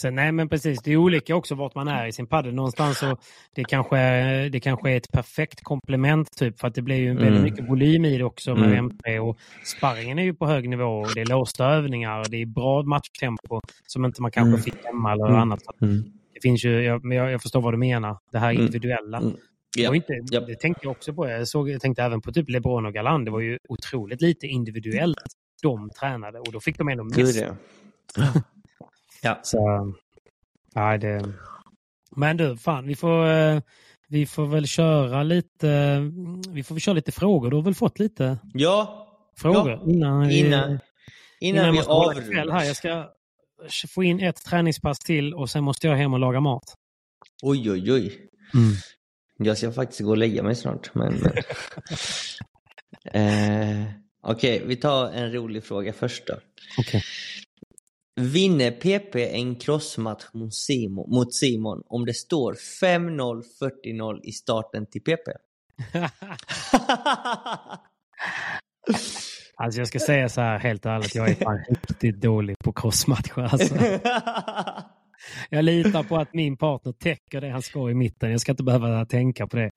Sen, 0.00 0.14
nej, 0.14 0.32
men 0.32 0.48
precis. 0.48 0.82
Det 0.82 0.92
är 0.92 0.96
olika 0.96 1.36
också 1.36 1.54
vart 1.54 1.74
man 1.74 1.88
är 1.88 2.06
i 2.06 2.12
sin 2.12 2.26
padel. 2.26 2.54
Någonstans 2.54 2.98
så 2.98 3.16
det 3.54 3.64
kanske, 3.64 3.96
det 4.48 4.60
kanske 4.60 4.90
är 4.90 4.96
ett 4.96 5.12
perfekt 5.12 5.62
komplement 5.62 6.36
typ 6.36 6.60
för 6.60 6.68
att 6.68 6.74
det 6.74 6.82
blir 6.82 6.96
ju 6.96 7.08
väldigt 7.14 7.28
Mm. 7.28 7.42
mycket 7.42 7.68
volym 7.70 8.04
i 8.04 8.18
det 8.18 8.24
också 8.24 8.54
med 8.54 8.72
Mm. 8.72 8.90
M3 8.90 9.18
och 9.18 9.38
sparringen 9.64 10.18
är 10.18 10.22
ju 10.22 10.34
på 10.34 10.46
hög 10.46 10.68
nivå 10.68 10.84
och 11.00 11.08
det 11.14 11.20
är 11.20 11.26
låsta 11.26 11.66
övningar 11.66 12.20
och 12.20 12.30
det 12.30 12.36
är 12.42 12.46
bra 12.46 12.82
matchtempo 12.82 13.60
som 13.86 14.04
inte 14.04 14.22
man 14.22 14.30
kanske 14.30 14.48
Mm. 14.48 14.60
fick 14.62 14.84
hemma 14.84 15.12
eller 15.12 15.26
Mm. 15.26 15.38
annat. 15.40 15.60
Att 15.66 15.76
Det 16.34 16.40
finns 16.42 16.64
ju, 16.64 16.82
jag, 16.82 17.12
jag, 17.14 17.42
förstår 17.42 17.60
vad 17.60 17.74
du 17.74 17.78
menar. 17.78 18.16
Det 18.32 18.38
här 18.38 18.50
Mm. 18.50 18.62
individuella. 18.66 19.18
Mm. 19.18 19.32
Det, 19.76 19.88
var 19.88 19.94
inte, 19.94 20.12
Ja. 20.30 20.40
det 20.40 20.54
tänkte 20.54 20.80
jag 20.86 20.90
också 20.90 21.14
på. 21.14 21.28
Jag, 21.28 21.48
såg, 21.48 21.70
jag 21.70 21.80
tänkte 21.80 22.02
även 22.02 22.20
på 22.20 22.32
typ 22.32 22.50
LeBron 22.50 22.86
och 22.86 22.92
Galan. 22.94 23.24
Det 23.24 23.30
var 23.30 23.40
ju 23.40 23.58
otroligt 23.68 24.20
lite 24.22 24.46
individuellt 24.46 25.18
de 25.62 25.90
tränade 26.00 26.38
och 26.38 26.52
då 26.52 26.60
fick 26.60 26.78
de 26.78 26.88
ändå 26.88 27.04
mest. 27.04 27.44
Ja. 29.22 29.40
Så, 29.42 29.92
ja, 30.74 30.98
det... 30.98 31.32
Men 32.16 32.36
du, 32.36 32.56
fan, 32.56 32.86
vi 32.86 32.96
får, 32.96 33.26
eh, 33.28 33.60
vi 34.08 34.26
får 34.26 34.46
väl 34.46 34.66
köra 34.66 35.22
lite, 35.22 36.00
vi 36.48 36.62
får 36.62 36.74
väl 36.74 36.82
köra 36.82 36.94
lite 36.94 37.12
frågor. 37.12 37.50
Du 37.50 37.56
har 37.56 37.62
väl 37.62 37.74
fått 37.74 37.98
lite 37.98 38.38
Ja, 38.54 39.06
frågor 39.36 39.70
Ja, 39.70 39.82
innan, 39.86 40.28
vi, 40.28 40.38
innan, 40.38 40.78
innan 41.40 41.64
jag 41.66 41.72
vi 41.72 41.80
avrundar. 41.80 42.50
här. 42.52 42.64
Jag 42.64 42.76
ska 42.76 43.10
få 43.88 44.02
in 44.04 44.20
ett 44.20 44.44
träningspass 44.44 44.98
till 44.98 45.34
och 45.34 45.50
sen 45.50 45.64
måste 45.64 45.86
jag 45.86 45.96
hem 45.96 46.12
och 46.12 46.20
laga 46.20 46.40
mat. 46.40 46.74
Oj, 47.42 47.70
oj, 47.70 47.92
oj. 47.92 48.26
Jag 49.38 49.58
ska 49.58 49.72
faktiskt 49.72 50.00
gå 50.00 50.10
och 50.10 50.16
lägga 50.16 50.42
mig 50.42 50.54
snart. 50.54 50.94
Men, 50.94 51.14
eh, 53.12 53.84
Okej, 54.22 54.62
vi 54.66 54.76
tar 54.76 55.10
en 55.10 55.32
rolig 55.32 55.64
fråga 55.64 55.92
först 55.92 56.26
då. 56.26 56.34
Okej. 56.78 57.02
Vinner 58.16 58.70
PP 58.70 59.14
en 59.16 59.54
crossmatch 59.56 60.24
mot 60.34 60.54
Simon, 60.54 61.10
mot 61.10 61.34
Simon 61.34 61.82
om 61.86 62.06
det 62.06 62.14
står 62.14 62.54
5-0, 62.82 63.42
40-0 63.84 64.20
i 64.22 64.32
starten 64.32 64.86
till 64.86 65.02
PP? 65.02 65.28
Alltså 69.56 69.80
jag 69.80 69.88
ska 69.88 69.98
säga 69.98 70.28
så 70.28 70.40
här 70.40 70.58
helt 70.58 70.86
ärligt, 70.86 71.14
jag 71.14 71.30
är 71.30 71.34
fan 71.34 71.64
riktigt 71.68 72.20
dålig 72.20 72.58
på 72.58 72.72
crossmatcher. 72.72 73.40
Alltså. 73.40 73.74
Jag 75.50 75.64
litar 75.64 76.02
på 76.02 76.16
att 76.16 76.34
min 76.34 76.56
partner 76.56 76.92
täcker 76.92 77.40
det 77.40 77.50
han 77.50 77.62
ska 77.62 77.90
i 77.90 77.94
mitten. 77.94 78.30
Jag 78.30 78.40
ska 78.40 78.52
inte 78.52 78.62
behöva 78.62 79.06
tänka 79.06 79.46
på 79.46 79.56
det. 79.56 79.70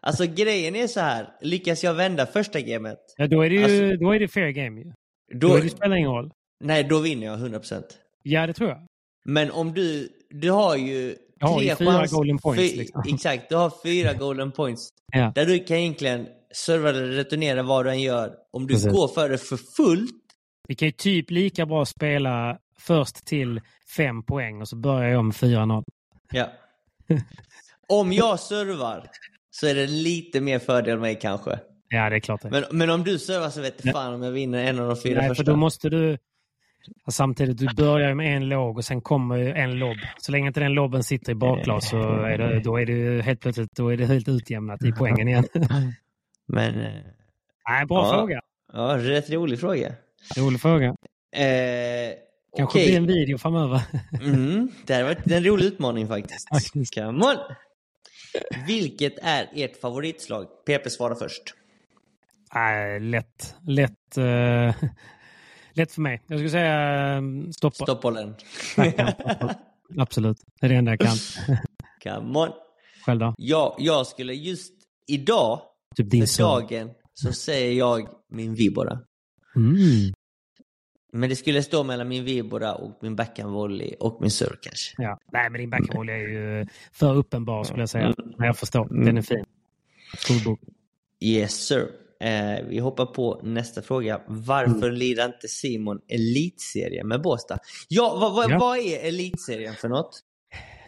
alltså 0.00 0.26
grejen 0.26 0.76
är 0.76 0.86
så 0.86 1.00
här, 1.00 1.28
lyckas 1.40 1.84
jag 1.84 1.94
vända 1.94 2.26
första 2.26 2.60
gamet, 2.60 2.98
Ja, 3.16 3.26
då 3.26 3.42
är 3.42 3.50
det 3.50 3.56
ju 3.56 3.62
Alltså- 3.64 4.04
då 4.04 4.12
är 4.12 4.20
det 4.20 4.28
fair 4.28 4.50
game 4.50 4.80
ju. 4.80 4.92
Då, 5.34 5.48
då, 5.48 5.56
det 5.56 5.68
spelar 5.68 5.96
ingen 5.96 6.10
roll. 6.10 6.30
Nej, 6.60 6.84
då 6.84 6.98
vinner 6.98 7.26
jag 7.26 7.38
100%. 7.38 7.82
Ja, 8.22 8.46
det 8.46 8.52
tror 8.52 8.68
jag. 8.70 8.86
Men 9.24 9.50
om 9.50 9.74
du, 9.74 10.08
du 10.30 10.50
har 10.50 10.76
ju 10.76 11.16
Jag 11.38 11.46
har 11.48 11.62
ju 11.62 11.74
fyra 11.76 11.92
chans- 11.92 12.12
golden 12.12 12.38
points, 12.38 12.72
fy- 12.72 12.76
liksom. 12.78 13.02
Exakt, 13.14 13.48
du 13.48 13.56
har 13.56 13.72
fyra 13.84 14.12
golden 14.12 14.52
points. 14.52 14.88
Ja. 15.12 15.32
Där 15.34 15.46
du 15.46 15.58
kan 15.64 15.76
egentligen 15.76 16.26
serva 16.54 16.90
eller 16.90 17.06
returnera 17.06 17.62
vad 17.62 17.84
du 17.86 17.90
än 17.90 18.02
gör. 18.02 18.34
Om 18.52 18.66
du 18.66 18.74
Precis. 18.74 18.92
går 18.92 19.08
för 19.08 19.28
det 19.28 19.38
för 19.38 19.56
fullt, 19.76 20.10
Vi 20.68 20.74
kan 20.74 20.88
ju 20.88 20.92
typ 20.92 21.30
lika 21.30 21.66
bra 21.66 21.84
spela 21.84 22.58
först 22.78 23.26
till 23.26 23.60
fem 23.96 24.22
poäng 24.22 24.60
och 24.60 24.68
så 24.68 24.76
börjar 24.76 25.10
jag 25.10 25.24
med 25.24 25.34
4-0. 25.34 25.84
ja. 26.32 26.52
om 27.88 28.12
jag 28.12 28.40
servar 28.40 29.10
så 29.50 29.66
är 29.66 29.74
det 29.74 29.86
lite 29.86 30.40
mer 30.40 30.58
fördel 30.58 30.98
mig 30.98 31.18
kanske. 31.20 31.58
Ja, 31.88 32.10
det 32.10 32.16
är 32.16 32.20
klart 32.20 32.42
det. 32.42 32.50
Men, 32.50 32.64
men 32.70 32.90
om 32.90 33.04
du 33.04 33.18
servar 33.18 33.50
så 33.50 33.60
vet 33.60 33.82
du 33.82 33.92
fan 33.92 34.14
om 34.14 34.22
jag 34.22 34.32
vinner 34.32 34.64
en 34.64 34.78
av 34.78 34.88
de 34.88 34.96
fyra 34.96 35.18
Nej, 35.20 35.28
första. 35.28 35.44
för 35.44 35.50
då 35.52 35.56
måste 35.56 35.88
du... 35.88 36.18
Samtidigt, 37.10 37.58
du 37.58 37.68
börjar 37.76 38.08
ju 38.08 38.14
med 38.14 38.36
en 38.36 38.48
låg 38.48 38.76
och 38.76 38.84
sen 38.84 39.00
kommer 39.00 39.38
en 39.38 39.78
lobb. 39.78 39.96
Så 40.18 40.32
länge 40.32 40.46
inte 40.46 40.60
den 40.60 40.72
lobben 40.72 41.02
sitter 41.02 41.32
i 41.32 41.34
bakglas 41.34 41.88
så 41.90 41.96
är 42.22 42.38
det, 42.38 42.60
då 42.60 42.76
är 42.80 42.86
det 42.86 43.22
helt 43.22 43.40
plötsligt 43.40 43.72
då 43.76 43.88
är 43.92 43.96
det 43.96 44.06
helt 44.06 44.28
utjämnat 44.28 44.84
i 44.84 44.92
poängen 44.92 45.28
igen. 45.28 45.44
Men, 46.48 46.80
eh, 46.80 46.92
Nej, 47.68 47.86
bra 47.86 48.06
Ja. 48.06 48.18
fråga. 48.18 48.40
ja, 48.72 48.96
rätt 48.98 49.30
rolig 49.30 49.60
fråga. 49.60 49.92
Rolig 50.36 50.60
fråga. 50.60 50.86
Eh, 50.86 52.12
Kanske 52.56 52.78
okej. 52.78 52.86
blir 52.86 52.96
en 52.96 53.06
video 53.06 53.38
framöver. 53.38 53.80
Mm, 54.22 54.68
det 54.86 54.94
här 54.94 55.02
varit 55.04 55.30
en 55.30 55.44
rolig 55.44 55.64
utmaning 55.64 56.08
faktiskt. 56.08 56.48
Faktiskt. 56.48 56.94
Come 56.94 57.24
on! 57.26 57.36
Vilket 58.66 59.18
är 59.22 59.48
ert 59.54 59.80
favoritslag? 59.80 60.46
PP 60.66 60.90
svarar 60.90 61.14
först. 61.14 61.42
Nej, 62.54 63.00
lätt. 63.00 63.54
Lätt, 63.66 64.18
eh, 64.18 64.24
lätt 65.76 65.92
för 65.92 66.00
mig. 66.00 66.22
Jag 66.26 66.38
skulle 66.38 66.50
säga 66.50 67.16
eh, 67.16 67.22
stoppa. 67.50 67.74
Stoppbollen. 67.84 68.34
Absolut. 69.98 70.36
Det 70.60 70.66
är 70.66 70.70
det 70.70 70.74
enda 70.76 70.92
jag 70.92 71.00
kan. 71.00 71.16
Come 72.02 72.38
on! 72.38 72.48
Själv 73.06 73.20
då? 73.20 73.34
Ja, 73.38 73.76
jag 73.78 74.06
skulle 74.06 74.34
just 74.34 74.72
idag, 75.06 75.60
Typ 75.96 76.10
för 76.10 76.26
son. 76.26 76.46
dagen, 76.46 76.90
så 77.14 77.32
säger 77.32 77.72
jag 77.72 78.08
min 78.30 78.54
Vibora. 78.54 78.98
Mm. 79.56 80.12
Men 81.12 81.28
det 81.28 81.36
skulle 81.36 81.62
stå 81.62 81.84
mellan 81.84 82.08
min 82.08 82.24
Vibora 82.24 82.74
och 82.74 82.98
min 83.02 83.16
backhandvolley 83.16 83.94
och 84.00 84.18
min 84.20 84.30
serve 84.30 84.56
kanske. 84.62 85.02
Ja. 85.02 85.18
Nej, 85.32 85.50
men 85.50 85.60
din 85.60 85.70
backroll 85.70 86.08
är 86.08 86.16
ju 86.16 86.66
för 86.92 87.14
uppenbar 87.16 87.64
skulle 87.64 87.82
jag 87.82 87.88
säga. 87.88 88.04
Mm. 88.04 88.34
Men 88.38 88.46
jag 88.46 88.58
förstår. 88.58 89.04
Den 89.04 89.18
är 89.18 89.22
fin. 89.22 89.44
Skolbok. 90.18 90.60
Yes 91.20 91.66
sir. 91.66 91.90
Eh, 92.20 92.66
vi 92.68 92.78
hoppar 92.78 93.06
på 93.06 93.40
nästa 93.42 93.82
fråga. 93.82 94.20
Varför 94.26 94.86
Mm. 94.88 94.94
lirar 94.94 95.26
inte 95.26 95.48
Simon 95.48 95.98
elitserie 96.08 97.04
med 97.04 97.22
Båstad? 97.22 97.58
Ja, 97.88 98.16
vad, 98.20 98.34
vad, 98.34 98.50
Ja. 98.50 98.58
vad 98.58 98.78
är 98.78 99.08
elitserien 99.08 99.74
för 99.74 99.88
något? 99.88 100.20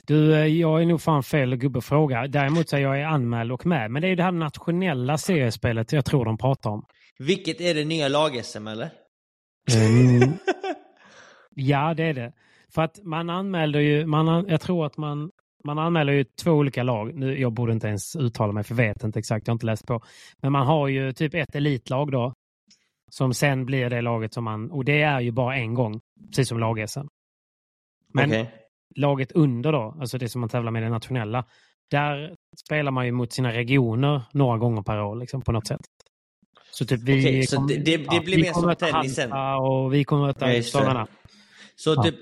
Du, 0.06 0.34
eh, 0.34 0.46
jag 0.46 0.82
är 0.82 0.86
nog 0.86 1.00
fan 1.02 1.22
fel 1.22 1.56
gubbe 1.56 1.78
att 1.78 1.84
fråga. 1.84 2.26
Däremot 2.28 2.68
så 2.68 2.76
är 2.76 2.80
jag 2.80 3.02
anmäld 3.02 3.52
och 3.52 3.66
med. 3.66 3.90
Men 3.90 4.02
det 4.02 4.08
är 4.08 4.16
det 4.16 4.22
här 4.22 4.32
nationella 4.32 5.18
seriespelet 5.18 5.92
jag 5.92 6.04
tror 6.04 6.24
de 6.24 6.38
pratar 6.38 6.70
om. 6.70 6.84
Vilket 7.18 7.60
är 7.60 7.74
det 7.74 7.84
nya 7.84 8.08
lag-SM 8.08 8.66
eller? 8.68 8.90
Mm. 9.76 10.32
ja, 11.54 11.94
det 11.94 12.02
är 12.04 12.14
det. 12.14 12.32
För 12.74 12.82
att 12.82 12.98
man 13.04 13.30
anmälde 13.30 13.82
ju, 13.82 14.06
man, 14.06 14.28
an- 14.28 14.46
jag 14.48 14.60
tror 14.60 14.86
att 14.86 14.96
man, 14.96 15.30
man 15.64 15.78
anmäler 15.78 16.12
ju 16.12 16.24
två 16.24 16.50
olika 16.52 16.82
lag. 16.82 17.14
Nu, 17.14 17.40
jag 17.40 17.52
borde 17.52 17.72
inte 17.72 17.86
ens 17.88 18.16
uttala 18.16 18.52
mig 18.52 18.64
för 18.64 18.74
vet 18.74 19.04
inte 19.04 19.18
exakt, 19.18 19.46
jag 19.46 19.52
har 19.52 19.54
inte 19.56 19.66
läst 19.66 19.86
på. 19.86 20.00
Men 20.42 20.52
man 20.52 20.66
har 20.66 20.88
ju 20.88 21.12
typ 21.12 21.34
ett 21.34 21.54
elitlag 21.54 22.12
då. 22.12 22.32
Som 23.10 23.34
sen 23.34 23.66
blir 23.66 23.90
det 23.90 24.00
laget 24.00 24.34
som 24.34 24.44
man, 24.44 24.70
och 24.70 24.84
det 24.84 25.02
är 25.02 25.20
ju 25.20 25.30
bara 25.30 25.56
en 25.56 25.74
gång, 25.74 26.00
precis 26.28 26.48
som 26.48 26.58
lag-SM. 26.58 27.06
Men 28.14 28.30
Okej. 28.30 28.50
laget 28.96 29.32
under 29.32 29.72
då, 29.72 29.96
alltså 30.00 30.18
det 30.18 30.28
som 30.28 30.40
man 30.40 30.50
tävlar 30.50 30.72
med 30.72 30.82
det 30.82 30.88
nationella, 30.88 31.44
där 31.90 32.34
spelar 32.64 32.90
man 32.92 33.06
ju 33.06 33.12
mot 33.12 33.32
sina 33.32 33.52
regioner 33.52 34.22
några 34.32 34.58
gånger 34.58 34.82
per 34.82 35.00
år 35.02 35.16
liksom, 35.16 35.42
på 35.42 35.52
något 35.52 35.66
sätt. 35.66 35.80
Så 36.70 36.84
typ 36.86 37.00
vi 37.02 37.46
så 37.46 37.56
kommer- 37.56 37.68
det- 37.68 37.74
det- 37.84 37.96
det 37.96 38.20
blir 38.24 38.36
vi 38.36 38.42
mer 38.42 38.52
som 38.52 38.74
tennisen. 38.74 39.32
Och 39.60 39.94
vi 39.94 40.04
kommer 40.04 40.26
möta 40.26 40.54
Ja. 40.54 41.06
Så 41.76 41.94
Ja. 41.96 42.02
typ 42.02 42.14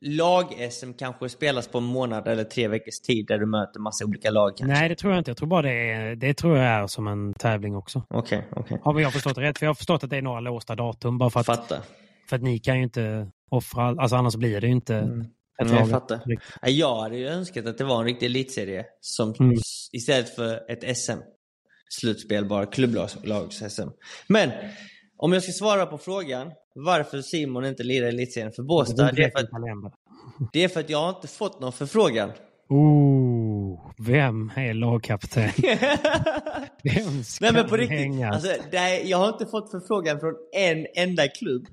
lag-SM 0.00 0.92
kanske 0.98 1.28
spelas 1.28 1.68
på 1.68 1.78
en 1.78 1.84
månad 1.84 2.28
eller 2.28 2.44
tre 2.44 2.68
veckors 2.68 3.00
tid 3.00 3.26
där 3.26 3.38
du 3.38 3.46
möter 3.46 3.80
massa 3.80 4.04
olika 4.04 4.30
lag 4.30 4.56
kanske? 4.56 4.78
Nej, 4.78 4.88
det 4.88 4.94
tror 4.94 5.12
jag 5.12 5.20
inte. 5.20 5.30
Jag 5.30 5.38
tror 5.38 5.48
bara 5.48 5.62
det 5.62 5.90
är, 5.90 6.16
det 6.16 6.34
tror 6.34 6.56
jag 6.56 6.66
är 6.66 6.86
som 6.86 7.08
en 7.08 7.34
tävling 7.34 7.76
också. 7.76 8.02
Okej, 8.10 8.46
okej. 8.50 8.78
Har 8.82 9.00
jag 9.00 9.12
förstått 9.12 9.34
det 9.34 9.40
rätt? 9.42 9.58
För 9.58 9.66
jag 9.66 9.70
har 9.70 9.74
förstått 9.74 10.04
att 10.04 10.10
det 10.10 10.16
är 10.16 10.22
några 10.22 10.40
låsta 10.40 10.74
datum. 10.74 11.18
Bara 11.18 11.30
för 11.30 11.40
att, 11.40 11.46
Fattar. 11.46 11.78
för 12.28 12.36
att 12.36 12.42
ni 12.42 12.58
kan 12.58 12.76
ju 12.76 12.82
inte 12.82 13.30
offra, 13.50 13.82
alltså 13.82 14.16
annars 14.16 14.36
blir 14.36 14.60
det 14.60 14.66
ju 14.66 14.72
inte 14.72 14.94
Mm. 14.96 15.26
Nej, 15.72 15.78
jag 15.78 15.90
fattar. 15.90 16.20
Jag 16.62 17.00
hade 17.02 17.16
ju 17.16 17.28
önskat 17.28 17.66
att 17.66 17.78
det 17.78 17.84
var 17.84 17.98
en 18.00 18.04
riktig 18.04 18.26
elitserie 18.26 18.84
som 19.00 19.34
Mm. 19.40 19.56
istället 19.92 20.34
för 20.34 20.70
ett 20.70 20.96
SM. 20.98 21.18
Slutspel, 21.88 22.44
bara 22.44 22.66
klubblags-SM. 22.66 23.88
Men 24.26 24.50
om 25.22 25.32
jag 25.32 25.42
ska 25.42 25.52
svara 25.52 25.86
på 25.86 25.98
frågan 25.98 26.52
varför 26.74 27.20
Simon 27.22 27.64
inte 27.64 27.82
lirar 27.82 28.08
elitserien 28.08 28.52
för 28.52 28.62
Båstad. 28.62 29.12
Det 29.12 29.24
är 29.24 29.30
för, 29.30 29.38
att, 29.38 29.92
det 30.52 30.64
är 30.64 30.68
för 30.68 30.80
att 30.80 30.90
jag 30.90 30.98
har 30.98 31.08
inte 31.08 31.28
fått 31.28 31.60
någon 31.60 31.72
förfrågan. 31.72 32.30
Oh, 32.68 33.90
vem 33.98 34.52
är 34.56 34.74
lagkapten? 34.74 35.50
Vem 36.82 37.24
ska 37.24 37.44
Nej 37.44 37.52
men 37.52 37.68
på 37.68 37.76
riktigt. 37.76 37.98
hängas? 37.98 38.34
Alltså, 38.34 38.50
är, 38.72 39.08
jag 39.10 39.18
har 39.18 39.28
inte 39.28 39.46
fått 39.46 39.70
förfrågan 39.70 40.20
från 40.20 40.34
en 40.56 40.86
enda 40.96 41.28
klubb 41.28 41.66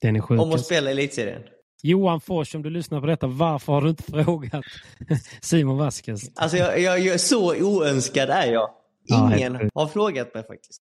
Den 0.00 0.16
är 0.16 0.20
sjuk. 0.20 0.40
om 0.40 0.52
att 0.52 0.64
spela 0.64 0.90
elitserien. 0.90 1.42
Johan 1.82 2.20
Fors, 2.20 2.54
om 2.54 2.62
du 2.62 2.70
lyssnar 2.70 3.00
på 3.00 3.06
detta, 3.06 3.26
varför 3.26 3.72
har 3.72 3.82
du 3.82 3.88
inte 3.88 4.02
frågat 4.02 4.64
Simon 5.40 5.78
Vasquez? 5.78 6.30
Alltså 6.34 6.56
jag, 6.56 6.80
jag, 6.80 6.98
jag, 7.00 7.20
så 7.20 7.56
oönskad 7.64 8.30
är 8.30 8.52
jag. 8.52 8.70
Ja, 9.06 9.36
Ingen 9.36 9.58
sjukt. 9.58 9.70
har 9.74 9.86
frågat 9.86 10.34
mig 10.34 10.46
faktiskt. 10.46 10.82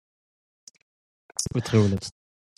Otroligt. 1.54 2.08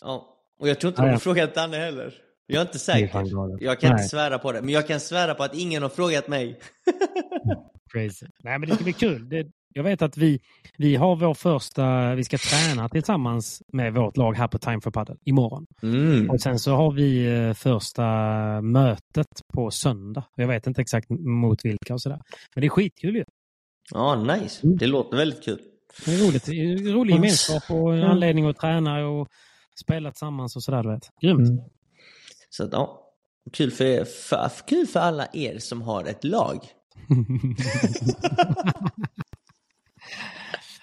Ja. 0.02 0.30
Och 0.60 0.68
jag 0.68 0.80
tror 0.80 0.88
inte 0.90 1.02
de 1.02 1.10
har 1.10 1.18
frågat 1.18 1.54
Danne 1.54 1.76
heller. 1.76 2.14
Jag 2.46 2.56
är 2.60 2.62
inte 2.62 2.78
säker. 2.78 3.24
Jag 3.60 3.80
kan 3.80 3.90
Nej. 3.90 4.00
inte 4.00 4.08
svära 4.08 4.38
på 4.38 4.52
det. 4.52 4.62
Men 4.62 4.70
jag 4.70 4.86
kan 4.86 5.00
svära 5.00 5.34
på 5.34 5.42
att 5.42 5.54
ingen 5.54 5.82
har 5.82 5.90
frågat 5.90 6.28
mig. 6.28 6.60
Crazy. 7.92 8.26
Nej, 8.42 8.58
men 8.58 8.68
det 8.68 8.74
ska 8.74 8.84
bli 8.84 8.92
kul. 8.92 9.28
Det, 9.28 9.46
jag 9.68 9.82
vet 9.82 10.02
att 10.02 10.16
vi, 10.16 10.40
vi 10.78 10.96
har 10.96 11.16
vår 11.16 11.34
första, 11.34 12.14
vi 12.14 12.24
ska 12.24 12.38
träna 12.38 12.88
tillsammans 12.88 13.62
med 13.72 13.94
vårt 13.94 14.16
lag 14.16 14.36
här 14.36 14.48
på 14.48 14.58
Time 14.58 14.80
for 14.80 14.90
Paddle 14.90 15.16
imorgon. 15.24 15.66
Mm. 15.82 16.30
Och 16.30 16.40
sen 16.40 16.58
så 16.58 16.74
har 16.74 16.92
vi 16.92 17.26
eh, 17.26 17.54
första 17.54 18.04
mötet 18.60 19.26
på 19.54 19.70
söndag. 19.70 20.24
Jag 20.36 20.48
vet 20.48 20.66
inte 20.66 20.80
exakt 20.80 21.10
mot 21.10 21.64
vilka 21.64 21.94
och 21.94 22.00
sådär. 22.00 22.20
Men 22.54 22.60
det 22.60 22.66
är 22.66 22.70
skitkul 22.70 23.16
ju. 23.16 23.24
Ja, 23.92 24.14
nice. 24.14 24.66
Mm. 24.66 24.76
Det 24.76 24.86
låter 24.86 25.16
väldigt 25.16 25.44
kul. 25.44 25.60
Det 26.04 26.14
är 26.14 26.26
roligt. 26.26 26.44
Det 26.44 26.52
är 26.52 26.92
rolig 26.92 27.14
gemenskap 27.14 27.62
och 27.70 27.94
en 27.94 28.02
anledning 28.02 28.46
att 28.46 28.56
träna 28.56 29.06
och 29.06 29.28
spela 29.80 30.10
tillsammans 30.10 30.56
och 30.56 30.62
sådär. 30.62 30.92
Vet. 30.92 31.10
Grymt. 31.20 31.48
Mm. 31.48 31.64
Så 32.50 32.64
att, 32.64 32.72
ja. 32.72 33.00
Kul 33.52 33.70
för, 33.70 34.04
för, 34.04 34.50
kul 34.66 34.86
för 34.86 35.00
alla 35.00 35.26
er 35.32 35.58
som 35.58 35.82
har 35.82 36.04
ett 36.04 36.24
lag. 36.24 36.58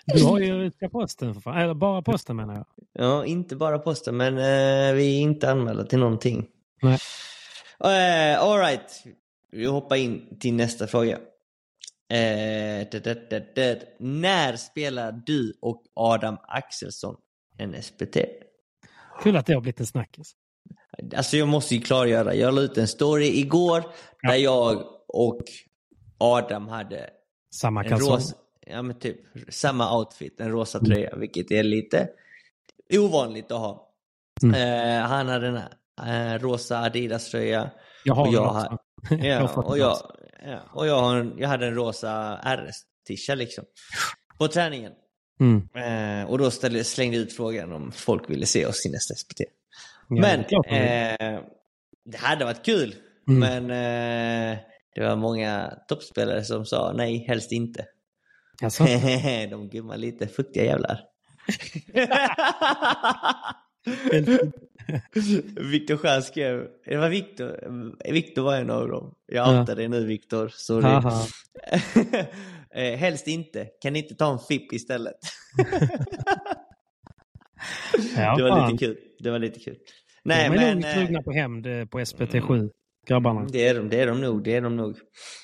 Du 0.06 0.24
har 0.24 0.40
ju 0.40 0.60
Ryska 0.60 0.90
posten, 0.90 1.34
för 1.34 1.42
fan. 1.42 1.58
eller 1.58 1.74
bara 1.74 2.02
posten 2.02 2.36
menar 2.36 2.56
jag. 2.56 2.66
Ja, 2.94 3.26
inte 3.26 3.56
bara 3.56 3.80
posten, 3.80 4.18
men 4.18 4.38
eh, 4.38 4.94
vi 4.94 5.18
är 5.18 5.22
inte 5.22 5.52
anmälda 5.52 5.84
till 5.84 6.00
någonting. 6.00 6.48
Nej. 6.82 6.98
Uh, 7.84 8.44
Alright, 8.44 9.04
vi 9.52 9.66
hoppar 9.66 9.96
in 9.96 10.38
till 10.40 10.54
nästa 10.54 10.88
fråga. 10.88 11.18
Eh, 12.12 12.88
det, 12.92 13.30
det, 13.30 13.56
det. 13.56 13.96
När 14.00 14.56
spelar 14.56 15.12
du 15.26 15.54
och 15.62 15.84
Adam 15.94 16.38
Axelsson 16.48 17.16
en 17.58 17.84
SPT? 17.84 18.18
Kul 19.24 19.38
att 19.38 19.46
det 19.46 19.54
har 19.54 19.62
blivit 19.62 19.80
en 19.80 19.86
snackis. 19.86 20.36
Alltså 21.16 21.38
jag 21.38 21.48
måste 21.48 21.76
ju 21.76 21.82
klargöra, 21.82 22.36
jag 22.36 22.54
la 22.54 22.62
ut 22.62 22.78
en 22.78 22.88
story 22.88 23.40
igår 23.40 23.84
Ja. 24.22 24.30
där 24.30 24.38
jag 24.38 24.84
och 25.08 25.42
Adam 26.18 26.68
hade 26.68 27.10
Samma 27.56 27.84
en 27.84 28.00
rosa, 28.00 28.36
ja 28.68 28.82
men 28.82 29.00
typ 29.00 29.18
samma 29.50 29.98
outfit, 29.98 30.40
en 30.40 30.50
rosa 30.52 30.80
tröja, 30.80 31.16
vilket 31.16 31.52
är 31.52 31.64
lite 31.64 32.10
ovanligt 32.94 33.52
att 33.52 33.60
ha. 33.60 33.94
Mm. 34.44 34.56
Eh, 34.56 35.08
han 35.08 35.28
hade 35.28 35.48
en 35.48 35.56
eh, 36.08 36.40
rosa 36.40 36.78
Adidas-tröja. 36.80 37.70
Jag 38.06 38.16
har 38.16 38.28
och 38.28 38.34
den 38.34 38.44
jag, 38.44 38.56
också. 38.56 38.78
Jag 39.16 39.44
ja, 39.44 39.48
fått 39.48 39.66
och 39.66 39.78
jag. 39.78 39.98
Ja, 40.42 40.60
och 40.74 40.88
jag, 40.88 41.02
har 41.02 41.16
en, 41.16 41.34
jag 41.38 41.50
hade 41.50 41.68
en 41.68 41.76
rosa 41.76 42.40
RS-tisha 42.44 43.36
liksom. 43.36 43.64
På 44.38 44.48
träningen. 44.48 44.92
Mm. 45.40 45.68
Eh, 45.76 46.30
och 46.30 46.38
då 46.38 46.52
ställde, 46.52 46.84
slängde 46.84 47.18
jag 47.18 47.24
ut 47.24 47.34
frågan 47.34 47.72
om 47.72 47.92
folk 47.92 48.30
ville 48.30 48.46
se 48.46 48.66
oss 48.66 48.86
i 48.86 48.92
nästa 48.92 49.16
SPT. 49.16 49.40
Ja, 49.40 49.46
det 50.16 50.22
men 50.22 50.40
vill. 50.40 50.58
eh, 50.68 51.40
det 52.06 52.18
hade 52.18 52.46
varit 52.46 52.66
kul. 52.66 52.96
Mm. 53.28 53.40
Men 53.40 53.64
eh, 54.54 54.58
det 54.96 55.02
var 55.02 55.16
många 55.16 55.74
toppspelare 55.88 56.44
som 56.44 56.66
sa 56.66 56.94
nej, 56.96 57.26
helst 57.28 57.52
inte. 57.52 57.86
Alltså, 58.64 58.84
De 59.50 59.70
gummar 59.70 59.98
lite, 59.98 60.28
fuktiga 60.28 60.66
jävlar. 60.66 61.00
Viktor 65.72 65.98
Stjern 65.98 66.22
skrev, 66.22 66.68
det 66.86 66.98
var 66.98 67.10
Viktor, 67.10 68.12
Viktor 68.12 68.42
var 68.42 68.56
en 68.56 68.70
av 68.70 68.88
dem. 68.88 69.16
Jag 69.26 69.48
Ja. 69.48 69.60
outar 69.62 69.76
dig 69.76 69.88
nu 69.88 70.06
Viktor, 70.06 70.52
sorry. 70.54 71.16
Eh, 72.74 72.98
Helst 72.98 73.28
inte, 73.28 73.66
kan 73.82 73.94
ni 73.94 74.00
inte 74.00 74.16
ta 74.16 74.32
en 74.34 74.40
fipp 74.40 74.74
istället? 74.74 75.16
Ja, 78.18 78.36
det 78.38 78.44
var 78.44 78.50
fan. 78.50 78.72
lite 78.72 78.86
kul. 78.86 78.98
Det 79.20 79.32
var 79.32 79.40
lite 79.40 79.60
kul. 79.60 79.78
Nej, 80.24 80.50
de 80.50 80.56
är 80.56 80.60
men... 80.60 80.78
nog 80.80 80.86
eh, 80.86 80.94
sugna 80.96 81.22
på 81.22 81.32
hämnd 81.32 81.64
på 81.64 82.00
SPT7, 82.00 82.70
grabbarna. 83.08 83.46
Det 83.52 83.68
är 83.68 83.76
de, 83.76 83.90
det 83.90 84.00
är 84.02 84.08
de 84.08 84.22
nog, 84.22 84.44
det 84.44 84.56
är 84.56 84.62
de 84.62 84.76
nog. 84.76 84.98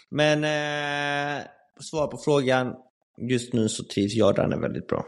Men 0.09 0.43
eh, 0.43 1.45
svar 1.79 2.07
på 2.07 2.17
frågan, 2.17 2.75
just 3.29 3.53
nu 3.53 3.69
så 3.69 3.83
trivs 3.83 4.13
jag 4.13 4.35
Danne 4.35 4.57
väldigt 4.57 4.87
bra. 4.87 5.05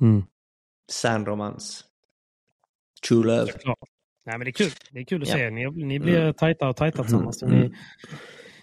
Mm. 0.00 0.22
Romans. 1.26 1.84
True 3.08 3.24
love. 3.26 3.52
Nej, 4.26 4.38
men 4.38 4.40
det 4.40 4.48
är 4.50 4.52
kul. 4.52 4.70
Det 4.90 4.98
är 5.00 5.04
kul 5.04 5.22
att 5.22 5.28
Ja. 5.28 5.34
se. 5.34 5.50
Ni, 5.50 5.70
ni 5.84 5.98
blir 5.98 6.20
Mm. 6.20 6.34
tajtare 6.34 6.70
och 6.70 6.76
tajtare 6.76 7.02
tillsammans. 7.04 7.42
Mm. 7.42 7.60
Ni 7.60 7.72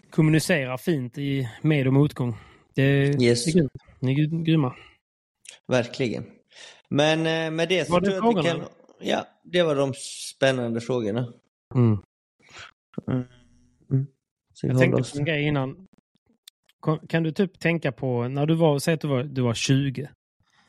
kommunicerar 0.09 0.77
fint 0.77 1.17
i 1.17 1.49
med 1.61 1.87
och 1.87 1.93
motgång. 1.93 2.35
Det, 2.75 3.21
Yes. 3.23 3.45
det 3.45 3.51
är 3.51 3.53
grymt. 3.53 3.71
Ni 3.99 4.11
är 4.11 4.15
gry- 4.15 4.43
grymma. 4.43 4.75
Verkligen. 5.67 6.23
Men 6.89 7.19
eh, 7.19 7.51
med 7.55 7.69
det 7.69 7.85
så 7.85 7.93
Var 7.93 8.01
det 8.01 8.05
tror 8.11 8.23
jag 8.23 8.37
att 8.39 8.45
vi 8.45 8.49
kan... 8.49 8.61
Ja, 8.99 9.27
det 9.43 9.63
var 9.63 9.75
de 9.75 9.93
spännande 10.35 10.81
frågorna. 10.81 11.33
Mm. 11.75 11.97
Så 14.53 14.67
vi 14.67 14.73
Jag 14.73 14.79
tänkte 14.79 15.01
oss. 15.01 15.11
på 15.11 15.17
en 15.19 15.25
grej 15.25 15.43
innan. 15.43 15.87
Kan- 16.81 17.07
Kan 17.07 17.23
du 17.23 17.31
typ 17.31 17.59
tänka 17.59 17.91
på, 17.91 18.27
när 18.27 18.45
du 18.45 18.55
var, 18.55 18.79
säg 18.79 18.93
att 18.93 19.01
du 19.01 19.07
var, 19.07 19.23
du 19.23 19.41
var 19.41 19.53
20. 19.53 20.09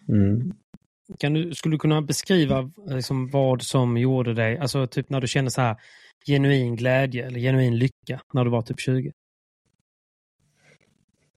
Mm. 0.09 0.53
Kan 1.19 1.33
du, 1.35 1.55
skulle 1.55 1.75
du 1.75 1.79
kunna 1.79 2.03
beskriva 2.03 2.71
liksom, 2.87 3.31
vad 3.31 3.63
som 3.63 3.97
gjorde 3.97 4.35
dig, 4.35 4.59
alltså 4.59 4.87
typ 4.87 5.11
när 5.11 5.21
du 5.21 5.29
kände 5.29 5.51
så 5.51 5.61
här 5.61 5.77
genuin 6.27 6.77
glädje 6.77 7.27
eller 7.27 7.41
genuin 7.41 7.79
lycka 7.79 8.21
när 8.33 8.45
du 8.45 8.51
var 8.51 8.63
typ 8.63 8.81
20? 8.81 9.13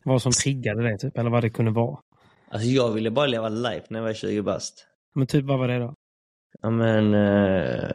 Vad 0.04 0.22
som 0.22 0.32
triggade 0.32 0.84
dig 0.84 0.98
typ, 0.98 1.18
eller 1.18 1.30
vad 1.30 1.44
det 1.44 1.50
kunde 1.50 1.72
vara. 1.72 2.00
Alltså 2.50 2.68
jag 2.68 2.92
ville 2.92 3.12
bara 3.12 3.28
leva 3.28 3.50
life 3.50 3.86
när 3.90 4.00
jag 4.00 4.06
var 4.06 4.14
20 4.14 4.42
bast. 4.42 4.88
Men 5.16 5.28
typ 5.28 5.46
vad 5.46 5.60
var 5.60 5.68
det 5.68 5.80
då? 5.80 5.96
Ja 6.62 6.70
men... 6.70 7.14
Eh, 7.14 7.92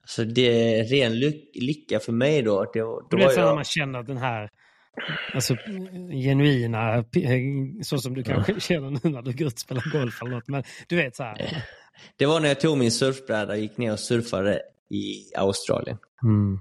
alltså 0.00 0.24
det 0.24 0.78
är 0.78 0.84
ren 0.84 1.12
ly- 1.12 1.50
lycka 1.54 2.00
för 2.00 2.12
mig 2.12 2.42
då. 2.42 2.64
Det, 2.72 2.80
då 2.80 3.06
blir 3.10 3.24
var 3.24 3.32
så 3.32 3.40
när 3.40 3.46
jag... 3.46 3.54
man 3.54 3.64
känner 3.64 4.02
den 4.02 4.16
här 4.16 4.50
alltså, 5.34 5.56
genuina, 6.10 7.02
p- 7.02 7.82
så 7.82 7.98
som 7.98 8.14
du 8.14 8.22
kanske 8.22 8.60
känner 8.60 8.90
nu 8.90 9.10
när 9.10 9.22
du 9.22 9.32
går 9.32 9.46
ut 9.46 9.52
och 9.52 9.58
spelar 9.58 9.92
golf 9.92 10.22
eller 10.22 10.30
något. 10.30 10.48
Men 10.48 10.62
du 10.88 10.96
vet 10.96 11.16
så 11.16 11.22
här. 11.22 11.64
Det 12.16 12.26
var 12.26 12.40
när 12.40 12.48
jag 12.48 12.60
tog 12.60 12.78
min 12.78 12.90
surfbräda 12.90 13.52
och 13.52 13.58
gick 13.58 13.76
ner 13.78 13.92
och 13.92 14.00
surfade 14.00 14.62
i 14.90 15.34
Australien. 15.36 15.98
Mm. 16.22 16.60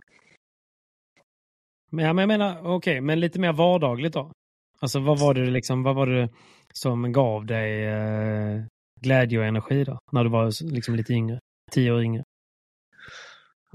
Men, 1.91 2.05
ja, 2.05 2.13
men 2.13 2.21
jag 2.21 2.27
menar, 2.39 2.75
okej, 2.75 3.01
men 3.01 3.19
lite 3.19 3.39
mer 3.39 3.53
vardagligt 3.53 4.13
då? 4.13 4.31
Alltså 4.79 4.99
vad 4.99 5.19
var 5.19 5.33
det 5.33 5.45
liksom, 5.45 5.83
vad 5.83 5.95
var 5.95 6.07
det 6.07 6.29
som 6.73 7.11
gav 7.11 7.45
dig 7.45 7.83
eh, 7.85 8.63
glädje 9.01 9.39
och 9.39 9.45
energi 9.45 9.83
då? 9.83 9.99
När 10.11 10.23
du 10.23 10.29
var 10.29 10.73
liksom 10.73 10.95
lite 10.95 11.13
yngre? 11.13 11.39
Tio 11.71 11.91
år 11.91 12.03
yngre? 12.03 12.23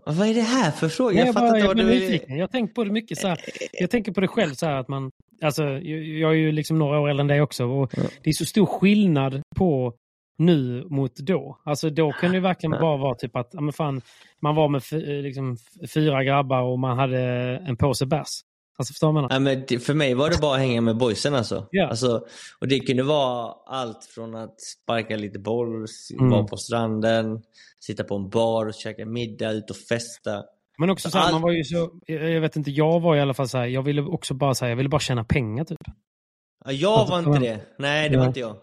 Vad 0.06 0.28
är 0.28 0.34
det 0.34 0.40
här 0.40 0.70
för 0.70 0.88
fråga? 0.88 1.18
Jag, 1.18 1.28
Jag, 1.28 1.34
bara, 1.34 1.58
jag 1.58 1.76
du 1.76 1.84
nyfiken. 1.84 2.36
Jag 2.38 2.50
tänkt 2.52 2.74
på 2.74 2.84
det 2.84 2.92
mycket 2.92 3.18
så 3.18 3.28
här. 3.28 3.40
Jag 3.72 3.90
tänker 3.90 4.12
på 4.12 4.20
det 4.20 4.28
själv 4.28 4.52
så 4.52 4.66
här 4.66 4.74
att 4.76 4.88
man, 4.88 5.10
alltså 5.42 5.62
jag, 5.64 6.30
är 6.30 6.36
ju 6.36 6.52
liksom 6.52 6.78
några 6.78 7.00
år 7.00 7.08
äldre 7.10 7.20
än 7.22 7.26
dig 7.26 7.40
också 7.42 7.64
och 7.64 7.90
Ja. 7.96 8.02
det 8.22 8.30
är 8.30 8.34
så 8.34 8.44
stor 8.44 8.66
skillnad 8.66 9.42
på 9.56 9.94
nu 10.38 10.84
mot 10.90 11.16
då. 11.16 11.58
Alltså 11.64 11.90
då 11.90 12.12
kunde 12.12 12.36
det 12.36 12.40
verkligen 12.40 12.70
bara 12.70 12.96
vara 12.96 13.14
typ 13.14 13.36
att, 13.36 13.50
ja 13.52 13.60
men 13.60 13.72
fan, 13.72 14.00
man 14.42 14.54
var 14.54 14.68
med 14.68 14.82
liksom 15.24 15.56
fyra 15.94 16.24
grabbar 16.24 16.62
och 16.62 16.78
man 16.78 16.98
hade 16.98 17.20
en 17.66 17.76
påse 17.76 18.06
bärs. 18.06 18.28
Alltså 18.80 18.92
förstår 18.92 19.12
menar? 19.12 19.40
Nej, 19.40 19.40
men 19.68 19.80
för 19.80 19.94
mig 19.94 20.14
var 20.14 20.30
det 20.30 20.38
bara 20.40 20.54
att 20.54 20.60
hänga 20.60 20.80
med 20.80 20.96
boysen 20.96 21.34
alltså. 21.34 21.68
Ja. 21.70 21.88
alltså. 21.88 22.26
Och 22.60 22.68
det 22.68 22.80
kunde 22.80 23.02
vara 23.02 23.54
allt 23.66 24.04
från 24.04 24.34
att 24.34 24.60
sparka 24.60 25.16
lite 25.16 25.38
boll, 25.38 25.86
Mm. 26.18 26.30
vara 26.30 26.44
på 26.44 26.56
stranden, 26.56 27.42
sitta 27.80 28.04
på 28.04 28.16
en 28.16 28.30
bar 28.30 28.66
och 28.66 28.74
käka 28.74 29.06
middag, 29.06 29.50
ut 29.50 29.70
och 29.70 29.76
festa. 29.76 30.44
Men 30.78 30.90
också 30.90 31.10
så 31.10 31.18
här, 31.18 31.24
Allt- 31.24 31.32
man 31.32 31.42
var 31.42 31.52
ju 31.52 31.64
så, 31.64 31.90
jag 32.06 32.40
vet 32.40 32.56
inte, 32.56 32.70
jag 32.70 33.00
var 33.00 33.16
i 33.16 33.20
alla 33.20 33.34
fall 33.34 33.48
så 33.48 33.58
här, 33.58 33.66
jag 33.66 33.82
ville 33.82 34.02
också 34.02 34.34
bara 34.34 34.54
säga, 34.54 34.68
jag 34.68 34.76
ville 34.76 34.88
bara 34.88 35.00
tjäna 35.00 35.24
pengar 35.24 35.64
typ. 35.64 35.78
Ja, 36.64 36.72
jag 36.72 36.90
Alltså, 36.92 37.12
var 37.14 37.18
inte 37.36 37.38
det. 37.48 37.60
Nej, 37.78 38.08
det 38.08 38.16
var 38.16 38.22
Nej. 38.24 38.28
inte 38.28 38.40
jag. 38.40 38.50
Jag, 38.50 38.56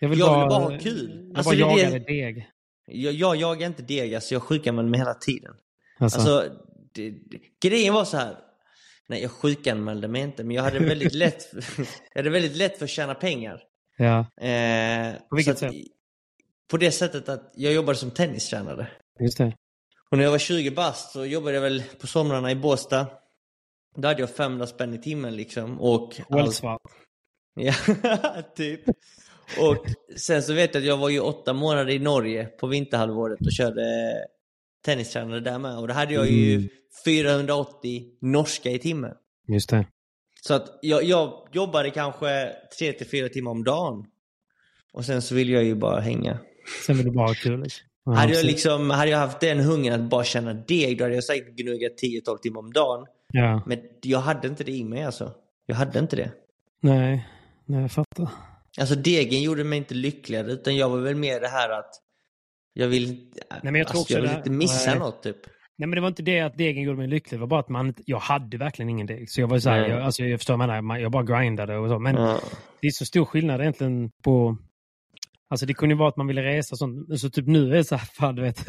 Jag 0.00 0.08
ville 0.08 0.24
bara 0.24 0.54
ha 0.54 0.78
kul. 0.78 1.26
Jag 1.28 1.38
Alltså, 1.38 1.56
bara 1.56 1.70
är 1.72 1.76
det- 1.76 1.82
jagade 1.82 1.98
deg. 1.98 2.50
Jag, 2.86 3.12
jag 3.12 3.36
jagar 3.36 3.66
inte 3.66 3.82
deg, 3.82 4.14
alltså 4.14 4.34
jag 4.34 4.42
sjukanmälde 4.42 4.90
mig 4.90 5.00
hela 5.00 5.14
tiden. 5.14 5.52
Alltså, 5.98 6.18
Alltså, 6.18 6.44
det, 6.94 7.10
det, 7.10 7.38
grejen 7.68 7.94
var 7.94 8.04
så 8.04 8.16
här. 8.16 8.36
Nej, 9.08 9.22
jag 9.22 9.30
sjukanmälde 9.30 10.08
mig 10.08 10.22
inte, 10.22 10.44
men 10.44 10.56
jag 10.56 10.62
hade 10.62 10.78
väldigt 10.78 11.14
lätt, 11.14 11.48
jag 12.12 12.18
hade 12.18 12.30
väldigt 12.30 12.56
lätt 12.56 12.78
för 12.78 12.84
att 12.84 12.90
tjäna 12.90 13.14
pengar. 13.14 13.62
ja, 13.96 14.18
Eh, 14.48 15.14
På 15.30 15.36
vilket 15.36 15.52
att- 15.52 15.58
sätt? 15.58 15.74
På 16.70 16.76
det 16.76 16.90
sättet 16.90 17.28
att 17.28 17.52
jag 17.54 17.72
jobbade 17.72 17.98
som 17.98 18.10
tennistränare. 18.10 18.86
just 19.20 19.38
det. 19.38 19.56
Och 20.10 20.16
när 20.18 20.24
jag 20.24 20.30
var 20.30 20.38
20 20.38 20.70
bast 20.70 21.12
så 21.12 21.24
jobbade 21.26 21.54
jag 21.54 21.62
väl 21.62 21.82
på 22.00 22.06
somrarna 22.06 22.50
i 22.50 22.54
Båstad. 22.54 23.06
Då 23.96 24.08
hade 24.08 24.20
jag 24.20 24.30
500 24.30 24.66
spänn 24.66 24.94
i 24.94 24.98
timmen 24.98 25.36
liksom. 25.36 25.80
Och 25.80 26.20
Wellsvart. 26.28 26.80
ja, 27.54 27.74
typ. 28.56 28.80
Och 29.60 29.86
sen 30.16 30.42
så 30.42 30.52
vet 30.54 30.74
jag 30.74 30.80
att 30.80 30.86
jag 30.86 30.96
var 30.96 31.08
ju 31.08 31.20
åtta 31.20 31.52
månader 31.52 31.92
i 31.92 31.98
Norge 31.98 32.44
på 32.46 32.66
vinterhalvåret 32.66 33.40
och 33.40 33.52
körde 33.52 33.84
tennistränare 34.84 35.40
där 35.40 35.58
med. 35.58 35.78
Och 35.78 35.88
då 35.88 35.94
hade 35.94 36.14
jag 36.14 36.30
ju 36.30 36.54
Mm. 36.54 36.68
480 37.04 38.04
norska 38.20 38.70
i 38.70 38.78
timmen. 38.78 39.12
Just 39.48 39.70
det. 39.70 39.86
Så 40.40 40.54
att 40.54 40.78
jag, 40.82 41.04
jag 41.04 41.48
jobbade 41.52 41.90
kanske 41.90 42.52
3-4 42.80 43.28
timmar 43.28 43.50
om 43.50 43.64
dagen. 43.64 44.06
Och 44.92 45.04
sen 45.04 45.22
så 45.22 45.34
ville 45.34 45.52
jag 45.52 45.64
ju 45.64 45.74
bara 45.74 46.00
hänga. 46.00 46.38
Sen 46.86 46.96
vill 46.96 47.06
du 47.06 47.12
bara 47.12 47.26
ha 47.26 47.34
kul. 47.34 47.60
Liksom. 47.62 47.86
Ja, 48.04 48.12
hade, 48.12 48.34
jag 48.34 48.44
liksom, 48.44 48.90
hade 48.90 49.10
jag 49.10 49.18
haft 49.18 49.40
den 49.40 49.60
hungern 49.60 50.00
att 50.04 50.10
bara 50.10 50.24
känna 50.24 50.54
deg, 50.54 50.98
då 50.98 51.04
hade 51.04 51.14
jag 51.14 51.24
säkert 51.24 51.54
gnuggat 51.56 51.92
10-12 52.02 52.38
timmar 52.38 52.60
om 52.60 52.72
dagen. 52.72 53.06
Ja, 53.32 53.62
Men 53.66 53.78
jag 54.02 54.18
hade 54.18 54.48
inte 54.48 54.64
det 54.64 54.72
i 54.72 54.84
mig 54.84 55.04
alltså. 55.04 55.32
Jag 55.66 55.76
hade 55.76 55.98
inte 55.98 56.16
det. 56.16 56.32
nej, 56.80 57.28
nej, 57.66 57.80
jag 57.82 57.92
fattar. 57.92 58.28
Alltså 58.80 58.94
degen 58.94 59.42
gjorde 59.42 59.64
mig 59.64 59.78
inte 59.78 59.94
lyckligare, 59.94 60.52
utan 60.52 60.76
jag 60.76 60.88
var 60.88 60.98
väl 60.98 61.14
mer 61.16 61.40
det 61.40 61.48
här 61.48 61.70
att 61.70 61.90
jag 62.72 62.88
vill, 62.88 63.32
men 63.62 63.74
jag 63.74 63.88
tror 63.88 63.98
alltså, 63.98 64.14
jag 64.14 64.20
vill 64.20 64.30
det- 64.30 64.36
inte 64.36 64.50
missa 64.50 64.90
nej. 64.90 64.98
något 64.98 65.22
typ. 65.22 65.36
Nej, 65.78 65.86
men 65.88 65.90
det 65.90 66.00
var 66.00 66.08
inte 66.08 66.22
det 66.22 66.40
att 66.40 66.58
degen 66.58 66.82
gjorde 66.82 66.98
mig 66.98 67.08
lycklig. 67.08 67.38
Det 67.38 67.40
var 67.40 67.46
bara 67.46 67.60
att 67.60 67.68
man, 67.68 67.94
jag 68.06 68.18
hade 68.18 68.56
verkligen 68.58 68.88
ingen 68.88 69.06
deg. 69.06 69.30
Så 69.30 69.40
jag 69.40 69.48
var 69.48 69.58
så 69.58 69.70
här, 69.70 69.88
jag, 69.88 70.02
alltså, 70.02 70.24
jag 70.24 70.40
förstår 70.40 70.56
menar, 70.56 70.98
jag 70.98 71.12
bara 71.12 71.22
grindade 71.22 71.76
och 71.78 71.88
så. 71.88 71.98
Men 71.98 72.14
Ja. 72.16 72.40
det 72.80 72.86
är 72.86 72.90
så 72.90 73.04
stor 73.04 73.24
skillnad 73.24 73.60
egentligen 73.60 74.10
på... 74.24 74.56
Alltså 75.50 75.66
det 75.66 75.74
kunde 75.74 75.94
ju 75.94 75.98
vara 75.98 76.08
att 76.08 76.16
man 76.16 76.26
ville 76.26 76.42
resa 76.42 76.74
och 76.74 76.78
sånt. 76.78 77.20
Så 77.20 77.30
typ 77.30 77.46
nu 77.46 77.72
är 77.72 77.76
det 77.76 77.84
så 77.84 77.96
här, 77.96 78.06
fan 78.18 78.34
du 78.34 78.42
vet. 78.42 78.66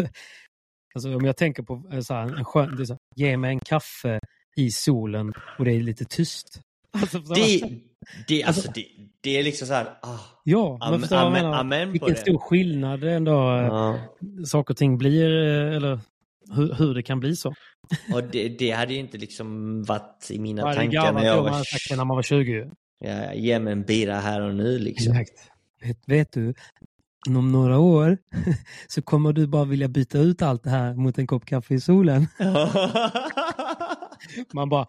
Alltså 0.96 1.16
om 1.16 1.26
jag 1.26 1.38
tänker 1.38 1.64
på 1.64 1.90
eh, 1.94 2.00
så 2.00 2.14
här, 2.14 2.38
en 2.38 2.46
skön, 2.46 2.76
det 2.76 2.84
är 2.84 2.86
så 2.86 2.94
här, 2.94 3.00
ge 3.16 3.38
mig 3.38 3.50
en 3.50 3.60
kaffe 3.60 4.20
i 4.56 4.72
solen 4.72 5.34
och 5.60 5.66
det 5.66 5.72
är 5.72 5.80
lite 5.82 6.06
tyst. 6.06 6.62
Alltså, 7.02 7.20
Det, 7.20 7.62
det, 8.28 8.44
alltså, 8.44 8.72
det, 8.72 8.86
det 9.22 9.38
är 9.40 9.44
liksom 9.44 9.68
så 9.68 9.74
här, 9.74 9.86
ah, 10.02 10.20
ja, 10.44 10.78
men 10.92 11.04
Amen- 11.04 11.14
amen- 11.14 11.54
amen 11.54 11.92
Vilken 11.92 12.16
stor 12.16 12.38
skillnad 12.38 13.00
det 13.02 13.12
ändå 13.14 13.32
eh, 13.58 13.66
ja. 13.66 14.00
saker 14.46 14.74
och 14.74 14.78
ting 14.78 14.98
blir, 14.98 15.44
eh, 15.48 15.76
eller 15.76 16.00
hur, 16.52 16.74
hur 16.74 16.94
det 16.94 17.04
kan 17.04 17.20
bli 17.20 17.36
så. 17.36 17.54
Och 18.14 18.24
det, 18.24 18.50
det 18.50 18.72
hade 18.72 18.94
ju 18.94 19.00
inte 19.00 19.18
liksom 19.18 19.84
varit 19.84 20.28
i 20.32 20.40
mina 20.40 20.72
är 20.72 20.76
tankar 20.76 21.14
när 21.14 21.26
jag 21.26 21.44
man 21.44 21.54
var... 21.54 21.90
det 21.90 21.96
när 21.96 22.06
man 22.06 22.16
var 22.16 22.24
20. 22.24 22.52
ju. 22.52 22.70
Ja, 23.00 23.34
ge 23.34 23.60
mig 23.60 23.74
en 23.74 23.84
bira 23.84 24.20
här 24.20 24.42
och 24.42 24.56
nu 24.56 24.80
liksom. 24.80 25.14
Exakt. 25.14 25.52
Vet, 25.82 25.98
vet 26.08 26.32
du, 26.34 26.54
om 27.28 27.52
några 27.52 27.80
år 27.80 28.18
så 28.88 29.02
kommer 29.02 29.34
du 29.34 29.48
bara 29.48 29.66
vilja 29.66 29.88
byta 29.88 30.20
ut 30.20 30.42
allt 30.42 30.64
det 30.64 30.70
här 30.70 30.94
mot 30.94 31.18
en 31.18 31.28
kopp 31.28 31.46
kaffe 31.46 31.74
i 31.74 31.80
solen. 31.80 32.28
Man 34.54 34.70
bara! 34.70 34.88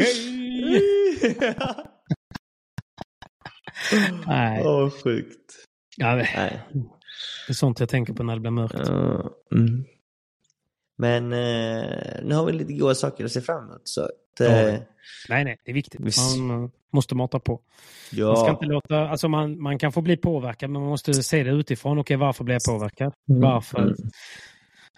Nej, 4.26 4.62
Åh, 4.64 4.90
sjukt. 4.90 5.52
ja, 5.96 6.14
det 6.14 6.28
är 7.48 7.52
sånt 7.52 7.80
jag 7.80 7.88
tänker 7.88 8.12
på 8.12 8.22
när 8.22 8.34
det 8.34 8.40
blir 8.40 8.50
mörkt. 8.50 8.88
Mm. 9.54 9.84
Men 10.98 11.32
eh, 11.32 11.88
nu 12.22 12.34
har 12.34 12.44
vi 12.46 12.52
lite 12.52 12.72
goda 12.72 12.94
saker 12.94 13.24
att 13.24 13.32
se 13.32 13.40
fram 13.40 13.64
emot. 13.64 13.80
Så 13.84 14.00
att, 14.02 14.40
eh, 14.40 14.46
Ja. 14.46 14.78
Nej, 15.28 15.44
nej, 15.44 15.56
det 15.64 15.70
är 15.70 15.74
viktigt. 15.74 16.00
Man 16.00 16.64
eh, 16.64 16.70
måste 16.92 17.14
mata 17.14 17.38
på. 17.40 17.52
Man, 17.52 18.36
ska 18.36 18.46
ja. 18.46 18.50
inte 18.50 18.66
låta, 18.66 19.08
alltså 19.08 19.28
man, 19.28 19.62
man 19.62 19.78
kan 19.78 19.92
få 19.92 20.00
bli 20.00 20.16
påverkad, 20.16 20.70
men 20.70 20.80
man 20.82 20.90
måste 20.90 21.14
se 21.14 21.42
det 21.44 21.50
utifrån. 21.50 21.98
Okej, 21.98 22.16
varför 22.16 22.44
blir 22.44 22.54
jag 22.54 22.64
påverkad? 22.74 23.12
Mm. 23.28 23.40
Varför? 23.40 23.78
Mm. 23.82 23.94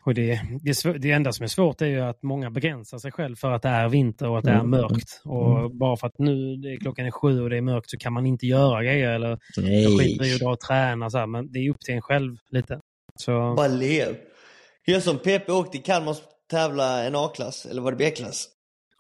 Och 0.05 0.15
det, 0.15 0.41
det, 0.63 0.99
det 0.99 1.11
enda 1.11 1.33
som 1.33 1.45
är 1.45 1.49
svårt 1.49 1.83
är 1.83 1.87
ju 1.87 2.01
att 2.01 2.23
många 2.23 2.51
begränsar 2.51 2.99
sig 2.99 3.13
själv 3.13 3.37
för 3.37 3.51
att 3.51 3.63
det 3.63 3.69
är 3.69 3.89
vinter 3.89 4.29
och 4.29 4.39
att 4.39 4.45
det 4.45 4.51
är 4.51 4.55
Mm. 4.55 4.71
mörkt. 4.71 5.21
Och 5.25 5.71
bara 5.71 5.97
för 5.97 6.07
att 6.07 6.19
nu 6.19 6.57
det 6.57 6.73
är 6.73 6.77
klockan 6.77 7.07
är 7.07 7.11
sju 7.11 7.43
och 7.43 7.51
det 7.51 7.57
är 7.57 7.61
mörkt 7.61 7.91
så 7.91 7.97
kan 7.97 8.13
man 8.13 8.27
inte 8.27 8.47
göra 8.47 8.83
grejer. 8.85 9.11
Eller 9.11 9.39
jag 9.57 10.01
skiter 10.01 10.25
i 10.25 10.29
Nej. 10.29 10.35
att 10.35 10.41
dra 10.41 10.51
och 10.51 10.61
träna. 10.61 11.11
Så 11.11 11.19
här, 11.19 11.27
men 11.27 11.53
det 11.53 11.59
är 11.59 11.71
upp 11.71 11.81
till 11.81 11.95
en 11.95 12.03
själv 12.03 12.37
lite. 12.51 12.81
Så, 13.15 13.55
Bara 13.55 13.69
lev. 13.69 14.17
Gör 14.89 15.01
som 15.01 15.19
PP 15.19 15.49
åkte 15.53 15.77
i 15.79 15.81
Kalmar 15.81 16.17
tävla 16.51 17.05
en 17.05 17.17
A-klass, 17.17 17.67
eller 17.67 17.83
var 17.83 17.91
det 17.93 17.97
B-klass? 17.97 18.49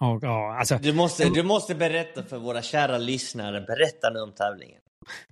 ja, 0.01 0.19
ja, 0.23 0.56
alltså, 0.59 0.78
Du 0.82 0.93
måste, 0.93 1.28
du 1.28 1.43
måste 1.43 1.74
berätta 1.74 2.23
för 2.23 2.39
våra 2.39 2.62
kära 2.62 2.98
lyssnare, 2.98 3.60
berätta 3.60 4.10
nu 4.15 4.20
om 4.20 4.32
tävlingen. 4.32 4.81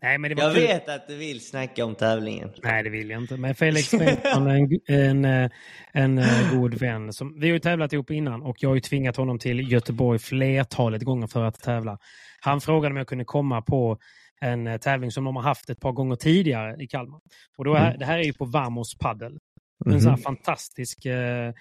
nej, 0.02 0.18
men 0.18 0.28
det 0.30 0.34
var 0.34 0.42
Jag 0.42 0.54
kul. 0.54 0.62
vet 0.62 0.88
att 0.88 1.08
du 1.08 1.16
vill 1.16 1.40
snacka 1.46 1.84
om 1.84 1.94
tävlingen. 1.94 2.50
Nej, 2.62 2.82
det 2.82 2.90
vill 2.90 3.10
jag 3.10 3.22
inte. 3.22 3.36
Men 3.36 3.54
Felix 3.54 3.88
Svensson, 3.88 4.46
en, 4.50 4.80
en, 4.86 5.24
eh, 5.24 5.50
en 5.92 6.18
eh, 6.18 6.54
god 6.54 6.74
vän. 6.74 7.12
Som, 7.12 7.40
vi 7.40 7.46
har 7.48 7.54
ju 7.54 7.60
tävlat 7.60 7.92
ihop 7.92 8.10
innan 8.10 8.42
och 8.42 8.56
jag 8.60 8.68
har 8.70 8.74
ju 8.74 8.80
tvingat 8.80 9.16
honom 9.16 9.38
till 9.38 9.72
Göteborg 9.72 10.18
flertalet 10.18 11.02
gånger 11.02 11.26
för 11.26 11.44
att 11.44 11.60
tävla. 11.62 11.98
Han 12.40 12.60
frågade 12.60 12.92
om 12.92 12.96
jag 12.96 13.06
kunde 13.06 13.24
komma 13.24 13.62
på 13.62 13.98
en 14.40 14.66
eh, 14.66 14.76
tävling 14.76 15.10
som 15.10 15.24
de 15.24 15.36
har 15.36 15.42
haft 15.42 15.70
ett 15.70 15.80
par 15.80 15.92
gånger 15.92 16.16
tidigare 16.16 16.82
i 16.82 16.86
Kalmar. 16.86 17.20
Och 17.58 17.64
då 17.64 17.74
är, 17.74 17.96
Det 17.98 18.04
här 18.04 18.18
är 18.18 18.22
ju 18.24 18.32
på 18.32 18.44
Vamos 18.44 18.98
Paddel. 18.98 19.38
En 19.84 20.00
sån 20.00 20.10
här 20.10 20.16
fantastisk 20.16 21.06
eh, 21.06 21.52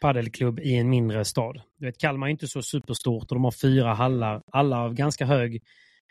paddelklubb 0.00 0.60
i 0.60 0.76
en 0.76 0.90
mindre 0.90 1.24
stad. 1.24 1.60
Du 1.78 1.86
vet, 1.86 1.98
Kalmar 1.98 2.26
är 2.26 2.30
inte 2.30 2.48
så 2.48 2.62
superstort 2.62 3.22
och 3.30 3.34
de 3.36 3.44
har 3.44 3.50
fyra 3.62 3.94
hallar, 3.94 4.42
alla 4.52 4.78
av 4.80 4.94
ganska 4.94 5.26
hög 5.26 5.62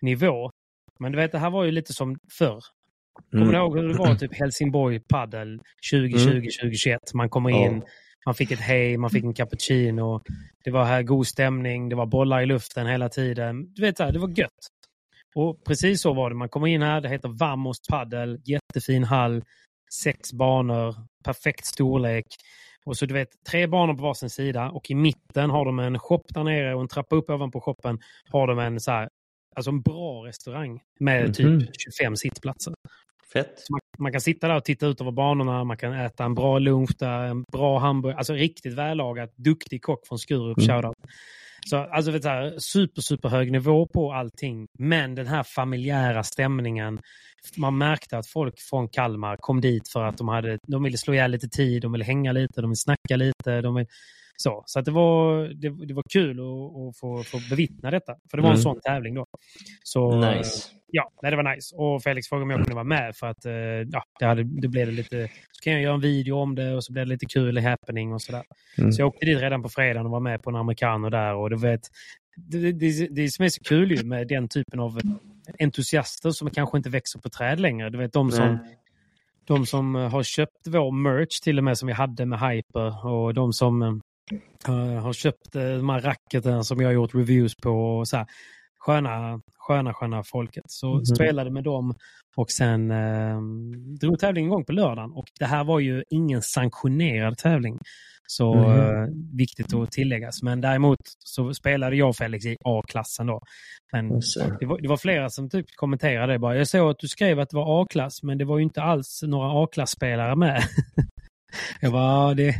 nivå. 0.01 0.49
Men 0.99 1.11
du 1.11 1.17
vet, 1.17 1.31
det 1.31 1.39
här 1.39 1.49
var 1.49 1.63
ju 1.63 1.71
lite 1.71 1.93
som 1.93 2.17
förr. 2.37 2.59
Kommer 3.31 3.43
Mm. 3.43 3.53
du 3.53 3.59
ihåg 3.59 3.77
hur 3.77 3.87
det 3.87 3.93
var 3.97 4.15
typ 4.15 4.33
Helsingborg 4.39 4.99
Padel 4.99 5.59
2020-2021? 5.91 6.97
Man 7.13 7.29
kommer 7.29 7.49
Ja. 7.49 7.57
in, 7.65 7.83
man 8.25 8.35
fick 8.35 8.51
ett 8.51 8.59
hej, 8.59 8.97
man 8.97 9.09
fick 9.09 9.23
en 9.23 9.33
cappuccino. 9.33 10.21
Det 10.63 10.71
var 10.71 10.85
här 10.85 11.03
god 11.03 11.27
stämning, 11.27 11.89
det 11.89 11.95
var 11.95 12.05
bollar 12.05 12.41
i 12.41 12.45
luften 12.45 12.87
hela 12.87 13.09
tiden. 13.09 13.73
Du 13.73 13.81
vet, 13.81 13.97
det 13.97 14.19
var 14.19 14.39
gött. 14.39 14.49
Och 15.35 15.63
precis 15.65 16.01
så 16.01 16.13
var 16.13 16.29
det. 16.29 16.35
Man 16.35 16.49
kommer 16.49 16.67
in 16.67 16.81
här, 16.81 17.01
det 17.01 17.09
heter 17.09 17.29
Vamos 17.29 17.77
Padel, 17.89 18.39
jättefin 18.45 19.03
hall, 19.03 19.43
sex 20.03 20.33
banor, 20.33 20.95
perfekt 21.23 21.65
storlek. 21.65 22.25
Och 22.85 22.97
så 22.97 23.05
du 23.05 23.13
vet, 23.13 23.29
tre 23.49 23.67
banor 23.67 23.93
på 23.93 24.01
varsin 24.03 24.29
sida 24.29 24.69
och 24.69 24.91
i 24.91 24.95
mitten 24.95 25.49
har 25.49 25.65
de 25.65 25.79
en 25.79 25.99
shop 25.99 26.23
där 26.29 26.43
nere 26.43 26.75
och 26.75 26.81
en 26.81 26.87
trappa 26.87 27.15
upp 27.15 27.29
ovanpå 27.29 27.61
shoppen 27.61 27.99
har 28.29 28.47
de 28.47 28.59
en 28.59 28.79
så 28.79 28.91
här, 28.91 29.09
alltså 29.55 29.69
en 29.71 29.81
bra 29.81 30.25
restaurang 30.25 30.79
med 30.99 31.23
Mhm. 31.23 31.33
typ 31.33 31.69
25 31.81 32.15
sittplatser. 32.15 32.73
Fett. 33.33 33.69
Man, 33.69 33.79
man 33.97 34.11
kan 34.11 34.21
sitta 34.21 34.47
där 34.47 34.55
och 34.55 34.63
titta 34.65 34.85
ut 34.87 35.01
över 35.01 35.11
banorna, 35.11 35.63
man 35.63 35.77
kan 35.77 35.93
äta 35.93 36.23
en 36.25 36.35
bra 36.35 36.59
lunch 36.59 36.91
där, 36.99 37.23
en 37.23 37.43
bra 37.51 37.79
hamburgare, 37.79 38.17
alltså 38.17 38.33
riktigt 38.33 38.73
vällagat, 38.73 39.33
duktig 39.35 39.81
kock 39.81 40.07
från 40.07 40.19
Skurup, 40.19 40.57
Mm. 40.57 40.67
shoutout. 40.69 40.95
Så 41.65 41.77
alltså 41.77 42.11
vet 42.11 42.25
här, 42.25 42.53
super, 42.59 43.01
super 43.01 43.29
hög 43.29 43.51
nivå 43.51 43.87
på 43.87 44.13
allting. 44.13 44.67
Men 44.79 45.15
den 45.15 45.27
här 45.27 45.43
familjära 45.43 46.23
stämningen. 46.23 46.99
Man 47.57 47.77
märkte 47.77 48.17
att 48.17 48.27
folk 48.27 48.59
från 48.59 48.89
Kalmar 48.89 49.37
kom 49.37 49.61
dit 49.61 49.89
för 49.89 50.03
att 50.03 50.17
de, 50.17 50.27
hade, 50.27 50.59
de 50.67 50.83
ville 50.83 50.97
slå 50.97 51.13
ihjäl 51.13 51.31
lite 51.31 51.47
tid, 51.49 51.81
de 51.81 51.91
ville 51.91 52.05
hänga 52.05 52.31
lite, 52.31 52.61
de 52.61 52.69
ville 52.69 52.75
snacka 52.75 53.15
lite. 53.15 53.61
De 53.61 53.75
ville, 53.75 53.87
så 54.37 54.63
så 54.65 54.79
att 54.79 54.85
det, 54.85 54.91
var, 54.91 55.43
det, 55.43 55.85
det 55.87 55.93
var 55.93 56.03
kul 56.09 56.39
att, 56.39 56.45
att 56.45 56.97
få, 56.99 57.23
få 57.23 57.39
bevittna 57.49 57.91
detta. 57.91 58.15
För 58.31 58.37
det 58.37 58.41
var 58.43 58.49
en 58.49 58.55
Mm. 58.55 58.63
sån 58.63 58.79
tävling 58.81 59.15
då. 59.15 59.25
Så, 59.83 60.15
Nice. 60.15 60.69
Ja, 60.95 61.11
nej, 61.21 61.31
det 61.31 61.37
var 61.37 61.55
nice. 61.55 61.75
Och 61.75 62.03
Felix 62.03 62.29
frågade 62.29 62.43
om 62.43 62.49
jag 62.49 62.59
kunde 62.59 62.75
vara 62.75 62.83
med 62.83 63.15
för 63.15 63.27
att 63.27 63.45
eh, 63.45 63.53
ja, 63.91 64.03
det, 64.19 64.25
hade, 64.25 64.43
det 64.43 64.67
blev 64.67 64.85
det 64.85 64.93
lite... 64.93 65.29
Så 65.51 65.63
kan 65.63 65.73
jag 65.73 65.81
göra 65.81 65.93
en 65.93 66.01
video 66.01 66.37
om 66.37 66.55
det 66.55 66.75
och 66.75 66.83
så 66.83 66.93
blev 66.93 67.05
det 67.05 67.09
lite 67.09 67.25
kul 67.25 67.57
i 67.57 67.61
happening 67.61 68.13
och 68.13 68.21
sådär. 68.21 68.43
Mm. 68.77 68.91
Så 68.91 69.01
jag 69.01 69.07
åkte 69.07 69.25
dit 69.25 69.41
redan 69.41 69.63
på 69.63 69.69
fredagen 69.69 70.05
och 70.05 70.11
var 70.11 70.19
med 70.19 70.43
på 70.43 70.49
en 70.49 70.55
amerikaner 70.55 71.09
där 71.09 71.35
och 71.35 71.49
du 71.49 71.55
vet, 71.55 71.81
det, 72.35 72.71
det, 72.71 73.07
det 73.07 73.29
som 73.29 73.45
är 73.45 73.49
så 73.49 73.63
kul 73.63 73.91
ju 73.91 74.03
med 74.03 74.27
den 74.27 74.47
typen 74.47 74.79
av 74.79 74.99
entusiaster 75.59 76.31
som 76.31 76.49
kanske 76.49 76.77
inte 76.77 76.89
växer 76.89 77.19
på 77.19 77.29
träd 77.29 77.59
längre. 77.59 77.89
Du 77.89 77.97
vet 77.97 78.13
de 78.13 78.31
som, 78.31 78.57
de 79.47 79.65
som 79.65 79.95
eh, 79.95 80.09
har 80.09 80.23
köpt 80.23 80.67
vår 80.67 80.91
merch 80.91 81.39
till 81.39 81.57
och 81.57 81.63
med 81.63 81.77
som 81.77 81.87
vi 81.87 81.93
hade 81.93 82.25
med 82.25 82.39
Hyper 82.39 83.07
och 83.07 83.33
de 83.33 83.53
som 83.53 83.81
eh, 84.67 84.73
har 85.01 85.13
köpt 85.13 85.55
eh, 85.55 85.63
de 85.63 85.89
här 85.89 86.01
racketen 86.01 86.63
som 86.63 86.81
jag 86.81 86.87
har 86.87 86.93
gjort 86.93 87.15
reviews 87.15 87.55
på. 87.55 87.97
Och 87.97 88.07
så 88.07 88.17
här, 88.17 88.25
sköna, 88.85 89.41
sköna, 89.67 89.93
sköna 89.93 90.23
folket. 90.23 90.63
Så 90.67 90.93
Mhm. 90.93 91.05
spelade 91.05 91.51
med 91.51 91.63
dem 91.63 91.93
och 92.35 92.51
sen 92.51 92.91
eh, 92.91 93.41
drog 94.01 94.19
tävlingen 94.19 94.49
igång 94.51 94.65
på 94.65 94.71
lördagen. 94.71 95.11
Och 95.11 95.25
det 95.39 95.45
här 95.45 95.63
var 95.63 95.79
ju 95.79 96.03
ingen 96.09 96.41
sanktionerad 96.41 97.37
tävling. 97.37 97.79
Så 98.27 98.53
Mhm. 98.53 98.79
eh, 98.79 99.07
viktigt 99.37 99.73
att 99.73 99.91
tilläggas. 99.91 100.43
Men 100.43 100.61
däremot 100.61 100.97
så 101.19 101.53
spelade 101.53 101.95
jag 101.95 102.09
och 102.09 102.15
Felix 102.15 102.45
i 102.45 102.55
A-klassen 102.65 103.27
då. 103.27 103.39
Men 103.93 104.09
det 104.59 104.65
var, 104.65 104.81
det 104.81 104.87
var 104.87 104.97
flera 104.97 105.29
som 105.29 105.49
typ 105.49 105.65
kommenterade 105.75 106.33
det 106.33 106.39
bara. 106.39 106.55
Jag 106.57 106.67
såg 106.67 106.89
att 106.89 106.99
du 106.99 107.07
skrev 107.07 107.39
att 107.39 107.49
det 107.49 107.55
var 107.55 107.81
A-klass, 107.83 108.23
men 108.23 108.37
det 108.37 108.45
var 108.45 108.57
ju 108.57 108.63
inte 108.63 108.81
alls 108.81 109.21
några 109.23 109.63
A-klassspelare 109.63 110.35
med. 110.35 110.61
jag 111.81 111.91
bara, 111.91 112.29
ja, 112.29 112.33
det, 112.33 112.55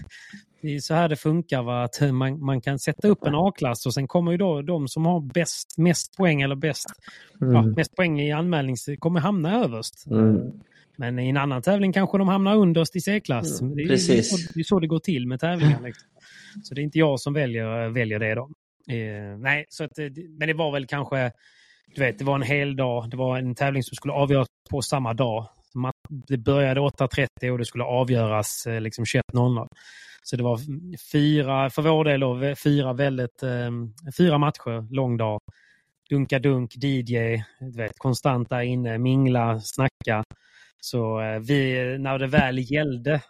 det 0.64 0.76
är 0.76 0.80
så 0.80 0.94
här 0.94 1.10
det 1.10 1.15
funkar. 1.15 1.64
Va? 1.64 1.84
Att 1.84 2.02
man, 2.14 2.45
man 2.45 2.61
kan 2.61 2.80
sätta 2.80 3.07
upp 3.07 3.23
en 3.23 3.35
A-klass 3.35 3.85
och 3.85 3.94
sen 3.94 4.07
kommer 4.07 4.31
ju 4.31 4.38
då 4.38 4.61
de 4.61 4.88
som 4.88 5.06
har 5.06 5.19
bäst, 5.34 5.77
mest 5.77 6.18
poäng 6.18 6.41
eller 6.41 6.56
bäst, 6.56 6.85
ja, 7.40 7.48
Mm. 7.60 7.72
mest 7.72 7.95
poäng 7.95 8.22
i 8.22 8.31
anmälnings 8.31 8.90
kommer 8.99 9.19
hamna 9.19 9.64
överst. 9.64 10.06
Mm. 10.11 10.52
Men 10.98 11.19
i 11.19 11.30
en 11.30 11.38
annan 11.38 11.61
tävling 11.61 11.94
kanske 11.94 12.18
de 12.18 12.27
hamnar 12.27 12.56
underst 12.56 12.95
i 12.95 13.02
C-klass. 13.02 13.61
Mm, 13.61 13.76
det, 13.76 13.84
är- 13.84 13.88
precis. 13.88 14.07
det, 14.07 14.18
är 14.18 14.22
så, 14.22 14.53
det 14.53 14.60
är 14.60 14.64
så 14.64 14.80
det 14.80 14.88
går 14.88 14.99
till 14.99 15.27
med 15.27 15.40
tävlingar. 15.40 15.81
Liksom. 15.81 16.07
Så 16.64 16.73
det 16.76 16.81
är 16.81 16.84
inte 16.84 16.99
jag 16.99 17.19
som 17.19 17.34
väljer, 17.34 17.90
väljer 17.90 18.19
det 18.19 18.35
då. 18.35 18.49
Eh, 18.90 19.38
nej, 19.40 19.65
så 19.69 19.84
att, 19.84 19.99
eh, 19.99 20.06
men 20.40 20.48
det 20.48 20.53
var 20.53 20.72
väl 20.72 20.85
kanske, 20.85 21.31
du 21.95 22.02
vet, 22.02 22.19
det 22.19 22.26
var 22.26 22.35
en 22.35 22.41
hel 22.41 22.76
dag. 22.76 23.10
Det 23.10 23.18
var 23.18 23.38
en 23.38 23.56
tävling 23.56 23.84
som 23.84 23.95
skulle 23.95 24.14
avgöras 24.14 24.48
på 24.69 24.81
samma 24.81 25.14
dag. 25.14 25.48
Det 26.28 26.38
började 26.38 26.82
8.30 26.82 27.50
och 27.52 27.58
det 27.58 27.66
skulle 27.66 27.84
avgöras 27.84 28.66
eh, 28.68 28.82
liksom 28.82 29.04
21.00. 29.06 29.68
Så 30.24 30.36
det 30.36 30.44
var 30.44 30.60
fyra, 31.12 31.70
för 31.70 31.82
vår 31.82 32.04
del 32.06 32.20
då, 32.20 32.56
fyra 32.64 32.94
väldigt, 32.94 33.44
eh, 33.44 33.72
fyra 34.18 34.38
matcher, 34.38 34.94
lång 34.95 35.18
dag. 35.18 35.40
Dunka 36.10 36.40
dunk, 36.40 36.76
DJ, 36.76 37.44
vet, 37.78 37.91
konstant 37.98 38.50
där 38.50 38.62
inne, 38.62 38.98
mingla, 38.98 39.60
snacka. 39.60 40.24
Så 40.82 41.22
eh, 41.22 41.40
vi, 41.40 41.74
när 42.00 42.20
det 42.20 42.28
väl 42.28 42.72
gällde 42.72 43.22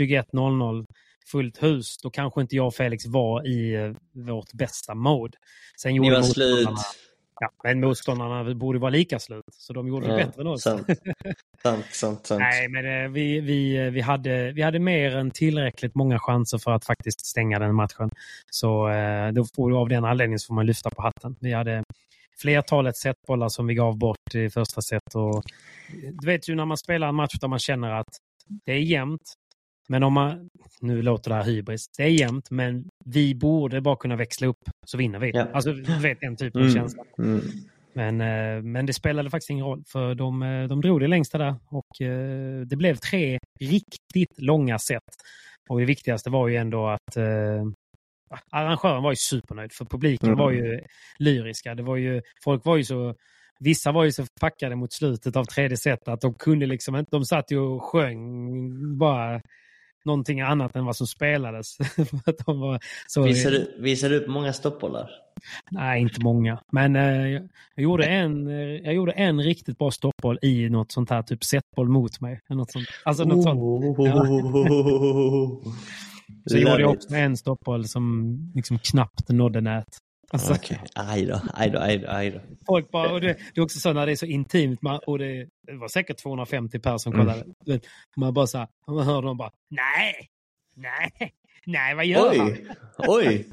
21.00 0.00 0.84
fullt 1.32 1.62
hus, 1.62 1.96
då 2.02 2.10
kanske 2.10 2.40
inte 2.40 2.56
jag 2.56 2.66
och 2.66 2.74
Felix 2.74 3.06
var 3.06 3.46
i 3.46 3.74
eh, 3.74 3.92
vårt 4.26 4.52
bästa 4.52 4.94
mode. 4.94 5.38
Sen 5.82 5.90
Ni 5.92 5.96
gjorde 5.96 6.10
var 6.10 6.18
motståndarna- 6.18 6.76
slut. 6.76 7.00
Ja, 7.40 7.50
men 7.64 7.80
motståndarna 7.80 8.54
borde 8.54 8.78
vara 8.78 8.90
lika 8.90 9.18
slut, 9.18 9.44
så 9.52 9.72
de 9.72 9.88
gjorde 9.88 10.06
det 10.06 10.20
Ja, 10.20 10.26
bättre 10.26 10.40
än 10.40 10.46
oss. 10.46 10.62
sant. 10.62 10.86
Sant, 11.62 11.84
sant, 11.92 12.26
sant. 12.26 12.40
Nej, 12.40 12.68
men 12.68 13.04
eh, 13.04 13.10
vi, 13.10 13.40
vi, 13.40 13.76
eh, 13.76 13.90
vi, 13.90 14.00
hade, 14.00 14.52
vi 14.52 14.62
hade 14.62 14.78
mer 14.78 15.16
än 15.16 15.30
tillräckligt 15.30 15.94
många 15.94 16.18
chanser 16.18 16.58
för 16.58 16.70
att 16.70 16.84
faktiskt 16.84 17.26
stänga 17.26 17.58
den 17.58 17.74
matchen. 17.74 18.10
Så 18.50 18.88
eh, 18.88 19.32
då 19.32 19.44
får, 19.56 19.80
av 19.80 19.88
den 19.88 20.04
anledningen 20.04 20.38
så 20.38 20.46
får 20.46 20.54
man 20.54 20.66
lyfta 20.66 20.90
på 20.90 21.02
hatten. 21.02 21.36
Vi 21.40 21.52
hade 21.52 21.84
flertalet 22.38 22.96
setbollar 22.96 23.48
som 23.48 23.66
vi 23.66 23.74
gav 23.74 23.98
bort 23.98 24.34
i 24.34 24.50
första 24.50 24.82
set. 24.82 25.14
Och, 25.14 25.42
du 26.12 26.26
vet 26.26 26.48
ju 26.48 26.54
när 26.54 26.64
man 26.64 26.76
spelar 26.76 27.08
en 27.08 27.14
match 27.14 27.34
där 27.40 27.48
man 27.48 27.58
känner 27.58 27.90
att 27.90 28.18
det 28.66 28.72
är 28.72 28.78
jämnt. 28.78 29.34
Men 29.88 30.02
om 30.02 30.12
man, 30.12 30.48
nu 30.80 31.02
låter 31.02 31.30
det 31.30 31.36
här 31.36 31.44
hybris, 31.44 31.88
det 31.96 32.02
är 32.02 32.08
jämnt 32.08 32.50
men 32.50 32.84
vi 33.04 33.34
borde 33.34 33.80
bara 33.80 33.96
kunna 33.96 34.16
växla 34.16 34.46
upp 34.46 34.58
så 34.86 34.96
vinner 34.98 35.18
vi. 35.18 35.30
Ja. 35.34 35.46
Alltså, 35.52 35.72
du 35.72 35.98
vet 35.98 36.22
en 36.22 36.36
typ 36.36 36.56
av 36.56 36.62
Mm. 36.62 36.74
känsla. 36.74 37.02
Mm. 37.18 37.40
Men, 37.92 38.20
eh, 38.20 38.62
men 38.62 38.86
det 38.86 38.92
spelade 38.92 39.30
faktiskt 39.30 39.50
ingen 39.50 39.64
roll 39.66 39.82
för 39.92 40.14
de, 40.14 40.42
eh, 40.42 40.64
de 40.68 40.80
drog 40.80 41.00
det 41.00 41.08
längsta 41.08 41.38
där 41.38 41.54
och 41.70 42.00
eh, 42.06 42.60
det 42.60 42.76
blev 42.76 42.94
tre 42.96 43.38
riktigt 43.60 44.38
långa 44.42 44.78
set. 44.78 45.02
Och 45.68 45.78
det 45.80 45.84
viktigaste 45.86 46.30
var 46.30 46.48
ju 46.48 46.56
ändå 46.56 46.88
att 46.88 47.16
eh, 47.16 47.64
arrangören 48.50 49.02
var 49.02 49.12
ju 49.12 49.16
supernöjd 49.16 49.72
för 49.72 49.84
publiken 49.84 50.28
Mm. 50.28 50.38
var 50.38 50.50
ju 50.50 50.80
lyriska. 51.18 51.74
Det 51.74 51.82
var 51.82 51.96
ju, 51.96 52.22
folk 52.44 52.64
var 52.64 52.76
ju 52.76 52.84
så 52.84 53.14
Vissa 53.60 53.92
var 53.92 54.04
ju 54.04 54.12
så 54.12 54.24
packade 54.40 54.76
mot 54.76 54.92
slutet 54.92 55.36
av 55.36 55.44
tredje 55.44 55.76
set 55.76 56.08
att 56.08 56.20
de 56.20 56.34
kunde 56.34 56.66
liksom 56.66 56.96
inte, 56.96 57.08
de 57.10 57.24
satt 57.24 57.50
ju 57.52 57.58
och 57.58 57.82
sjöng 57.84 58.18
bara 58.98 59.40
någonting 60.04 60.40
annat 60.40 60.76
än 60.76 60.84
vad 60.84 60.96
som 60.96 61.06
spelades. 61.06 61.78
Att 62.26 62.46
de 62.46 62.60
var 62.60 62.80
så, 63.06 63.22
Visar, 63.22 63.50
du, 63.50 63.76
visar 63.78 64.10
du 64.10 64.16
upp 64.16 64.28
många 64.28 64.52
stoppbollar? 64.52 65.10
Nej, 65.70 66.02
inte 66.02 66.24
många. 66.24 66.62
Men 66.72 66.96
eh, 66.96 67.28
jag, 67.28 67.48
gjorde 67.76 68.06
en, 68.06 68.48
eh, 68.48 68.54
jag 68.56 68.94
gjorde 68.94 69.12
en 69.12 69.42
riktigt 69.42 69.78
bra 69.78 69.90
stoppboll 69.90 70.38
i 70.42 70.68
något 70.68 70.92
sånt 70.92 71.10
här, 71.10 71.22
typ 71.22 71.44
setboll 71.44 71.88
mot 71.88 72.20
mig. 72.20 72.40
Något 72.48 72.72
sånt. 72.72 72.86
Alltså 73.04 73.24
något 73.24 73.42
sånt. 73.42 73.60
Så 76.50 76.58
gjorde 76.58 76.80
jag 76.80 76.90
också 76.90 77.14
en 77.14 77.36
stoppboll 77.36 77.88
som 77.88 78.34
liksom 78.54 78.78
knappt 78.78 79.28
nådde 79.28 79.60
nät. 79.60 79.98
Alltså, 80.34 80.52
Okej, 80.54 80.80
aj 80.94 81.26
då, 81.26 81.40
aj 81.54 81.70
då, 81.70 81.78
aj 81.78 81.98
då, 81.98 82.08
aj 82.08 82.30
då. 82.30 82.40
folk 82.66 82.90
bara, 82.90 83.12
och 83.12 83.20
det, 83.20 83.26
det 83.54 83.60
är 83.60 83.64
också 83.64 83.78
så 83.80 83.92
när 83.92 84.06
det 84.06 84.12
är 84.12 84.16
så 84.16 84.26
intimt 84.26 84.82
man, 84.82 85.00
och 85.06 85.18
det, 85.18 85.48
det 85.66 85.72
var 85.76 85.88
säkert 85.88 86.18
250 86.18 86.78
personer 86.78 86.98
som 86.98 87.12
Mm. 87.12 87.26
kollade. 87.26 87.44
Vet, 87.66 87.82
Man 88.16 88.34
bara 88.34 88.46
så 88.46 88.58
här, 88.58 88.68
man 88.86 89.06
hör 89.06 89.22
dem 89.22 89.36
bara 89.36 89.50
nej, 89.70 90.28
nej, 90.76 91.10
nej 91.66 91.94
vad 91.94 92.06
gör 92.06 92.38
han? 92.38 92.46
Oj, 92.48 92.66
oj. 92.98 93.46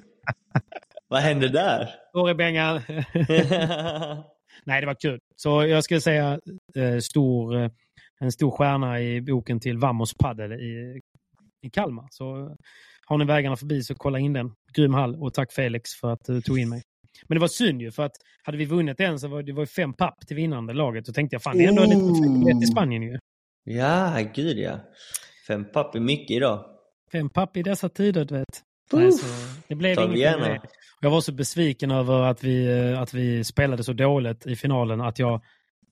Vad 1.08 1.20
hände 1.22 1.49
där? 1.49 1.90
Årebengan. 2.14 2.82
Nej, 4.64 4.82
det 4.82 4.88
var 4.88 4.95
kul. 5.02 5.20
Så 5.36 5.66
jag 5.66 5.84
skulle 5.84 6.02
säga 6.02 6.40
eh, 6.76 6.98
stor, 6.99 7.56
eh, 7.64 7.70
en 8.20 8.32
stor 8.32 8.52
stjärna 8.52 9.02
i 9.02 9.22
boken 9.22 9.60
till 9.60 9.78
Vamos 9.78 10.14
Padel 10.14 10.52
i, 10.53 11.02
i 11.62 11.70
Kalmar. 11.70 12.08
Så 12.12 12.58
har 13.12 13.18
ni 13.18 13.26
vägarna 13.26 13.56
förbi 13.56 13.84
så 13.84 13.96
kolla 13.96 14.20
in 14.20 14.34
den. 14.34 14.52
Grym 14.74 14.94
hall 14.94 15.16
och 15.16 15.34
tack 15.34 15.54
Felix 15.54 15.90
för 16.02 16.14
att 16.14 16.26
du 16.26 16.42
tog 16.42 16.60
in 16.60 16.70
mig. 16.70 16.84
Men 17.28 17.36
det 17.36 17.40
var 17.40 17.48
synd 17.48 17.82
ju 17.82 17.92
för 17.92 18.04
att 18.04 18.12
hade 18.44 18.58
vi 18.58 18.66
vunnit 18.66 18.98
den 18.98 19.20
så 19.20 19.28
var 19.28 19.44
det 19.44 19.54
var 19.54 19.66
fem 19.66 19.94
papp 19.94 20.28
till 20.28 20.36
vinnande 20.36 20.74
laget. 20.74 21.06
Då 21.06 21.14
tänkte 21.14 21.36
jag 21.36 21.44
fan 21.44 21.58
det 21.58 21.64
är 21.64 21.70
ändå 21.70 21.84
lite 21.84 21.96
Ooh. 21.96 22.46
fett 22.46 22.64
i 22.64 22.66
Spanien 22.66 23.04
ju. 23.04 23.20
ja, 23.64 24.20
gud 24.36 24.58
ja. 24.58 24.80
Fem 25.48 25.72
papp 25.72 25.96
är 25.96 26.00
mycket 26.00 26.32
idag. 26.32 26.66
Fem 27.12 27.30
papp 27.30 27.58
i 27.58 27.64
dessa 27.64 27.90
tider 27.90 28.26
du 28.26 28.36
vet. 28.36 28.62
Nej, 28.94 29.12
så 29.12 29.26
det 29.68 29.76
blev 29.76 29.98
vi 29.98 30.04
inget 30.04 30.40
med. 30.40 30.62
Jag 31.02 31.10
var 31.10 31.22
så 31.22 31.32
besviken 31.32 31.92
över 31.92 32.22
att 32.22 32.44
vi, 32.44 32.66
eh, 32.92 33.02
att 33.02 33.14
vi 33.14 33.44
spelade 33.44 33.84
så 33.84 33.94
dåligt 33.94 34.46
i 34.46 34.56
finalen 34.56 35.02
att 35.02 35.20
jag 35.20 35.42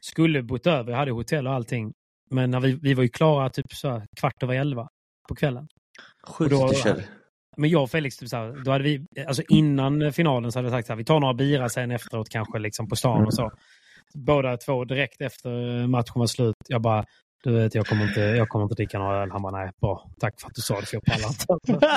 skulle 0.02 0.44
bott 0.44 0.68
över. 0.68 0.92
Jag 0.92 0.98
hade 0.98 1.12
hotell 1.12 1.48
och 1.48 1.54
allting. 1.54 1.94
Men 2.30 2.52
när 2.52 2.60
vi, 2.60 2.80
vi 2.82 2.94
var 2.94 3.04
ju 3.04 3.10
klara 3.10 3.50
typ 3.50 3.74
så 3.74 4.02
kvart 4.20 4.44
över 4.44 4.56
elva 4.56 4.88
på 5.30 5.36
kvällen. 5.36 5.68
Sjukt 6.30 6.52
då-. 6.52 6.72
Men 7.58 7.70
jag 7.70 7.84
och 7.84 7.90
Felix, 7.92 8.18
typ 8.18 8.30
så 8.30 8.38
här, 8.38 8.64
då 8.66 8.72
hade 8.72 8.84
vi, 8.84 9.06
alltså 9.28 9.44
innan 9.50 10.14
finalen 10.14 10.52
så 10.52 10.60
hade 10.60 10.68
vi 10.70 10.72
sagt 10.72 10.90
att 10.90 11.00
vi 11.00 11.04
tar 11.06 11.20
några 11.20 11.34
bira 11.34 11.70
sen 11.70 11.92
efteråt 11.92 12.30
kanske 12.30 12.60
liksom 12.60 12.88
på 12.90 12.96
stan 12.96 13.26
och 13.26 13.34
så. 13.34 13.52
Båda 14.14 14.58
två 14.58 14.86
direkt 14.86 15.22
efter 15.22 15.88
matchen 15.88 16.14
var 16.16 16.28
slut. 16.28 16.56
Jag 16.68 16.82
bara, 16.82 17.06
du 17.44 17.52
vet 17.52 17.76
jag 17.76 17.86
kommer 17.88 18.08
inte, 18.08 18.20
jag 18.22 18.50
kommer 18.50 18.64
inte 18.64 18.76
dricka 18.76 19.00
några 19.00 19.22
öl. 19.24 19.32
Han 19.32 19.42
bara, 19.42 19.58
nej 19.58 19.72
bra, 19.82 20.10
tack 20.20 20.42
för 20.42 20.48
att 20.48 20.56
du 20.56 20.62
sa 20.62 20.80
det 20.80 20.86
för 20.86 20.96
jag 20.96 21.04
pallar 21.06 21.28
inte. 21.30 21.88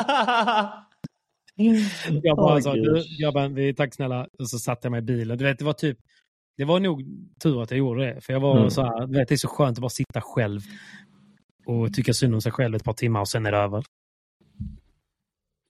Jag 2.23 2.37
bara 2.37 2.55
Åh, 2.55 2.61
sa, 2.61 2.75
du, 2.75 3.05
jag 3.19 3.35
bara, 3.35 3.49
vi, 3.49 3.75
tack 3.75 3.95
snälla. 3.95 4.27
Och 4.39 4.51
så 4.51 4.59
satte 4.59 4.87
jag 4.87 4.91
mig 4.91 4.99
i 4.99 5.03
bilen. 5.03 5.39
Du 5.39 5.45
vet, 5.45 5.59
det 5.59 5.65
var 5.65 5.73
typ, 5.73 5.99
det 6.57 6.65
var 6.65 6.81
nog 6.81 7.03
tur 7.43 7.63
att 7.63 7.71
jag 7.71 7.79
gjorde 7.79 8.05
det. 8.15 8.21
För 8.21 8.33
jag 8.33 8.41
var 8.41 8.57
Mm. 8.57 8.71
så 8.71 8.83
här, 8.83 9.07
du 9.07 9.19
vet, 9.19 9.29
det 9.29 9.35
är 9.35 9.37
så 9.37 9.49
skönt 9.49 9.79
att 9.79 9.83
bara 9.83 9.89
sitta 9.89 10.21
själv 10.21 10.61
och 11.67 11.95
tycka 11.95 12.13
synd 12.13 12.35
om 12.35 12.41
sig 12.41 12.53
själv 12.53 12.75
ett 12.75 12.85
par 12.85 12.93
timmar 12.93 13.21
och 13.21 13.29
sen 13.29 13.47
är 13.47 13.53
det 13.53 13.59
över. 13.59 13.85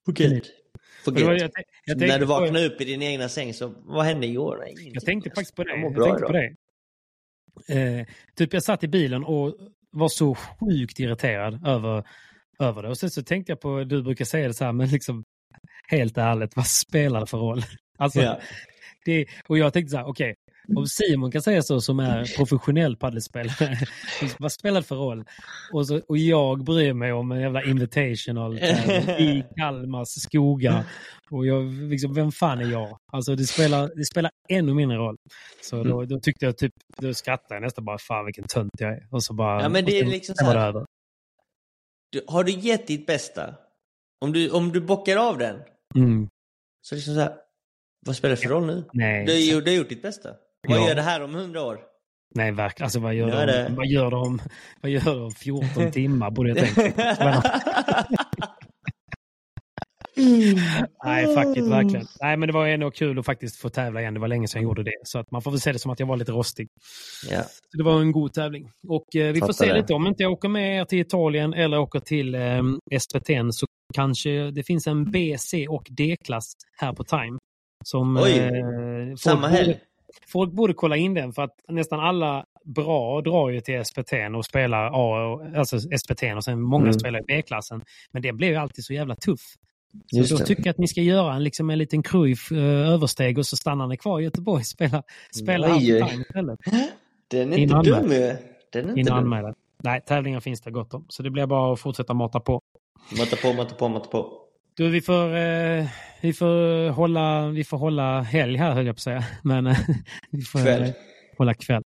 Och 0.06 0.12
det 0.14 0.24
var- 0.24 1.20
Forget. 1.26 1.40
jag, 1.42 1.52
tänk- 1.52 1.66
jag 1.84 1.98
När 1.98 2.18
du 2.18 2.26
på- 2.26 2.32
vaknade 2.32 2.66
upp 2.66 2.80
i 2.80 2.84
din 2.84 3.02
egna 3.02 3.28
säng 3.28 3.54
så, 3.54 3.74
vad 3.76 4.04
hände 4.04 4.26
igår? 4.26 4.64
Ingenting. 4.66 4.90
Jag 4.94 5.04
tänkte 5.04 5.30
faktiskt 5.30 5.56
på 5.56 5.64
det. 5.64 5.70
Jag 5.70 5.92
Jag 5.96 6.04
tänkte 6.04 6.26
på 6.26 6.32
det. 6.32 6.54
Eh, 7.68 8.06
typ 8.36 8.52
jag 8.52 8.62
satt 8.62 8.84
i 8.84 8.88
bilen 8.88 9.24
och 9.24 9.56
var 9.90 10.08
så 10.08 10.34
sjukt 10.34 10.98
irriterad 11.00 11.66
över, 11.66 12.04
över 12.58 12.82
det. 12.82 12.88
Och 12.88 12.98
sen 12.98 13.10
så 13.10 13.22
tänkte 13.22 13.52
jag 13.52 13.60
på, 13.60 13.84
du 13.84 14.02
brukar 14.02 14.24
säga 14.24 14.48
det 14.48 14.54
så 14.54 14.64
här, 14.64 14.72
men 14.72 14.88
liksom 14.88 15.24
helt 15.88 16.18
ärligt, 16.18 16.56
vad 16.56 16.66
spelar 16.66 17.20
det 17.20 17.26
för 17.26 17.38
roll? 17.38 17.62
Alltså, 17.98 18.20
Ja. 18.22 18.40
det, 19.04 19.26
och 19.46 19.58
jag 19.58 19.72
tänkte 19.72 19.90
så 19.90 19.96
här, 19.96 20.04
okej, 20.06 20.34
om 20.76 20.86
Simon 20.86 21.30
kan 21.32 21.42
säga 21.42 21.62
så 21.62 21.80
som 21.80 22.00
är 22.00 22.36
professionell 22.36 22.96
paddelspelare, 22.96 23.78
vad 24.38 24.52
spelar 24.52 24.80
det 24.80 24.86
för 24.86 24.96
roll? 24.96 25.24
Och, 25.72 25.86
så, 25.86 26.00
och 26.08 26.18
jag 26.18 26.64
bryr 26.64 26.92
mig 26.92 27.12
om 27.12 27.32
en 27.32 27.40
jävla 27.40 27.62
invitational 27.64 28.58
i 28.58 29.44
Kalmars 29.56 30.08
skogar. 30.08 30.84
Och 31.30 31.46
jag, 31.46 31.64
liksom, 31.72 32.14
vem 32.14 32.32
fan 32.32 32.58
är 32.60 32.70
jag? 32.72 32.98
Alltså 33.12 33.36
det 33.36 33.44
spelar, 33.44 33.90
det 33.96 34.04
spelar 34.04 34.30
ännu 34.48 34.74
mindre 34.74 34.96
roll. 34.98 35.16
Så 35.62 35.84
då, 35.84 36.04
då 36.04 36.20
tyckte 36.20 36.44
jag 36.44 36.58
typ, 36.58 36.72
då 36.98 37.14
skrattade 37.14 37.54
jag 37.54 37.62
nästan 37.62 37.84
bara, 37.84 37.98
fan 37.98 38.24
vilken 38.24 38.44
tönt 38.44 38.72
jag 38.78 38.90
är. 38.92 39.06
Och 39.10 39.22
så 39.24 39.34
bara, 39.34 39.62
Ja, 39.62 39.68
men 39.68 39.84
det 39.84 40.00
är 40.00 40.04
liksom 40.06 40.34
så 40.34 40.44
här-. 40.44 40.86
Du, 42.10 42.24
har 42.28 42.44
du 42.44 42.52
gett 42.52 42.86
ditt 42.86 43.06
bästa? 43.06 43.54
Om 44.20 44.32
du, 44.32 44.50
om 44.50 44.72
du 44.72 44.80
bockar 44.80 45.16
av 45.16 45.38
den, 45.38 45.56
Mm. 45.94 46.28
så 46.82 46.94
liksom 46.94 47.14
så 47.14 47.20
här, 47.20 47.34
vad 48.06 48.16
spelar 48.16 48.30
det 48.36 48.42
för 48.42 48.48
roll 48.48 48.66
nu? 48.66 48.84
Nej, 48.92 49.26
Du, 49.26 49.32
har 49.32 49.38
ju- 49.38 49.60
du 49.60 49.70
har 49.70 49.76
gjort 49.78 49.88
ditt 49.88 50.02
bästa. 50.02 50.28
Vad 50.68 50.78
Ja. 50.78 50.88
gör 50.88 50.94
det 50.94 51.02
här 51.02 51.22
om 51.22 51.34
hundra 51.34 51.62
år? 51.62 51.78
nej 52.34 52.52
verkligen. 52.52 52.84
Alltså 52.86 53.00
vad 53.00 53.14
gör, 53.14 53.30
de, 53.30 53.46
det- 53.46 53.68
vad, 53.76 53.86
gör 53.86 54.10
de, 54.10 54.38
vad 54.82 54.90
gör 54.90 55.00
de 55.04 55.22
om 55.22 55.30
14 55.30 55.90
timmar 55.92 56.30
borde 56.30 56.48
jag 56.48 56.58
tänka. 56.74 57.16
Nej, 61.04 61.26
fuck 61.36 61.56
it, 61.56 61.64
verkligen. 61.70 62.06
Nej, 62.20 62.36
men 62.36 62.46
det 62.46 62.52
var 62.52 62.66
ändå 62.66 62.90
kul 62.90 63.18
att 63.18 63.26
faktiskt 63.26 63.56
få 63.56 63.68
tävla 63.68 64.00
igen. 64.00 64.14
Det 64.14 64.20
var 64.20 64.28
länge 64.28 64.48
sedan 64.48 64.62
jag 64.62 64.68
gjorde 64.68 64.82
det. 64.82 64.90
Så 65.04 65.18
att 65.18 65.30
man 65.30 65.42
får 65.42 65.50
väl 65.50 65.60
se 65.60 65.72
det 65.72 65.78
som 65.78 65.90
att 65.90 66.00
jag 66.00 66.06
var 66.06 66.16
lite 66.16 66.32
rostig. 66.32 66.68
Så 67.70 67.76
det 67.78 67.84
var 67.84 68.00
en 68.00 68.12
god 68.12 68.32
tävling. 68.32 68.70
Och 68.88 69.16
eh, 69.16 69.32
vi 69.32 69.40
får 69.40 69.46
Fattar 69.46 69.64
se 69.64 69.72
det. 69.72 69.80
lite 69.80 69.94
om 69.94 70.06
inte 70.06 70.22
jag 70.22 70.32
åker 70.32 70.48
med 70.48 70.76
er 70.80 70.84
till 70.84 70.98
Italien 70.98 71.54
eller 71.54 71.78
åker 71.78 72.00
till 72.00 72.34
eh, 72.34 72.62
SVT 73.00 73.26
så 73.50 73.66
kanske 73.94 74.50
det 74.50 74.62
finns 74.62 74.86
en 74.86 75.10
B, 75.10 75.36
C 75.38 75.68
och 75.68 75.86
D-klass 75.90 76.52
här 76.80 76.92
på 76.92 77.04
Time. 77.04 77.38
Som, 77.84 78.16
Oj, 78.16 78.38
eh, 78.38 79.14
Samma 79.18 79.48
helg. 79.48 79.78
Folk 80.26 80.52
borde 80.52 80.74
kolla 80.74 80.96
in 80.96 81.14
den 81.14 81.32
för 81.32 81.42
att 81.42 81.54
nästan 81.68 82.00
alla 82.00 82.44
bra 82.64 83.20
drar 83.20 83.48
ju 83.50 83.60
till 83.60 83.84
SPT 83.84 84.12
och 84.36 84.44
spelar 84.44 84.86
A, 84.86 85.26
och- 85.32 85.56
alltså 85.58 85.78
SPT 85.98 86.22
och 86.36 86.44
sen 86.44 86.60
många 86.60 86.82
Mm. 86.84 86.98
spelar 86.98 87.18
i 87.20 87.22
B-klassen. 87.26 87.82
Men 88.12 88.22
det 88.22 88.32
blev 88.32 88.50
ju 88.50 88.56
alltid 88.56 88.84
så 88.84 88.92
jävla 88.92 89.14
tuff. 89.16 89.40
Så 90.06 90.16
Just 90.18 90.30
då 90.30 90.36
det. 90.36 90.44
tycker 90.44 90.62
jag 90.66 90.70
att 90.70 90.78
ni 90.78 90.88
ska 90.88 91.00
göra 91.00 91.34
en, 91.34 91.44
liksom 91.44 91.70
en 91.70 91.78
liten 91.78 92.02
Cruyff 92.02 92.52
eh, 92.52 92.58
översteg 92.92 93.38
och 93.38 93.46
så 93.46 93.56
stannar 93.56 93.86
ni 93.86 93.96
kvar 93.96 94.20
i 94.20 94.24
Göteborg 94.24 94.60
och 94.60 94.66
spelar, 94.66 95.02
spelar 95.34 95.68
istället. 95.82 96.58
Den 97.28 97.52
är 97.52 97.56
In 97.56 97.62
inte 97.62 97.74
dum 97.90 98.12
ju. 98.12 98.36
Den 98.72 98.90
är 98.90 98.98
inte 98.98 99.10
dum. 99.10 99.54
Nej, 99.84 100.00
tävlingar 100.06 100.40
finns 100.40 100.60
det 100.60 100.70
gott 100.70 100.94
om. 100.94 101.04
Så 101.08 101.22
det 101.22 101.30
blir 101.30 101.46
bara 101.46 101.72
att 101.72 101.80
fortsätta 101.80 102.14
mata 102.14 102.40
på. 102.40 102.60
Matta 103.18 103.36
på, 103.36 103.52
matta 103.52 103.74
på, 103.74 103.88
matta 103.88 104.08
på. 104.08 104.32
Du, 104.76 104.90
vi 104.90 105.00
får, 105.00 105.34
eh, 105.36 105.86
vi 106.22 106.32
får, 106.32 106.88
hålla, 106.90 107.48
vi 107.48 107.64
får 107.64 107.78
hålla 107.78 108.20
helg 108.20 108.56
här 108.56 108.74
höll 108.74 108.86
jag 108.86 108.94
på 108.94 108.98
att 108.98 109.02
säga. 109.02 109.24
Men 109.44 109.66
eh, 109.66 109.78
vi 110.30 110.42
får 110.42 110.58
Kväll. 110.58 110.92
hålla 111.38 111.54
kväll. 111.54 111.82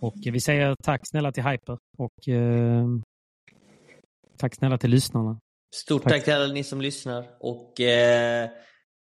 Och 0.00 0.14
vi 0.24 0.40
säger 0.40 0.74
tack 0.82 1.00
snälla 1.08 1.32
till 1.32 1.42
Hyper. 1.42 1.78
Och 1.98 2.28
eh, 2.28 2.86
tack 4.36 4.54
snälla 4.54 4.78
till 4.78 4.90
lyssnarna. 4.90 5.38
Stort 5.74 6.02
Tack. 6.02 6.12
tack 6.12 6.24
till 6.24 6.32
alla 6.34 6.52
ni 6.52 6.64
som 6.64 6.80
lyssnar 6.80 7.24
och 7.40 7.80
eh, 7.80 8.48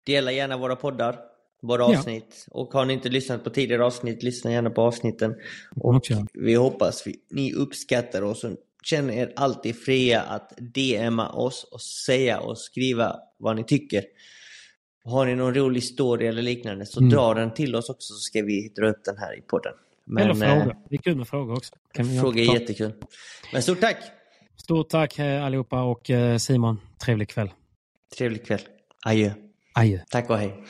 dela 0.06 0.32
gärna 0.32 0.58
våra 0.58 0.76
poddar, 0.76 1.20
våra 1.62 1.82
Ja. 1.92 1.98
avsnitt. 1.98 2.46
Och 2.52 2.74
har 2.74 2.86
ni 2.86 2.94
inte 2.94 3.10
lyssnat 3.10 3.44
på 3.44 3.50
tidigare 3.50 3.86
avsnitt, 3.86 4.24
lyssna 4.24 4.52
gärna 4.52 4.70
på 4.70 4.82
avsnitten. 4.82 5.36
Och 5.76 6.02
vi 6.34 6.56
hoppas 6.56 7.08
vi, 7.08 7.16
ni 7.32 7.54
uppskattar 7.54 8.22
oss 8.22 8.46
känner 8.84 9.14
er 9.14 9.34
alltid 9.36 9.76
fria 9.84 10.22
att 10.22 10.54
DMa 10.58 11.30
oss 11.30 11.64
och 11.72 11.82
säga 11.82 12.40
och 12.40 12.58
skriva 12.58 13.16
vad 13.40 13.56
ni 13.56 13.64
tycker. 13.64 14.04
Har 15.04 15.26
ni 15.26 15.36
någon 15.36 15.54
rolig 15.56 15.84
story 15.84 16.28
eller 16.28 16.42
liknande 16.42 16.86
så 16.86 17.00
Mm. 17.00 17.10
dra 17.10 17.34
den 17.34 17.54
till 17.54 17.76
oss 17.76 17.90
också 17.90 18.14
så 18.14 18.20
ska 18.20 18.42
vi 18.42 18.70
dra 18.70 18.90
upp 18.90 19.02
den 19.06 19.18
här 19.18 19.38
i 19.38 19.42
podden. 19.42 19.74
Eller 20.20 20.30
eh, 20.30 20.36
frågor. 20.60 20.76
Det 20.90 20.96
är 20.96 21.02
kul 21.02 21.18
med 21.18 21.28
frågor 21.28 21.54
också. 21.58 21.76
Fråga 22.22 22.42
är 22.42 22.54
jättekul. 22.60 22.94
Men 23.54 23.62
stort 23.64 23.82
tack! 23.82 23.98
Stort 24.64 24.90
tack 24.90 25.20
eh, 25.20 25.46
allihopa 25.46 25.82
och 25.82 26.10
eh, 26.10 26.38
Simon, 26.38 26.80
trevlig 27.06 27.30
kväll. 27.30 27.50
Trevlig 28.18 28.46
kväll. 28.46 28.62
Adjö. 29.06 29.32
Adjö. 29.76 30.00
Tack 30.10 30.30
och 30.30 30.38
hej. 30.38 30.64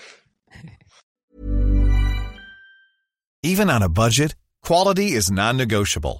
Even 3.44 3.70
on 3.70 3.84
a 3.84 3.90
budget, 3.90 4.36
quality 4.68 5.04
is 5.18 5.32
non-negotiable. 5.32 6.20